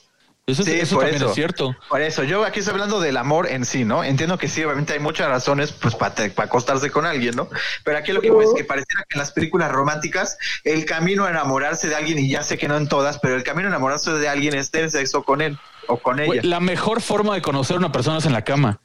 Eso, 0.47 0.65
Sí, 0.65 0.73
eso 0.73 0.97
por 0.97 1.05
también 1.05 1.23
eso. 1.23 1.29
es 1.31 1.35
cierto. 1.37 1.77
Por 1.89 2.01
eso, 2.01 2.25
yo 2.25 2.45
aquí 2.45 2.59
estoy 2.59 2.73
hablando 2.73 2.99
del 2.99 3.17
amor 3.19 3.47
en 3.49 3.65
sí, 3.65 3.85
¿no? 3.85 4.03
Entiendo 4.03 4.37
que 4.37 4.49
sí, 4.49 4.65
obviamente 4.65 4.93
hay 4.95 4.99
muchas 4.99 5.29
razones 5.29 5.71
pues 5.71 5.95
para 5.95 6.15
acostarse 6.39 6.91
con 6.91 7.07
alguien, 7.07 7.37
¿no? 7.37 7.49
Pero 7.85 7.99
aquí 7.99 8.11
lo 8.13 8.21
que 8.21 8.31
voy 8.33 8.47
es 8.47 8.51
que 8.57 8.65
pareciera 8.65 9.05
que 9.09 9.15
en 9.15 9.21
las 9.21 9.31
películas 9.31 9.71
románticas 9.71 10.39
el 10.65 10.87
camino 10.87 11.25
a 11.27 11.31
enamorarse 11.31 11.89
de 11.89 11.95
alguien, 11.95 12.19
y 12.19 12.29
ya 12.29 12.43
sé 12.43 12.59
que 12.59 12.67
no 12.67 12.77
en 12.77 12.89
todas, 12.89 13.19
pero 13.21 13.37
el 13.37 13.45
camino 13.45 13.69
a 13.69 13.71
enamorarse 13.71 14.11
de 14.13 14.29
alguien 14.29 14.55
es 14.55 14.71
tener 14.73 14.91
sexo 14.91 15.23
con 15.23 15.41
él 15.41 15.57
o 15.87 15.99
con 15.99 16.19
ella. 16.19 16.41
La 16.43 16.59
mejor 16.59 17.01
forma 17.01 17.35
de 17.35 17.43
conocer 17.43 17.77
a 17.77 17.79
una 17.79 17.93
persona 17.93 18.19
es 18.19 18.27
en 18.27 18.33
la 18.33 18.43
cama. 18.43 18.81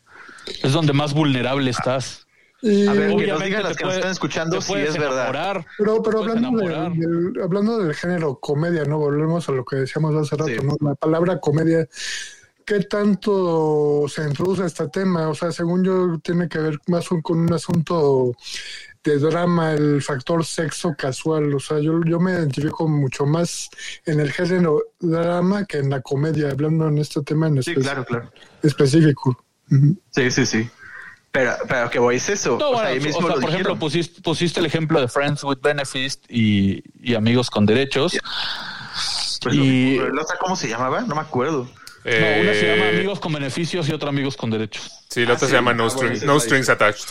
Es 0.61 0.71
donde 0.73 0.93
más 0.93 1.13
vulnerable 1.13 1.71
estás. 1.71 2.24
Y- 2.65 2.87
A 2.87 2.93
ver, 2.93 3.15
que 3.15 3.27
nos 3.27 3.43
digan 3.43 3.63
las 3.63 3.77
que 3.77 3.83
nos 3.83 3.89
puede- 3.91 3.95
están 3.99 4.11
escuchando 4.11 4.61
si 4.61 4.73
es 4.73 4.97
verdad. 4.97 5.63
pero, 5.77 6.01
pero 6.01 6.19
hablando, 6.19 6.57
del, 6.59 7.33
hablando 7.43 7.77
del 7.79 7.93
género 7.93 8.39
comedia, 8.39 8.83
¿no? 8.85 8.97
Volvemos 8.97 9.47
a 9.47 9.51
lo 9.51 9.63
que 9.63 9.77
decíamos 9.77 10.15
hace 10.15 10.35
rato, 10.35 10.51
Sí. 10.51 10.57
¿no? 10.65 10.75
La 10.81 10.95
palabra 10.95 11.39
comedia, 11.39 11.87
¿qué 12.65 12.79
tanto 12.81 14.05
se 14.07 14.23
introduce 14.23 14.65
este 14.65 14.87
tema? 14.89 15.29
O 15.29 15.35
sea, 15.35 15.51
según 15.51 15.83
yo, 15.83 16.17
tiene 16.23 16.47
que 16.49 16.57
ver 16.59 16.79
más 16.87 17.11
un- 17.11 17.21
con 17.21 17.39
un 17.39 17.53
asunto 17.53 18.33
de 19.03 19.19
drama, 19.19 19.73
el 19.73 20.01
factor 20.01 20.43
sexo 20.43 20.95
casual. 20.97 21.53
O 21.53 21.59
sea, 21.59 21.77
yo, 21.79 22.01
yo 22.05 22.19
me 22.19 22.31
identifico 22.31 22.87
mucho 22.87 23.27
más 23.27 23.69
en 24.05 24.19
el 24.19 24.31
género 24.31 24.81
drama 24.99 25.65
que 25.65 25.77
en 25.77 25.91
la 25.91 26.01
comedia, 26.01 26.49
hablando 26.49 26.87
en 26.87 26.97
este 26.97 27.21
tema 27.21 27.47
en 27.47 27.61
Sí, 27.61 27.73
espe- 27.75 27.83
claro, 27.83 28.03
claro. 28.03 28.31
específico. 28.63 29.37
Sí, 30.11 30.31
sí, 30.31 30.45
sí. 30.45 30.69
Pero, 31.35 31.51
pero 31.67 31.89
que 31.89 31.99
voy 31.99 32.15
es 32.15 32.29
eso. 32.29 32.57
No, 32.57 32.69
o 32.69 32.77
sea, 32.79 32.87
ahí 32.87 32.97
o 32.99 33.01
mismo 33.01 33.19
sea, 33.27 33.35
lo 33.35 33.41
por 33.41 33.49
ejemplo, 33.49 33.77
pusiste, 33.77 34.21
pusiste 34.21 34.61
el 34.61 34.65
ejemplo 34.67 35.01
de 35.01 35.09
Friends 35.09 35.43
with 35.43 35.57
Benefits 35.61 36.21
y, 36.29 36.81
y 37.01 37.13
Amigos 37.13 37.49
con 37.49 37.65
Derechos. 37.65 38.17
Pues, 39.41 39.53
y- 39.53 39.97
¿La 39.97 40.21
otra 40.21 40.37
cómo 40.39 40.55
se 40.55 40.69
llamaba? 40.69 41.01
No 41.01 41.13
me 41.13 41.19
acuerdo. 41.21 41.69
No, 42.05 42.11
una 42.11 42.53
se 42.53 42.67
llama 42.67 42.85
Eh, 42.85 42.95
Amigos 42.95 43.19
con 43.19 43.33
Beneficios 43.33 43.89
y 43.89 43.91
otra 43.91 44.09
Amigos 44.09 44.37
con 44.37 44.49
Derechos. 44.49 44.89
Sí, 45.09 45.25
la 45.25 45.33
otra 45.33 45.47
Ah, 45.47 45.49
se 45.49 45.55
llama 45.57 45.71
Ah, 45.71 45.73
No, 45.73 45.89
Strings, 45.89 46.23
no 46.23 46.39
Strings 46.39 46.69
Attached. 46.69 47.05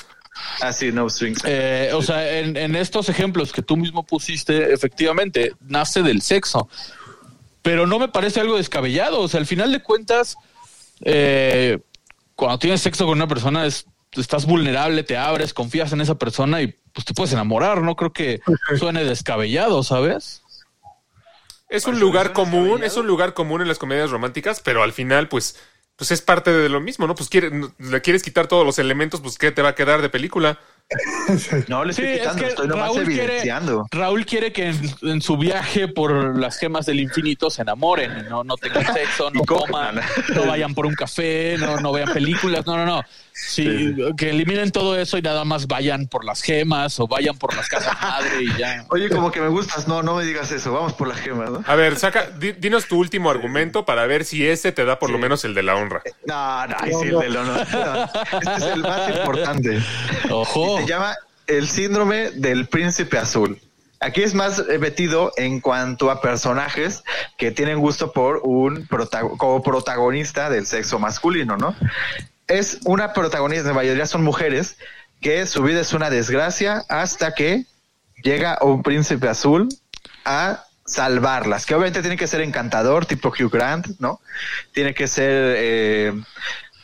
Ah, 0.62 0.72
sí, 0.72 0.90
No 0.90 1.10
Strings. 1.10 1.42
Eh, 1.44 1.90
o 1.92 2.00
sea, 2.00 2.38
en, 2.38 2.56
en 2.56 2.76
estos 2.76 3.10
ejemplos 3.10 3.52
que 3.52 3.60
tú 3.60 3.76
mismo 3.76 4.06
pusiste, 4.06 4.72
efectivamente, 4.72 5.52
nace 5.60 6.02
del 6.02 6.22
sexo. 6.22 6.68
Pero 7.60 7.86
no 7.86 7.98
me 7.98 8.08
parece 8.08 8.40
algo 8.40 8.56
descabellado. 8.56 9.20
O 9.20 9.28
sea, 9.28 9.38
al 9.40 9.46
final 9.46 9.70
de 9.70 9.82
cuentas, 9.82 10.36
eh, 11.02 11.78
cuando 12.36 12.58
tienes 12.58 12.80
sexo 12.80 13.04
con 13.04 13.18
una 13.18 13.28
persona, 13.28 13.66
es, 13.66 13.86
estás 14.16 14.46
vulnerable, 14.46 15.02
te 15.02 15.16
abres, 15.16 15.54
confías 15.54 15.92
en 15.92 16.00
esa 16.00 16.16
persona 16.16 16.62
y 16.62 16.74
pues 16.92 17.04
te 17.04 17.14
puedes 17.14 17.32
enamorar. 17.32 17.82
No 17.82 17.96
creo 17.96 18.12
que 18.12 18.40
suene 18.78 19.04
descabellado, 19.04 19.82
¿sabes? 19.82 20.42
Es 21.68 21.86
un 21.86 21.98
lugar 21.98 22.32
común, 22.32 22.84
es 22.84 22.96
un 22.96 23.06
lugar 23.06 23.34
común 23.34 23.62
en 23.62 23.68
las 23.68 23.78
comedias 23.78 24.10
románticas, 24.10 24.60
pero 24.60 24.82
al 24.82 24.92
final, 24.92 25.28
pues, 25.28 25.58
pues 25.96 26.10
es 26.10 26.20
parte 26.20 26.52
de 26.52 26.68
lo 26.68 26.80
mismo, 26.80 27.06
¿no? 27.06 27.14
Pues 27.14 27.28
quiere, 27.28 27.50
le 27.78 28.02
quieres 28.02 28.22
quitar 28.22 28.46
todos 28.46 28.64
los 28.64 28.78
elementos, 28.78 29.20
pues 29.20 29.38
¿qué 29.38 29.50
te 29.50 29.62
va 29.62 29.70
a 29.70 29.74
quedar 29.74 30.02
de 30.02 30.08
película? 30.08 30.58
No 31.68 31.84
le 31.84 31.92
estoy 31.92 32.18
quitando, 32.18 32.46
estoy 32.46 32.68
nomás 32.68 32.88
Raúl 32.88 33.04
quiere, 33.04 33.22
evidenciando. 33.24 33.86
Raúl 33.90 34.26
quiere 34.26 34.52
que 34.52 34.68
en, 34.68 34.94
en 35.02 35.22
su 35.22 35.36
viaje 35.36 35.88
por 35.88 36.38
las 36.38 36.58
gemas 36.58 36.86
del 36.86 37.00
infinito 37.00 37.50
se 37.50 37.62
enamoren, 37.62 38.12
y 38.18 38.28
no, 38.28 38.44
no 38.44 38.56
tengan 38.56 38.92
sexo, 38.92 39.30
no 39.34 39.42
coman, 39.44 40.00
no 40.34 40.46
vayan 40.46 40.74
por 40.74 40.86
un 40.86 40.94
café, 40.94 41.56
no, 41.58 41.80
no 41.80 41.92
vean 41.92 42.12
películas, 42.12 42.66
no, 42.66 42.76
no, 42.76 42.84
no. 42.84 43.02
Sí, 43.36 43.96
que 44.16 44.30
eliminen 44.30 44.70
todo 44.70 44.96
eso 44.96 45.18
y 45.18 45.22
nada 45.22 45.44
más 45.44 45.66
vayan 45.66 46.06
por 46.06 46.24
las 46.24 46.40
gemas 46.40 47.00
o 47.00 47.08
vayan 47.08 47.36
por 47.36 47.52
las 47.56 47.68
casas 47.68 47.92
madre 48.00 48.44
y 48.44 48.56
ya. 48.56 48.86
Oye, 48.90 49.10
como 49.10 49.32
que 49.32 49.40
me 49.40 49.48
gustas. 49.48 49.88
No, 49.88 50.04
no 50.04 50.14
me 50.14 50.24
digas 50.24 50.52
eso. 50.52 50.72
Vamos 50.72 50.92
por 50.92 51.08
las 51.08 51.18
gemas, 51.18 51.50
¿no? 51.50 51.64
A 51.66 51.74
ver, 51.74 51.96
saca, 51.96 52.30
di- 52.38 52.52
dinos 52.52 52.86
tu 52.86 52.96
último 52.96 53.30
argumento 53.30 53.84
para 53.84 54.06
ver 54.06 54.24
si 54.24 54.46
ese 54.46 54.70
te 54.70 54.84
da 54.84 55.00
por 55.00 55.10
lo 55.10 55.18
menos 55.18 55.44
el 55.44 55.52
de 55.54 55.64
la 55.64 55.74
honra. 55.74 56.00
No, 56.24 56.66
no, 56.68 56.76
ay, 56.78 56.92
sí, 56.92 57.08
el 57.08 57.18
del 57.18 57.36
honor. 57.36 57.60
Este 58.40 58.54
es 58.56 58.62
el 58.72 58.80
más 58.82 59.10
importante. 59.16 59.82
Ojo. 60.30 60.78
Se 60.78 60.86
llama 60.86 61.16
el 61.48 61.66
síndrome 61.68 62.30
del 62.30 62.68
príncipe 62.68 63.18
azul. 63.18 63.60
Aquí 63.98 64.22
es 64.22 64.34
más 64.34 64.60
eh, 64.60 64.78
metido 64.78 65.32
en 65.36 65.60
cuanto 65.60 66.10
a 66.10 66.20
personajes 66.20 67.02
que 67.36 67.50
tienen 67.50 67.80
gusto 67.80 68.12
por 68.12 68.42
un 68.44 68.86
protago- 68.86 69.36
como 69.38 69.60
protagonista 69.62 70.50
del 70.50 70.66
sexo 70.66 70.98
masculino, 71.00 71.56
¿no? 71.56 71.74
Es 72.46 72.78
una 72.84 73.12
protagonista, 73.12 73.68
la 73.68 73.74
mayoría 73.74 74.06
son 74.06 74.22
mujeres, 74.22 74.76
que 75.20 75.46
su 75.46 75.62
vida 75.62 75.80
es 75.80 75.92
una 75.92 76.10
desgracia 76.10 76.84
hasta 76.88 77.34
que 77.34 77.64
llega 78.22 78.58
un 78.60 78.82
príncipe 78.82 79.28
azul 79.28 79.68
a 80.24 80.64
salvarlas, 80.84 81.64
que 81.64 81.74
obviamente 81.74 82.02
tiene 82.02 82.16
que 82.16 82.26
ser 82.26 82.42
encantador, 82.42 83.06
tipo 83.06 83.28
Hugh 83.28 83.50
Grant, 83.50 83.86
¿no? 83.98 84.20
Tiene 84.72 84.92
que 84.92 85.08
ser, 85.08 85.54
eh, 85.56 86.12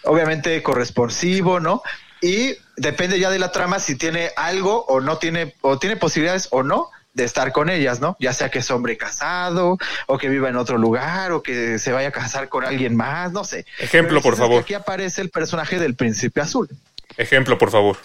obviamente, 0.04 0.62
corresponsivo, 0.62 1.60
¿no? 1.60 1.82
Y 2.22 2.56
depende 2.76 3.18
ya 3.18 3.30
de 3.30 3.38
la 3.38 3.52
trama 3.52 3.78
si 3.78 3.96
tiene 3.96 4.30
algo 4.36 4.84
o 4.86 5.00
no 5.00 5.18
tiene, 5.18 5.54
o 5.60 5.78
tiene 5.78 5.96
posibilidades 5.96 6.48
o 6.50 6.62
no 6.62 6.90
de 7.12 7.24
estar 7.24 7.52
con 7.52 7.68
ellas, 7.70 8.00
¿no? 8.00 8.16
Ya 8.20 8.32
sea 8.32 8.50
que 8.50 8.60
es 8.60 8.70
hombre 8.70 8.96
casado, 8.96 9.78
o 10.06 10.18
que 10.18 10.28
viva 10.28 10.48
en 10.48 10.56
otro 10.56 10.78
lugar, 10.78 11.32
o 11.32 11.42
que 11.42 11.78
se 11.78 11.92
vaya 11.92 12.08
a 12.08 12.12
casar 12.12 12.48
con 12.48 12.64
alguien 12.64 12.94
más, 12.96 13.32
no 13.32 13.44
sé. 13.44 13.66
Ejemplo, 13.78 14.20
por 14.22 14.36
favor. 14.36 14.62
Aquí 14.62 14.74
aparece 14.74 15.20
el 15.22 15.30
personaje 15.30 15.78
del 15.78 15.94
príncipe 15.96 16.40
azul. 16.40 16.68
Ejemplo, 17.16 17.58
por 17.58 17.70
favor. 17.70 17.96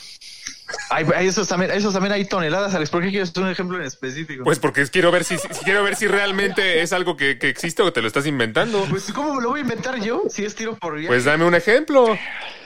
Hay, 0.90 1.06
hay 1.16 1.28
esos 1.28 1.48
también, 1.48 1.70
esos 1.72 1.94
también 1.94 2.12
hay 2.14 2.26
toneladas, 2.26 2.74
Alex. 2.74 2.90
¿Por 2.90 3.04
qué 3.04 3.10
quieres 3.12 3.32
un 3.38 3.48
ejemplo 3.48 3.78
en 3.78 3.84
específico? 3.86 4.44
Pues 4.44 4.58
porque 4.58 4.84
quiero 4.88 5.12
ver 5.12 5.24
si, 5.24 5.38
si- 5.38 5.48
quiero 5.64 5.84
ver 5.84 5.96
si 5.96 6.08
realmente 6.08 6.82
es 6.82 6.92
algo 6.92 7.16
que, 7.16 7.38
que 7.38 7.50
existe 7.50 7.84
o 7.84 7.94
te 7.94 8.02
lo 8.02 8.08
estás 8.08 8.26
inventando. 8.26 8.84
Pues, 8.90 9.12
¿cómo 9.14 9.40
lo 9.40 9.50
voy 9.50 9.60
a 9.60 9.62
inventar 9.62 10.00
yo? 10.02 10.24
Si 10.30 10.44
es 10.44 10.56
tiro 10.56 10.76
por 10.76 10.94
viaje. 10.96 11.08
Pues 11.08 11.24
dame 11.24 11.46
un 11.46 11.54
ejemplo. 11.54 12.18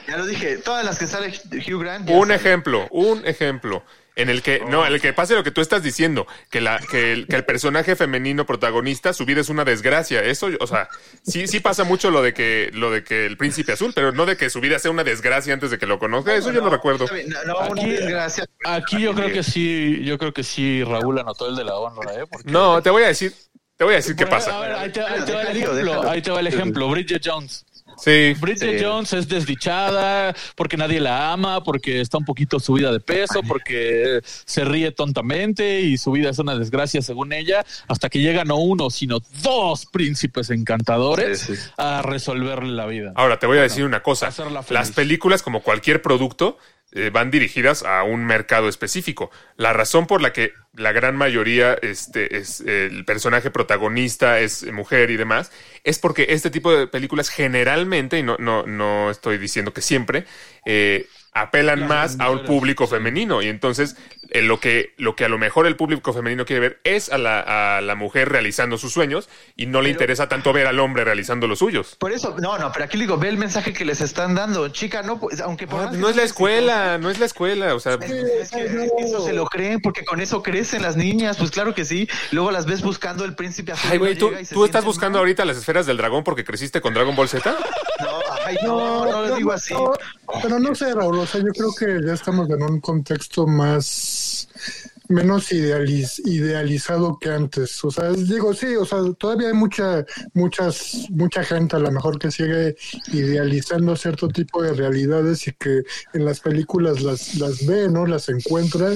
ya 0.08 0.16
lo 0.18 0.26
dije, 0.26 0.58
todas 0.58 0.86
las 0.86 0.98
que 0.98 1.08
sale 1.08 1.28
Hugh 1.68 1.82
Grant. 1.82 2.10
Un 2.10 2.32
ejemplo, 2.32 2.88
un 2.90 3.26
ejemplo. 3.28 3.84
En 4.20 4.30
el 4.30 4.42
que, 4.42 4.60
no, 4.68 4.86
en 4.86 4.94
el 4.94 5.00
que 5.02 5.14
pase 5.14 5.34
lo 5.34 5.44
que 5.44 5.52
tú 5.52 5.62
estás 5.62 5.82
diciendo, 5.82 6.28
que 6.52 6.60
la, 6.62 6.80
que 6.80 7.14
el, 7.14 7.28
que 7.28 7.36
el 7.38 7.46
personaje 7.46 7.96
femenino 7.96 8.46
protagonista, 8.46 9.14
su 9.14 9.26
vida 9.26 9.42
es 9.42 9.50
una 9.50 9.64
desgracia. 9.64 10.22
Eso, 10.22 10.50
o 10.60 10.68
sea, 10.68 10.90
sí, 11.24 11.48
sí 11.48 11.60
pasa 11.62 11.84
mucho 11.86 12.12
lo 12.12 12.22
de 12.22 12.34
que, 12.34 12.70
lo 12.74 12.92
de 12.92 13.04
que 13.04 13.26
el 13.26 13.38
príncipe 13.38 13.72
azul, 13.72 13.94
pero 13.96 14.12
no 14.12 14.26
de 14.26 14.36
que 14.36 14.50
su 14.50 14.60
vida 14.60 14.78
sea 14.78 14.92
una 14.92 15.04
desgracia 15.04 15.54
antes 15.54 15.72
de 15.72 15.78
que 15.78 15.86
lo 15.86 16.00
conozca. 16.00 16.36
Eso 16.36 16.52
yo 16.52 16.62
no 16.62 16.70
recuerdo. 16.70 17.06
No, 17.08 17.44
no, 17.46 17.60
una 17.70 17.82
Aquí- 17.82 17.92
desgracia. 17.92 18.46
Aquí 18.66 19.02
yo 19.02 19.14
creo 19.16 19.32
que 19.32 19.42
sí, 19.44 20.02
yo 20.04 20.18
creo 20.18 20.34
que 20.34 20.44
sí 20.44 20.84
Raúl 20.84 21.18
anotó 21.20 21.48
el 21.48 21.56
de 21.56 21.64
la 21.64 21.76
honra, 21.76 22.14
¿eh? 22.16 22.26
Porque- 22.30 22.52
No, 22.52 22.82
te 22.84 22.90
voy 22.90 23.04
a 23.04 23.08
decir, 23.08 23.34
te 23.78 23.86
voy 23.86 23.94
a 23.94 23.98
decir 23.98 24.16
qué 24.18 24.24
A 24.24 24.28
ver, 24.28 24.36
pasa. 24.36 24.82
ahí 24.82 24.92
te, 24.92 25.02
ahí 25.02 25.22
te 25.26 25.32
va 25.34 25.42
el 25.44 25.58
ejemplo, 25.58 26.10
ahí 26.10 26.22
te 26.22 26.32
va 26.32 26.40
el 26.42 26.48
ejemplo, 26.48 26.90
Bridget 26.90 27.22
Jones. 27.24 27.66
Sí. 28.02 28.34
Bridget 28.40 28.78
Sí. 28.80 28.84
Jones 28.84 29.14
es 29.14 29.28
desdichada 29.28 30.36
porque 30.56 30.78
nadie 30.78 31.00
la 31.00 31.32
ama, 31.34 31.64
porque 31.64 32.02
está 32.02 32.18
un 32.18 32.26
poquito 32.26 32.60
subida 32.60 32.92
de 32.92 33.00
peso, 33.00 33.42
porque 33.48 34.22
se 34.24 34.64
ríe 34.66 34.92
tontamente 34.92 35.82
y 35.82 35.98
su 35.98 36.12
vida 36.12 36.30
es 36.30 36.40
una 36.40 36.56
desgracia 36.56 37.02
según 37.02 37.34
ella, 37.34 37.66
hasta 37.88 38.10
que 38.10 38.20
llegan 38.20 38.48
no 38.48 38.58
uno, 38.58 38.90
sino 38.90 39.20
dos 39.42 39.86
príncipes 39.86 40.50
encantadores 40.50 41.40
Sí, 41.42 41.56
sí. 41.56 41.62
a 41.78 42.02
resolverle 42.02 42.74
la 42.74 42.86
vida. 42.86 43.14
Ahora 43.16 43.38
te 43.40 43.48
voy 43.48 43.58
a 43.58 43.62
decir 43.62 43.84
una 43.86 44.02
cosa. 44.02 44.30
Las 44.70 44.92
películas, 44.92 45.42
como 45.42 45.62
cualquier 45.62 46.02
producto, 46.02 46.58
eh, 46.92 47.12
van 47.12 47.30
dirigidas 47.30 47.84
a 47.84 48.04
un 48.04 48.26
mercado 48.26 48.68
específico. 48.68 49.30
La 49.58 49.74
razón 49.74 50.08
por 50.08 50.22
la 50.22 50.34
que 50.34 50.54
la 50.74 50.92
gran 50.92 51.16
mayoría, 51.16 51.74
este, 51.82 52.38
es 52.38 52.62
el 52.62 53.06
personaje 53.06 53.52
protagonista 53.52 54.40
es 54.40 54.72
mujer 54.72 55.12
y 55.12 55.18
demás, 55.18 55.52
es 55.84 56.00
porque 56.00 56.28
este 56.30 56.50
tipo 56.50 56.74
de 56.74 56.88
películas 56.88 57.30
generalmente, 57.30 58.18
y 58.18 58.24
no, 58.24 58.38
no, 58.40 58.66
no 58.66 59.12
estoy 59.12 59.38
diciendo 59.38 59.74
que 59.74 59.82
siempre, 59.82 60.26
eh, 60.66 61.08
apelan 61.42 61.88
más 61.88 62.18
a 62.20 62.30
un 62.30 62.46
público 62.46 62.88
femenino. 62.88 63.42
Y 63.42 63.48
entonces, 63.48 63.96
eh, 64.32 64.42
lo, 64.42 64.60
que, 64.60 64.94
lo 64.98 65.16
que 65.16 65.26
a 65.26 65.30
lo 65.30 65.38
mejor 65.38 65.66
el 65.68 65.76
público 65.76 66.14
femenino 66.14 66.46
quiere 66.46 66.60
ver 66.60 66.80
es 66.84 67.10
a 67.12 67.18
la, 67.18 67.78
a 67.78 67.82
la 67.82 67.96
mujer 67.96 68.30
realizando 68.30 68.78
sus 68.78 68.94
sueños 68.94 69.30
y 69.56 69.66
no 69.66 69.82
le 69.82 69.90
interesa 69.90 70.28
tanto 70.30 70.54
ver 70.54 70.68
al 70.68 70.80
hombre 70.80 71.04
realizando 71.04 71.48
los 71.48 71.60
suyos. 71.60 71.96
Por 72.00 72.12
eso, 72.12 72.36
no, 72.40 72.58
no, 72.58 72.72
pero 72.72 72.86
aquí 72.86 72.98
le 72.98 73.04
digo, 73.06 73.18
ve 73.18 73.30
el 73.30 73.38
mensaje 73.38 73.74
que 73.74 73.86
les 73.86 74.02
están 74.02 74.36
dando. 74.36 74.68
Chica, 74.70 75.02
no, 75.02 75.20
pues, 75.20 75.40
aunque 75.42 75.68
por 75.68 75.80
Ah, 75.82 75.92
no 75.94 76.10
es 76.10 76.16
la 76.16 76.24
escuela, 76.24 76.98
no 76.98 77.10
es 77.10 77.20
la 77.20 77.26
escuela. 77.26 77.74
O 77.76 77.80
sea, 77.80 77.94
Es, 77.94 78.02
es 78.12 78.52
que, 78.52 78.64
es 78.66 78.72
que 78.72 79.04
eso 79.06 79.26
se 79.26 79.34
lo 79.34 79.46
creen 79.46 79.80
porque 79.82 80.06
con 80.06 80.22
eso 80.22 80.44
crecen 80.44 80.82
las 80.82 80.96
niñas, 80.96 81.38
pues 81.38 81.52
claro 81.52 81.74
que 81.74 81.86
sí. 81.86 82.08
Luego 82.32 82.52
las 82.52 82.66
ves 82.66 82.82
buscando 82.82 83.26
el 83.26 83.36
príncipe 83.36 83.72
azul. 83.72 83.90
ay, 83.92 83.98
güey, 83.98 84.18
¿tú, 84.18 84.32
tú 84.52 84.66
estás 84.66 84.84
buscando 84.86 85.18
mal. 85.18 85.22
ahorita 85.24 85.46
las 85.46 85.58
esferas 85.58 85.86
del 85.86 85.98
dragón 85.98 86.24
porque 86.24 86.44
creciste 86.44 86.82
con 86.82 86.94
Dragon 86.94 87.16
Ball 87.16 87.30
Z. 87.30 87.50
No, 88.00 88.29
no, 88.64 89.06
no, 89.06 89.28
lo 89.28 89.36
digo 89.36 89.52
así. 89.52 89.74
pero 90.42 90.60
no 90.60 90.74
sé, 90.76 90.94
Raúl, 90.94 91.20
o 91.20 91.26
sea, 91.26 91.42
yo 91.42 91.52
creo 91.52 91.74
que 91.78 92.06
ya 92.06 92.14
estamos 92.14 92.50
en 92.50 92.62
un 92.64 92.80
contexto 92.80 93.46
más 93.48 94.48
menos 95.10 95.52
idealiz- 95.52 96.22
idealizado 96.26 97.18
que 97.20 97.30
antes. 97.30 97.84
O 97.84 97.90
sea, 97.90 98.12
digo, 98.12 98.54
sí, 98.54 98.76
o 98.76 98.86
sea, 98.86 99.00
todavía 99.18 99.48
hay 99.48 99.56
mucha, 99.56 100.06
muchas, 100.34 101.08
mucha 101.10 101.44
gente 101.44 101.76
a 101.76 101.80
lo 101.80 101.92
mejor 101.92 102.20
que 102.20 102.30
sigue 102.32 102.76
idealizando 103.12 103.96
cierto 103.96 104.28
tipo 104.28 104.62
de 104.62 104.74
realidades 104.74 105.48
y 105.48 105.54
que 105.54 105.82
en 106.14 106.26
las 106.26 106.40
películas 106.42 107.02
las, 107.02 107.36
las 107.36 107.66
ve, 107.66 107.90
¿no? 107.90 108.06
Las 108.06 108.30
encuentra. 108.30 108.92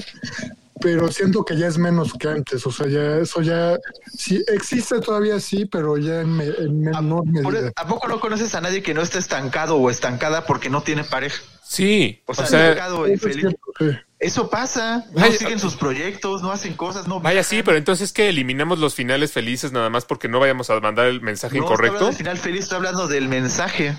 Pero 0.84 1.10
siento 1.12 1.44
que 1.46 1.58
ya 1.58 1.68
es 1.68 1.78
menos 1.78 2.12
que 2.20 2.28
antes, 2.28 2.68
o 2.68 2.72
sea, 2.72 2.88
ya 2.88 3.16
eso 3.18 3.42
ya 3.42 3.78
sí 4.16 4.44
existe 4.48 5.00
todavía 5.00 5.40
sí, 5.40 5.66
pero 5.66 5.98
ya 5.98 6.22
en, 6.22 6.36
me- 6.38 6.44
en 6.46 6.82
menor 6.82 7.24
Por- 7.42 7.54
medida. 7.54 7.72
¿A 7.76 7.88
poco 7.88 8.08
no 8.10 8.20
conoces 8.20 8.54
a 8.54 8.62
nadie 8.62 8.84
que 8.84 8.94
no 8.94 9.02
esté 9.02 9.18
estancado 9.20 9.78
o 9.78 9.90
estancada 9.90 10.46
porque 10.46 10.70
no 10.70 10.84
tiene 10.84 11.04
pareja? 11.06 11.42
Sí, 11.66 12.22
O 12.26 12.34
o 12.34 12.36
sea, 12.36 12.44
estancado 12.46 13.08
y 13.08 13.14
Eso 13.14 13.28
es 13.28 13.34
feliz. 13.36 13.40
cierto, 13.40 13.62
sí. 13.80 13.86
Eso 14.20 14.50
pasa. 14.50 15.06
No 15.14 15.22
Vaya- 15.22 15.38
siguen 15.38 15.60
sus 15.60 15.76
proyectos, 15.76 16.42
no 16.42 16.52
hacen 16.52 16.74
cosas, 16.76 17.08
no. 17.08 17.20
vaya 17.22 17.44
sí, 17.44 17.64
pero 17.64 17.78
entonces 17.78 18.12
que 18.14 18.30
eliminamos 18.30 18.78
los 18.80 18.94
finales 18.94 19.32
felices 19.32 19.72
nada 19.72 19.90
más 19.90 20.06
porque 20.06 20.28
no 20.28 20.40
vayamos 20.40 20.70
a 20.70 20.80
mandar 20.82 21.08
el 21.08 21.22
mensaje 21.22 21.58
No, 21.58 21.64
incorrecto. 21.64 22.06
del 22.08 22.14
final 22.16 22.38
feliz, 22.38 22.64
estoy 22.64 22.76
hablando 22.78 23.08
del 23.08 23.28
mensaje 23.30 23.96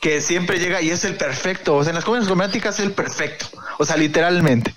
que 0.00 0.20
siempre 0.20 0.60
llega 0.60 0.80
y 0.82 0.90
es 0.90 1.04
el 1.04 1.16
perfecto. 1.16 1.74
O 1.74 1.82
sea, 1.82 1.90
en 1.90 1.96
las 1.96 2.04
comedias 2.04 2.28
románticas 2.28 2.78
es 2.78 2.86
el 2.86 2.92
perfecto. 2.92 3.46
O 3.78 3.84
sea, 3.84 3.96
literalmente. 3.96 4.72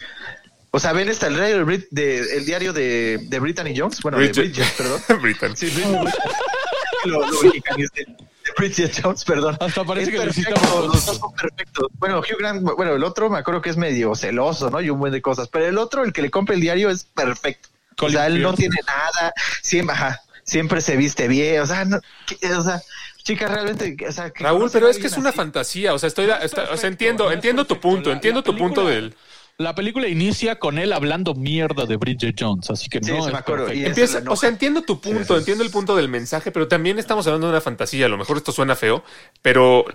O 0.73 0.79
sea, 0.79 0.93
ven 0.93 1.09
está 1.09 1.27
el 1.27 1.35
diario 1.35 1.57
de, 1.57 1.65
Brit- 1.65 1.87
de- 1.91 2.37
el 2.37 2.45
diario 2.45 2.71
de, 2.73 3.19
de 3.23 3.39
Brittany 3.39 3.73
Jones, 3.75 4.01
bueno, 4.01 4.17
Bridget. 4.17 4.35
de 4.35 4.41
Bridget, 4.43 4.77
perdón. 4.77 5.01
Britain. 5.21 5.57
Sí, 5.57 5.65
Bridget. 5.69 6.13
lo, 7.05 7.19
lo 7.29 7.41
mexicanicé. 7.41 8.05
De 8.05 8.51
Bridget 8.57 9.01
Jones, 9.03 9.23
perdón. 9.25 9.57
Hasta 9.59 9.83
parece 9.83 10.09
Es 10.11 10.15
que 10.17 10.21
perfecto, 10.23 10.61
los 10.81 10.93
dos 11.05 11.17
son 11.17 11.33
perfectos. 11.33 11.87
Bueno, 11.99 12.19
Hugh 12.19 12.37
Grant, 12.39 12.61
bueno, 12.63 12.93
el 12.95 13.03
otro 13.03 13.29
me 13.29 13.37
acuerdo 13.39 13.61
que 13.61 13.69
es 13.69 13.77
medio 13.77 14.15
celoso, 14.15 14.69
¿no? 14.69 14.79
Y 14.81 14.89
un 14.89 14.99
buen 14.99 15.11
de 15.11 15.21
cosas. 15.21 15.47
Pero 15.49 15.65
el 15.67 15.77
otro, 15.77 16.03
el 16.03 16.13
que 16.13 16.21
le 16.21 16.31
compra 16.31 16.55
el 16.55 16.61
diario, 16.61 16.89
es 16.89 17.03
perfecto. 17.03 17.69
O 17.99 18.09
sea, 18.09 18.27
él 18.27 18.41
no 18.41 18.51
Colin 18.51 18.57
tiene 18.71 18.77
nada, 18.87 19.33
siempre, 19.61 19.93
ajá, 19.95 20.21
siempre 20.43 20.81
se 20.81 20.95
viste 20.95 21.27
bien, 21.27 21.61
o 21.61 21.67
sea, 21.67 21.85
no, 21.85 21.99
que- 22.25 22.51
o 22.55 22.63
sea, 22.63 22.81
chica, 23.21 23.47
realmente, 23.47 23.95
o 24.07 24.11
sea, 24.11 24.31
que 24.31 24.43
Raúl, 24.43 24.69
pero 24.73 24.87
a 24.87 24.89
es 24.89 24.97
que 24.97 25.05
es 25.05 25.17
una 25.17 25.29
así. 25.29 25.37
fantasía, 25.37 25.93
o 25.93 25.99
sea, 25.99 26.07
estoy, 26.07 26.27
está- 26.41 26.69
o 26.71 26.77
sea, 26.77 26.87
entiendo, 26.89 27.25
no 27.25 27.31
entiendo 27.31 27.65
tu 27.65 27.79
punto, 27.79 28.09
La- 28.09 28.15
entiendo 28.15 28.39
la 28.39 28.43
tu 28.45 28.57
punto 28.57 28.85
del... 28.87 29.13
La 29.61 29.75
película 29.75 30.07
inicia 30.07 30.59
con 30.59 30.77
él 30.77 30.91
hablando 30.93 31.33
mierda 31.35 31.85
de 31.85 31.95
Bridget 31.97 32.35
Jones, 32.39 32.69
así 32.69 32.89
que 32.89 32.99
Sí, 33.01 33.11
no 33.11 33.21
sí 33.21 33.27
es 33.27 33.33
me 33.33 33.39
acuerdo, 33.39 33.73
y- 33.73 33.85
Empieza, 33.85 34.21
o 34.27 34.35
sea, 34.35 34.49
entiendo 34.49 34.81
tu 34.81 34.99
punto, 34.99 35.37
entiendo 35.37 35.63
el 35.63 35.71
punto 35.71 35.95
del 35.95 36.09
mensaje, 36.09 36.51
pero 36.51 36.67
también 36.67 36.99
estamos 36.99 37.25
hablando 37.27 37.47
de 37.47 37.51
una 37.53 37.61
fantasía. 37.61 38.05
A 38.07 38.09
lo 38.09 38.17
mejor 38.17 38.37
esto 38.37 38.51
suena 38.51 38.75
feo, 38.75 39.03
pero 39.41 39.85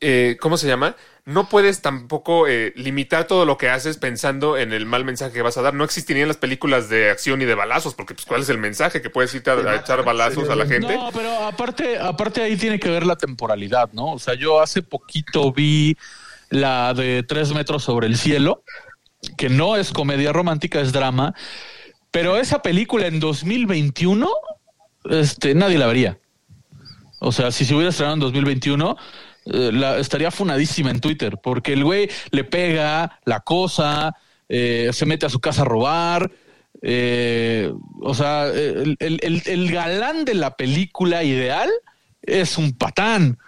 eh, 0.00 0.36
¿cómo 0.40 0.56
se 0.56 0.66
llama? 0.68 0.96
No 1.24 1.48
puedes 1.48 1.82
tampoco 1.82 2.46
eh, 2.46 2.72
limitar 2.76 3.26
todo 3.26 3.44
lo 3.44 3.58
que 3.58 3.68
haces 3.68 3.98
pensando 3.98 4.56
en 4.56 4.72
el 4.72 4.86
mal 4.86 5.04
mensaje 5.04 5.32
que 5.34 5.42
vas 5.42 5.58
a 5.58 5.62
dar. 5.62 5.74
No 5.74 5.84
existirían 5.84 6.26
las 6.28 6.38
películas 6.38 6.88
de 6.88 7.10
acción 7.10 7.42
y 7.42 7.44
de 7.44 7.54
balazos, 7.54 7.94
porque 7.94 8.14
pues 8.14 8.24
cuál 8.24 8.40
es 8.42 8.48
el 8.48 8.56
mensaje 8.58 9.02
que 9.02 9.10
puedes 9.10 9.34
irte 9.34 9.50
a, 9.50 9.54
a 9.54 9.76
echar 9.76 10.04
balazos 10.04 10.48
a 10.48 10.56
la 10.56 10.64
gente. 10.66 10.96
No, 10.96 11.10
pero 11.12 11.30
aparte, 11.46 11.98
aparte 11.98 12.40
ahí 12.42 12.56
tiene 12.56 12.80
que 12.80 12.88
ver 12.88 13.04
la 13.04 13.16
temporalidad, 13.16 13.90
¿no? 13.92 14.12
O 14.12 14.18
sea, 14.18 14.34
yo 14.34 14.60
hace 14.60 14.80
poquito 14.82 15.52
vi 15.52 15.96
la 16.50 16.94
de 16.94 17.22
Tres 17.22 17.52
metros 17.52 17.84
sobre 17.84 18.06
el 18.06 18.16
cielo, 18.16 18.62
que 19.36 19.48
no 19.48 19.76
es 19.76 19.92
comedia 19.92 20.32
romántica, 20.32 20.80
es 20.80 20.92
drama, 20.92 21.34
pero 22.10 22.36
esa 22.38 22.62
película 22.62 23.06
en 23.06 23.20
2021, 23.20 24.28
este, 25.10 25.54
nadie 25.54 25.78
la 25.78 25.86
vería. 25.86 26.18
O 27.20 27.32
sea, 27.32 27.50
si 27.50 27.64
se 27.64 27.74
hubiera 27.74 27.90
estrenado 27.90 28.14
en 28.14 28.20
2021, 28.20 28.96
eh, 29.46 29.96
estaría 29.98 30.30
funadísima 30.30 30.90
en 30.90 31.00
Twitter, 31.00 31.38
porque 31.42 31.72
el 31.72 31.84
güey 31.84 32.08
le 32.30 32.44
pega 32.44 33.18
la 33.24 33.40
cosa, 33.40 34.14
eh, 34.48 34.90
se 34.92 35.04
mete 35.06 35.26
a 35.26 35.30
su 35.30 35.40
casa 35.40 35.62
a 35.62 35.66
robar. 35.66 36.30
eh, 36.80 37.72
o 38.02 38.14
sea, 38.14 38.46
el- 38.46 38.96
el 39.46 39.70
galán 39.72 40.24
de 40.24 40.34
la 40.34 40.54
película 40.56 41.24
ideal 41.24 41.68
es 42.22 42.56
un 42.56 42.72
patán, 42.72 43.38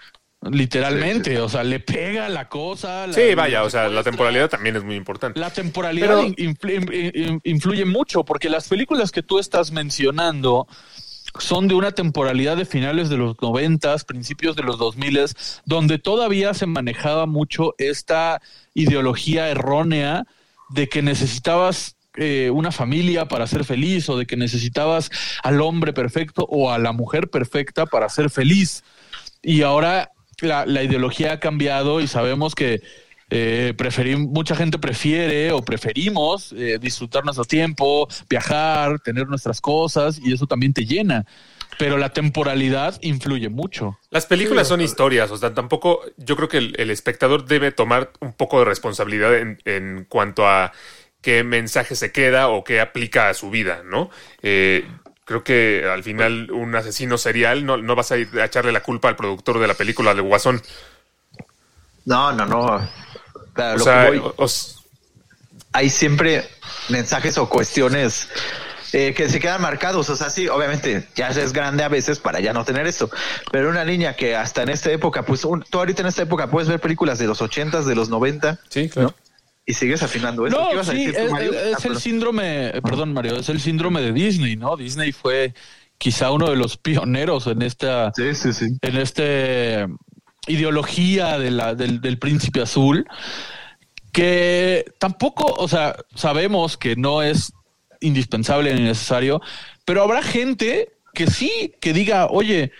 literalmente. 0.43 1.39
O 1.41 1.49
sea, 1.49 1.65
le 1.65 1.81
pega 1.81 2.29
la 2.29 2.49
cosa. 2.49 3.07
la- 3.07 3.13
Sí, 3.13 3.35
vaya, 3.35 3.63
o 3.63 3.71
sea, 3.71 3.89
la 3.89 4.03
temporalidad 4.03 4.49
también 4.49 4.77
es 4.77 4.85
muy 4.85 4.97
importante. 4.97 5.39
la 5.39 5.51
temporalidad 5.51 6.21
Pero- 6.61 7.41
influye 7.45 7.85
mucho 7.85 8.25
porque 8.25 8.49
las 8.49 8.69
películas 8.69 9.11
que 9.13 9.23
tú 9.23 9.39
estás 9.39 9.71
mencionando 9.73 10.67
son 11.39 11.69
de 11.69 11.75
una 11.75 11.93
temporalidad 11.93 12.57
de 12.57 12.65
finales 12.65 13.09
de 13.09 13.17
los 13.17 13.41
noventas, 13.41 14.05
principios 14.05 14.57
de 14.57 14.63
los 14.65 14.79
dos 14.79 14.97
miles, 14.97 15.61
donde 15.65 15.99
todavía 15.99 16.55
se 16.55 16.67
manejaba 16.67 17.27
mucho 17.27 17.75
esta 17.79 18.41
ideología 18.75 19.49
errónea 19.49 20.25
de 20.71 20.89
que 20.89 21.03
necesitabas 21.03 21.97
eh, 22.17 22.51
una 22.53 22.73
familia 22.73 23.27
para 23.29 23.47
ser 23.47 23.65
feliz 23.65 24.09
o 24.09 24.19
de 24.19 24.27
que 24.27 24.37
necesitabas 24.37 25.11
al 25.45 25.61
hombre 25.61 25.93
perfecto 25.93 26.45
o 26.51 26.73
a 26.73 26.79
la 26.79 26.91
mujer 26.91 27.31
perfecta 27.31 27.87
para 27.87 28.09
ser 28.09 28.31
feliz. 28.31 28.83
Y 29.43 29.63
ahora 29.63 30.11
la, 30.43 30.67
la 30.67 30.83
ideología 30.83 31.33
ha 31.33 31.41
cambiado 31.41 32.01
y 32.01 32.07
sabemos 32.07 32.55
que 32.55 32.81
eh, 33.31 33.75
mucha 34.19 34.57
gente 34.57 34.79
prefiere 34.79 35.53
o 35.53 35.63
preferimos 35.63 36.53
eh, 36.53 36.79
disfrutar 36.81 37.25
nuestro 37.25 37.45
tiempo, 37.45 38.09
viajar, 38.29 38.99
tener 39.01 39.29
nuestras 39.29 39.61
cosas 39.61 40.21
y 40.23 40.33
eso 40.33 40.47
también 40.47 40.73
te 40.73 40.85
llena. 40.85 41.25
Pero 41.79 41.97
la 41.97 42.11
temporalidad 42.11 42.99
influye 43.01 43.49
mucho. 43.49 43.99
Las 44.11 44.27
películas 44.27 44.69
son 44.69 44.81
historias, 44.81 45.31
o 45.31 45.37
sea, 45.37 45.55
tampoco 45.55 46.01
yo 46.19 46.37
creo 46.37 46.49
que 46.49 46.59
el, 46.59 46.75
el 46.77 46.91
espectador 46.91 47.47
debe 47.47 47.73
tomar 47.73 48.11
un 48.21 48.33
poco 48.33 48.59
de 48.59 48.65
responsabilidad 48.67 49.39
en, 49.39 49.59
en 49.65 50.05
cuanto 50.09 50.47
a 50.47 50.73
qué 51.21 51.45
mensaje 51.45 51.95
se 51.97 52.13
queda 52.13 52.49
o 52.49 52.65
qué 52.65 52.81
aplica 52.81 53.29
a 53.29 53.35
su 53.35 53.51
vida, 53.51 53.83
¿no? 53.85 54.11
Eh, 54.43 54.87
creo 55.31 55.45
que 55.45 55.85
al 55.89 56.03
final 56.03 56.51
un 56.51 56.75
asesino 56.75 57.17
serial 57.17 57.65
no, 57.65 57.77
no 57.77 57.95
vas 57.95 58.11
a 58.11 58.17
ir 58.17 58.29
a 58.41 58.47
echarle 58.47 58.73
la 58.73 58.83
culpa 58.83 59.07
al 59.09 59.15
productor 59.15 59.61
de 59.61 59.69
la 59.69 59.75
película 59.75 60.13
de 60.13 60.23
Guasón. 60.23 60.61
No, 62.05 62.33
no, 62.33 62.47
no. 62.47 62.89
Claro, 63.53 63.75
O 63.77 63.79
lo 63.79 63.85
sea, 63.85 64.11
que 64.11 64.19
voy- 64.19 64.33
hay 65.73 65.89
siempre 65.89 66.49
mensajes 66.89 67.39
o 67.39 67.49
cuestiones 67.49 68.29
eh, 68.93 69.15
que 69.15 69.29
se 69.29 69.39
quedan 69.39 69.63
marcados. 69.63 70.11
O 70.11 70.17
sea, 70.17 70.31
sí, 70.31 70.49
obviamente 70.49 71.07
ya 71.15 71.29
es 71.29 71.53
grande 71.53 71.85
a 71.85 71.89
veces 71.89 72.19
para 72.19 72.41
ya 72.41 72.53
no 72.53 72.65
tener 72.65 72.89
esto. 72.89 73.09
Pero 73.53 73.71
una 73.71 73.85
niña 73.85 74.17
que 74.17 74.35
hasta 74.35 74.65
en 74.65 74.71
esta 74.71 74.91
época, 74.91 75.23
pues 75.23 75.45
un- 75.45 75.63
tú 75.63 75.79
ahorita 75.79 76.03
en 76.03 76.09
esta 76.09 76.23
época 76.23 76.51
puedes 76.51 76.69
ver 76.69 76.81
películas 76.81 77.21
de 77.21 77.29
los 77.29 77.41
ochentas, 77.41 77.87
de 77.87 77.95
los 77.95 78.09
90 78.09 78.59
sí, 78.69 78.89
claro. 78.89 79.15
Y 79.71 79.75
sigues 79.75 80.03
afinando 80.03 80.47
eso. 80.47 80.57
¿Qué 80.57 80.63
No, 80.63 80.73
ibas 80.73 80.89
a 80.89 80.93
decir 80.93 81.15
tú, 81.15 81.21
es, 81.21 81.31
Mario? 81.31 81.53
es 81.53 81.85
Ah, 81.85 81.89
el 81.89 81.97
síndrome, 81.99 82.73
perdón 82.83 83.13
Mario, 83.13 83.37
es 83.37 83.49
el 83.49 83.61
síndrome 83.61 84.01
de 84.03 84.13
Disney, 84.13 84.57
¿no? 84.57 84.77
Disney 84.77 85.13
fue 85.13 85.55
quizá 85.99 86.31
uno 86.31 86.49
de 86.51 86.57
los 86.57 86.77
pioneros 86.77 87.47
en 87.47 87.63
esta, 87.63 88.13
Sí, 88.15 88.35
sí, 88.35 88.53
sí. 88.53 88.67
en 88.83 88.97
este 88.97 89.87
ideología 90.47 91.39
de 91.39 91.51
la, 91.51 91.75
del, 91.75 92.01
del 92.01 92.19
príncipe 92.19 92.63
azul, 92.63 93.07
que 94.13 94.85
tampoco, 94.99 95.55
o 95.59 95.69
sea, 95.69 95.97
sabemos 96.15 96.77
que 96.77 96.97
no 96.97 97.23
es 97.23 97.53
indispensable 98.01 98.75
ni 98.75 98.83
necesario, 98.83 99.41
pero 99.85 100.03
habrá 100.03 100.23
gente 100.23 100.89
que 101.15 101.27
sí, 101.27 101.75
que 101.81 101.93
diga, 101.93 102.27
oye, 102.27 102.73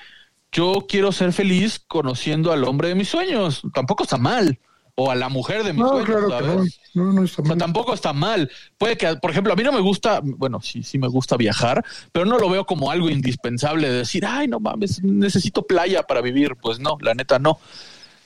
yo 0.53 0.87
quiero 0.89 1.13
ser 1.13 1.33
feliz 1.33 1.79
conociendo 1.87 2.53
al 2.53 2.65
hombre 2.65 2.89
de 2.89 2.95
mis 2.95 3.09
sueños, 3.09 3.63
tampoco 3.75 4.03
está 4.05 4.17
mal, 4.17 4.59
o 4.95 5.11
a 5.11 5.15
la 5.15 5.29
mujer 5.29 5.65
de 5.65 5.73
mis 5.73 5.83
No, 5.83 5.89
sueños, 5.89 6.07
claro 6.07 6.33
que 6.37 6.45
no. 6.45 6.57
¿sabes? 6.57 6.81
No, 6.95 7.13
no 7.13 7.25
está 7.25 7.43
O 7.43 7.47
sea, 7.47 7.55
mal. 7.55 7.59
tampoco 7.59 7.95
está 7.95 8.13
mal. 8.13 8.51
Puede 8.79 8.97
que, 8.97 9.17
por 9.17 9.31
ejemplo, 9.31 9.53
a 9.53 9.57
mí 9.57 9.63
no 9.63 9.73
me 9.73 9.81
gusta, 9.81 10.21
bueno, 10.23 10.61
sí, 10.61 10.83
sí 10.83 10.99
me 10.99 11.09
gusta 11.09 11.37
viajar, 11.37 11.85
pero 12.13 12.27
no 12.27 12.39
lo 12.39 12.51
veo 12.51 12.67
como 12.67 12.91
algo 12.91 13.09
indispensable 13.11 13.89
de 13.89 13.99
decir, 13.99 14.25
ay, 14.27 14.49
no 14.49 14.61
mames, 14.61 15.03
necesito 15.03 15.63
playa 15.63 16.03
para 16.03 16.21
vivir. 16.21 16.57
Pues 16.61 16.79
no, 16.81 16.99
la 17.01 17.15
neta 17.15 17.39
no. 17.39 17.59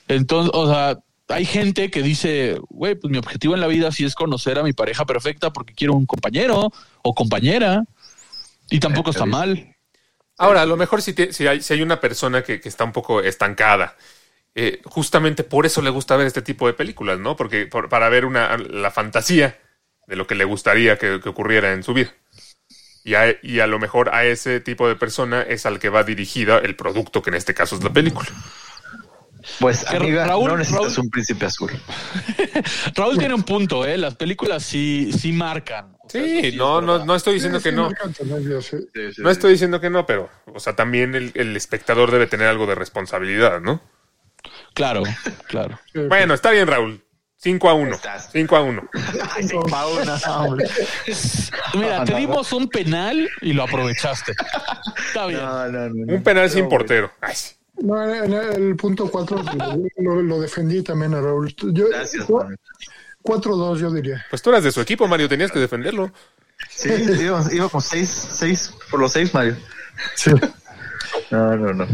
Entonces, 0.07 0.51
o 0.53 0.67
sea, 0.67 0.99
hay 1.29 1.45
gente 1.45 1.89
que 1.91 2.01
dice, 2.03 2.59
güey, 2.69 2.95
pues 2.95 3.11
mi 3.11 3.17
objetivo 3.17 3.55
en 3.55 3.61
la 3.61 3.67
vida 3.67 3.91
sí 3.91 4.05
es 4.05 4.15
conocer 4.15 4.59
a 4.59 4.63
mi 4.63 4.73
pareja 4.73 5.05
perfecta 5.05 5.51
porque 5.53 5.73
quiero 5.73 5.93
un 5.95 6.05
compañero 6.05 6.71
o 7.03 7.15
compañera. 7.15 7.83
Y 8.69 8.79
tampoco 8.79 9.11
está 9.11 9.25
mal. 9.25 9.75
Ahora, 10.37 10.63
a 10.63 10.65
lo 10.65 10.75
mejor 10.77 11.01
si, 11.01 11.13
te- 11.13 11.31
si, 11.33 11.47
hay, 11.47 11.61
si 11.61 11.73
hay 11.73 11.81
una 11.81 11.99
persona 12.01 12.43
que, 12.43 12.59
que 12.59 12.69
está 12.69 12.83
un 12.83 12.91
poco 12.91 13.21
estancada 13.21 13.95
eh, 14.55 14.81
justamente 14.85 15.43
por 15.43 15.65
eso 15.65 15.81
le 15.81 15.89
gusta 15.89 16.15
ver 16.15 16.27
este 16.27 16.41
tipo 16.41 16.67
de 16.67 16.73
películas, 16.73 17.19
¿no? 17.19 17.35
Porque 17.35 17.67
por- 17.67 17.89
para 17.89 18.09
ver 18.09 18.25
una, 18.25 18.57
la 18.57 18.91
fantasía 18.91 19.59
de 20.07 20.15
lo 20.15 20.27
que 20.27 20.35
le 20.35 20.45
gustaría 20.45 20.97
que, 20.97 21.19
que 21.21 21.29
ocurriera 21.29 21.73
en 21.73 21.83
su 21.83 21.93
vida. 21.93 22.13
Y 23.03 23.13
a, 23.15 23.35
y 23.43 23.59
a 23.59 23.67
lo 23.67 23.77
mejor 23.79 24.09
a 24.15 24.25
ese 24.25 24.59
tipo 24.61 24.87
de 24.87 24.95
persona 24.95 25.41
es 25.43 25.65
al 25.67 25.77
que 25.79 25.89
va 25.89 26.03
dirigida 26.03 26.57
el 26.57 26.75
producto, 26.75 27.21
que 27.21 27.29
en 27.29 27.35
este 27.35 27.53
caso 27.53 27.75
es 27.75 27.83
la 27.83 27.93
película. 27.93 28.27
Pues, 29.59 29.85
amiga, 29.87 30.25
Raúl- 30.27 30.47
no 30.47 30.57
necesitas 30.57 30.97
Raúl- 30.97 31.01
un 31.03 31.09
príncipe 31.11 31.45
azul. 31.45 31.71
Raúl 32.95 33.17
tiene 33.19 33.35
un 33.35 33.43
punto, 33.43 33.85
¿eh? 33.85 33.95
Las 33.97 34.15
películas 34.15 34.63
sí, 34.63 35.11
sí 35.13 35.31
marcan. 35.31 35.95
O 36.01 36.09
sea, 36.09 36.21
eso 36.23 36.29
Sí, 36.41 36.47
es 36.47 36.55
no, 36.55 36.81
no, 36.81 37.05
no 37.05 37.15
estoy 37.15 37.35
diciendo 37.35 37.59
Sí, 37.59 37.65
que 37.65 37.69
sí, 37.69 37.75
no. 37.75 37.83
marcan 37.83 38.13
tendencias, 38.13 38.65
sí. 38.65 38.77
No 39.21 39.29
estoy 39.29 39.51
diciendo 39.51 39.79
que 39.79 39.91
no, 39.91 40.05
pero, 40.07 40.29
o 40.51 40.59
sea, 40.59 40.75
también 40.75 41.13
el, 41.13 41.31
el 41.35 41.55
espectador 41.55 42.09
debe 42.11 42.25
tener 42.25 42.47
algo 42.47 42.65
de 42.65 42.73
responsabilidad, 42.75 43.61
¿no? 43.61 43.81
Claro, 44.75 45.01
claro. 45.47 45.79
Bueno, 46.07 46.35
está 46.35 46.51
bien, 46.51 46.67
Raúl. 46.67 47.01
5 47.37 47.69
a 47.69 47.73
1. 47.75 47.95
Estás. 47.95 48.29
5 48.31 48.55
a 48.55 48.61
1. 48.63 48.89
Ay, 49.35 49.47
sí, 49.47 49.55
Paula, 49.69 50.19
hombre. 50.37 50.67
Mira, 51.75 52.03
te 52.05 52.15
dimos 52.15 52.51
un 52.53 52.67
penal 52.69 53.29
y 53.41 53.53
lo 53.53 53.63
aprovechaste. 53.63 54.33
Está 55.07 55.25
bien. 55.27 55.41
No, 55.41 55.67
no, 55.67 55.89
no. 55.89 56.13
Un 56.15 56.23
penal 56.23 56.49
sin 56.49 56.67
portero. 56.69 57.11
Ay, 57.21 57.35
sí. 57.35 57.55
No, 57.81 58.01
en 58.03 58.33
el 58.33 58.75
punto 58.75 59.09
4 59.11 59.43
lo, 59.97 60.21
lo 60.21 60.39
defendí 60.39 60.81
también 60.81 61.13
a 61.13 61.21
Raúl. 61.21 61.53
Yo, 61.55 61.89
Gracias, 61.89 62.27
yo- 62.27 62.37
mami. 62.37 62.55
4-2 63.21 63.77
yo 63.79 63.91
diría. 63.91 64.25
Pues 64.29 64.41
tú 64.41 64.49
eras 64.51 64.63
de 64.63 64.71
su 64.71 64.79
equipo, 64.81 65.07
Mario, 65.07 65.27
tenías 65.27 65.51
que 65.51 65.59
defenderlo. 65.59 66.11
Sí, 66.69 66.89
iba, 67.19 67.43
iba 67.51 67.69
con 67.69 67.81
seis, 67.81 68.09
seis 68.09 68.73
por 68.89 68.99
los 68.99 69.11
seis, 69.11 69.33
Mario. 69.33 69.55
Sí. 70.15 70.31
No, 71.31 71.55
no, 71.55 71.73
no. 71.73 71.87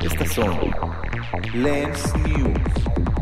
Estas 0.00 0.32
son 0.32 0.70
Lens 1.54 2.14
News. 2.18 3.15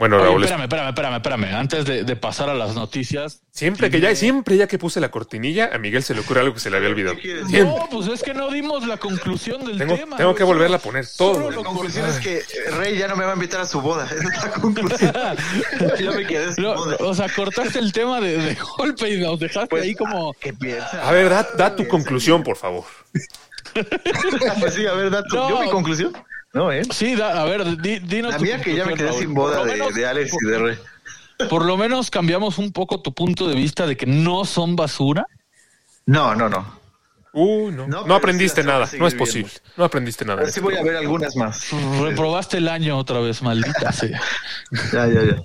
Bueno, 0.00 0.16
Oye, 0.16 0.24
Raúl, 0.24 0.42
es- 0.42 0.50
espérame, 0.50 0.62
espérame, 0.64 0.88
espérame, 0.88 1.14
espérame. 1.16 1.44
Antes 1.60 1.84
de, 1.84 2.04
de 2.04 2.16
pasar 2.16 2.48
a 2.48 2.54
las 2.54 2.74
noticias. 2.74 3.42
siempre 3.52 3.90
que 3.90 4.00
ya, 4.00 4.14
siempre 4.16 4.56
ya 4.56 4.66
que 4.66 4.78
puse 4.78 4.98
la 4.98 5.10
cortinilla, 5.10 5.68
a 5.74 5.78
Miguel 5.78 6.02
se 6.02 6.14
le 6.14 6.20
ocurre 6.20 6.40
algo 6.40 6.54
que 6.54 6.60
se 6.60 6.70
le 6.70 6.78
había 6.78 6.88
olvidado. 6.88 7.16
No, 7.50 7.86
pues 7.90 8.08
es 8.08 8.22
que 8.22 8.32
no 8.32 8.50
dimos 8.50 8.86
la 8.86 8.96
conclusión 8.96 9.62
del 9.64 9.76
Tengo, 9.76 9.94
tema. 9.96 10.16
tengo 10.16 10.34
que 10.34 10.42
volverla 10.42 10.78
a 10.78 10.80
poner 10.80 11.04
todo. 11.18 11.34
Solo 11.34 11.50
La 11.50 11.56
conclusión 11.62 12.08
es 12.08 12.18
que 12.18 12.38
eh, 12.38 12.70
Rey 12.78 12.96
ya 12.96 13.08
no 13.08 13.16
me 13.16 13.24
va 13.26 13.32
a 13.32 13.34
invitar 13.34 13.60
a 13.60 13.66
su 13.66 13.82
boda. 13.82 14.06
Esa 14.10 14.14
es 14.14 14.42
la 14.42 14.50
conclusión. 14.52 15.12
Yo 16.00 16.12
me 16.12 16.26
quedé 16.26 16.54
sin 16.54 16.64
No, 16.64 16.74
boda. 16.76 16.96
o 17.00 17.14
sea, 17.14 17.28
cortaste 17.28 17.78
el 17.78 17.92
tema 17.92 18.22
de, 18.22 18.38
de 18.38 18.56
golpe 18.78 19.10
y 19.10 19.20
nos 19.20 19.38
dejaste 19.38 19.68
Pues, 19.68 19.82
ahí 19.82 19.94
como. 19.94 20.32
¿Qué 20.40 20.54
piensas? 20.54 20.94
A 20.94 21.12
ver, 21.12 21.28
da, 21.28 21.46
da 21.58 21.76
tu 21.76 21.86
conclusión, 21.86 22.42
por 22.42 22.56
favor. 22.56 22.84
Pues 23.74 24.74
sí, 24.74 24.86
a 24.86 24.94
ver, 24.94 25.10
da 25.10 25.22
tu- 25.24 25.36
No. 25.36 25.50
¿Yo 25.50 25.60
mi 25.60 25.68
conclusión? 25.68 26.12
No, 26.52 26.72
¿eh? 26.72 26.82
Sí, 26.92 27.14
da- 27.14 27.40
a 27.40 27.44
ver, 27.44 27.76
di- 27.80 28.00
dinos. 28.00 28.32
La 28.32 28.38
tu 28.38 28.44
mía 28.44 28.60
que 28.60 28.74
ya 28.74 28.84
me 28.84 28.94
quedé 28.94 29.08
Raúl. 29.08 29.20
sin 29.20 29.34
boda 29.34 29.58
Por 29.58 29.66
de, 29.66 29.72
menos- 29.74 29.94
de 29.94 30.06
Alex 30.06 30.32
y 30.42 30.46
de 30.46 30.58
Rey. 30.58 30.78
Por 31.48 31.64
lo 31.64 31.76
menos 31.76 32.10
cambiamos 32.10 32.58
un 32.58 32.72
poco 32.72 33.00
tu 33.00 33.14
punto 33.14 33.48
de 33.48 33.54
vista 33.54 33.86
de 33.86 33.96
que 33.96 34.06
no 34.06 34.44
son 34.44 34.76
basura. 34.76 35.26
No, 36.06 36.34
no, 36.34 36.48
no. 36.48 36.78
Uh, 37.32 37.70
no. 37.70 37.86
No, 37.86 37.98
No, 37.98 38.02
pero 38.02 38.14
aprendiste 38.16 38.62
sí 38.62 38.66
nada. 38.66 38.88
No 38.98 39.06
es 39.06 39.14
posible. 39.14 39.50
No 39.76 39.84
aprendiste 39.84 40.24
nada. 40.24 40.40
Ahora 40.40 40.52
sí 40.52 40.58
voy 40.60 40.76
a 40.76 40.82
ver 40.82 40.96
algunas 40.96 41.36
más. 41.36 41.68
Reprobaste 42.00 42.56
el 42.58 42.68
año 42.68 42.98
otra 42.98 43.20
vez, 43.20 43.40
maldita 43.42 43.92
sea. 43.92 44.20
Ya, 44.92 45.06
ya, 45.06 45.22
ya. 45.22 45.36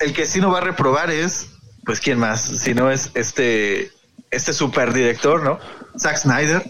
El 0.00 0.12
que 0.12 0.26
sí 0.26 0.40
no 0.40 0.50
va 0.52 0.58
a 0.58 0.62
reprobar 0.62 1.10
es, 1.10 1.48
pues, 1.86 2.00
¿quién 2.00 2.18
más? 2.18 2.42
Si 2.42 2.74
no 2.74 2.90
es 2.90 3.10
este, 3.14 3.90
este 4.30 4.52
super 4.52 4.92
director, 4.92 5.42
¿no? 5.42 5.58
Zack 5.98 6.18
Snyder. 6.18 6.62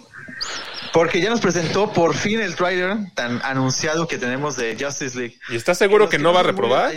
Porque 0.93 1.21
ya 1.21 1.31
nos 1.31 1.41
presentó 1.41 1.93
por 1.93 2.15
fin 2.15 2.41
el 2.41 2.55
trailer 2.55 2.97
tan 3.15 3.41
anunciado 3.43 4.07
que 4.07 4.19
tenemos 4.19 4.57
de 4.57 4.77
Justice 4.79 5.19
League. 5.19 5.39
¿Y 5.49 5.57
estás 5.57 5.79
seguro 5.79 6.09
que 6.09 6.19
no 6.19 6.33
va 6.33 6.41
a 6.41 6.43
reprobar? 6.43 6.93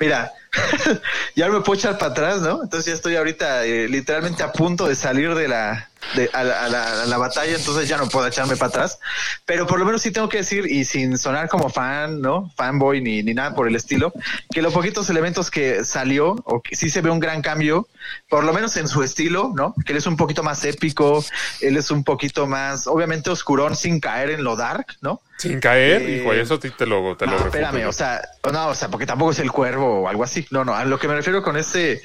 Mira, 0.00 0.32
ya 1.36 1.48
me 1.48 1.60
puedo 1.60 1.78
echar 1.78 1.98
para 1.98 2.12
atrás, 2.12 2.40
¿no? 2.40 2.62
Entonces 2.62 2.86
ya 2.86 2.94
estoy 2.94 3.16
ahorita 3.16 3.64
eh, 3.64 3.88
literalmente 3.88 4.42
a 4.42 4.52
punto 4.52 4.86
de 4.88 4.94
salir 4.94 5.34
de 5.34 5.48
la, 5.48 5.88
de, 6.14 6.30
a, 6.32 6.42
la, 6.44 6.64
a 6.64 6.68
la- 6.68 7.02
a 7.02 7.06
la 7.06 7.18
batalla, 7.18 7.54
entonces 7.56 7.88
ya 7.88 7.96
no 7.96 8.08
puedo 8.08 8.26
echarme 8.26 8.56
para 8.56 8.68
atrás. 8.68 8.98
Pero 9.44 9.66
por 9.66 9.78
lo 9.78 9.84
menos 9.84 10.02
sí 10.02 10.10
tengo 10.10 10.28
que 10.28 10.38
decir, 10.38 10.66
y 10.66 10.84
sin 10.84 11.18
sonar 11.18 11.48
como 11.48 11.68
fan, 11.70 12.20
¿no? 12.20 12.50
Fanboy 12.56 13.00
ni, 13.00 13.22
ni 13.22 13.34
nada 13.34 13.54
por 13.54 13.68
el 13.68 13.76
estilo, 13.76 14.12
que 14.52 14.62
los 14.62 14.72
poquitos 14.72 15.08
elementos 15.10 15.50
que 15.50 15.84
salió, 15.84 16.36
o 16.44 16.62
que 16.62 16.76
sí 16.76 16.90
se 16.90 17.00
ve 17.02 17.10
un 17.10 17.20
gran 17.20 17.42
cambio, 17.42 17.86
por 18.28 18.44
lo 18.44 18.52
menos 18.52 18.76
en 18.76 18.88
su 18.88 19.02
estilo, 19.02 19.52
¿no? 19.54 19.74
Que 19.84 19.92
él 19.92 19.98
es 19.98 20.06
un 20.06 20.16
poquito 20.16 20.42
más 20.42 20.64
épico, 20.64 21.24
él 21.60 21.76
es 21.76 21.90
un 21.90 22.04
poquito 22.04 22.46
más, 22.46 22.86
obviamente 22.86 23.30
oscurón 23.30 23.76
sin 23.76 24.00
caer 24.00 24.30
en 24.30 24.44
lo 24.44 24.56
dark, 24.56 24.86
¿no? 25.02 25.20
Sin 25.36 25.60
caer, 25.60 26.02
Eh, 26.02 26.16
hijo, 26.16 26.32
eso 26.32 26.58
sí 26.60 26.70
te 26.76 26.84
lo, 26.84 27.16
te 27.16 27.24
lo 27.26 27.38
No, 27.38 27.44
espérame, 27.46 27.86
o 27.86 27.92
sea, 27.92 28.20
no, 28.52 28.68
o 28.68 28.74
sea, 28.74 28.88
porque 28.88 29.06
tampoco 29.06 29.30
es 29.30 29.38
el 29.38 29.52
cuervo 29.52 30.00
o 30.02 30.08
algo 30.08 30.24
así. 30.24 30.37
No, 30.50 30.64
no, 30.64 30.74
a 30.74 30.84
lo 30.84 30.98
que 30.98 31.08
me 31.08 31.14
refiero 31.14 31.42
con 31.42 31.56
este, 31.56 31.92
eh, 31.92 32.00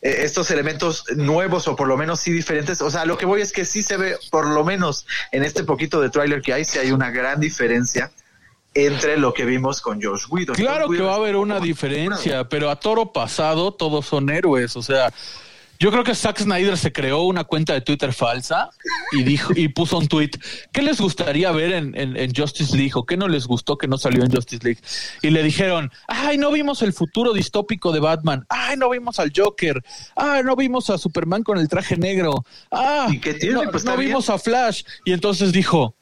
estos 0.00 0.50
elementos 0.50 1.04
nuevos 1.16 1.68
o 1.68 1.76
por 1.76 1.88
lo 1.88 1.96
menos 1.96 2.20
sí 2.20 2.32
diferentes. 2.32 2.80
O 2.82 2.90
sea, 2.90 3.04
lo 3.04 3.18
que 3.18 3.26
voy 3.26 3.40
es 3.40 3.52
que 3.52 3.64
sí 3.64 3.82
se 3.82 3.96
ve, 3.96 4.16
por 4.30 4.46
lo 4.46 4.64
menos 4.64 5.06
en 5.32 5.44
este 5.44 5.64
poquito 5.64 6.00
de 6.00 6.10
tráiler 6.10 6.42
que 6.42 6.52
hay, 6.52 6.64
sí 6.64 6.78
hay 6.78 6.92
una 6.92 7.10
gran 7.10 7.40
diferencia 7.40 8.10
entre 8.74 9.16
lo 9.16 9.32
que 9.34 9.44
vimos 9.44 9.80
con 9.80 10.00
Josh 10.00 10.24
Whedon. 10.28 10.54
Claro 10.54 10.86
Josh 10.86 10.96
que 10.96 11.02
Whedon 11.02 11.06
va 11.08 11.12
a 11.12 11.16
haber 11.16 11.36
un 11.36 11.50
una 11.50 11.60
diferencia, 11.60 12.48
pero 12.48 12.70
a 12.70 12.76
toro 12.76 13.12
pasado 13.12 13.72
todos 13.72 14.06
son 14.06 14.30
héroes. 14.30 14.76
O 14.76 14.82
sea, 14.82 15.12
yo 15.78 15.90
creo 15.92 16.02
que 16.04 16.14
Zack 16.14 16.40
Snyder 16.40 16.76
se 16.76 16.92
creó 16.92 17.22
una 17.22 17.44
cuenta 17.44 17.72
de 17.72 17.80
Twitter 17.80 18.12
falsa 18.12 18.70
y 19.12 19.22
dijo 19.22 19.52
y 19.54 19.68
puso 19.68 19.98
un 19.98 20.08
tweet. 20.08 20.30
¿Qué 20.72 20.82
les 20.82 21.00
gustaría 21.00 21.52
ver 21.52 21.72
en, 21.72 21.96
en- 21.98 22.16
en 22.16 22.34
Justice 22.34 22.76
League 22.76 22.92
o 22.94 23.06
qué 23.06 23.16
no 23.16 23.28
les 23.28 23.46
gustó 23.46 23.78
que 23.78 23.86
no 23.86 23.96
salió 23.98 24.24
en 24.24 24.30
Justice 24.32 24.64
League? 24.64 24.80
Y 25.22 25.30
le 25.30 25.42
dijeron, 25.42 25.90
ay, 26.08 26.36
no 26.38 26.50
vimos 26.50 26.82
el 26.82 26.92
futuro 26.92 27.32
distópico 27.32 27.92
de 27.92 28.00
Batman. 28.00 28.44
Ay, 28.48 28.76
no 28.76 28.90
vimos 28.90 29.18
al 29.20 29.32
Joker. 29.34 29.82
Ah, 30.16 30.40
no 30.44 30.56
vimos 30.56 30.90
a 30.90 30.98
Superman 30.98 31.42
con 31.44 31.58
el 31.58 31.68
traje 31.68 31.96
negro. 31.96 32.44
Ah, 32.72 33.06
¿Y 33.10 33.20
qué 33.20 33.34
tiene? 33.34 33.64
no, 33.64 33.70
Pues 33.70 33.84
no 33.84 33.96
vimos 33.96 34.30
a 34.30 34.38
Flash. 34.38 34.82
Y 35.04 35.12
entonces 35.12 35.52
dijo, 35.52 35.94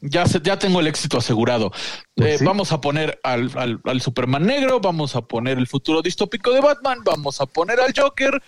ya, 0.00 0.26
se- 0.26 0.40
ya 0.42 0.58
tengo 0.58 0.80
el 0.80 0.86
éxito 0.86 1.18
asegurado. 1.18 1.70
Pues 2.14 2.34
Eh, 2.34 2.38
sí. 2.38 2.44
Vamos 2.44 2.72
a 2.72 2.80
poner 2.80 3.18
al, 3.22 3.50
al- 3.56 3.80
al 3.84 4.00
Superman 4.00 4.44
negro, 4.46 4.80
vamos 4.80 5.16
a 5.16 5.22
poner 5.22 5.58
el 5.58 5.66
futuro 5.66 6.02
distópico 6.02 6.52
de 6.52 6.60
Batman, 6.60 6.98
vamos 7.04 7.40
a 7.40 7.46
poner 7.46 7.80
al 7.80 7.92
Joker, 7.96 8.40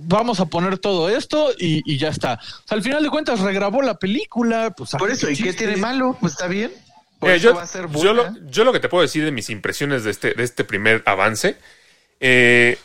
vamos 0.00 0.40
a 0.40 0.46
poner 0.46 0.78
todo 0.78 1.08
esto 1.08 1.52
y, 1.58 1.82
y 1.84 1.98
ya 1.98 2.08
está. 2.08 2.34
O 2.34 2.68
sea, 2.68 2.76
al 2.76 2.82
final 2.82 3.02
de 3.02 3.10
cuentas 3.10 3.40
regrabó 3.40 3.82
la 3.82 3.98
película. 3.98 4.72
Pues, 4.76 4.90
Por 4.92 5.10
eso, 5.10 5.30
¿y 5.30 5.36
qué 5.36 5.52
tiene 5.52 5.76
malo? 5.76 6.16
Pues 6.20 6.34
está 6.34 6.46
bien. 6.46 6.72
Por 7.18 7.28
Mira, 7.28 7.36
eso 7.36 7.48
yo, 7.50 7.54
va 7.54 7.62
a 7.62 7.66
ser 7.66 7.88
yo 7.90 8.12
lo, 8.12 8.24
buena. 8.24 8.46
yo 8.50 8.64
lo 8.64 8.72
que 8.72 8.80
te 8.80 8.88
puedo 8.88 9.02
decir 9.02 9.24
de 9.24 9.30
mis 9.32 9.48
impresiones 9.50 10.04
de 10.04 10.10
este, 10.10 10.34
de 10.34 10.42
este 10.42 10.64
primer 10.64 11.02
avance, 11.06 11.56
eh, 12.20 12.78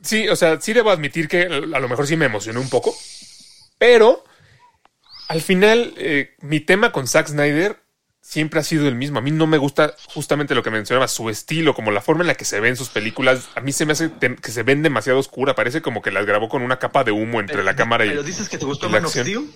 sí, 0.00 0.28
o 0.28 0.36
sea, 0.36 0.60
sí 0.60 0.72
debo 0.72 0.90
admitir 0.90 1.28
que 1.28 1.42
a 1.42 1.80
lo 1.80 1.88
mejor 1.88 2.06
sí 2.06 2.16
me 2.16 2.24
emocionó 2.24 2.60
un 2.60 2.70
poco, 2.70 2.94
pero 3.76 4.24
al 5.28 5.42
final 5.42 5.92
eh, 5.98 6.34
mi 6.40 6.60
tema 6.60 6.90
con 6.90 7.06
Zack 7.06 7.28
Snyder 7.28 7.83
siempre 8.24 8.58
ha 8.58 8.62
sido 8.62 8.88
el 8.88 8.94
mismo. 8.94 9.18
A 9.18 9.22
mí 9.22 9.30
no 9.30 9.46
me 9.46 9.58
gusta 9.58 9.94
justamente 10.06 10.54
lo 10.54 10.62
que 10.62 10.70
mencionaba, 10.70 11.08
su 11.08 11.28
estilo, 11.28 11.74
como 11.74 11.90
la 11.90 12.00
forma 12.00 12.22
en 12.22 12.28
la 12.28 12.34
que 12.34 12.46
se 12.46 12.58
ven 12.58 12.74
sus 12.74 12.88
películas. 12.88 13.50
A 13.54 13.60
mí 13.60 13.70
se 13.70 13.84
me 13.84 13.92
hace 13.92 14.10
que 14.40 14.50
se 14.50 14.62
ven 14.62 14.82
demasiado 14.82 15.18
oscura, 15.18 15.54
parece 15.54 15.82
como 15.82 16.00
que 16.00 16.10
las 16.10 16.24
grabó 16.24 16.48
con 16.48 16.62
una 16.62 16.78
capa 16.78 17.04
de 17.04 17.12
humo 17.12 17.38
entre 17.38 17.62
la 17.62 17.76
cámara 17.76 18.06
y, 18.06 18.08
Pero 18.08 18.22
dices 18.22 18.48
que 18.48 18.56
te 18.56 18.64
gustó 18.64 18.88
Man 18.88 19.04
of. 19.04 19.12
Steel. 19.12 19.50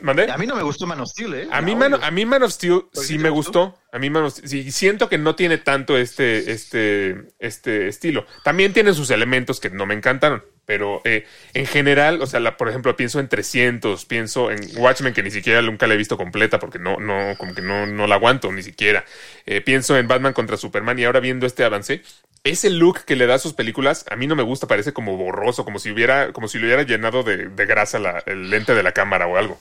¿Mandé? 0.00 0.30
A 0.32 0.38
mí 0.38 0.46
no 0.46 0.56
me 0.56 0.62
gustó 0.62 0.86
Man 0.86 1.00
of 1.00 1.10
Steel, 1.10 1.34
¿eh? 1.34 1.48
A 1.52 1.60
mí, 1.60 1.76
Man, 1.76 2.02
a 2.02 2.10
mí 2.10 2.24
Man 2.24 2.42
of 2.42 2.52
Steel 2.52 2.80
¿Por 2.80 2.90
qué 2.92 3.00
sí 3.02 3.18
me 3.18 3.28
gustó? 3.28 3.66
gustó. 3.66 3.80
A 3.92 3.98
mí 3.98 4.08
Man 4.08 4.24
of 4.24 4.32
Steel, 4.32 4.48
sí, 4.48 4.72
siento 4.72 5.10
que 5.10 5.18
no 5.18 5.34
tiene 5.36 5.58
tanto 5.58 5.98
este, 5.98 6.50
este, 6.50 7.28
este 7.38 7.88
estilo. 7.88 8.24
También 8.42 8.72
tiene 8.72 8.94
sus 8.94 9.10
elementos 9.10 9.60
que 9.60 9.68
no 9.68 9.84
me 9.84 9.94
encantaron. 9.94 10.42
Pero 10.66 11.00
eh, 11.04 11.24
en 11.54 11.66
general, 11.66 12.20
o 12.20 12.26
sea, 12.26 12.40
la, 12.40 12.56
por 12.56 12.68
ejemplo, 12.68 12.96
pienso 12.96 13.20
en 13.20 13.28
300, 13.28 14.04
pienso 14.04 14.50
en 14.50 14.58
Watchmen, 14.76 15.14
que 15.14 15.22
ni 15.22 15.30
siquiera 15.30 15.62
nunca 15.62 15.86
la 15.86 15.94
he 15.94 15.96
visto 15.96 16.16
completa 16.16 16.58
porque 16.58 16.78
no, 16.80 16.98
no, 16.98 17.34
como 17.38 17.54
que 17.54 17.62
no, 17.62 17.86
no 17.86 18.06
la 18.08 18.16
aguanto 18.16 18.50
ni 18.52 18.62
siquiera. 18.62 19.04
Eh, 19.46 19.60
pienso 19.60 19.96
en 19.96 20.08
Batman 20.08 20.32
contra 20.32 20.56
Superman 20.56 20.98
y 20.98 21.04
ahora 21.04 21.20
viendo 21.20 21.46
este 21.46 21.64
avance, 21.64 22.02
ese 22.44 22.70
look 22.70 23.04
que 23.04 23.16
le 23.16 23.26
da 23.26 23.34
a 23.36 23.38
sus 23.38 23.52
películas, 23.54 24.04
a 24.10 24.16
mí 24.16 24.26
no 24.26 24.36
me 24.36 24.42
gusta, 24.42 24.66
parece 24.66 24.92
como 24.92 25.16
borroso, 25.16 25.64
como 25.64 25.78
si 25.78 25.90
hubiera, 25.90 26.32
como 26.32 26.48
si 26.48 26.58
le 26.58 26.66
hubiera 26.66 26.82
llenado 26.82 27.22
de, 27.22 27.48
de 27.48 27.66
grasa 27.66 27.98
la- 27.98 28.22
el 28.26 28.50
lente 28.50 28.74
de 28.74 28.82
la 28.82 28.92
cámara 28.92 29.26
o 29.26 29.36
algo. 29.36 29.58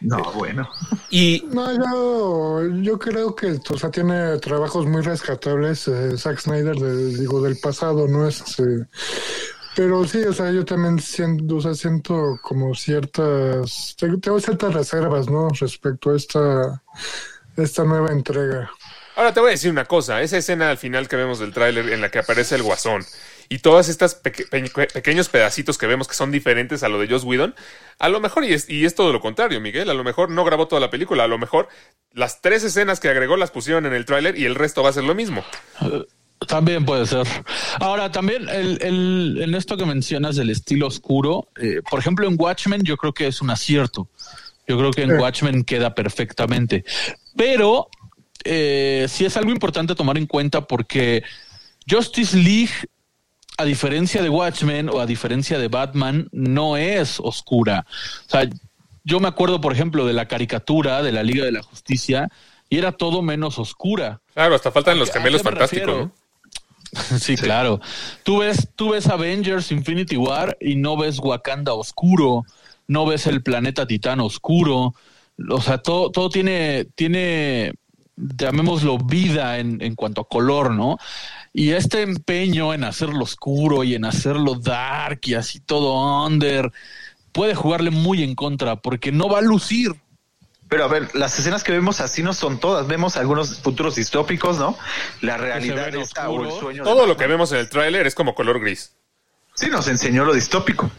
No, 0.00 0.32
bueno. 0.32 0.68
Y 1.10 1.44
No, 1.52 1.72
yo, 1.72 2.82
yo 2.82 2.98
creo 2.98 3.34
que 3.34 3.58
o 3.68 3.78
sea, 3.78 3.90
tiene 3.90 4.38
trabajos 4.38 4.86
muy 4.86 5.02
rescatables 5.02 5.88
eh, 5.88 6.16
Zack 6.16 6.38
Snyder, 6.38 6.76
de- 6.76 7.18
digo, 7.18 7.42
del 7.42 7.58
pasado, 7.58 8.06
¿no? 8.06 8.28
Es, 8.28 8.58
eh, 8.60 8.86
pero 9.78 10.04
sí, 10.04 10.18
o 10.24 10.32
sea, 10.32 10.50
yo 10.50 10.64
también 10.64 10.98
siento, 10.98 11.54
o 11.54 11.60
sea, 11.60 11.72
siento 11.72 12.36
como 12.42 12.74
ciertas, 12.74 13.94
tengo 13.96 14.40
ciertas 14.40 14.74
reservas, 14.74 15.30
¿no? 15.30 15.50
Respecto 15.50 16.10
a 16.10 16.16
esta, 16.16 16.82
esta 17.56 17.84
nueva 17.84 18.10
entrega. 18.10 18.72
Ahora 19.14 19.32
te 19.32 19.38
voy 19.38 19.50
a 19.50 19.52
decir 19.52 19.70
una 19.70 19.84
cosa, 19.84 20.20
esa 20.20 20.36
escena 20.36 20.70
al 20.70 20.78
final 20.78 21.06
que 21.06 21.14
vemos 21.14 21.38
del 21.38 21.52
tráiler 21.52 21.90
en 21.92 22.00
la 22.00 22.10
que 22.10 22.18
aparece 22.18 22.56
el 22.56 22.64
guasón 22.64 23.04
y 23.48 23.60
todas 23.60 23.88
estas 23.88 24.16
peque- 24.16 24.46
pe- 24.46 24.88
pequeños 24.88 25.28
pedacitos 25.28 25.78
que 25.78 25.86
vemos 25.86 26.08
que 26.08 26.14
son 26.14 26.32
diferentes 26.32 26.82
a 26.82 26.88
lo 26.88 26.98
de 26.98 27.06
Joss 27.06 27.22
Whedon, 27.22 27.54
a 28.00 28.08
lo 28.08 28.18
mejor, 28.18 28.42
y 28.44 28.54
es, 28.54 28.68
y 28.68 28.84
es 28.84 28.96
todo 28.96 29.12
lo 29.12 29.20
contrario, 29.20 29.60
Miguel, 29.60 29.90
a 29.90 29.94
lo 29.94 30.02
mejor 30.02 30.28
no 30.28 30.44
grabó 30.44 30.66
toda 30.66 30.80
la 30.80 30.90
película, 30.90 31.22
a 31.22 31.28
lo 31.28 31.38
mejor 31.38 31.68
las 32.12 32.42
tres 32.42 32.64
escenas 32.64 32.98
que 32.98 33.10
agregó 33.10 33.36
las 33.36 33.52
pusieron 33.52 33.86
en 33.86 33.92
el 33.94 34.06
tráiler 34.06 34.36
y 34.36 34.44
el 34.44 34.56
resto 34.56 34.82
va 34.82 34.90
a 34.90 34.92
ser 34.92 35.04
lo 35.04 35.14
mismo. 35.14 35.44
También 36.46 36.84
puede 36.84 37.04
ser. 37.06 37.26
Ahora, 37.80 38.12
también 38.12 38.48
el, 38.48 38.78
el- 38.82 39.38
en 39.42 39.54
esto 39.54 39.76
que 39.76 39.84
mencionas 39.84 40.36
del 40.36 40.50
estilo 40.50 40.86
oscuro, 40.86 41.48
eh, 41.60 41.80
por 41.90 41.98
ejemplo, 41.98 42.28
en 42.28 42.36
Watchmen 42.38 42.82
yo 42.84 42.96
creo 42.96 43.12
que 43.12 43.26
es 43.26 43.42
un 43.42 43.50
acierto. 43.50 44.08
Yo 44.66 44.78
creo 44.78 44.90
que 44.92 45.02
en 45.02 45.10
Sí. 45.10 45.16
Watchmen 45.16 45.64
queda 45.64 45.94
perfectamente. 45.94 46.84
Pero 47.36 47.88
eh, 48.44 49.06
sí 49.08 49.24
es 49.24 49.36
algo 49.36 49.50
importante 49.50 49.94
tomar 49.94 50.16
en 50.16 50.26
cuenta 50.26 50.66
porque 50.66 51.22
Justice 51.90 52.36
League, 52.36 52.70
a 53.56 53.64
diferencia 53.64 54.22
de 54.22 54.28
Watchmen 54.28 54.88
o 54.90 55.00
a 55.00 55.06
diferencia 55.06 55.58
de 55.58 55.68
Batman, 55.68 56.28
no 56.32 56.76
es 56.76 57.18
oscura. 57.18 57.84
O 58.26 58.30
sea, 58.30 58.48
yo 59.04 59.18
me 59.20 59.26
acuerdo, 59.28 59.60
por 59.60 59.72
ejemplo, 59.72 60.06
de 60.06 60.12
la 60.12 60.28
caricatura 60.28 61.02
de 61.02 61.12
la 61.12 61.22
Liga 61.24 61.44
de 61.44 61.52
la 61.52 61.62
Justicia 61.62 62.28
y 62.68 62.78
era 62.78 62.92
todo 62.92 63.22
menos 63.22 63.58
oscura. 63.58 64.20
Claro, 64.34 64.54
hasta 64.54 64.70
faltan 64.70 64.98
los 64.98 65.08
¿A 65.08 65.12
qué- 65.14 65.18
a 65.18 65.22
gemelos 65.22 65.42
fantásticos? 65.42 65.86
¿no? 65.88 66.12
Sí, 67.20 67.36
claro. 67.36 67.80
Tú 68.22 68.38
ves, 68.38 68.68
tú 68.74 68.90
ves 68.90 69.06
Avengers 69.08 69.72
Infinity 69.72 70.16
War 70.16 70.56
y 70.60 70.76
no 70.76 70.96
ves 70.96 71.18
Wakanda 71.18 71.72
oscuro, 71.74 72.44
no 72.86 73.06
ves 73.06 73.26
el 73.26 73.42
planeta 73.42 73.86
Titán 73.86 74.20
oscuro. 74.20 74.94
O 75.50 75.60
sea, 75.60 75.78
todo, 75.78 76.10
todo 76.10 76.30
tiene, 76.30 76.86
tiene, 76.94 77.72
llamémoslo 78.16 78.98
vida 78.98 79.58
en, 79.58 79.80
en 79.82 79.94
cuanto 79.94 80.22
a 80.22 80.28
color, 80.28 80.72
¿no? 80.72 80.98
Y 81.52 81.70
este 81.70 82.02
empeño 82.02 82.74
en 82.74 82.84
hacerlo 82.84 83.24
oscuro 83.24 83.84
y 83.84 83.94
en 83.94 84.04
hacerlo 84.04 84.54
dark 84.54 85.20
y 85.24 85.34
así 85.34 85.60
todo 85.60 86.24
under, 86.26 86.72
puede 87.32 87.54
jugarle 87.54 87.90
muy 87.90 88.22
en 88.22 88.34
contra 88.34 88.76
porque 88.76 89.12
no 89.12 89.28
va 89.28 89.38
a 89.38 89.42
lucir. 89.42 89.92
Pero 90.68 90.84
a 90.84 90.88
ver, 90.88 91.14
las 91.14 91.38
escenas 91.38 91.64
que 91.64 91.72
vemos 91.72 92.00
así 92.00 92.22
no 92.22 92.34
son 92.34 92.60
todas. 92.60 92.86
Vemos 92.86 93.16
algunos 93.16 93.60
futuros 93.60 93.94
distópicos, 93.94 94.58
¿no? 94.58 94.76
La 95.22 95.36
realidad 95.38 95.94
esta 95.94 96.28
o 96.28 96.44
el 96.44 96.50
sueño. 96.52 96.82
Todo 96.84 97.06
lo 97.06 97.16
que 97.16 97.26
vemos 97.26 97.50
en 97.52 97.58
el 97.58 97.68
tráiler 97.70 98.06
es 98.06 98.14
como 98.14 98.34
color 98.34 98.60
gris. 98.60 98.92
Sí, 99.54 99.68
nos 99.68 99.88
enseñó 99.88 100.24
lo 100.24 100.34
distópico. 100.34 100.90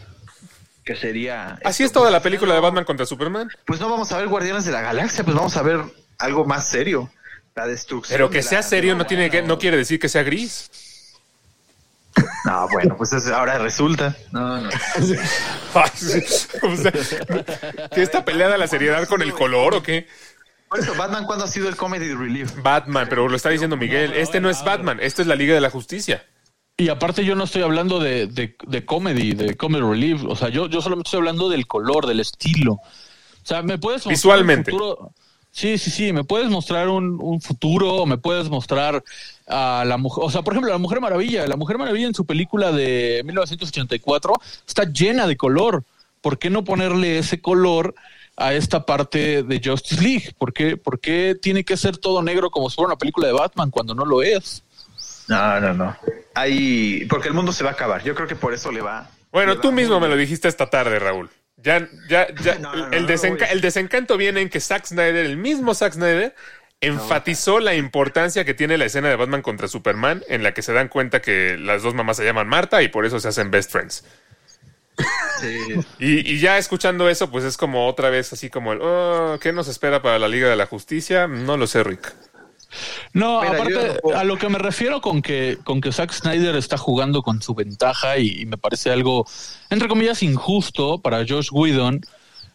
Que 0.84 0.96
sería. 0.96 1.58
Así 1.64 1.84
es 1.84 1.92
toda 1.92 2.10
la 2.10 2.20
película 2.20 2.52
de 2.54 2.60
Batman 2.60 2.84
contra 2.84 3.06
Superman. 3.06 3.48
Pues 3.64 3.78
no 3.80 3.88
vamos 3.88 4.10
a 4.12 4.18
ver 4.18 4.26
Guardianes 4.28 4.64
de 4.64 4.72
la 4.72 4.80
Galaxia, 4.80 5.22
pues 5.24 5.36
vamos 5.36 5.56
a 5.56 5.62
ver 5.62 5.80
algo 6.18 6.44
más 6.44 6.66
serio. 6.66 7.10
La 7.54 7.66
destrucción. 7.66 8.16
Pero 8.16 8.30
que 8.30 8.38
de 8.38 8.42
sea 8.42 8.58
la- 8.60 8.62
serio 8.64 8.96
no 8.96 9.06
tiene 9.06 9.30
que, 9.30 9.42
no 9.42 9.58
quiere 9.58 9.76
decir 9.76 10.00
que 10.00 10.08
sea 10.08 10.22
gris. 10.24 10.70
No, 12.44 12.68
bueno, 12.70 12.96
pues 12.96 13.12
es- 13.12 13.28
ahora 13.28 13.58
resulta. 13.58 14.16
No, 14.32 14.60
no. 14.60 14.68
O 16.62 16.76
sea, 16.76 16.92
¿Qué 17.94 18.02
esta 18.02 18.24
pelea 18.24 18.48
de 18.48 18.58
la 18.58 18.66
seriedad 18.66 19.06
con 19.08 19.22
el 19.22 19.32
color 19.32 19.74
o 19.74 19.82
qué? 19.82 20.06
Por 20.68 20.78
eso, 20.80 20.94
Batman, 20.94 21.24
¿cuándo 21.26 21.44
ha 21.44 21.48
sido 21.48 21.68
el 21.68 21.76
comedy 21.76 22.12
relief? 22.14 22.52
Batman, 22.62 23.06
pero 23.08 23.28
lo 23.28 23.36
está 23.36 23.50
diciendo 23.50 23.76
Miguel. 23.76 24.12
Este 24.14 24.40
no 24.40 24.50
es 24.50 24.62
Batman, 24.64 24.98
esto 25.00 25.22
es 25.22 25.28
la 25.28 25.34
Liga 25.34 25.54
de 25.54 25.60
la 25.60 25.70
Justicia. 25.70 26.24
Y 26.76 26.88
aparte 26.88 27.24
yo 27.24 27.34
no 27.34 27.44
estoy 27.44 27.62
hablando 27.62 27.98
de, 27.98 28.26
de, 28.26 28.56
de 28.66 28.84
comedy, 28.86 29.34
de 29.34 29.56
comedy 29.56 29.82
relief. 29.82 30.22
O 30.26 30.34
sea, 30.36 30.48
yo, 30.48 30.66
yo 30.68 30.80
solamente 30.80 31.08
estoy 31.08 31.18
hablando 31.18 31.48
del 31.48 31.66
color, 31.66 32.06
del 32.06 32.20
estilo. 32.20 32.72
O 32.74 32.82
sea, 33.44 33.62
me 33.62 33.78
puedes 33.78 34.06
Visualmente. 34.06 34.72
un 34.72 34.78
futuro- 34.78 35.12
Sí, 35.52 35.78
sí, 35.78 35.90
sí. 35.90 36.12
Me 36.12 36.24
puedes 36.24 36.48
mostrar 36.48 36.88
un, 36.88 37.18
un 37.20 37.40
futuro, 37.40 38.06
me 38.06 38.18
puedes 38.18 38.48
mostrar 38.48 39.02
a 39.46 39.84
la 39.86 39.96
mujer. 39.96 40.24
O 40.24 40.30
sea, 40.30 40.42
por 40.42 40.54
ejemplo, 40.54 40.72
la 40.72 40.78
Mujer 40.78 41.00
Maravilla. 41.00 41.46
La 41.46 41.56
Mujer 41.56 41.78
Maravilla 41.78 42.06
en 42.06 42.14
su 42.14 42.24
película 42.24 42.72
de 42.72 43.22
1984 43.24 44.34
está 44.66 44.84
llena 44.84 45.26
de 45.26 45.36
color. 45.36 45.84
¿Por 46.20 46.38
qué 46.38 46.50
no 46.50 46.64
ponerle 46.64 47.18
ese 47.18 47.40
color 47.40 47.94
a 48.36 48.54
esta 48.54 48.86
parte 48.86 49.42
de 49.42 49.60
Justice 49.62 50.02
League? 50.02 50.34
¿Por 50.38 50.52
qué, 50.52 50.76
por 50.76 51.00
qué 51.00 51.36
tiene 51.40 51.64
que 51.64 51.76
ser 51.76 51.96
todo 51.96 52.22
negro 52.22 52.50
como 52.50 52.70
si 52.70 52.76
fuera 52.76 52.88
una 52.88 52.98
película 52.98 53.26
de 53.26 53.32
Batman 53.32 53.70
cuando 53.70 53.94
no 53.94 54.04
lo 54.04 54.22
es? 54.22 54.62
No, 55.28 55.60
no, 55.60 55.74
no. 55.74 55.96
Ahí, 56.34 57.06
porque 57.08 57.28
el 57.28 57.34
mundo 57.34 57.52
se 57.52 57.64
va 57.64 57.70
a 57.70 57.72
acabar. 57.72 58.02
Yo 58.04 58.14
creo 58.14 58.28
que 58.28 58.36
por 58.36 58.54
eso 58.54 58.70
le 58.70 58.82
va. 58.82 59.10
Bueno, 59.32 59.54
le 59.54 59.60
tú 59.60 59.68
va 59.68 59.74
mismo 59.74 60.00
me 60.00 60.08
lo 60.08 60.16
dijiste 60.16 60.48
esta 60.48 60.68
tarde, 60.68 60.98
Raúl. 60.98 61.30
Ya, 61.62 61.88
ya, 62.08 62.28
ya. 62.42 62.54
No, 62.58 62.74
no, 62.74 62.86
no, 62.88 62.92
el, 62.92 63.06
desenca- 63.06 63.48
desencanto 63.60 64.16
viene 64.16 64.40
en 64.40 64.48
que 64.48 64.60
Zack 64.60 64.86
Snyder, 64.86 65.26
el 65.26 65.36
mismo 65.36 65.74
Zack 65.74 65.94
Snyder, 65.94 66.34
enfatizó 66.80 67.60
la 67.60 67.74
importancia 67.74 68.44
que 68.44 68.54
tiene 68.54 68.78
la 68.78 68.86
escena 68.86 69.08
de 69.08 69.16
Batman 69.16 69.42
contra 69.42 69.68
Superman, 69.68 70.22
en 70.28 70.42
la 70.42 70.54
que 70.54 70.62
se 70.62 70.72
dan 70.72 70.88
cuenta 70.88 71.20
que 71.20 71.58
las 71.58 71.82
dos 71.82 71.94
mamás 71.94 72.16
se 72.16 72.24
llaman 72.24 72.48
Marta 72.48 72.82
y 72.82 72.88
por 72.88 73.04
eso 73.04 73.20
se 73.20 73.28
hacen 73.28 73.50
best 73.50 73.70
friends. 73.72 74.04
Sí. 75.40 75.74
Y, 75.98 76.34
y 76.34 76.38
ya 76.40 76.58
escuchando 76.58 77.08
eso, 77.08 77.30
pues 77.30 77.44
es 77.44 77.56
como 77.56 77.86
otra 77.88 78.10
vez 78.10 78.30
así 78.32 78.50
como 78.50 78.72
el, 78.74 78.80
oh, 78.82 79.38
¿qué 79.40 79.52
nos 79.52 79.68
espera 79.68 80.02
para 80.02 80.18
la 80.18 80.28
Liga 80.28 80.48
de 80.50 80.56
la 80.56 80.66
Justicia? 80.66 81.26
No 81.26 81.56
lo 81.56 81.66
sé, 81.66 81.82
Rick. 81.82 82.12
No, 83.12 83.40
Mira, 83.40 83.54
aparte, 83.54 84.00
no 84.04 84.16
a 84.16 84.24
lo 84.24 84.36
que 84.38 84.48
me 84.48 84.58
refiero 84.58 85.00
con 85.00 85.22
que, 85.22 85.58
con 85.64 85.80
que 85.80 85.92
Zack 85.92 86.12
Snyder 86.12 86.56
está 86.56 86.78
jugando 86.78 87.22
con 87.22 87.42
su 87.42 87.54
ventaja 87.54 88.18
y, 88.18 88.42
y 88.42 88.46
me 88.46 88.58
parece 88.58 88.90
algo, 88.90 89.26
entre 89.70 89.88
comillas, 89.88 90.22
injusto 90.22 91.00
para 91.00 91.24
Josh 91.26 91.48
Whedon, 91.50 92.00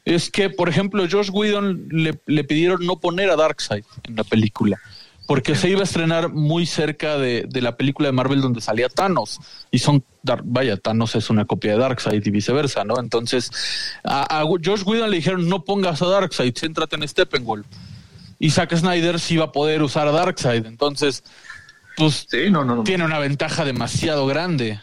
es 0.05 0.29
que, 0.29 0.49
por 0.49 0.69
ejemplo, 0.69 1.05
Josh 1.09 1.29
Whedon 1.31 1.87
le, 1.89 2.19
le 2.27 2.43
pidieron 2.43 2.85
no 2.85 2.99
poner 2.99 3.29
a 3.29 3.35
Darkseid 3.35 3.83
en 4.03 4.15
la 4.15 4.23
película, 4.23 4.79
porque 5.25 5.55
se 5.55 5.67
iba 5.69 5.81
a 5.81 5.85
estrenar 5.85 6.29
muy 6.29 6.67
cerca 6.67 7.17
de, 7.17 7.45
de 7.49 7.61
la 7.61 7.75
película 7.75 8.07
de 8.07 8.11
Marvel 8.11 8.41
donde 8.41 8.61
salía 8.61 8.87
Thanos, 8.87 9.39
y 9.71 9.79
son, 9.79 10.03
vaya, 10.43 10.77
Thanos 10.77 11.15
es 11.15 11.31
una 11.31 11.45
copia 11.45 11.71
de 11.71 11.79
Darkseid 11.79 12.23
y 12.23 12.29
viceversa, 12.29 12.83
¿no? 12.83 12.99
Entonces, 12.99 13.51
a, 14.03 14.41
a 14.41 14.43
Josh 14.43 14.83
Whedon 14.85 15.09
le 15.09 15.17
dijeron 15.17 15.49
no 15.49 15.63
pongas 15.63 16.03
a 16.03 16.07
Darkseid, 16.07 16.53
céntrate 16.55 16.95
en 16.95 17.07
Steppenwolf 17.07 17.65
y 18.39 18.51
Zack 18.51 18.75
Snyder 18.75 19.19
sí 19.19 19.37
va 19.37 19.45
a 19.45 19.51
poder 19.51 19.81
usar 19.81 20.07
a 20.07 20.11
Darkseid. 20.11 20.65
Entonces, 20.65 21.23
pues 21.97 22.25
Sí, 22.29 22.49
no, 22.49 22.65
no, 22.65 22.75
no. 22.77 22.83
tiene 22.83 23.05
una 23.05 23.19
ventaja 23.19 23.65
demasiado 23.65 24.25
grande. 24.27 24.79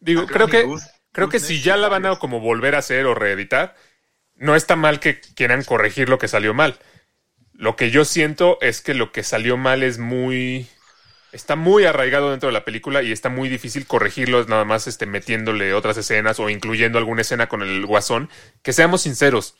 Digo, 0.00 0.22
Ah, 0.22 0.26
creo 0.26 0.48
que, 0.48 0.66
creo 1.12 1.28
que 1.28 1.40
si 1.40 1.60
ya 1.62 1.76
la 1.76 1.88
van 1.88 2.06
a 2.06 2.16
como 2.18 2.40
volver 2.40 2.74
a 2.74 2.78
hacer 2.78 3.06
o 3.06 3.14
reeditar, 3.14 3.74
no 4.34 4.54
está 4.56 4.76
mal 4.76 5.00
que 5.00 5.20
quieran 5.20 5.64
corregir 5.64 6.08
lo 6.08 6.18
que 6.18 6.28
salió 6.28 6.54
mal. 6.54 6.78
Lo 7.52 7.74
que 7.76 7.90
yo 7.90 8.04
siento 8.04 8.58
es 8.60 8.82
que 8.82 8.94
lo 8.94 9.12
que 9.12 9.22
salió 9.22 9.56
mal 9.56 9.82
es 9.82 9.98
muy... 9.98 10.68
Está 11.32 11.56
muy 11.56 11.84
arraigado 11.84 12.30
dentro 12.30 12.48
de 12.48 12.52
la 12.52 12.64
película 12.64 13.02
y 13.02 13.12
está 13.12 13.28
muy 13.28 13.48
difícil 13.48 13.86
corregirlo 13.86 14.42
nada 14.44 14.64
más 14.64 14.86
este, 14.86 15.06
metiéndole 15.06 15.74
otras 15.74 15.96
escenas 15.98 16.38
o 16.40 16.48
incluyendo 16.48 16.98
alguna 16.98 17.22
escena 17.22 17.48
con 17.48 17.62
el 17.62 17.84
guasón. 17.84 18.30
Que 18.62 18.72
seamos 18.72 19.02
sinceros, 19.02 19.54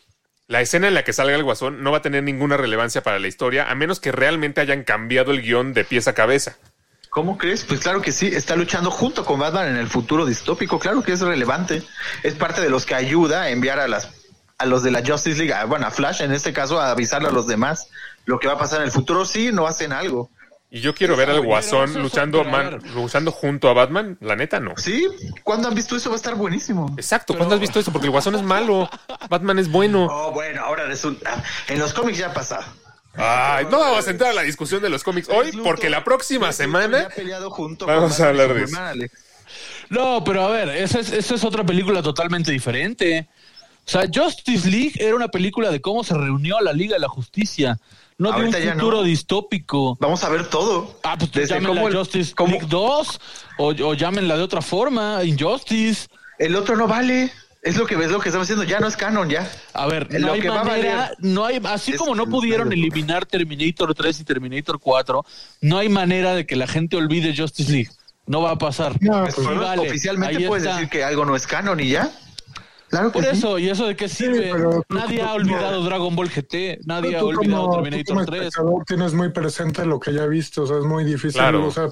la 0.48 0.60
escena 0.60 0.88
en 0.88 0.94
la 0.94 1.02
que 1.04 1.12
salga 1.12 1.34
el 1.34 1.42
guasón 1.42 1.82
no 1.82 1.90
va 1.90 1.98
a 1.98 2.02
tener 2.02 2.22
ninguna 2.22 2.56
relevancia 2.56 3.02
para 3.02 3.18
la 3.18 3.26
historia 3.28 3.70
a 3.70 3.74
menos 3.74 3.98
que 4.00 4.12
realmente 4.12 4.60
hayan 4.60 4.84
cambiado 4.84 5.32
el 5.32 5.42
guion 5.42 5.72
de 5.72 5.84
pies 5.84 6.06
a 6.08 6.14
cabeza. 6.14 6.56
¿Cómo 7.10 7.38
crees? 7.38 7.64
Pues 7.64 7.80
claro 7.80 8.02
que 8.02 8.12
sí, 8.12 8.26
está 8.26 8.56
luchando 8.56 8.90
junto 8.90 9.24
con 9.24 9.40
Batman 9.40 9.68
en 9.68 9.76
el 9.76 9.88
futuro 9.88 10.26
distópico, 10.26 10.78
claro 10.78 11.02
que 11.02 11.12
es 11.12 11.20
relevante. 11.20 11.82
Es 12.22 12.34
parte 12.34 12.60
de 12.60 12.68
los 12.70 12.84
que 12.84 12.94
ayuda 12.94 13.42
a 13.42 13.50
enviar 13.50 13.80
a 13.80 13.88
las 13.88 14.10
a 14.58 14.64
los 14.64 14.82
de 14.82 14.90
la 14.90 15.02
Justice 15.06 15.36
League, 15.38 15.52
a- 15.52 15.64
bueno, 15.66 15.86
a 15.86 15.90
Flash 15.90 16.22
en 16.22 16.32
este 16.32 16.52
caso, 16.54 16.80
a 16.80 16.90
avisarle 16.90 17.28
a 17.28 17.30
los 17.32 17.46
demás 17.46 17.88
lo 18.24 18.38
que 18.38 18.48
va 18.48 18.54
a 18.54 18.58
pasar 18.58 18.78
en 18.80 18.86
el 18.86 18.90
futuro. 18.90 19.24
Sí, 19.26 19.50
no 19.52 19.66
hacen 19.66 19.92
algo. 19.92 20.30
Y 20.76 20.80
yo 20.80 20.94
quiero 20.94 21.16
ver 21.16 21.30
al 21.30 21.40
guasón 21.40 21.88
eso 21.88 22.00
luchando, 22.00 22.44
man- 22.44 22.78
luchando 22.94 23.32
junto 23.32 23.70
a 23.70 23.72
Batman. 23.72 24.18
La 24.20 24.36
neta, 24.36 24.60
no. 24.60 24.74
Sí, 24.76 25.06
¿cuándo 25.42 25.68
han 25.68 25.74
visto 25.74 25.96
eso? 25.96 26.10
Va 26.10 26.16
a 26.16 26.18
estar 26.18 26.34
buenísimo. 26.34 26.94
Exacto, 26.98 27.34
¿cuándo 27.34 27.54
has 27.54 27.60
visto 27.62 27.80
eso? 27.80 27.90
Porque 27.92 28.08
el 28.08 28.10
guasón 28.10 28.34
es 28.34 28.42
malo. 28.42 28.86
Batman 29.30 29.58
es 29.58 29.70
bueno. 29.70 30.06
Oh, 30.10 30.32
bueno, 30.32 30.62
ahora 30.62 30.84
resulta. 30.84 31.42
En 31.68 31.78
los 31.78 31.94
cómics 31.94 32.18
ya 32.18 32.26
ha 32.26 32.34
pasado. 32.34 32.64
Ay, 33.14 33.64
no 33.70 33.78
vamos 33.78 34.06
a 34.06 34.10
entrar 34.10 34.32
a 34.32 34.34
la 34.34 34.42
discusión 34.42 34.82
de 34.82 34.90
los 34.90 35.02
cómics 35.02 35.30
hoy, 35.30 35.50
porque 35.64 35.88
la 35.88 36.04
próxima 36.04 36.52
semana. 36.52 36.98
ya 37.00 37.06
ha 37.06 37.08
peleado 37.08 37.50
junto 37.50 37.86
vamos 37.86 38.14
con 38.18 38.26
a 38.26 38.28
hablar 38.28 38.52
de 38.52 38.78
Alex. 38.78 39.14
No, 39.88 40.22
pero 40.24 40.42
a 40.42 40.50
ver, 40.50 40.68
esa 40.68 40.98
es, 41.00 41.10
esa 41.10 41.36
es 41.36 41.42
otra 41.44 41.64
película 41.64 42.02
totalmente 42.02 42.52
diferente. 42.52 43.28
O 43.86 43.88
sea, 43.88 44.02
Justice 44.12 44.68
League 44.68 44.92
era 44.98 45.14
una 45.16 45.28
película 45.28 45.70
de 45.70 45.80
cómo 45.80 46.04
se 46.04 46.12
reunió 46.12 46.60
la 46.60 46.74
Liga 46.74 46.94
de 46.96 47.00
la 47.00 47.08
Justicia, 47.08 47.78
no 48.18 48.32
Ahorita 48.32 48.58
de 48.58 48.62
un 48.64 48.68
no. 48.70 48.74
futuro 48.74 49.02
distópico. 49.02 49.96
Vamos 50.00 50.24
a 50.24 50.28
ver 50.28 50.48
todo. 50.48 50.98
Ah, 51.02 51.16
pues 51.18 51.30
Desde 51.32 51.54
llámenla 51.54 51.68
cómo 51.82 51.88
el- 51.88 51.96
Justice 51.96 52.34
cómo- 52.34 52.52
League 52.52 52.66
2 52.68 53.20
o, 53.58 53.66
o 53.68 53.94
llámenla 53.94 54.36
de 54.36 54.42
otra 54.42 54.62
forma, 54.62 55.22
Injustice. 55.24 56.08
El 56.38 56.56
otro 56.56 56.76
no 56.76 56.86
vale. 56.86 57.32
Es 57.62 57.76
lo 57.76 57.84
que 57.84 57.96
ves, 57.96 58.10
lo 58.12 58.20
que 58.20 58.28
estamos 58.28 58.46
haciendo. 58.46 58.62
Ya 58.64 58.78
no 58.78 58.86
es 58.86 58.96
canon, 58.96 59.28
ya. 59.28 59.50
A 59.74 59.86
ver, 59.86 60.08
no 60.12 60.28
lo 60.28 60.32
hay 60.34 60.40
que 60.40 60.48
va 60.48 60.60
a 60.60 60.64
manera, 60.64 60.96
valer 60.96 61.16
no 61.20 61.44
hay, 61.44 61.60
así 61.64 61.92
es 61.92 61.98
como 61.98 62.14
no 62.14 62.26
pudieron 62.26 62.68
el- 62.72 62.78
eliminar 62.78 63.26
Terminator 63.26 63.92
3 63.92 64.20
y 64.20 64.24
Terminator 64.24 64.78
4, 64.78 65.24
no 65.62 65.78
hay 65.78 65.88
manera 65.88 66.34
de 66.34 66.46
que 66.46 66.54
la 66.54 66.68
gente 66.68 66.96
olvide 66.96 67.34
Justice 67.36 67.72
League. 67.72 67.90
No 68.28 68.40
va 68.42 68.52
a 68.52 68.58
pasar. 68.58 68.96
No, 69.00 69.22
Pues, 69.22 69.34
pues, 69.34 69.58
vale, 69.58 69.82
oficialmente 69.88 70.46
puedes 70.46 70.64
está. 70.64 70.76
decir 70.76 70.90
que 70.90 71.04
algo 71.04 71.24
no 71.24 71.34
es 71.36 71.46
canon 71.46 71.80
y 71.80 71.88
ya. 71.88 72.10
Claro 72.96 73.12
que 73.12 73.18
Por 73.20 73.24
sí. 73.24 73.36
eso, 73.38 73.58
¿y 73.58 73.68
eso 73.68 73.86
de 73.86 73.94
qué 73.96 74.08
sirve? 74.08 74.50
pero 74.52 74.82
tú- 74.88 74.94
nadie 74.96 75.18
tú 75.18 75.22
ha 75.24 75.26
como- 75.32 75.36
olvidado 75.36 75.82
Dragon 75.84 76.16
Ball 76.16 76.28
GT, 76.30 76.78
nadie 76.86 77.16
ha 77.16 77.20
Tú 77.20 77.26
olvidado 77.28 77.62
como- 77.64 77.76
tú 77.76 77.82
Terminator 77.82 78.14
como 78.14 78.26
3. 78.26 78.40
espectador 78.46 78.84
tienes 78.86 79.12
muy 79.14 79.28
presente 79.30 79.84
lo 79.84 80.00
que 80.00 80.14
ya 80.14 80.26
viste, 80.26 80.60
o 80.62 80.66
sea, 80.66 80.78
es 80.78 80.84
muy 80.84 81.04
difícil, 81.04 81.32
Claro. 81.40 81.66
o 81.66 81.70
sea, 81.70 81.88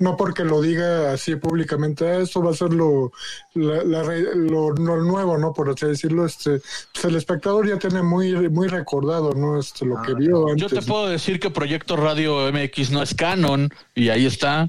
no 0.00 0.16
porque 0.16 0.44
lo 0.44 0.60
diga 0.60 1.12
así 1.12 1.36
públicamente, 1.36 2.06
"Ah, 2.08 2.18
eso 2.18 2.42
va 2.42 2.50
a 2.50 2.54
ser 2.54 2.72
lo, 2.72 3.12
la- 3.54 3.84
la 3.84 4.02
re- 4.02 4.34
lo, 4.34 4.70
lo 4.70 4.96
nuevo, 5.02 5.38
¿no? 5.38 5.52
Por 5.52 5.70
así 5.70 5.86
decirlo, 5.86 6.26
este, 6.26 6.60
pues 6.92 7.04
el 7.04 7.14
espectador 7.16 7.66
ya 7.68 7.78
tiene 7.78 8.02
muy, 8.02 8.32
muy 8.50 8.66
recordado, 8.68 9.32
¿no? 9.34 9.58
Este, 9.58 9.86
lo 9.86 10.02
que 10.02 10.14
vio 10.14 10.48
antes. 10.48 10.62
Yo 10.70 10.80
te 10.80 10.84
puedo 10.84 11.06
decir 11.08 11.38
que 11.40 11.50
Proyecto 11.50 11.96
Radio 11.96 12.48
MX 12.52 12.90
no 12.90 13.02
es 13.02 13.14
canon 13.14 13.70
y 13.94 14.08
ahí 14.08 14.26
está. 14.26 14.68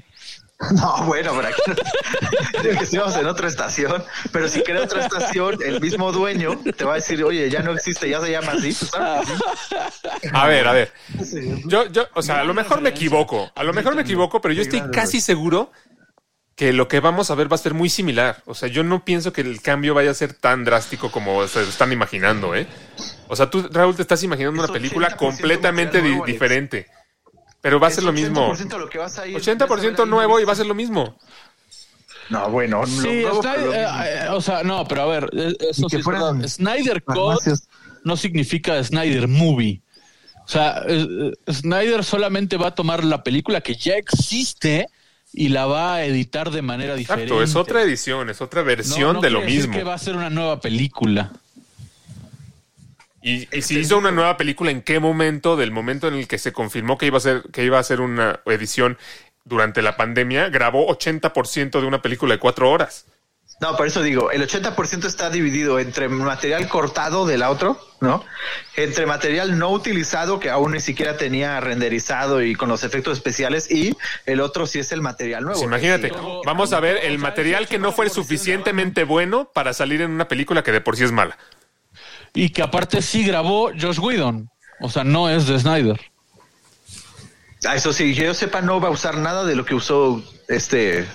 No, 0.74 1.04
bueno, 1.04 1.32
por 1.34 1.44
aquí 1.44 1.60
no- 1.66 1.74
que 2.62 2.70
estuvimos 2.84 3.14
en 3.16 3.26
otra 3.26 3.46
estación, 3.48 4.02
pero 4.32 4.48
si 4.48 4.62
crea 4.62 4.82
otra 4.82 5.04
estación, 5.04 5.58
el 5.64 5.80
mismo 5.80 6.10
dueño 6.12 6.58
te 6.76 6.84
va 6.84 6.92
a 6.92 6.94
decir, 6.96 7.22
oye, 7.22 7.48
ya 7.50 7.60
no 7.62 7.72
existe, 7.72 8.08
ya 8.08 8.20
se 8.20 8.30
llama 8.30 8.52
así. 8.52 8.74
Pues, 8.74 8.90
sí. 8.90 10.28
A 10.32 10.46
ver, 10.46 10.66
a 10.66 10.72
ver. 10.72 10.92
Yo, 11.66 11.86
yo, 11.88 12.06
o 12.14 12.22
sea, 12.22 12.40
a 12.40 12.44
lo 12.44 12.54
mejor 12.54 12.80
me 12.80 12.88
equivoco, 12.90 13.50
a 13.54 13.62
lo 13.64 13.72
mejor 13.74 13.94
me 13.94 14.02
equivoco, 14.02 14.40
pero 14.40 14.54
yo 14.54 14.62
estoy 14.62 14.80
casi 14.92 15.20
seguro 15.20 15.70
que 16.54 16.72
lo 16.72 16.88
que 16.88 17.00
vamos 17.00 17.30
a 17.30 17.34
ver 17.34 17.52
va 17.52 17.56
a 17.56 17.58
ser 17.58 17.74
muy 17.74 17.90
similar. 17.90 18.42
O 18.46 18.54
sea, 18.54 18.68
yo 18.70 18.82
no 18.82 19.04
pienso 19.04 19.30
que 19.34 19.42
el 19.42 19.60
cambio 19.60 19.92
vaya 19.92 20.10
a 20.10 20.14
ser 20.14 20.32
tan 20.32 20.64
drástico 20.64 21.10
como 21.10 21.46
se 21.48 21.62
están 21.64 21.92
imaginando, 21.92 22.54
¿eh? 22.54 22.66
O 23.28 23.36
sea, 23.36 23.50
tú, 23.50 23.68
Raúl, 23.70 23.94
te 23.94 24.00
estás 24.02 24.22
imaginando 24.22 24.62
Es 24.64 24.70
una 24.70 24.72
película 24.72 25.08
80% 25.10 25.16
completamente 25.18 26.00
di- 26.00 26.18
diferente. 26.24 26.86
Pero 27.66 27.80
va 27.80 27.88
a 27.88 27.90
ser 27.90 28.04
lo 28.04 28.12
mismo. 28.12 28.48
80% 28.54 28.78
lo 28.78 28.88
que 28.88 28.98
vas 28.98 29.18
a 29.18 29.26
ir- 29.26 29.34
80% 29.36 30.06
nuevo 30.06 30.38
y 30.38 30.44
va 30.44 30.52
a 30.52 30.54
ser 30.56 30.66
lo 30.66 30.74
mismo. 30.74 31.18
No, 32.30 32.48
bueno, 32.48 32.80
no, 32.82 32.86
Sí, 32.86 33.22
nuevo, 33.22 33.42
Snyder- 33.42 33.54
pero 33.54 33.66
lo 33.66 33.72
mismo. 33.72 34.02
eh, 34.04 34.20
eh, 34.24 34.28
o 34.30 34.40
sea, 34.40 34.62
no, 34.62 34.86
pero 34.86 35.02
a 35.02 35.06
ver, 35.06 35.30
eh, 35.32 35.52
eso 35.70 35.88
sí 35.88 36.00
fueran. 36.00 36.48
Snyder 36.48 37.02
Code 37.02 37.54
no 38.04 38.16
significa 38.16 38.82
Snyder 38.84 39.26
Movie. 39.26 39.80
O 40.44 40.48
sea, 40.48 40.82
eh, 40.86 41.32
eh, 41.46 41.52
Snyder 41.52 42.04
solamente 42.04 42.56
va 42.56 42.68
a 42.68 42.74
tomar 42.76 43.02
la 43.04 43.24
película 43.24 43.60
que 43.60 43.74
ya 43.74 43.94
existe 43.96 44.86
y 45.32 45.48
la 45.48 45.66
va 45.66 45.94
a 45.96 46.04
editar 46.04 46.52
de 46.52 46.62
manera 46.62 46.94
diferente. 46.94 47.32
Exacto, 47.32 47.42
es 47.42 47.56
otra 47.56 47.82
edición, 47.82 48.30
es 48.30 48.40
otra 48.40 48.60
No, 48.60 48.66
versión 48.68 49.14
no 49.14 49.20
de 49.20 49.30
lo 49.30 49.40
mismo. 49.42 49.72
que 49.74 49.82
va 49.82 49.94
a 49.94 49.98
ser 49.98 50.14
una 50.14 50.30
nueva 50.30 50.60
película. 50.60 51.32
Y, 53.26 53.48
y 53.50 53.62
si 53.62 53.80
hizo 53.80 53.98
una 53.98 54.12
nueva 54.12 54.36
película, 54.36 54.70
¿en 54.70 54.82
qué 54.82 55.00
momento? 55.00 55.56
Del 55.56 55.72
momento 55.72 56.06
en 56.06 56.14
el 56.14 56.28
que 56.28 56.38
se 56.38 56.52
confirmó 56.52 56.96
que 56.96 57.06
iba 57.06 57.18
a 57.18 57.20
ser, 57.20 57.42
que 57.52 57.64
iba 57.64 57.76
a 57.76 57.82
ser 57.82 58.00
una 58.00 58.38
edición 58.46 58.98
durante 59.44 59.82
la 59.82 59.96
pandemia, 59.96 60.48
grabó 60.48 60.86
80% 60.96 61.80
de 61.80 61.86
una 61.86 62.02
película 62.02 62.34
de 62.34 62.38
cuatro 62.38 62.70
horas. 62.70 63.04
No, 63.60 63.76
por 63.76 63.86
eso 63.86 64.02
digo, 64.02 64.30
el 64.30 64.46
80% 64.46 65.06
está 65.06 65.30
dividido 65.30 65.80
entre 65.80 66.08
material 66.08 66.68
cortado 66.68 67.26
del 67.26 67.42
otro, 67.42 67.80
¿no? 68.00 68.22
Entre 68.76 69.06
material 69.06 69.58
no 69.58 69.70
utilizado 69.70 70.38
que 70.38 70.50
aún 70.50 70.72
ni 70.72 70.80
siquiera 70.80 71.16
tenía 71.16 71.58
renderizado 71.60 72.42
y 72.42 72.54
con 72.54 72.68
los 72.68 72.84
efectos 72.84 73.16
especiales 73.16 73.70
y 73.70 73.96
el 74.26 74.40
otro 74.40 74.66
sí 74.66 74.78
es 74.78 74.92
el 74.92 75.00
material 75.00 75.42
nuevo. 75.44 75.58
Pues 75.58 75.66
imagínate, 75.66 76.10
Sí. 76.10 76.14
vamos 76.44 76.72
a 76.72 76.80
ver 76.80 76.98
el 77.02 77.18
material 77.18 77.66
que 77.66 77.78
no 77.78 77.92
fue 77.92 78.08
suficientemente 78.10 79.04
bueno 79.04 79.50
para 79.52 79.72
salir 79.72 80.02
en 80.02 80.10
una 80.10 80.28
película 80.28 80.62
que 80.62 80.70
de 80.70 80.80
por 80.82 80.96
sí 80.96 81.04
es 81.04 81.12
mala. 81.12 81.38
Y 82.34 82.50
que 82.50 82.62
aparte 82.62 83.02
sí 83.02 83.24
grabó 83.24 83.70
Josh 83.78 83.98
Whedon. 83.98 84.50
O 84.80 84.90
sea, 84.90 85.04
no 85.04 85.28
es 85.28 85.46
de 85.46 85.58
Snyder. 85.58 86.00
Ah, 87.66 87.76
eso 87.76 87.92
sí, 87.92 88.14
que 88.14 88.24
yo 88.26 88.34
sepa, 88.34 88.60
no 88.60 88.80
va 88.80 88.88
a 88.88 88.90
usar 88.90 89.16
nada 89.18 89.44
de 89.44 89.56
lo 89.56 89.64
que 89.64 89.74
usó 89.74 90.22
este 90.48 91.06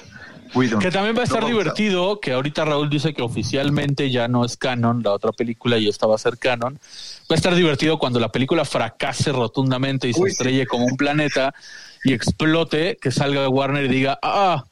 Whedon. 0.54 0.80
Que 0.80 0.92
también 0.92 1.16
va 1.16 1.22
a 1.22 1.24
estar 1.24 1.42
No 1.42 1.48
divertido, 1.48 2.20
que 2.20 2.34
ahorita 2.34 2.66
Raúl 2.66 2.90
dice 2.90 3.14
que 3.14 3.22
oficialmente 3.22 4.10
ya 4.10 4.28
no 4.28 4.44
es 4.44 4.58
canon 4.58 5.02
la 5.04 5.14
otra 5.14 5.32
película 5.32 5.78
y 5.78 5.88
esta 5.88 6.08
va 6.08 6.16
a 6.16 6.18
ser 6.18 6.38
canon. 6.38 6.80
Va 7.32 7.36
a 7.36 7.36
estar 7.36 7.56
divertido 7.56 8.00
cuando 8.00 8.20
la 8.20 8.32
película 8.32 8.66
fracase 8.66 9.32
rotundamente 9.32 10.10
y 10.10 10.14
se 10.14 10.22
sí. 10.22 10.28
estrelle 10.28 10.66
como 10.66 10.86
un 10.86 10.98
planeta 10.98 11.54
y 12.04 12.14
explote, 12.14 12.98
que 13.00 13.12
salga 13.12 13.48
Warner 13.48 13.86
y 13.86 13.90
diga, 13.90 14.20
ah, 14.22 14.66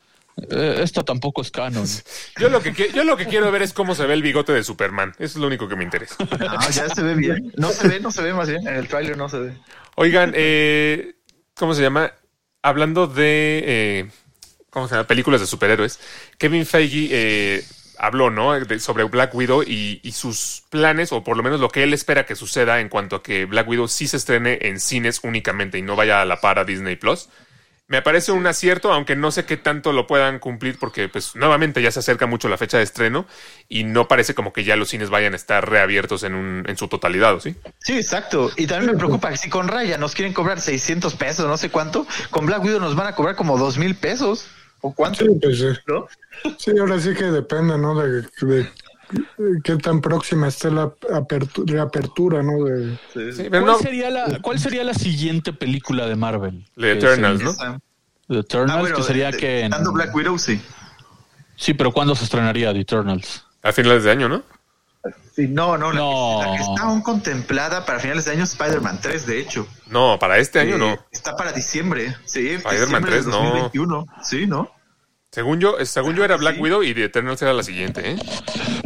eh, 0.52 0.80
esta 0.82 1.04
tampoco 1.04 1.42
es 1.42 1.52
canon. 1.52 1.86
Yo 2.40 2.50
lo 2.50 2.62
que 2.62 2.74
qui- 2.74 2.92
yo 2.94 3.04
lo 3.04 3.18
que 3.18 3.26
quiero 3.26 3.52
ver 3.52 3.62
es 3.62 3.74
cómo 3.74 3.96
se 3.96 4.06
ve 4.06 4.14
el 4.14 4.22
bigote 4.24 4.54
de 4.54 4.64
Superman. 4.64 5.12
Eso 5.20 5.24
es 5.26 5.36
lo 5.38 5.48
único 5.48 5.68
que 5.68 5.76
me 5.76 5.84
interesa. 5.84 6.16
No, 6.40 6.70
ya 6.70 6.90
se 6.90 7.02
ve 7.04 7.14
bien. 7.16 7.52
No 7.58 7.70
se 7.72 7.88
ve, 7.88 8.00
no 8.00 8.12
se 8.12 8.22
ve 8.24 8.34
más 8.34 8.50
bien. 8.50 8.68
En 8.68 8.76
el 8.76 8.88
tráiler 8.88 9.18
no 9.18 9.28
se 9.30 9.40
ve. 9.40 9.54
Oigan, 9.96 10.34
eh, 10.36 11.16
¿cómo 11.56 11.74
se 11.74 11.82
llama? 11.82 12.14
Hablando 12.62 13.08
de 13.08 13.64
eh, 13.66 14.10
¿cómo 14.70 14.88
se 14.88 14.96
llama? 14.96 15.08
películas 15.08 15.42
de 15.42 15.48
superhéroes, 15.48 16.00
Kevin 16.38 16.66
Feige 16.66 17.08
eh, 17.12 17.64
habló, 17.98 18.30
¿no? 18.30 18.58
De- 18.60 18.80
sobre 18.80 19.04
Black 19.06 19.34
Widow 19.36 19.64
y, 19.64 20.00
y 20.04 20.12
sus 20.14 20.64
planes, 20.70 21.12
o 21.12 21.24
por 21.24 21.36
lo 21.38 21.44
menos 21.44 21.60
lo 21.60 21.70
que 21.70 21.84
él 21.84 21.94
espera 21.94 22.26
que 22.26 22.36
suceda 22.36 22.80
en 22.80 22.88
cuanto 22.90 23.18
a 23.18 23.24
que 23.24 23.46
Black 23.46 23.68
Widow 23.68 23.88
sí 23.88 24.08
se 24.08 24.18
estrene 24.18 24.60
en 24.62 24.80
cines 24.80 25.20
únicamente 25.24 25.78
y 25.78 25.82
no 25.82 25.96
vaya 25.96 26.22
a 26.22 26.26
la 26.26 26.40
par 26.42 26.60
a 26.60 26.66
Disney 26.66 26.96
Plus. 26.96 27.30
Me 27.90 28.04
parece 28.04 28.32
un 28.32 28.46
acierto, 28.46 28.94
aunque 28.94 29.16
no 29.16 29.32
sé 29.32 29.46
qué 29.46 29.58
tanto 29.58 29.94
lo 29.94 30.06
puedan 30.06 30.38
cumplir, 30.38 30.78
porque 30.78 31.10
pues 31.10 31.36
nuevamente 31.36 31.82
ya 31.82 31.90
se 31.90 32.00
acerca 32.00 32.28
mucho 32.28 32.48
la 32.48 32.56
fecha 32.56 32.78
de 32.78 32.84
estreno 32.84 33.26
y 33.68 33.84
no 33.84 34.08
parece 34.08 34.36
como 34.36 34.54
que 34.54 34.64
ya 34.64 34.76
los 34.76 34.90
cines 34.90 35.10
vayan 35.10 35.34
a 35.34 35.36
estar 35.36 35.68
reabiertos 35.68 36.22
en, 36.22 36.36
un, 36.36 36.64
en 36.68 36.78
su 36.78 36.88
totalidad, 36.88 37.34
¿o 37.34 37.40
¿sí? 37.40 37.56
Sí, 37.80 37.98
exacto. 37.98 38.52
Y 38.58 38.68
también 38.68 38.92
me 38.92 38.98
preocupa 38.98 39.32
que 39.32 39.38
si 39.38 39.50
con 39.50 39.68
Raya 39.68 39.98
nos 39.98 40.14
quieren 40.14 40.34
cobrar 40.36 40.62
600 40.62 41.16
pesos, 41.16 41.48
no 41.48 41.58
sé 41.58 41.72
cuánto, 41.72 42.06
con 42.30 42.46
Black 42.46 42.64
Widow 42.64 42.80
nos 42.80 42.96
van 42.96 43.08
a 43.08 43.16
cobrar 43.16 43.36
como 43.36 43.58
dos 43.58 43.80
mil 43.80 43.96
pesos. 43.96 44.46
¿O 44.82 44.94
cuánto? 44.94 45.26
Sí, 45.26 45.32
pues, 45.42 45.58
sí. 45.58 45.66
¿No? 45.88 46.08
Sí, 46.60 46.72
ahora 46.80 47.00
sí 47.00 47.16
que 47.16 47.26
depende, 47.26 47.76
¿no? 47.76 48.00
De, 48.00 48.22
de 48.22 48.70
qué 49.64 49.76
tan 49.78 50.02
próxima 50.02 50.48
esté 50.48 50.72
la 50.72 50.86
apertu- 51.12 51.66
reapertura, 51.66 52.44
¿no? 52.44 52.64
De, 52.66 52.96
Sí, 53.14 53.48
pero 53.50 53.50
¿Cuál, 53.50 53.66
no, 53.66 53.78
sería 53.80 54.10
la, 54.10 54.40
¿Cuál 54.42 54.60
sería 54.60 54.84
la 54.84 54.94
siguiente 54.94 55.54
película 55.54 56.06
de 56.08 56.16
Marvel? 56.16 56.66
The 56.78 56.92
Eternals, 56.94 57.42
¿no? 57.42 57.54
The 58.28 58.40
Eternals, 58.40 58.78
Ah, 58.78 58.80
bueno, 58.82 58.96
que 58.96 59.04
sería 59.04 59.32
de- 59.32 59.38
que... 59.38 59.62
en- 59.62 59.72
Dando 59.72 59.92
Black 59.92 60.14
Widow, 60.16 60.38
sí. 60.38 60.62
Sí, 61.56 61.74
pero 61.74 61.92
¿cuándo 61.92 62.16
se 62.16 62.24
estrenaría 62.24 62.72
The 62.74 62.80
Eternals? 62.82 63.46
A 63.64 63.72
finales 63.72 64.04
de 64.04 64.12
año, 64.12 64.30
¿no? 64.30 64.44
Sí, 65.34 65.48
no, 65.48 65.78
no, 65.78 65.92
la, 65.94 66.00
No. 66.00 66.40
Que, 66.44 66.50
la 66.52 66.58
que 66.58 66.64
está 66.64 66.82
aún 66.84 67.02
contemplada 67.02 67.86
para 67.86 68.00
finales 68.00 68.26
de 68.26 68.32
año 68.32 68.44
es 68.44 68.52
Spider-Man 68.52 69.00
3, 69.02 69.26
de 69.26 69.40
hecho. 69.40 69.68
No, 69.88 70.18
para 70.20 70.38
este 70.38 70.60
año 70.60 70.76
Eh, 70.76 70.78
no. 70.80 70.98
Está 71.12 71.36
para 71.38 71.52
diciembre, 71.54 72.16
sí. 72.26 72.50
Spider-Man 72.50 73.04
diciembre 73.04 73.12
3, 73.12 73.26
de 73.26 73.32
no. 73.32 73.38
2021. 73.38 74.06
Sí, 74.24 74.46
¿no? 74.48 74.70
Según 75.32 75.60
yo, 75.60 75.76
según 75.86 76.16
yo 76.16 76.26
era 76.26 76.38
Black 76.38 76.56
Sí. 76.56 76.62
Widow 76.62 76.82
y 76.82 76.94
The 76.94 77.04
Eternals 77.04 77.42
era 77.42 77.54
la 77.54 77.62
siguiente, 77.62 78.12
¿eh? 78.12 78.16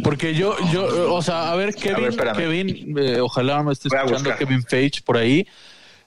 Porque 0.03 0.33
yo, 0.33 0.57
yo, 0.73 1.13
o 1.13 1.21
sea, 1.21 1.51
a 1.51 1.55
ver, 1.55 1.73
Kevin, 1.73 2.15
ver. 2.15 2.33
Kevin, 2.33 2.97
eh, 2.97 3.21
ojalá 3.21 3.63
me 3.63 3.71
esté 3.71 3.87
escuchando. 3.87 4.35
Kevin 4.37 4.61
Feige 4.63 5.01
por 5.03 5.17
ahí. 5.17 5.47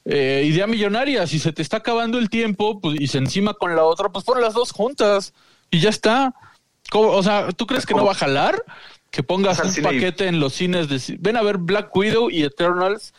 Eh, 0.04 0.44
idea 0.46 0.66
millonaria, 0.66 1.26
si 1.26 1.38
se 1.38 1.52
te 1.52 1.62
está 1.62 1.78
acabando 1.78 2.18
el 2.18 2.28
tiempo 2.28 2.80
pues, 2.80 3.00
y 3.00 3.06
se 3.06 3.18
encima 3.18 3.54
con 3.54 3.74
la 3.74 3.82
otra, 3.84 4.10
pues 4.10 4.24
pon 4.24 4.40
las 4.40 4.54
dos 4.54 4.72
juntas 4.72 5.32
y 5.70 5.80
ya 5.80 5.88
está. 5.88 6.34
¿Cómo? 6.90 7.08
O 7.08 7.22
sea, 7.22 7.48
¿tú 7.52 7.66
crees 7.66 7.86
que 7.86 7.94
no 7.94 8.04
va 8.04 8.12
a 8.12 8.16
jalar? 8.16 8.62
Que 9.10 9.22
pongas 9.22 9.58
un 9.58 9.82
paquete 9.82 10.28
en 10.28 10.38
los 10.38 10.52
cines 10.52 10.88
de... 10.88 11.16
Ven 11.18 11.36
a 11.36 11.42
ver 11.42 11.56
Black 11.56 11.96
Widow 11.96 12.30
y 12.30 12.42
Eternals 12.44 13.14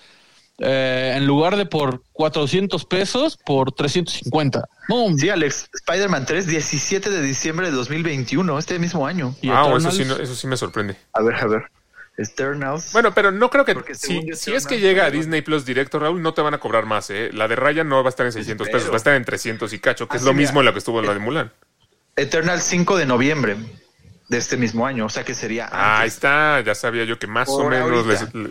eh, 0.59 1.13
en 1.15 1.25
lugar 1.27 1.55
de 1.55 1.65
por 1.65 2.01
400 2.13 2.85
pesos, 2.85 3.38
por 3.45 3.71
350. 3.71 4.67
¡Bum! 4.89 5.17
Sí, 5.17 5.29
Alex. 5.29 5.69
Spider-Man 5.73 6.25
3, 6.25 6.47
17 6.47 7.09
de 7.09 7.21
diciembre 7.21 7.67
de 7.69 7.73
2021, 7.75 8.57
este 8.57 8.79
mismo 8.79 9.05
año. 9.05 9.35
Y 9.41 9.49
Ah, 9.49 9.71
eso 9.77 9.91
sí, 9.91 10.03
no- 10.05 10.15
eso 10.17 10.34
sí 10.35 10.47
me 10.47 10.57
sorprende. 10.57 10.95
A 11.13 11.21
ver, 11.21 11.35
a 11.35 11.45
ver. 11.47 11.63
Eternals. 12.19 12.93
Bueno, 12.93 13.13
pero 13.13 13.31
no 13.31 13.51
creo 13.51 13.63
que 13.63 13.93
si, 13.93 14.34
si 14.34 14.51
es 14.55 14.65
que 14.65 14.79
llega 14.79 15.05
a 15.05 15.11
Disney 15.11 15.43
Plus 15.43 15.65
directo, 15.65 15.99
Raúl, 15.99 16.19
no 16.23 16.34
te 16.34 16.41
van 16.41 16.55
a 16.55 16.57
cobrar 16.59 16.88
más, 16.88 17.11
¿eh? 17.11 17.29
La 17.31 17.47
de 17.47 17.55
Raya 17.55 17.84
no 17.84 18.01
va 18.01 18.07
a 18.07 18.09
estar 18.09 18.25
en 18.25 18.31
600 18.31 18.69
pesos, 18.69 18.89
va 18.89 18.95
a 18.95 18.97
estar 18.97 19.13
en 19.13 19.23
300 19.23 19.71
y 19.73 19.77
cacho, 19.79 20.07
que 20.07 20.15
Ah, 20.15 20.17
es 20.17 20.23
lo 20.23 20.31
sí, 20.31 20.38
mismo 20.38 20.59
en 20.61 20.65
la 20.65 20.71
que 20.73 20.79
estuvo 20.79 20.99
en 20.99 21.05
la 21.05 21.13
de 21.13 21.19
Mulan. 21.19 21.51
Eternal 22.15 22.59
5 22.61 22.97
de 22.97 23.05
noviembre 23.05 23.55
de 24.29 24.38
este 24.39 24.57
mismo 24.57 24.88
año, 24.88 25.05
o 25.05 25.09
sea 25.09 25.23
que 25.23 25.35
sería 25.35 25.69
Ah, 25.71 25.99
ahí 25.99 26.07
está, 26.07 26.59
ya 26.61 26.73
sabía 26.73 27.03
yo 27.03 27.19
que 27.19 27.27
más 27.27 27.49
o 27.49 27.69
menos 27.69 28.07
ahorita. 28.07 28.23
les- 28.25 28.34
le- 28.34 28.49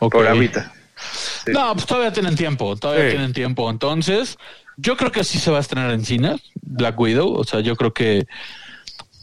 Ok. 0.00 0.12
por 0.12 0.26
ahorita. 0.26 0.72
Sí. 1.44 1.52
No, 1.52 1.72
pues 1.74 1.86
todavía 1.86 2.12
tienen 2.12 2.36
tiempo, 2.36 2.76
todavía 2.76 3.04
Sí. 3.04 3.10
tienen 3.10 3.32
tiempo. 3.32 3.70
Entonces, 3.70 4.36
yo 4.76 4.96
creo 4.96 5.10
que 5.12 5.24
sí 5.24 5.38
se 5.38 5.50
va 5.50 5.58
a 5.58 5.60
estrenar 5.60 5.90
en 5.92 6.04
cine, 6.04 6.40
Black 6.62 6.98
Widow. 6.98 7.32
O 7.34 7.44
sea, 7.44 7.60
yo 7.60 7.76
creo 7.76 7.92
que 7.92 8.26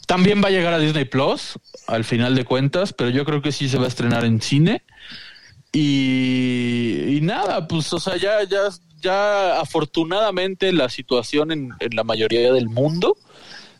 también 0.07 0.41
va 0.43 0.47
a 0.49 0.52
llegar 0.52 0.73
a 0.73 0.80
Disney 0.80 1.06
Plus 1.06 1.57
al 1.88 2.03
final 2.03 2.35
de 2.35 2.45
cuentas, 2.45 2.93
pero 2.93 3.10
yo 3.10 3.26
creo 3.26 3.41
que 3.41 3.52
sí 3.52 3.69
se 3.69 3.77
va 3.77 3.85
a 3.85 3.88
estrenar 3.88 4.23
en 4.26 4.41
cine. 4.41 4.84
Y, 5.72 7.18
y 7.18 7.22
nada, 7.22 7.68
pues, 7.68 7.91
o 7.93 7.99
sea, 7.99 8.15
ya, 8.18 8.43
ya, 8.43 8.61
ya 9.02 9.60
afortunadamente 9.60 10.72
la 10.72 10.89
situación 10.89 11.52
en, 11.52 11.69
en 11.80 11.95
la 11.95 12.03
mayoría 12.03 12.53
del 12.53 12.69
mundo 12.69 13.18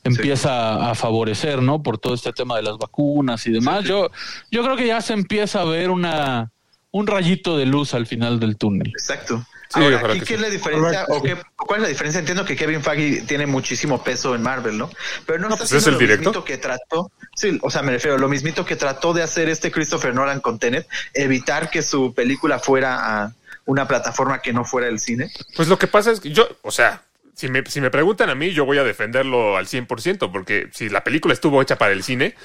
empieza 0.04 0.90
a 0.92 0.94
favorecer, 0.96 1.62
¿no? 1.62 1.82
Por 1.82 1.98
todo 1.98 2.14
este 2.14 2.32
tema 2.34 2.58
de 2.58 2.64
las 2.64 2.78
vacunas 2.78 3.48
y 3.48 3.52
demás. 3.52 3.86
Yo, 3.86 4.12
yo 4.52 4.64
creo 4.64 4.76
que 4.76 4.86
ya 4.88 5.02
se 5.02 5.14
empieza 5.14 5.62
a 5.62 5.66
ver 5.66 5.90
una 5.90 6.52
un 6.96 7.08
rayito 7.08 7.58
de 7.58 7.66
luz 7.66 7.94
al 7.94 8.08
final 8.08 8.40
del 8.40 8.56
túnel. 8.56 8.88
Exacto. 8.88 9.46
Sí, 9.68 9.82
Ahora, 9.84 10.14
aquí, 10.14 10.22
¿qué 10.22 10.36
es 10.36 10.40
la 10.40 10.50
diferencia? 10.50 11.04
Ojalá 11.04 11.06
¿O 11.10 11.22
que 11.22 11.36
qué, 11.36 11.42
¿Cuál 11.58 11.80
es 11.80 11.82
la 11.82 11.90
diferencia? 11.90 12.20
Entiendo 12.20 12.46
que 12.46 12.56
Kevin 12.56 12.82
Feige 12.82 13.24
tiene 13.24 13.46
muchísimo 13.46 14.02
peso 14.02 14.34
en 14.34 14.42
Marvel, 14.42 14.78
¿no? 14.78 14.90
Pero 15.26 15.40
no, 15.40 15.50
No, 15.50 15.56
está 15.56 15.68
pues 15.68 15.74
es 15.74 15.88
el 15.88 15.96
lo 15.96 16.00
mismito 16.00 16.46
que 16.46 16.58
trató. 16.58 17.12
Sí, 17.36 17.60
o 17.62 17.70
sea, 17.70 17.82
me 17.82 17.92
refiero 17.92 18.16
a 18.16 18.20
lo 18.20 18.30
mismito 18.30 18.66
que 18.66 18.78
trató 18.78 19.12
de 19.12 19.24
hacer 19.24 19.50
este 19.50 19.74
Christopher 19.74 20.16
Nolan 20.16 20.40
con 20.40 20.58
Tenet, 20.58 20.88
evitar 21.14 21.70
que 21.70 21.82
su 21.82 22.14
película 22.14 22.60
fuera 22.60 23.24
a 23.24 23.34
una 23.66 23.90
plataforma 23.90 24.42
que 24.42 24.54
no 24.54 24.64
fuera 24.64 24.88
el 24.88 25.00
cine. 25.00 25.30
Pues 25.58 25.68
lo 25.68 25.78
que 25.78 25.88
pasa 25.88 26.14
es 26.14 26.22
que 26.22 26.32
yo, 26.32 26.48
o 26.62 26.72
sea, 26.72 27.04
si 27.34 27.50
me, 27.50 27.66
si 27.66 27.82
me 27.82 27.92
preguntan 27.92 28.30
a 28.30 28.36
mí, 28.36 28.52
yo 28.52 28.64
voy 28.64 28.78
a 28.78 28.86
defenderlo 28.86 29.58
al 29.58 29.68
100%, 29.68 30.32
porque 30.32 30.70
si 30.72 30.88
la 30.88 31.04
película 31.04 31.34
estuvo 31.34 31.62
hecha 31.62 31.78
para 31.78 31.92
el 31.92 32.04
cine, 32.04 32.36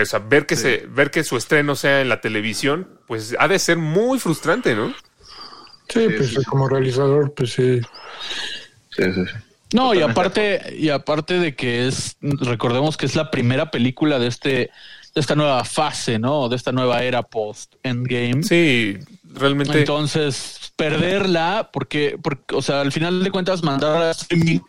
o 0.00 0.04
sea, 0.04 0.18
ver 0.20 0.46
que, 0.46 0.56
se, 0.56 0.86
ver 0.88 1.10
que 1.10 1.24
su 1.24 1.36
estreno 1.36 1.76
sea 1.76 2.00
en 2.00 2.08
la 2.08 2.20
televisión, 2.20 2.88
pues 3.06 3.36
ha 3.38 3.48
de 3.48 3.58
ser 3.58 3.78
muy 3.78 4.18
frustrante, 4.18 4.74
¿no? 4.74 4.94
Sí, 5.88 6.06
pues 6.16 6.34
como 6.46 6.68
realizador, 6.68 7.32
pues 7.34 7.52
sí. 7.52 7.80
Sí, 8.90 9.02
sí, 9.12 9.24
sí. 9.26 9.32
No, 9.72 9.94
y 9.94 10.00
aparte, 10.00 10.74
y 10.76 10.90
aparte 10.90 11.38
de 11.38 11.54
que 11.56 11.86
es, 11.86 12.16
recordemos 12.20 12.96
que 12.96 13.06
es 13.06 13.16
la 13.16 13.30
primera 13.30 13.70
película 13.70 14.18
de 14.18 14.28
este, 14.28 14.70
de 15.14 15.20
esta 15.20 15.34
nueva 15.34 15.64
fase, 15.64 16.18
¿no? 16.18 16.48
De 16.48 16.56
esta 16.56 16.72
nueva 16.72 17.02
era 17.02 17.22
post 17.22 17.74
Endgame. 17.82 18.42
Sí, 18.42 18.98
realmente. 19.24 19.80
Entonces, 19.80 20.72
perderla, 20.76 21.70
porque, 21.72 22.18
porque, 22.22 22.54
o 22.54 22.62
sea, 22.62 22.80
al 22.80 22.92
final 22.92 23.24
de 23.24 23.30
cuentas, 23.30 23.62
mandar 23.62 24.02
a 24.02 24.10
streaming 24.12 24.60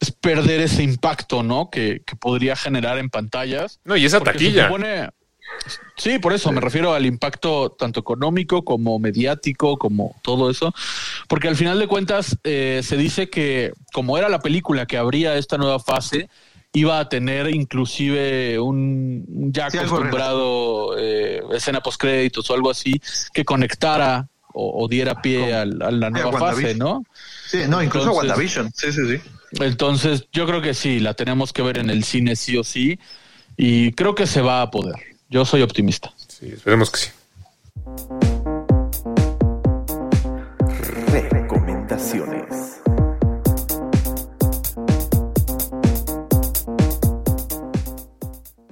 es 0.00 0.12
perder 0.12 0.60
ese 0.60 0.82
impacto, 0.82 1.42
¿no? 1.42 1.70
Que, 1.70 2.02
que 2.06 2.14
podría 2.16 2.54
generar 2.56 2.98
en 2.98 3.10
pantallas. 3.10 3.80
no, 3.84 3.96
y 3.96 4.04
esa 4.04 4.20
taquilla. 4.20 4.68
supone- 4.68 5.10
Sí, 5.96 6.18
por 6.18 6.34
eso 6.34 6.52
me 6.52 6.60
refiero 6.60 6.92
al 6.92 7.06
impacto 7.06 7.70
tanto 7.70 8.00
económico 8.00 8.64
como 8.64 8.98
mediático, 8.98 9.78
como 9.78 10.14
todo 10.22 10.50
eso. 10.50 10.74
Porque 11.26 11.48
al 11.48 11.56
final 11.56 11.78
de 11.78 11.86
cuentas 11.88 12.36
eh, 12.44 12.82
se 12.84 12.96
dice 12.98 13.30
que 13.30 13.72
como 13.92 14.18
era 14.18 14.28
la 14.28 14.40
película 14.40 14.84
que 14.86 14.98
abría 14.98 15.36
esta 15.36 15.56
nueva 15.56 15.78
fase, 15.80 16.28
iba 16.74 17.00
a 17.00 17.08
tener 17.08 17.48
inclusive 17.54 18.60
un 18.60 19.50
ya 19.52 19.70
Sí, 19.70 19.78
acostumbrado 19.78 20.96
eh, 20.98 21.40
escena 21.52 21.80
post 21.80 21.98
créditos 22.00 22.48
o 22.50 22.54
algo 22.54 22.70
así 22.70 23.00
que 23.32 23.44
conectara 23.44 24.28
o, 24.52 24.84
o 24.84 24.86
diera 24.88 25.20
pie 25.22 25.54
al- 25.54 25.80
a, 25.82 25.90
la 25.90 26.08
Sí, 26.08 26.14
a 26.14 26.22
nueva 26.22 26.38
fase. 26.38 26.74
¿no? 26.74 27.02
Sí, 27.48 27.60
no, 27.68 27.82
incluso 27.82 28.08
Entonces- 28.10 28.28
WandaVision. 28.28 28.70
Sí, 28.74 28.92
sí, 28.92 29.00
sí. 29.16 29.22
Entonces, 29.52 30.28
yo 30.32 30.46
creo 30.46 30.60
que 30.60 30.74
sí, 30.74 31.00
la 31.00 31.14
tenemos 31.14 31.52
que 31.52 31.62
ver 31.62 31.78
en 31.78 31.90
el 31.90 32.04
cine 32.04 32.36
sí 32.36 32.56
o 32.56 32.64
sí, 32.64 32.98
y 33.56 33.92
creo 33.92 34.14
que 34.14 34.26
se 34.26 34.40
va 34.40 34.62
a 34.62 34.70
poder. 34.70 34.94
Yo 35.30 35.44
soy 35.44 35.62
optimista. 35.62 36.12
Sí, 36.28 36.46
esperemos 36.46 36.90
que 36.90 36.98
sí. 36.98 37.10
Recomendaciones. 41.30 42.80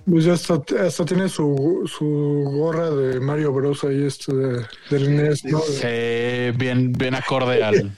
Pues 0.09 0.25
ya 0.25 0.35
hasta, 0.35 0.63
hasta 0.87 1.05
tiene 1.05 1.29
su, 1.29 1.83
su 1.93 2.07
gorra 2.55 2.91
de 2.91 3.19
Mario 3.19 3.53
Bros. 3.53 3.83
ahí, 3.83 4.05
este 4.05 4.33
de, 4.33 4.65
del 4.89 5.17
NES, 5.17 5.45
¿no? 5.47 5.61
Sí, 5.61 6.53
bien, 6.57 6.93
bien 6.93 7.15
acorde 7.17 7.65
al, 7.65 7.91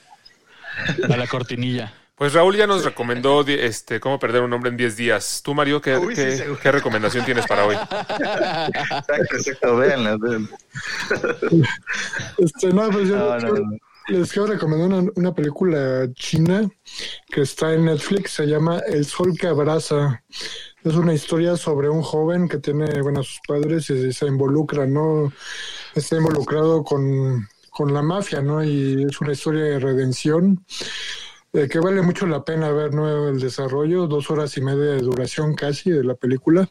a 1.09 1.17
la 1.17 1.27
cortinilla. 1.27 1.93
Pues 2.19 2.33
Raúl 2.33 2.57
ya 2.57 2.67
nos 2.67 2.85
recomendó 2.85 3.43
este 3.47 4.01
cómo 4.01 4.19
perder 4.19 4.43
un 4.43 4.53
hombre 4.53 4.71
en 4.71 4.77
10 4.77 4.97
días. 4.97 5.41
Tú, 5.45 5.55
Mario, 5.55 5.81
¿qué, 5.81 5.97
Uy, 5.97 6.15
qué- 6.17 6.73
recomendación 6.73 7.25
tienes 7.25 7.47
para 7.47 7.65
hoy? 7.65 7.77
Exacto, 7.77 9.37
exacto. 9.37 9.77
Véanla, 9.77 10.17
véanla. 10.21 10.49
Este, 12.39 12.73
no, 12.73 12.91
pues 12.91 13.09
yo 13.09 13.17
No, 13.17 13.39
no, 13.39 13.53
no. 13.55 13.77
les 14.09 14.33
quiero 14.33 14.49
recomendar 14.49 14.89
una, 15.01 15.11
una 15.15 15.33
película 15.35 16.09
china 16.15 16.69
que 17.29 17.43
está 17.43 17.73
en 17.75 17.85
Netflix, 17.85 18.33
se 18.33 18.47
llama 18.47 18.81
El 18.87 19.05
Sol 19.05 19.37
que 19.39 19.47
Abraza. 19.47 20.23
Es 20.85 20.95
una 20.95 21.13
historia 21.15 21.57
sobre 21.57 21.89
un 21.89 22.03
joven 22.03 22.49
que 22.49 22.59
tiene, 22.59 23.01
bueno, 23.03 23.21
a 23.21 23.25
sus 23.25 23.39
padres 23.47 23.91
y 23.91 24.13
se 24.13 24.27
involucra, 24.27 24.87
¿no? 24.87 25.33
Está 25.95 26.17
involucrado 26.17 26.83
con, 26.83 27.47
con 27.71 27.93
la 27.95 28.03
mafia, 28.03 28.41
¿no? 28.41 28.63
Y 28.65 29.05
es 29.09 29.21
una 29.21 29.33
historia 29.33 29.63
de 29.65 29.79
redención 29.79 30.65
eh, 31.53 31.69
que 31.69 31.81
vale 31.81 32.03
mucho 32.03 32.27
la 32.27 32.45
pena 32.45 32.71
ver, 32.71 32.95
¿no? 32.95 33.29
El 33.29 33.41
desarrollo, 33.41 34.07
dos 34.07 34.31
horas 34.31 34.57
y 34.57 34.61
media 34.61 34.93
de 34.93 35.01
duración 35.01 35.55
casi 35.55 35.91
de 35.91 36.05
la 36.05 36.15
película. 36.15 36.69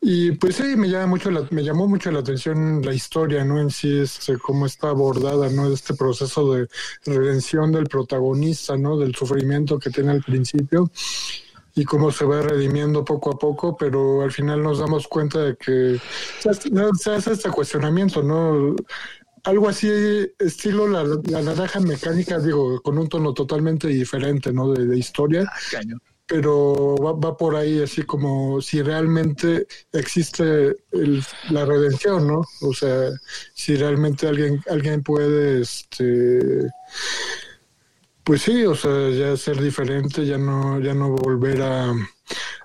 Y 0.00 0.32
pues 0.32 0.56
sí, 0.56 0.76
me 0.76 0.88
llama 0.88 1.06
mucho 1.06 1.30
la, 1.30 1.46
me 1.50 1.64
llamó 1.64 1.88
mucho 1.88 2.10
la 2.10 2.20
atención 2.20 2.82
la 2.84 2.94
historia, 2.94 3.44
¿no? 3.44 3.60
En 3.60 3.70
sí, 3.70 3.98
este, 3.98 4.38
cómo 4.38 4.66
está 4.66 4.90
abordada, 4.90 5.48
¿no? 5.50 5.72
Este 5.72 5.94
proceso 5.94 6.52
de 6.52 6.68
redención 7.04 7.72
del 7.72 7.86
protagonista, 7.86 8.76
¿no? 8.76 8.98
Del 8.98 9.14
sufrimiento 9.14 9.78
que 9.78 9.90
tiene 9.90 10.12
al 10.12 10.22
principio 10.22 10.90
y 11.74 11.84
cómo 11.84 12.10
se 12.10 12.24
va 12.24 12.40
redimiendo 12.40 13.04
poco 13.04 13.32
a 13.32 13.38
poco, 13.38 13.76
pero 13.76 14.22
al 14.22 14.32
final 14.32 14.62
nos 14.62 14.78
damos 14.78 15.06
cuenta 15.06 15.40
de 15.40 15.56
que 15.56 16.00
se 16.40 16.48
hace, 16.50 16.70
se 16.98 17.10
hace 17.10 17.32
este 17.32 17.50
cuestionamiento, 17.50 18.22
¿no? 18.22 18.74
Algo 19.46 19.68
así, 19.68 19.88
estilo 20.38 20.88
la, 20.88 21.04
la 21.04 21.42
naranja 21.42 21.80
mecánica, 21.80 22.38
digo, 22.40 22.80
con 22.82 22.98
un 22.98 23.08
tono 23.08 23.32
totalmente 23.32 23.88
diferente, 23.88 24.52
¿no? 24.52 24.72
De, 24.72 24.86
de 24.86 24.98
historia 24.98 25.50
Cañón. 25.70 26.00
pero 26.26 26.96
va, 26.96 27.12
va 27.12 27.36
por 27.36 27.54
ahí 27.56 27.80
así 27.82 28.02
como 28.02 28.60
si 28.60 28.82
realmente 28.82 29.66
existe 29.92 30.76
el- 30.92 31.22
la 31.50 31.64
redención, 31.64 32.26
¿no? 32.26 32.42
O 32.62 32.74
sea, 32.74 33.10
si 33.54 33.76
realmente 33.76 34.26
alguien 34.26 34.60
alguien 34.68 35.02
puede, 35.02 35.60
este, 35.62 36.68
pues 38.24 38.42
sí, 38.42 38.64
o 38.64 38.74
sea, 38.74 39.10
ya 39.10 39.36
ser 39.36 39.60
diferente, 39.62 40.26
ya 40.26 40.38
no 40.38 40.80
ya 40.80 40.94
no 40.94 41.10
volver 41.10 41.62
a, 41.62 41.92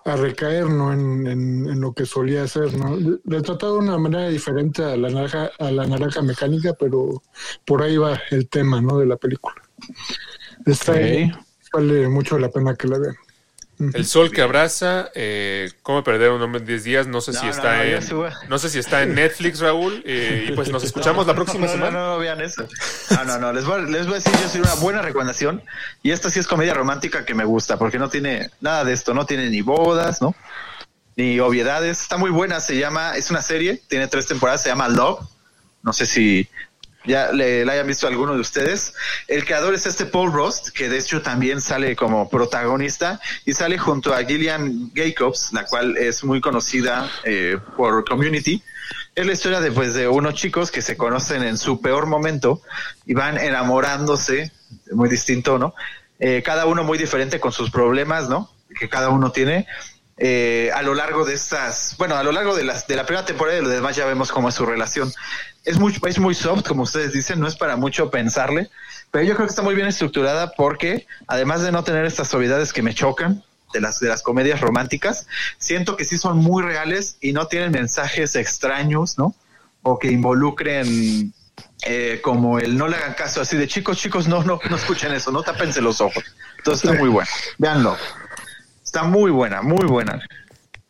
a 0.06 0.16
recaer, 0.16 0.70
¿no? 0.70 0.92
En, 0.92 1.28
en, 1.28 1.70
en 1.70 1.82
lo 1.82 1.94
que 1.94 2.06
solía 2.06 2.48
ser, 2.48 2.74
¿no? 2.74 2.98
Retratado 3.26 3.74
de 3.74 3.80
una 3.80 3.98
manera 3.98 4.30
diferente 4.30 4.84
a 4.84 4.98
la 4.98 5.10
naranja 5.10 5.52
a 5.60 5.72
la 5.72 5.86
naranja 5.86 6.22
mecánica, 6.22 6.74
pero 6.74 7.22
por 7.66 7.84
ahí 7.84 7.98
va 7.98 8.20
el 8.32 8.50
tema, 8.50 8.82
¿no? 8.82 8.98
De 8.98 9.06
la 9.06 9.18
película. 9.18 9.56
Está 10.66 10.94
ahí, 10.94 11.32
vale 11.74 12.08
mucho 12.08 12.38
la 12.38 12.50
pena 12.50 12.76
que 12.76 12.88
la 12.88 12.98
vean. 12.98 13.16
El 13.94 14.06
sol 14.06 14.32
que 14.32 14.42
abraza, 14.42 15.10
eh, 15.16 15.72
cómo 15.82 16.04
perder 16.04 16.32
un 16.32 16.42
hombre 16.42 16.60
en 16.62 16.68
10 16.68 16.84
días. 16.84 17.08
No 17.08 17.22
sé 17.22 17.32
No, 17.32 17.40
si 17.42 17.48
está 17.48 17.78
no, 17.78 17.84
en, 17.84 18.00
no 18.50 18.58
sé 18.60 18.70
si 18.70 18.80
está 18.80 19.04
en 19.04 19.16
Netflix, 19.16 19.60
Raúl. 19.60 20.02
eh, 20.06 20.48
y 20.50 20.52
pues 20.54 20.70
nos 20.70 20.84
escuchamos 20.84 21.26
la 21.28 21.34
próxima 21.36 21.66
No, 21.68 21.72
no, 21.72 21.78
semana. 21.78 21.92
no, 22.00 22.08
no, 22.14 22.18
vean 22.20 22.42
eso. 22.42 22.68
No, 23.10 23.26
no, 23.26 23.38
no, 23.40 23.54
les 23.54 23.66
voy, 23.66 23.82
a- 23.82 23.84
les 23.86 24.06
voy 24.06 24.14
a 24.14 24.18
decir, 24.20 24.34
yo 24.42 24.50
soy 24.50 24.62
una 24.62 24.74
buena 24.76 25.02
recomendación. 25.02 25.64
Y 26.04 26.12
esta 26.12 26.30
sí 26.30 26.40
es 26.40 26.48
comedia 26.48 26.74
romántica 26.74 27.26
que 27.26 27.34
me 27.34 27.44
gusta, 27.46 27.78
porque 27.78 27.98
no 28.00 28.10
tiene 28.10 28.50
nada 28.62 28.84
de 28.84 28.94
esto, 28.94 29.14
no 29.14 29.26
tiene 29.26 29.50
ni 29.50 29.62
bodas, 29.62 30.22
¿no? 30.22 30.36
Ni 31.16 31.40
obviedades. 31.40 32.02
Está 32.02 32.18
muy 32.18 32.30
buena, 32.30 32.60
se 32.60 32.78
llama, 32.78 33.16
es 33.18 33.30
una 33.32 33.42
serie, 33.42 33.82
tiene 33.88 34.08
tres 34.08 34.28
temporadas, 34.28 34.64
se 34.64 34.70
llama 34.70 34.88
Love. 34.88 35.20
No 35.84 35.94
sé 35.94 36.06
si 36.06 36.48
ya 37.06 37.32
le, 37.32 37.66
la 37.66 37.74
hayan 37.74 37.88
visto 37.88 38.08
alguno 38.08 38.34
de 38.36 38.42
ustedes. 38.42 38.94
El 39.28 39.46
creador 39.46 39.74
es 39.74 39.86
este 39.86 40.06
Paul 40.06 40.32
Rost, 40.32 40.70
que 40.70 40.90
de 40.90 41.00
hecho 41.00 41.22
también 41.22 41.62
sale 41.62 41.96
como 41.96 42.30
protagonista 42.30 43.20
y 43.46 43.54
sale 43.54 43.78
junto 43.78 44.14
a 44.14 44.24
Gillian 44.24 44.92
Jacobs, 44.94 45.52
la 45.52 45.66
cual 45.66 45.98
es 45.98 46.24
muy 46.24 46.42
conocida 46.42 47.10
eh, 47.24 47.58
por 47.76 48.06
Community. 48.06 48.62
Es 49.16 49.26
la 49.26 49.34
historia 49.34 49.60
de, 49.60 49.72
pues, 49.72 49.94
de 49.94 50.08
unos 50.08 50.36
chicos 50.36 50.72
que 50.72 50.82
se 50.82 50.96
conocen 50.96 51.44
en 51.44 51.58
su 51.58 51.82
peor 51.82 52.06
momento 52.06 52.62
y 53.06 53.14
van 53.14 53.38
enamorándose, 53.38 54.52
muy 54.92 55.10
distinto, 55.10 55.58
¿no? 55.58 55.74
Eh, 56.20 56.44
cada 56.46 56.66
uno 56.66 56.84
muy 56.84 56.98
diferente 56.98 57.40
con 57.40 57.52
sus 57.52 57.72
problemas, 57.72 58.30
¿no? 58.30 58.50
Que 58.80 58.88
cada 58.88 59.10
uno 59.10 59.32
tiene. 59.32 59.68
Eh, 60.24 60.70
a 60.76 60.84
lo 60.84 60.94
largo 60.94 61.26
de 61.26 61.34
estas, 61.34 61.96
bueno, 61.98 62.16
a 62.16 62.22
lo 62.22 62.32
largo 62.32 62.56
de, 62.56 62.64
las, 62.64 62.86
de 62.86 62.96
la 62.96 63.08
primera 63.08 63.26
temporada 63.26 63.58
y 63.58 63.62
lo 63.64 63.70
demás 63.70 63.96
ya 63.96 64.06
vemos 64.06 64.32
cómo 64.32 64.50
es 64.50 64.56
su 64.56 64.68
relación. 64.68 65.12
Es 65.66 65.80
muy, 65.80 65.98
es 66.08 66.20
muy 66.20 66.36
soft, 66.36 66.68
como 66.68 66.84
ustedes 66.84 67.12
dicen, 67.12 67.40
no 67.40 67.48
es 67.48 67.56
para 67.56 67.76
mucho 67.76 68.12
pensarle, 68.12 68.70
pero 69.10 69.26
yo 69.26 69.34
creo 69.34 69.48
que 69.48 69.50
está 69.50 69.64
muy 69.64 69.74
bien 69.74 69.88
estructurada 69.88 70.52
porque, 70.52 71.08
además 71.26 71.64
de 71.64 71.72
no 71.72 71.84
tener 71.84 72.06
estas 72.06 72.32
obviedades 72.36 72.72
que 72.72 72.84
me 72.84 72.94
chocan, 72.94 73.44
de 73.74 73.82
las, 73.82 74.00
de 74.00 74.10
las 74.10 74.22
comedias 74.22 74.62
románticas, 74.62 75.26
siento 75.58 75.98
que 75.98 76.06
sí 76.06 76.20
son 76.20 76.38
muy 76.38 76.62
reales 76.62 77.18
y 77.20 77.34
no 77.34 77.48
tienen 77.48 77.72
mensajes 77.72 78.36
extraños, 78.36 79.18
¿no? 79.18 79.34
O 79.82 79.98
que 79.98 80.12
involucren 80.12 81.34
eh, 81.82 82.20
como 82.22 82.60
el 82.60 82.78
no 82.78 82.88
le 82.88 82.98
hagan 82.98 83.16
caso 83.16 83.42
así 83.42 83.58
de 83.58 83.68
chicos, 83.68 83.98
chicos, 83.98 84.28
no, 84.28 84.44
no, 84.44 84.60
no 84.70 84.76
escuchen 84.76 85.14
eso, 85.14 85.32
no 85.32 85.42
tápense 85.42 85.82
los 85.82 86.00
ojos. 86.00 86.24
Entonces 86.58 86.84
está 86.86 87.00
muy 87.00 87.10
buena, 87.10 87.30
véanlo. 87.58 87.98
Está 88.92 89.04
muy 89.04 89.32
buena, 89.32 89.62
muy 89.62 89.86
buena. 89.86 90.22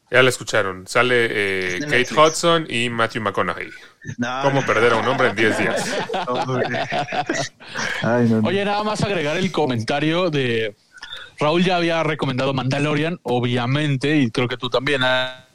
Ya 0.10 0.24
la 0.24 0.30
escucharon. 0.30 0.88
Sale 0.88 1.28
eh, 1.30 1.80
Kate 1.82 1.98
Netflix. 2.00 2.18
Hudson 2.18 2.66
y 2.68 2.90
Matthew 2.90 3.22
McConaughey. 3.22 3.70
No, 4.18 4.40
¿Cómo 4.42 4.62
no, 4.62 4.66
perder 4.66 4.94
a 4.94 4.96
un 4.96 5.08
hombre 5.08 5.28
en 5.30 5.36
10 5.36 5.58
días? 5.60 5.98
no, 6.28 6.44
Ay, 8.02 8.28
no, 8.28 8.42
no. 8.42 8.48
Oye, 8.48 8.66
nada 8.66 8.84
más 8.84 9.04
agregar 9.04 9.38
el 9.38 9.52
comentario 9.52 10.32
de 10.32 10.76
Raúl 11.38 11.64
ya 11.64 11.76
había 11.76 12.02
recomendado 12.02 12.56
Mandalorian, 12.56 13.20
obviamente, 13.22 14.18
y 14.18 14.32
creo 14.32 14.48
que 14.48 14.58
tú 14.58 14.68
también. 14.72 15.02
ah. 15.04 15.46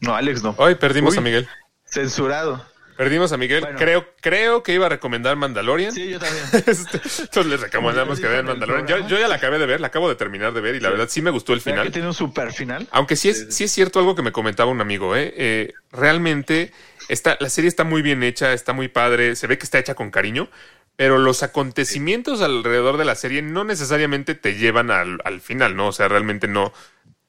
No, 0.00 0.16
Alex 0.16 0.42
no. 0.42 0.56
Hoy 0.58 0.74
perdimos 0.74 1.12
Uy. 1.12 1.18
a 1.18 1.20
Miguel. 1.20 1.48
Censurado. 1.84 2.66
Perdimos 2.96 3.32
a 3.32 3.36
Miguel. 3.36 3.62
Bueno. 3.62 3.78
Creo, 3.78 4.06
creo 4.20 4.62
que 4.62 4.74
iba 4.74 4.86
a 4.86 4.88
recomendar 4.88 5.36
Mandalorian. 5.36 5.92
Sí, 5.92 6.10
yo 6.10 6.18
también. 6.18 6.44
Este, 6.66 6.96
Entonces 7.22 7.46
les 7.46 7.60
recomendamos 7.60 8.20
que 8.20 8.28
vean 8.28 8.46
Mandalorian. 8.46 8.86
Yo, 8.86 9.08
yo 9.08 9.18
ya 9.18 9.28
la 9.28 9.36
acabé 9.36 9.58
de 9.58 9.66
ver, 9.66 9.80
la 9.80 9.88
acabo 9.88 10.08
de 10.08 10.14
terminar 10.14 10.52
de 10.52 10.60
ver 10.60 10.74
y 10.74 10.80
la 10.80 10.90
verdad 10.90 11.08
sí 11.08 11.22
me 11.22 11.30
gustó 11.30 11.52
el 11.52 11.60
que 11.60 11.70
final. 11.70 11.90
tiene 11.90 12.08
un 12.08 12.14
super 12.14 12.52
final. 12.52 12.86
Aunque 12.90 13.16
sí 13.16 13.28
es, 13.28 13.46
sí 13.54 13.64
es 13.64 13.72
cierto 13.72 13.98
algo 13.98 14.14
que 14.14 14.22
me 14.22 14.32
comentaba 14.32 14.70
un 14.70 14.80
amigo, 14.80 15.16
¿eh? 15.16 15.32
Eh, 15.36 15.72
realmente 15.90 16.72
está, 17.08 17.36
la 17.40 17.48
serie 17.48 17.68
está 17.68 17.84
muy 17.84 18.02
bien 18.02 18.22
hecha, 18.22 18.52
está 18.52 18.72
muy 18.72 18.88
padre, 18.88 19.36
se 19.36 19.46
ve 19.46 19.58
que 19.58 19.64
está 19.64 19.78
hecha 19.78 19.94
con 19.94 20.10
cariño, 20.10 20.48
pero 20.96 21.18
los 21.18 21.42
acontecimientos 21.42 22.42
alrededor 22.42 22.96
de 22.98 23.04
la 23.04 23.14
serie 23.14 23.42
no 23.42 23.64
necesariamente 23.64 24.34
te 24.34 24.56
llevan 24.56 24.90
al, 24.90 25.18
al 25.24 25.40
final, 25.40 25.74
¿no? 25.76 25.88
O 25.88 25.92
sea, 25.92 26.08
realmente 26.08 26.48
no. 26.48 26.72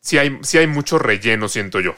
Sí 0.02 0.18
hay, 0.18 0.38
sí 0.44 0.58
hay 0.58 0.68
mucho 0.68 1.00
relleno, 1.00 1.48
siento 1.48 1.80
yo. 1.80 1.96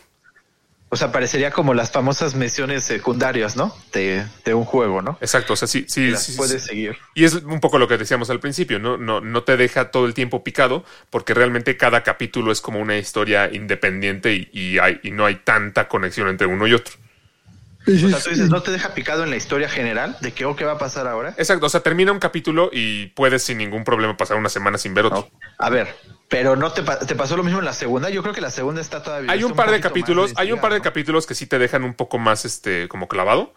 O 0.90 0.98
sea, 0.98 1.12
parecería 1.12 1.52
como 1.52 1.74
las 1.74 1.92
famosas 1.92 2.36
misiones 2.36 2.84
secundarias, 2.84 3.56
¿no? 3.58 3.76
De, 3.92 4.24
de 4.46 4.54
un 4.54 4.66
juego, 4.66 5.02
¿no? 5.02 5.18
Exacto, 5.20 5.54
o 5.54 5.56
sea, 5.56 5.68
sí, 5.68 5.86
sí, 5.88 6.12
Las 6.12 6.24
sí, 6.24 6.34
sí. 6.34 6.38
puedes 6.38 6.64
seguir. 6.64 6.98
Y 7.16 7.24
es 7.26 7.34
un 7.34 7.60
poco 7.60 7.80
lo 7.80 7.88
que 7.88 7.98
decíamos 7.98 8.30
al 8.30 8.40
principio, 8.40 8.80
¿no? 8.80 8.96
No, 8.98 9.20
no 9.20 9.44
te 9.44 9.58
deja 9.58 9.92
todo 9.92 10.06
el 10.06 10.14
tiempo 10.14 10.44
picado, 10.44 10.86
porque 11.10 11.34
realmente 11.34 11.76
cada 11.76 12.04
capítulo 12.04 12.52
es 12.52 12.62
como 12.62 12.80
una 12.80 12.98
historia 12.98 13.50
independiente 13.52 14.34
y, 14.34 14.50
y 14.54 14.80
hay, 14.80 15.00
y 15.04 15.12
no 15.12 15.26
hay 15.26 15.36
tanta 15.36 15.88
conexión 15.88 16.28
entre 16.28 16.48
uno 16.48 16.68
y 16.68 16.74
otro. 16.74 16.94
O 17.88 18.10
sea, 18.10 18.20
tú 18.20 18.30
dices, 18.32 18.50
no 18.50 18.62
te 18.64 18.72
deja 18.72 18.94
picado 18.94 19.24
en 19.24 19.30
la 19.30 19.36
historia 19.36 19.70
general 19.70 20.18
de 20.22 20.34
que, 20.34 20.46
oh, 20.46 20.56
¿qué 20.56 20.66
va 20.66 20.74
a 20.74 20.78
pasar 20.78 21.08
ahora? 21.08 21.34
Exacto, 21.38 21.66
o 21.68 21.70
sea, 21.70 21.82
termina 21.82 22.12
un 22.12 22.20
capítulo 22.20 22.70
y 22.72 23.08
puedes 23.08 23.44
sin 23.44 23.58
ningún 23.58 23.84
problema 23.84 24.18
pasar 24.18 24.38
una 24.38 24.50
semana 24.50 24.78
sin 24.78 24.94
ver 24.94 25.06
otro. 25.06 25.30
No. 25.32 25.40
A 25.60 25.70
ver, 25.70 25.96
pero 26.28 26.56
no 26.56 26.72
te, 26.72 26.84
pa- 26.84 27.00
te 27.00 27.16
pasó 27.16 27.38
lo 27.38 27.44
mismo 27.44 27.60
en 27.60 27.66
la 27.66 27.74
segunda. 27.74 28.10
Yo 28.10 28.22
creo 28.22 28.34
que 28.34 28.42
la 28.42 28.52
segunda 28.52 28.82
está 28.82 29.04
todavía. 29.04 29.32
Hay 29.32 29.44
un 29.44 29.54
par 29.54 29.72
de 29.72 29.80
capítulos, 29.82 30.34
hay 30.36 30.52
un 30.52 30.60
par 30.60 30.74
de 30.74 30.82
capítulos 30.82 31.28
que 31.28 31.36
sí 31.36 31.46
te 31.48 31.60
dejan 31.60 31.84
un 31.84 31.94
poco 31.94 32.18
más 32.18 32.46
este 32.46 32.88
como 32.88 33.08
clavado, 33.08 33.54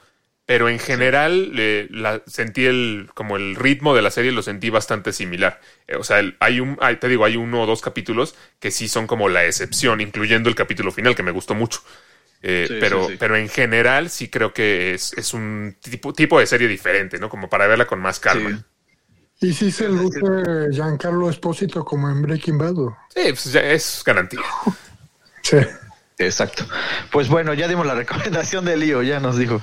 pero 0.46 0.68
en 0.68 0.78
general 0.78 1.52
eh, 1.56 1.88
la, 1.90 2.22
sentí 2.26 2.66
el 2.66 3.10
como 3.14 3.36
el 3.36 3.54
ritmo 3.56 3.94
de 3.94 4.02
la 4.02 4.10
serie 4.10 4.32
lo 4.32 4.42
sentí 4.42 4.70
bastante 4.70 5.12
similar. 5.12 5.60
Eh, 5.86 5.96
o 5.96 6.04
sea, 6.04 6.20
el- 6.20 6.36
hay 6.40 6.60
un 6.60 6.76
hay- 6.80 6.96
te 6.96 7.08
digo, 7.08 7.24
hay 7.24 7.36
uno 7.36 7.62
o 7.62 7.66
dos 7.66 7.80
capítulos 7.82 8.34
que 8.60 8.70
sí 8.70 8.88
son 8.88 9.06
como 9.06 9.28
la 9.28 9.44
excepción, 9.44 10.00
incluyendo 10.00 10.48
el 10.48 10.54
capítulo 10.54 10.90
final 10.92 11.14
que 11.14 11.22
me 11.22 11.30
gustó 11.32 11.54
mucho. 11.54 11.80
Eh, 12.42 12.66
Sí, 12.68 12.76
pero, 12.80 13.06
sí, 13.06 13.12
sí. 13.12 13.16
pero 13.18 13.36
en 13.36 13.48
general 13.48 14.10
sí 14.10 14.28
creo 14.28 14.52
que 14.52 14.94
es, 14.94 15.12
es 15.14 15.34
un 15.34 15.76
tipo, 15.80 16.12
tipo 16.12 16.38
de 16.38 16.46
serie 16.46 16.68
diferente, 16.68 17.18
¿no? 17.18 17.28
Como 17.28 17.48
para 17.48 17.66
verla 17.66 17.86
con 17.86 18.00
más 18.00 18.20
calma. 18.20 18.64
Sí. 19.40 19.48
y 19.48 19.52
sí 19.52 19.70
se 19.72 19.88
luce 19.88 20.20
Giancarlo 20.70 21.30
Espósito 21.30 21.84
como 21.84 22.08
en 22.10 22.22
Breaking 22.22 22.58
Bad. 22.58 22.78
¿o? 22.78 22.96
Sí, 23.14 23.22
pues 23.24 23.52
ya 23.52 23.60
es 23.60 24.02
garantía. 24.04 24.40
Sí. 25.42 25.56
Exacto. 26.18 26.66
Pues 27.10 27.28
bueno, 27.28 27.54
ya 27.54 27.68
dimos 27.68 27.86
la 27.86 27.94
recomendación 27.94 28.64
de 28.64 28.76
Lío, 28.76 29.02
ya 29.02 29.18
nos 29.20 29.38
dijo 29.38 29.62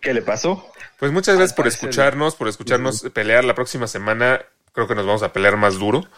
qué 0.00 0.14
le 0.14 0.22
pasó. 0.22 0.66
Pues 0.98 1.12
muchas 1.12 1.36
gracias 1.36 1.54
por 1.54 1.66
escucharnos, 1.66 2.34
por 2.34 2.48
escucharnos 2.48 3.02
pelear. 3.12 3.44
La 3.44 3.54
próxima 3.54 3.86
semana 3.86 4.40
creo 4.72 4.88
que 4.88 4.94
nos 4.94 5.06
vamos 5.06 5.22
a 5.22 5.32
pelear 5.32 5.56
más 5.56 5.78
duro. 5.78 6.08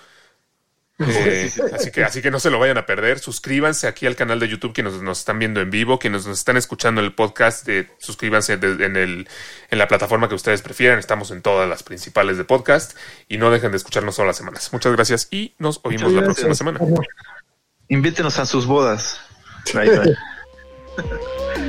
Eh, 1.00 1.50
así 1.74 1.90
que 1.92 2.02
así 2.04 2.20
que 2.22 2.30
no 2.30 2.40
se 2.40 2.50
lo 2.50 2.58
vayan 2.58 2.76
a 2.78 2.86
perder. 2.86 3.18
Suscríbanse 3.20 3.86
aquí 3.86 4.06
al 4.06 4.16
canal 4.16 4.40
de 4.40 4.48
YouTube 4.48 4.72
quienes 4.72 4.94
nos 4.94 5.20
están 5.20 5.38
viendo 5.38 5.60
en 5.60 5.70
vivo, 5.70 5.98
quienes 5.98 6.26
nos 6.26 6.38
están 6.38 6.56
escuchando 6.56 7.00
en 7.00 7.04
el 7.06 7.14
podcast. 7.14 7.68
eh, 7.68 7.88
suscríbanse 7.98 8.56
de- 8.56 8.84
en 8.84 8.96
el 8.96 9.28
en 9.70 9.78
la 9.78 9.86
plataforma 9.88 10.28
que 10.28 10.34
ustedes 10.34 10.62
prefieran. 10.62 10.98
Estamos 10.98 11.30
en 11.30 11.40
todas 11.42 11.68
las 11.68 11.82
principales 11.82 12.36
de 12.38 12.44
podcast 12.44 12.96
y 13.28 13.38
no 13.38 13.50
dejen 13.50 13.70
de 13.70 13.76
escucharnos 13.76 14.16
todas 14.16 14.26
las 14.28 14.36
semanas. 14.36 14.72
Muchas 14.72 14.92
gracias 14.92 15.28
y 15.30 15.54
nos 15.58 15.80
oímos 15.84 16.12
la 16.12 16.22
próxima 16.24 16.54
semana. 16.54 16.80
Invítenos 17.88 18.38
a 18.38 18.46
sus 18.46 18.66
bodas. 18.66 19.20
Bye, 19.72 19.90
bye. 19.90 20.16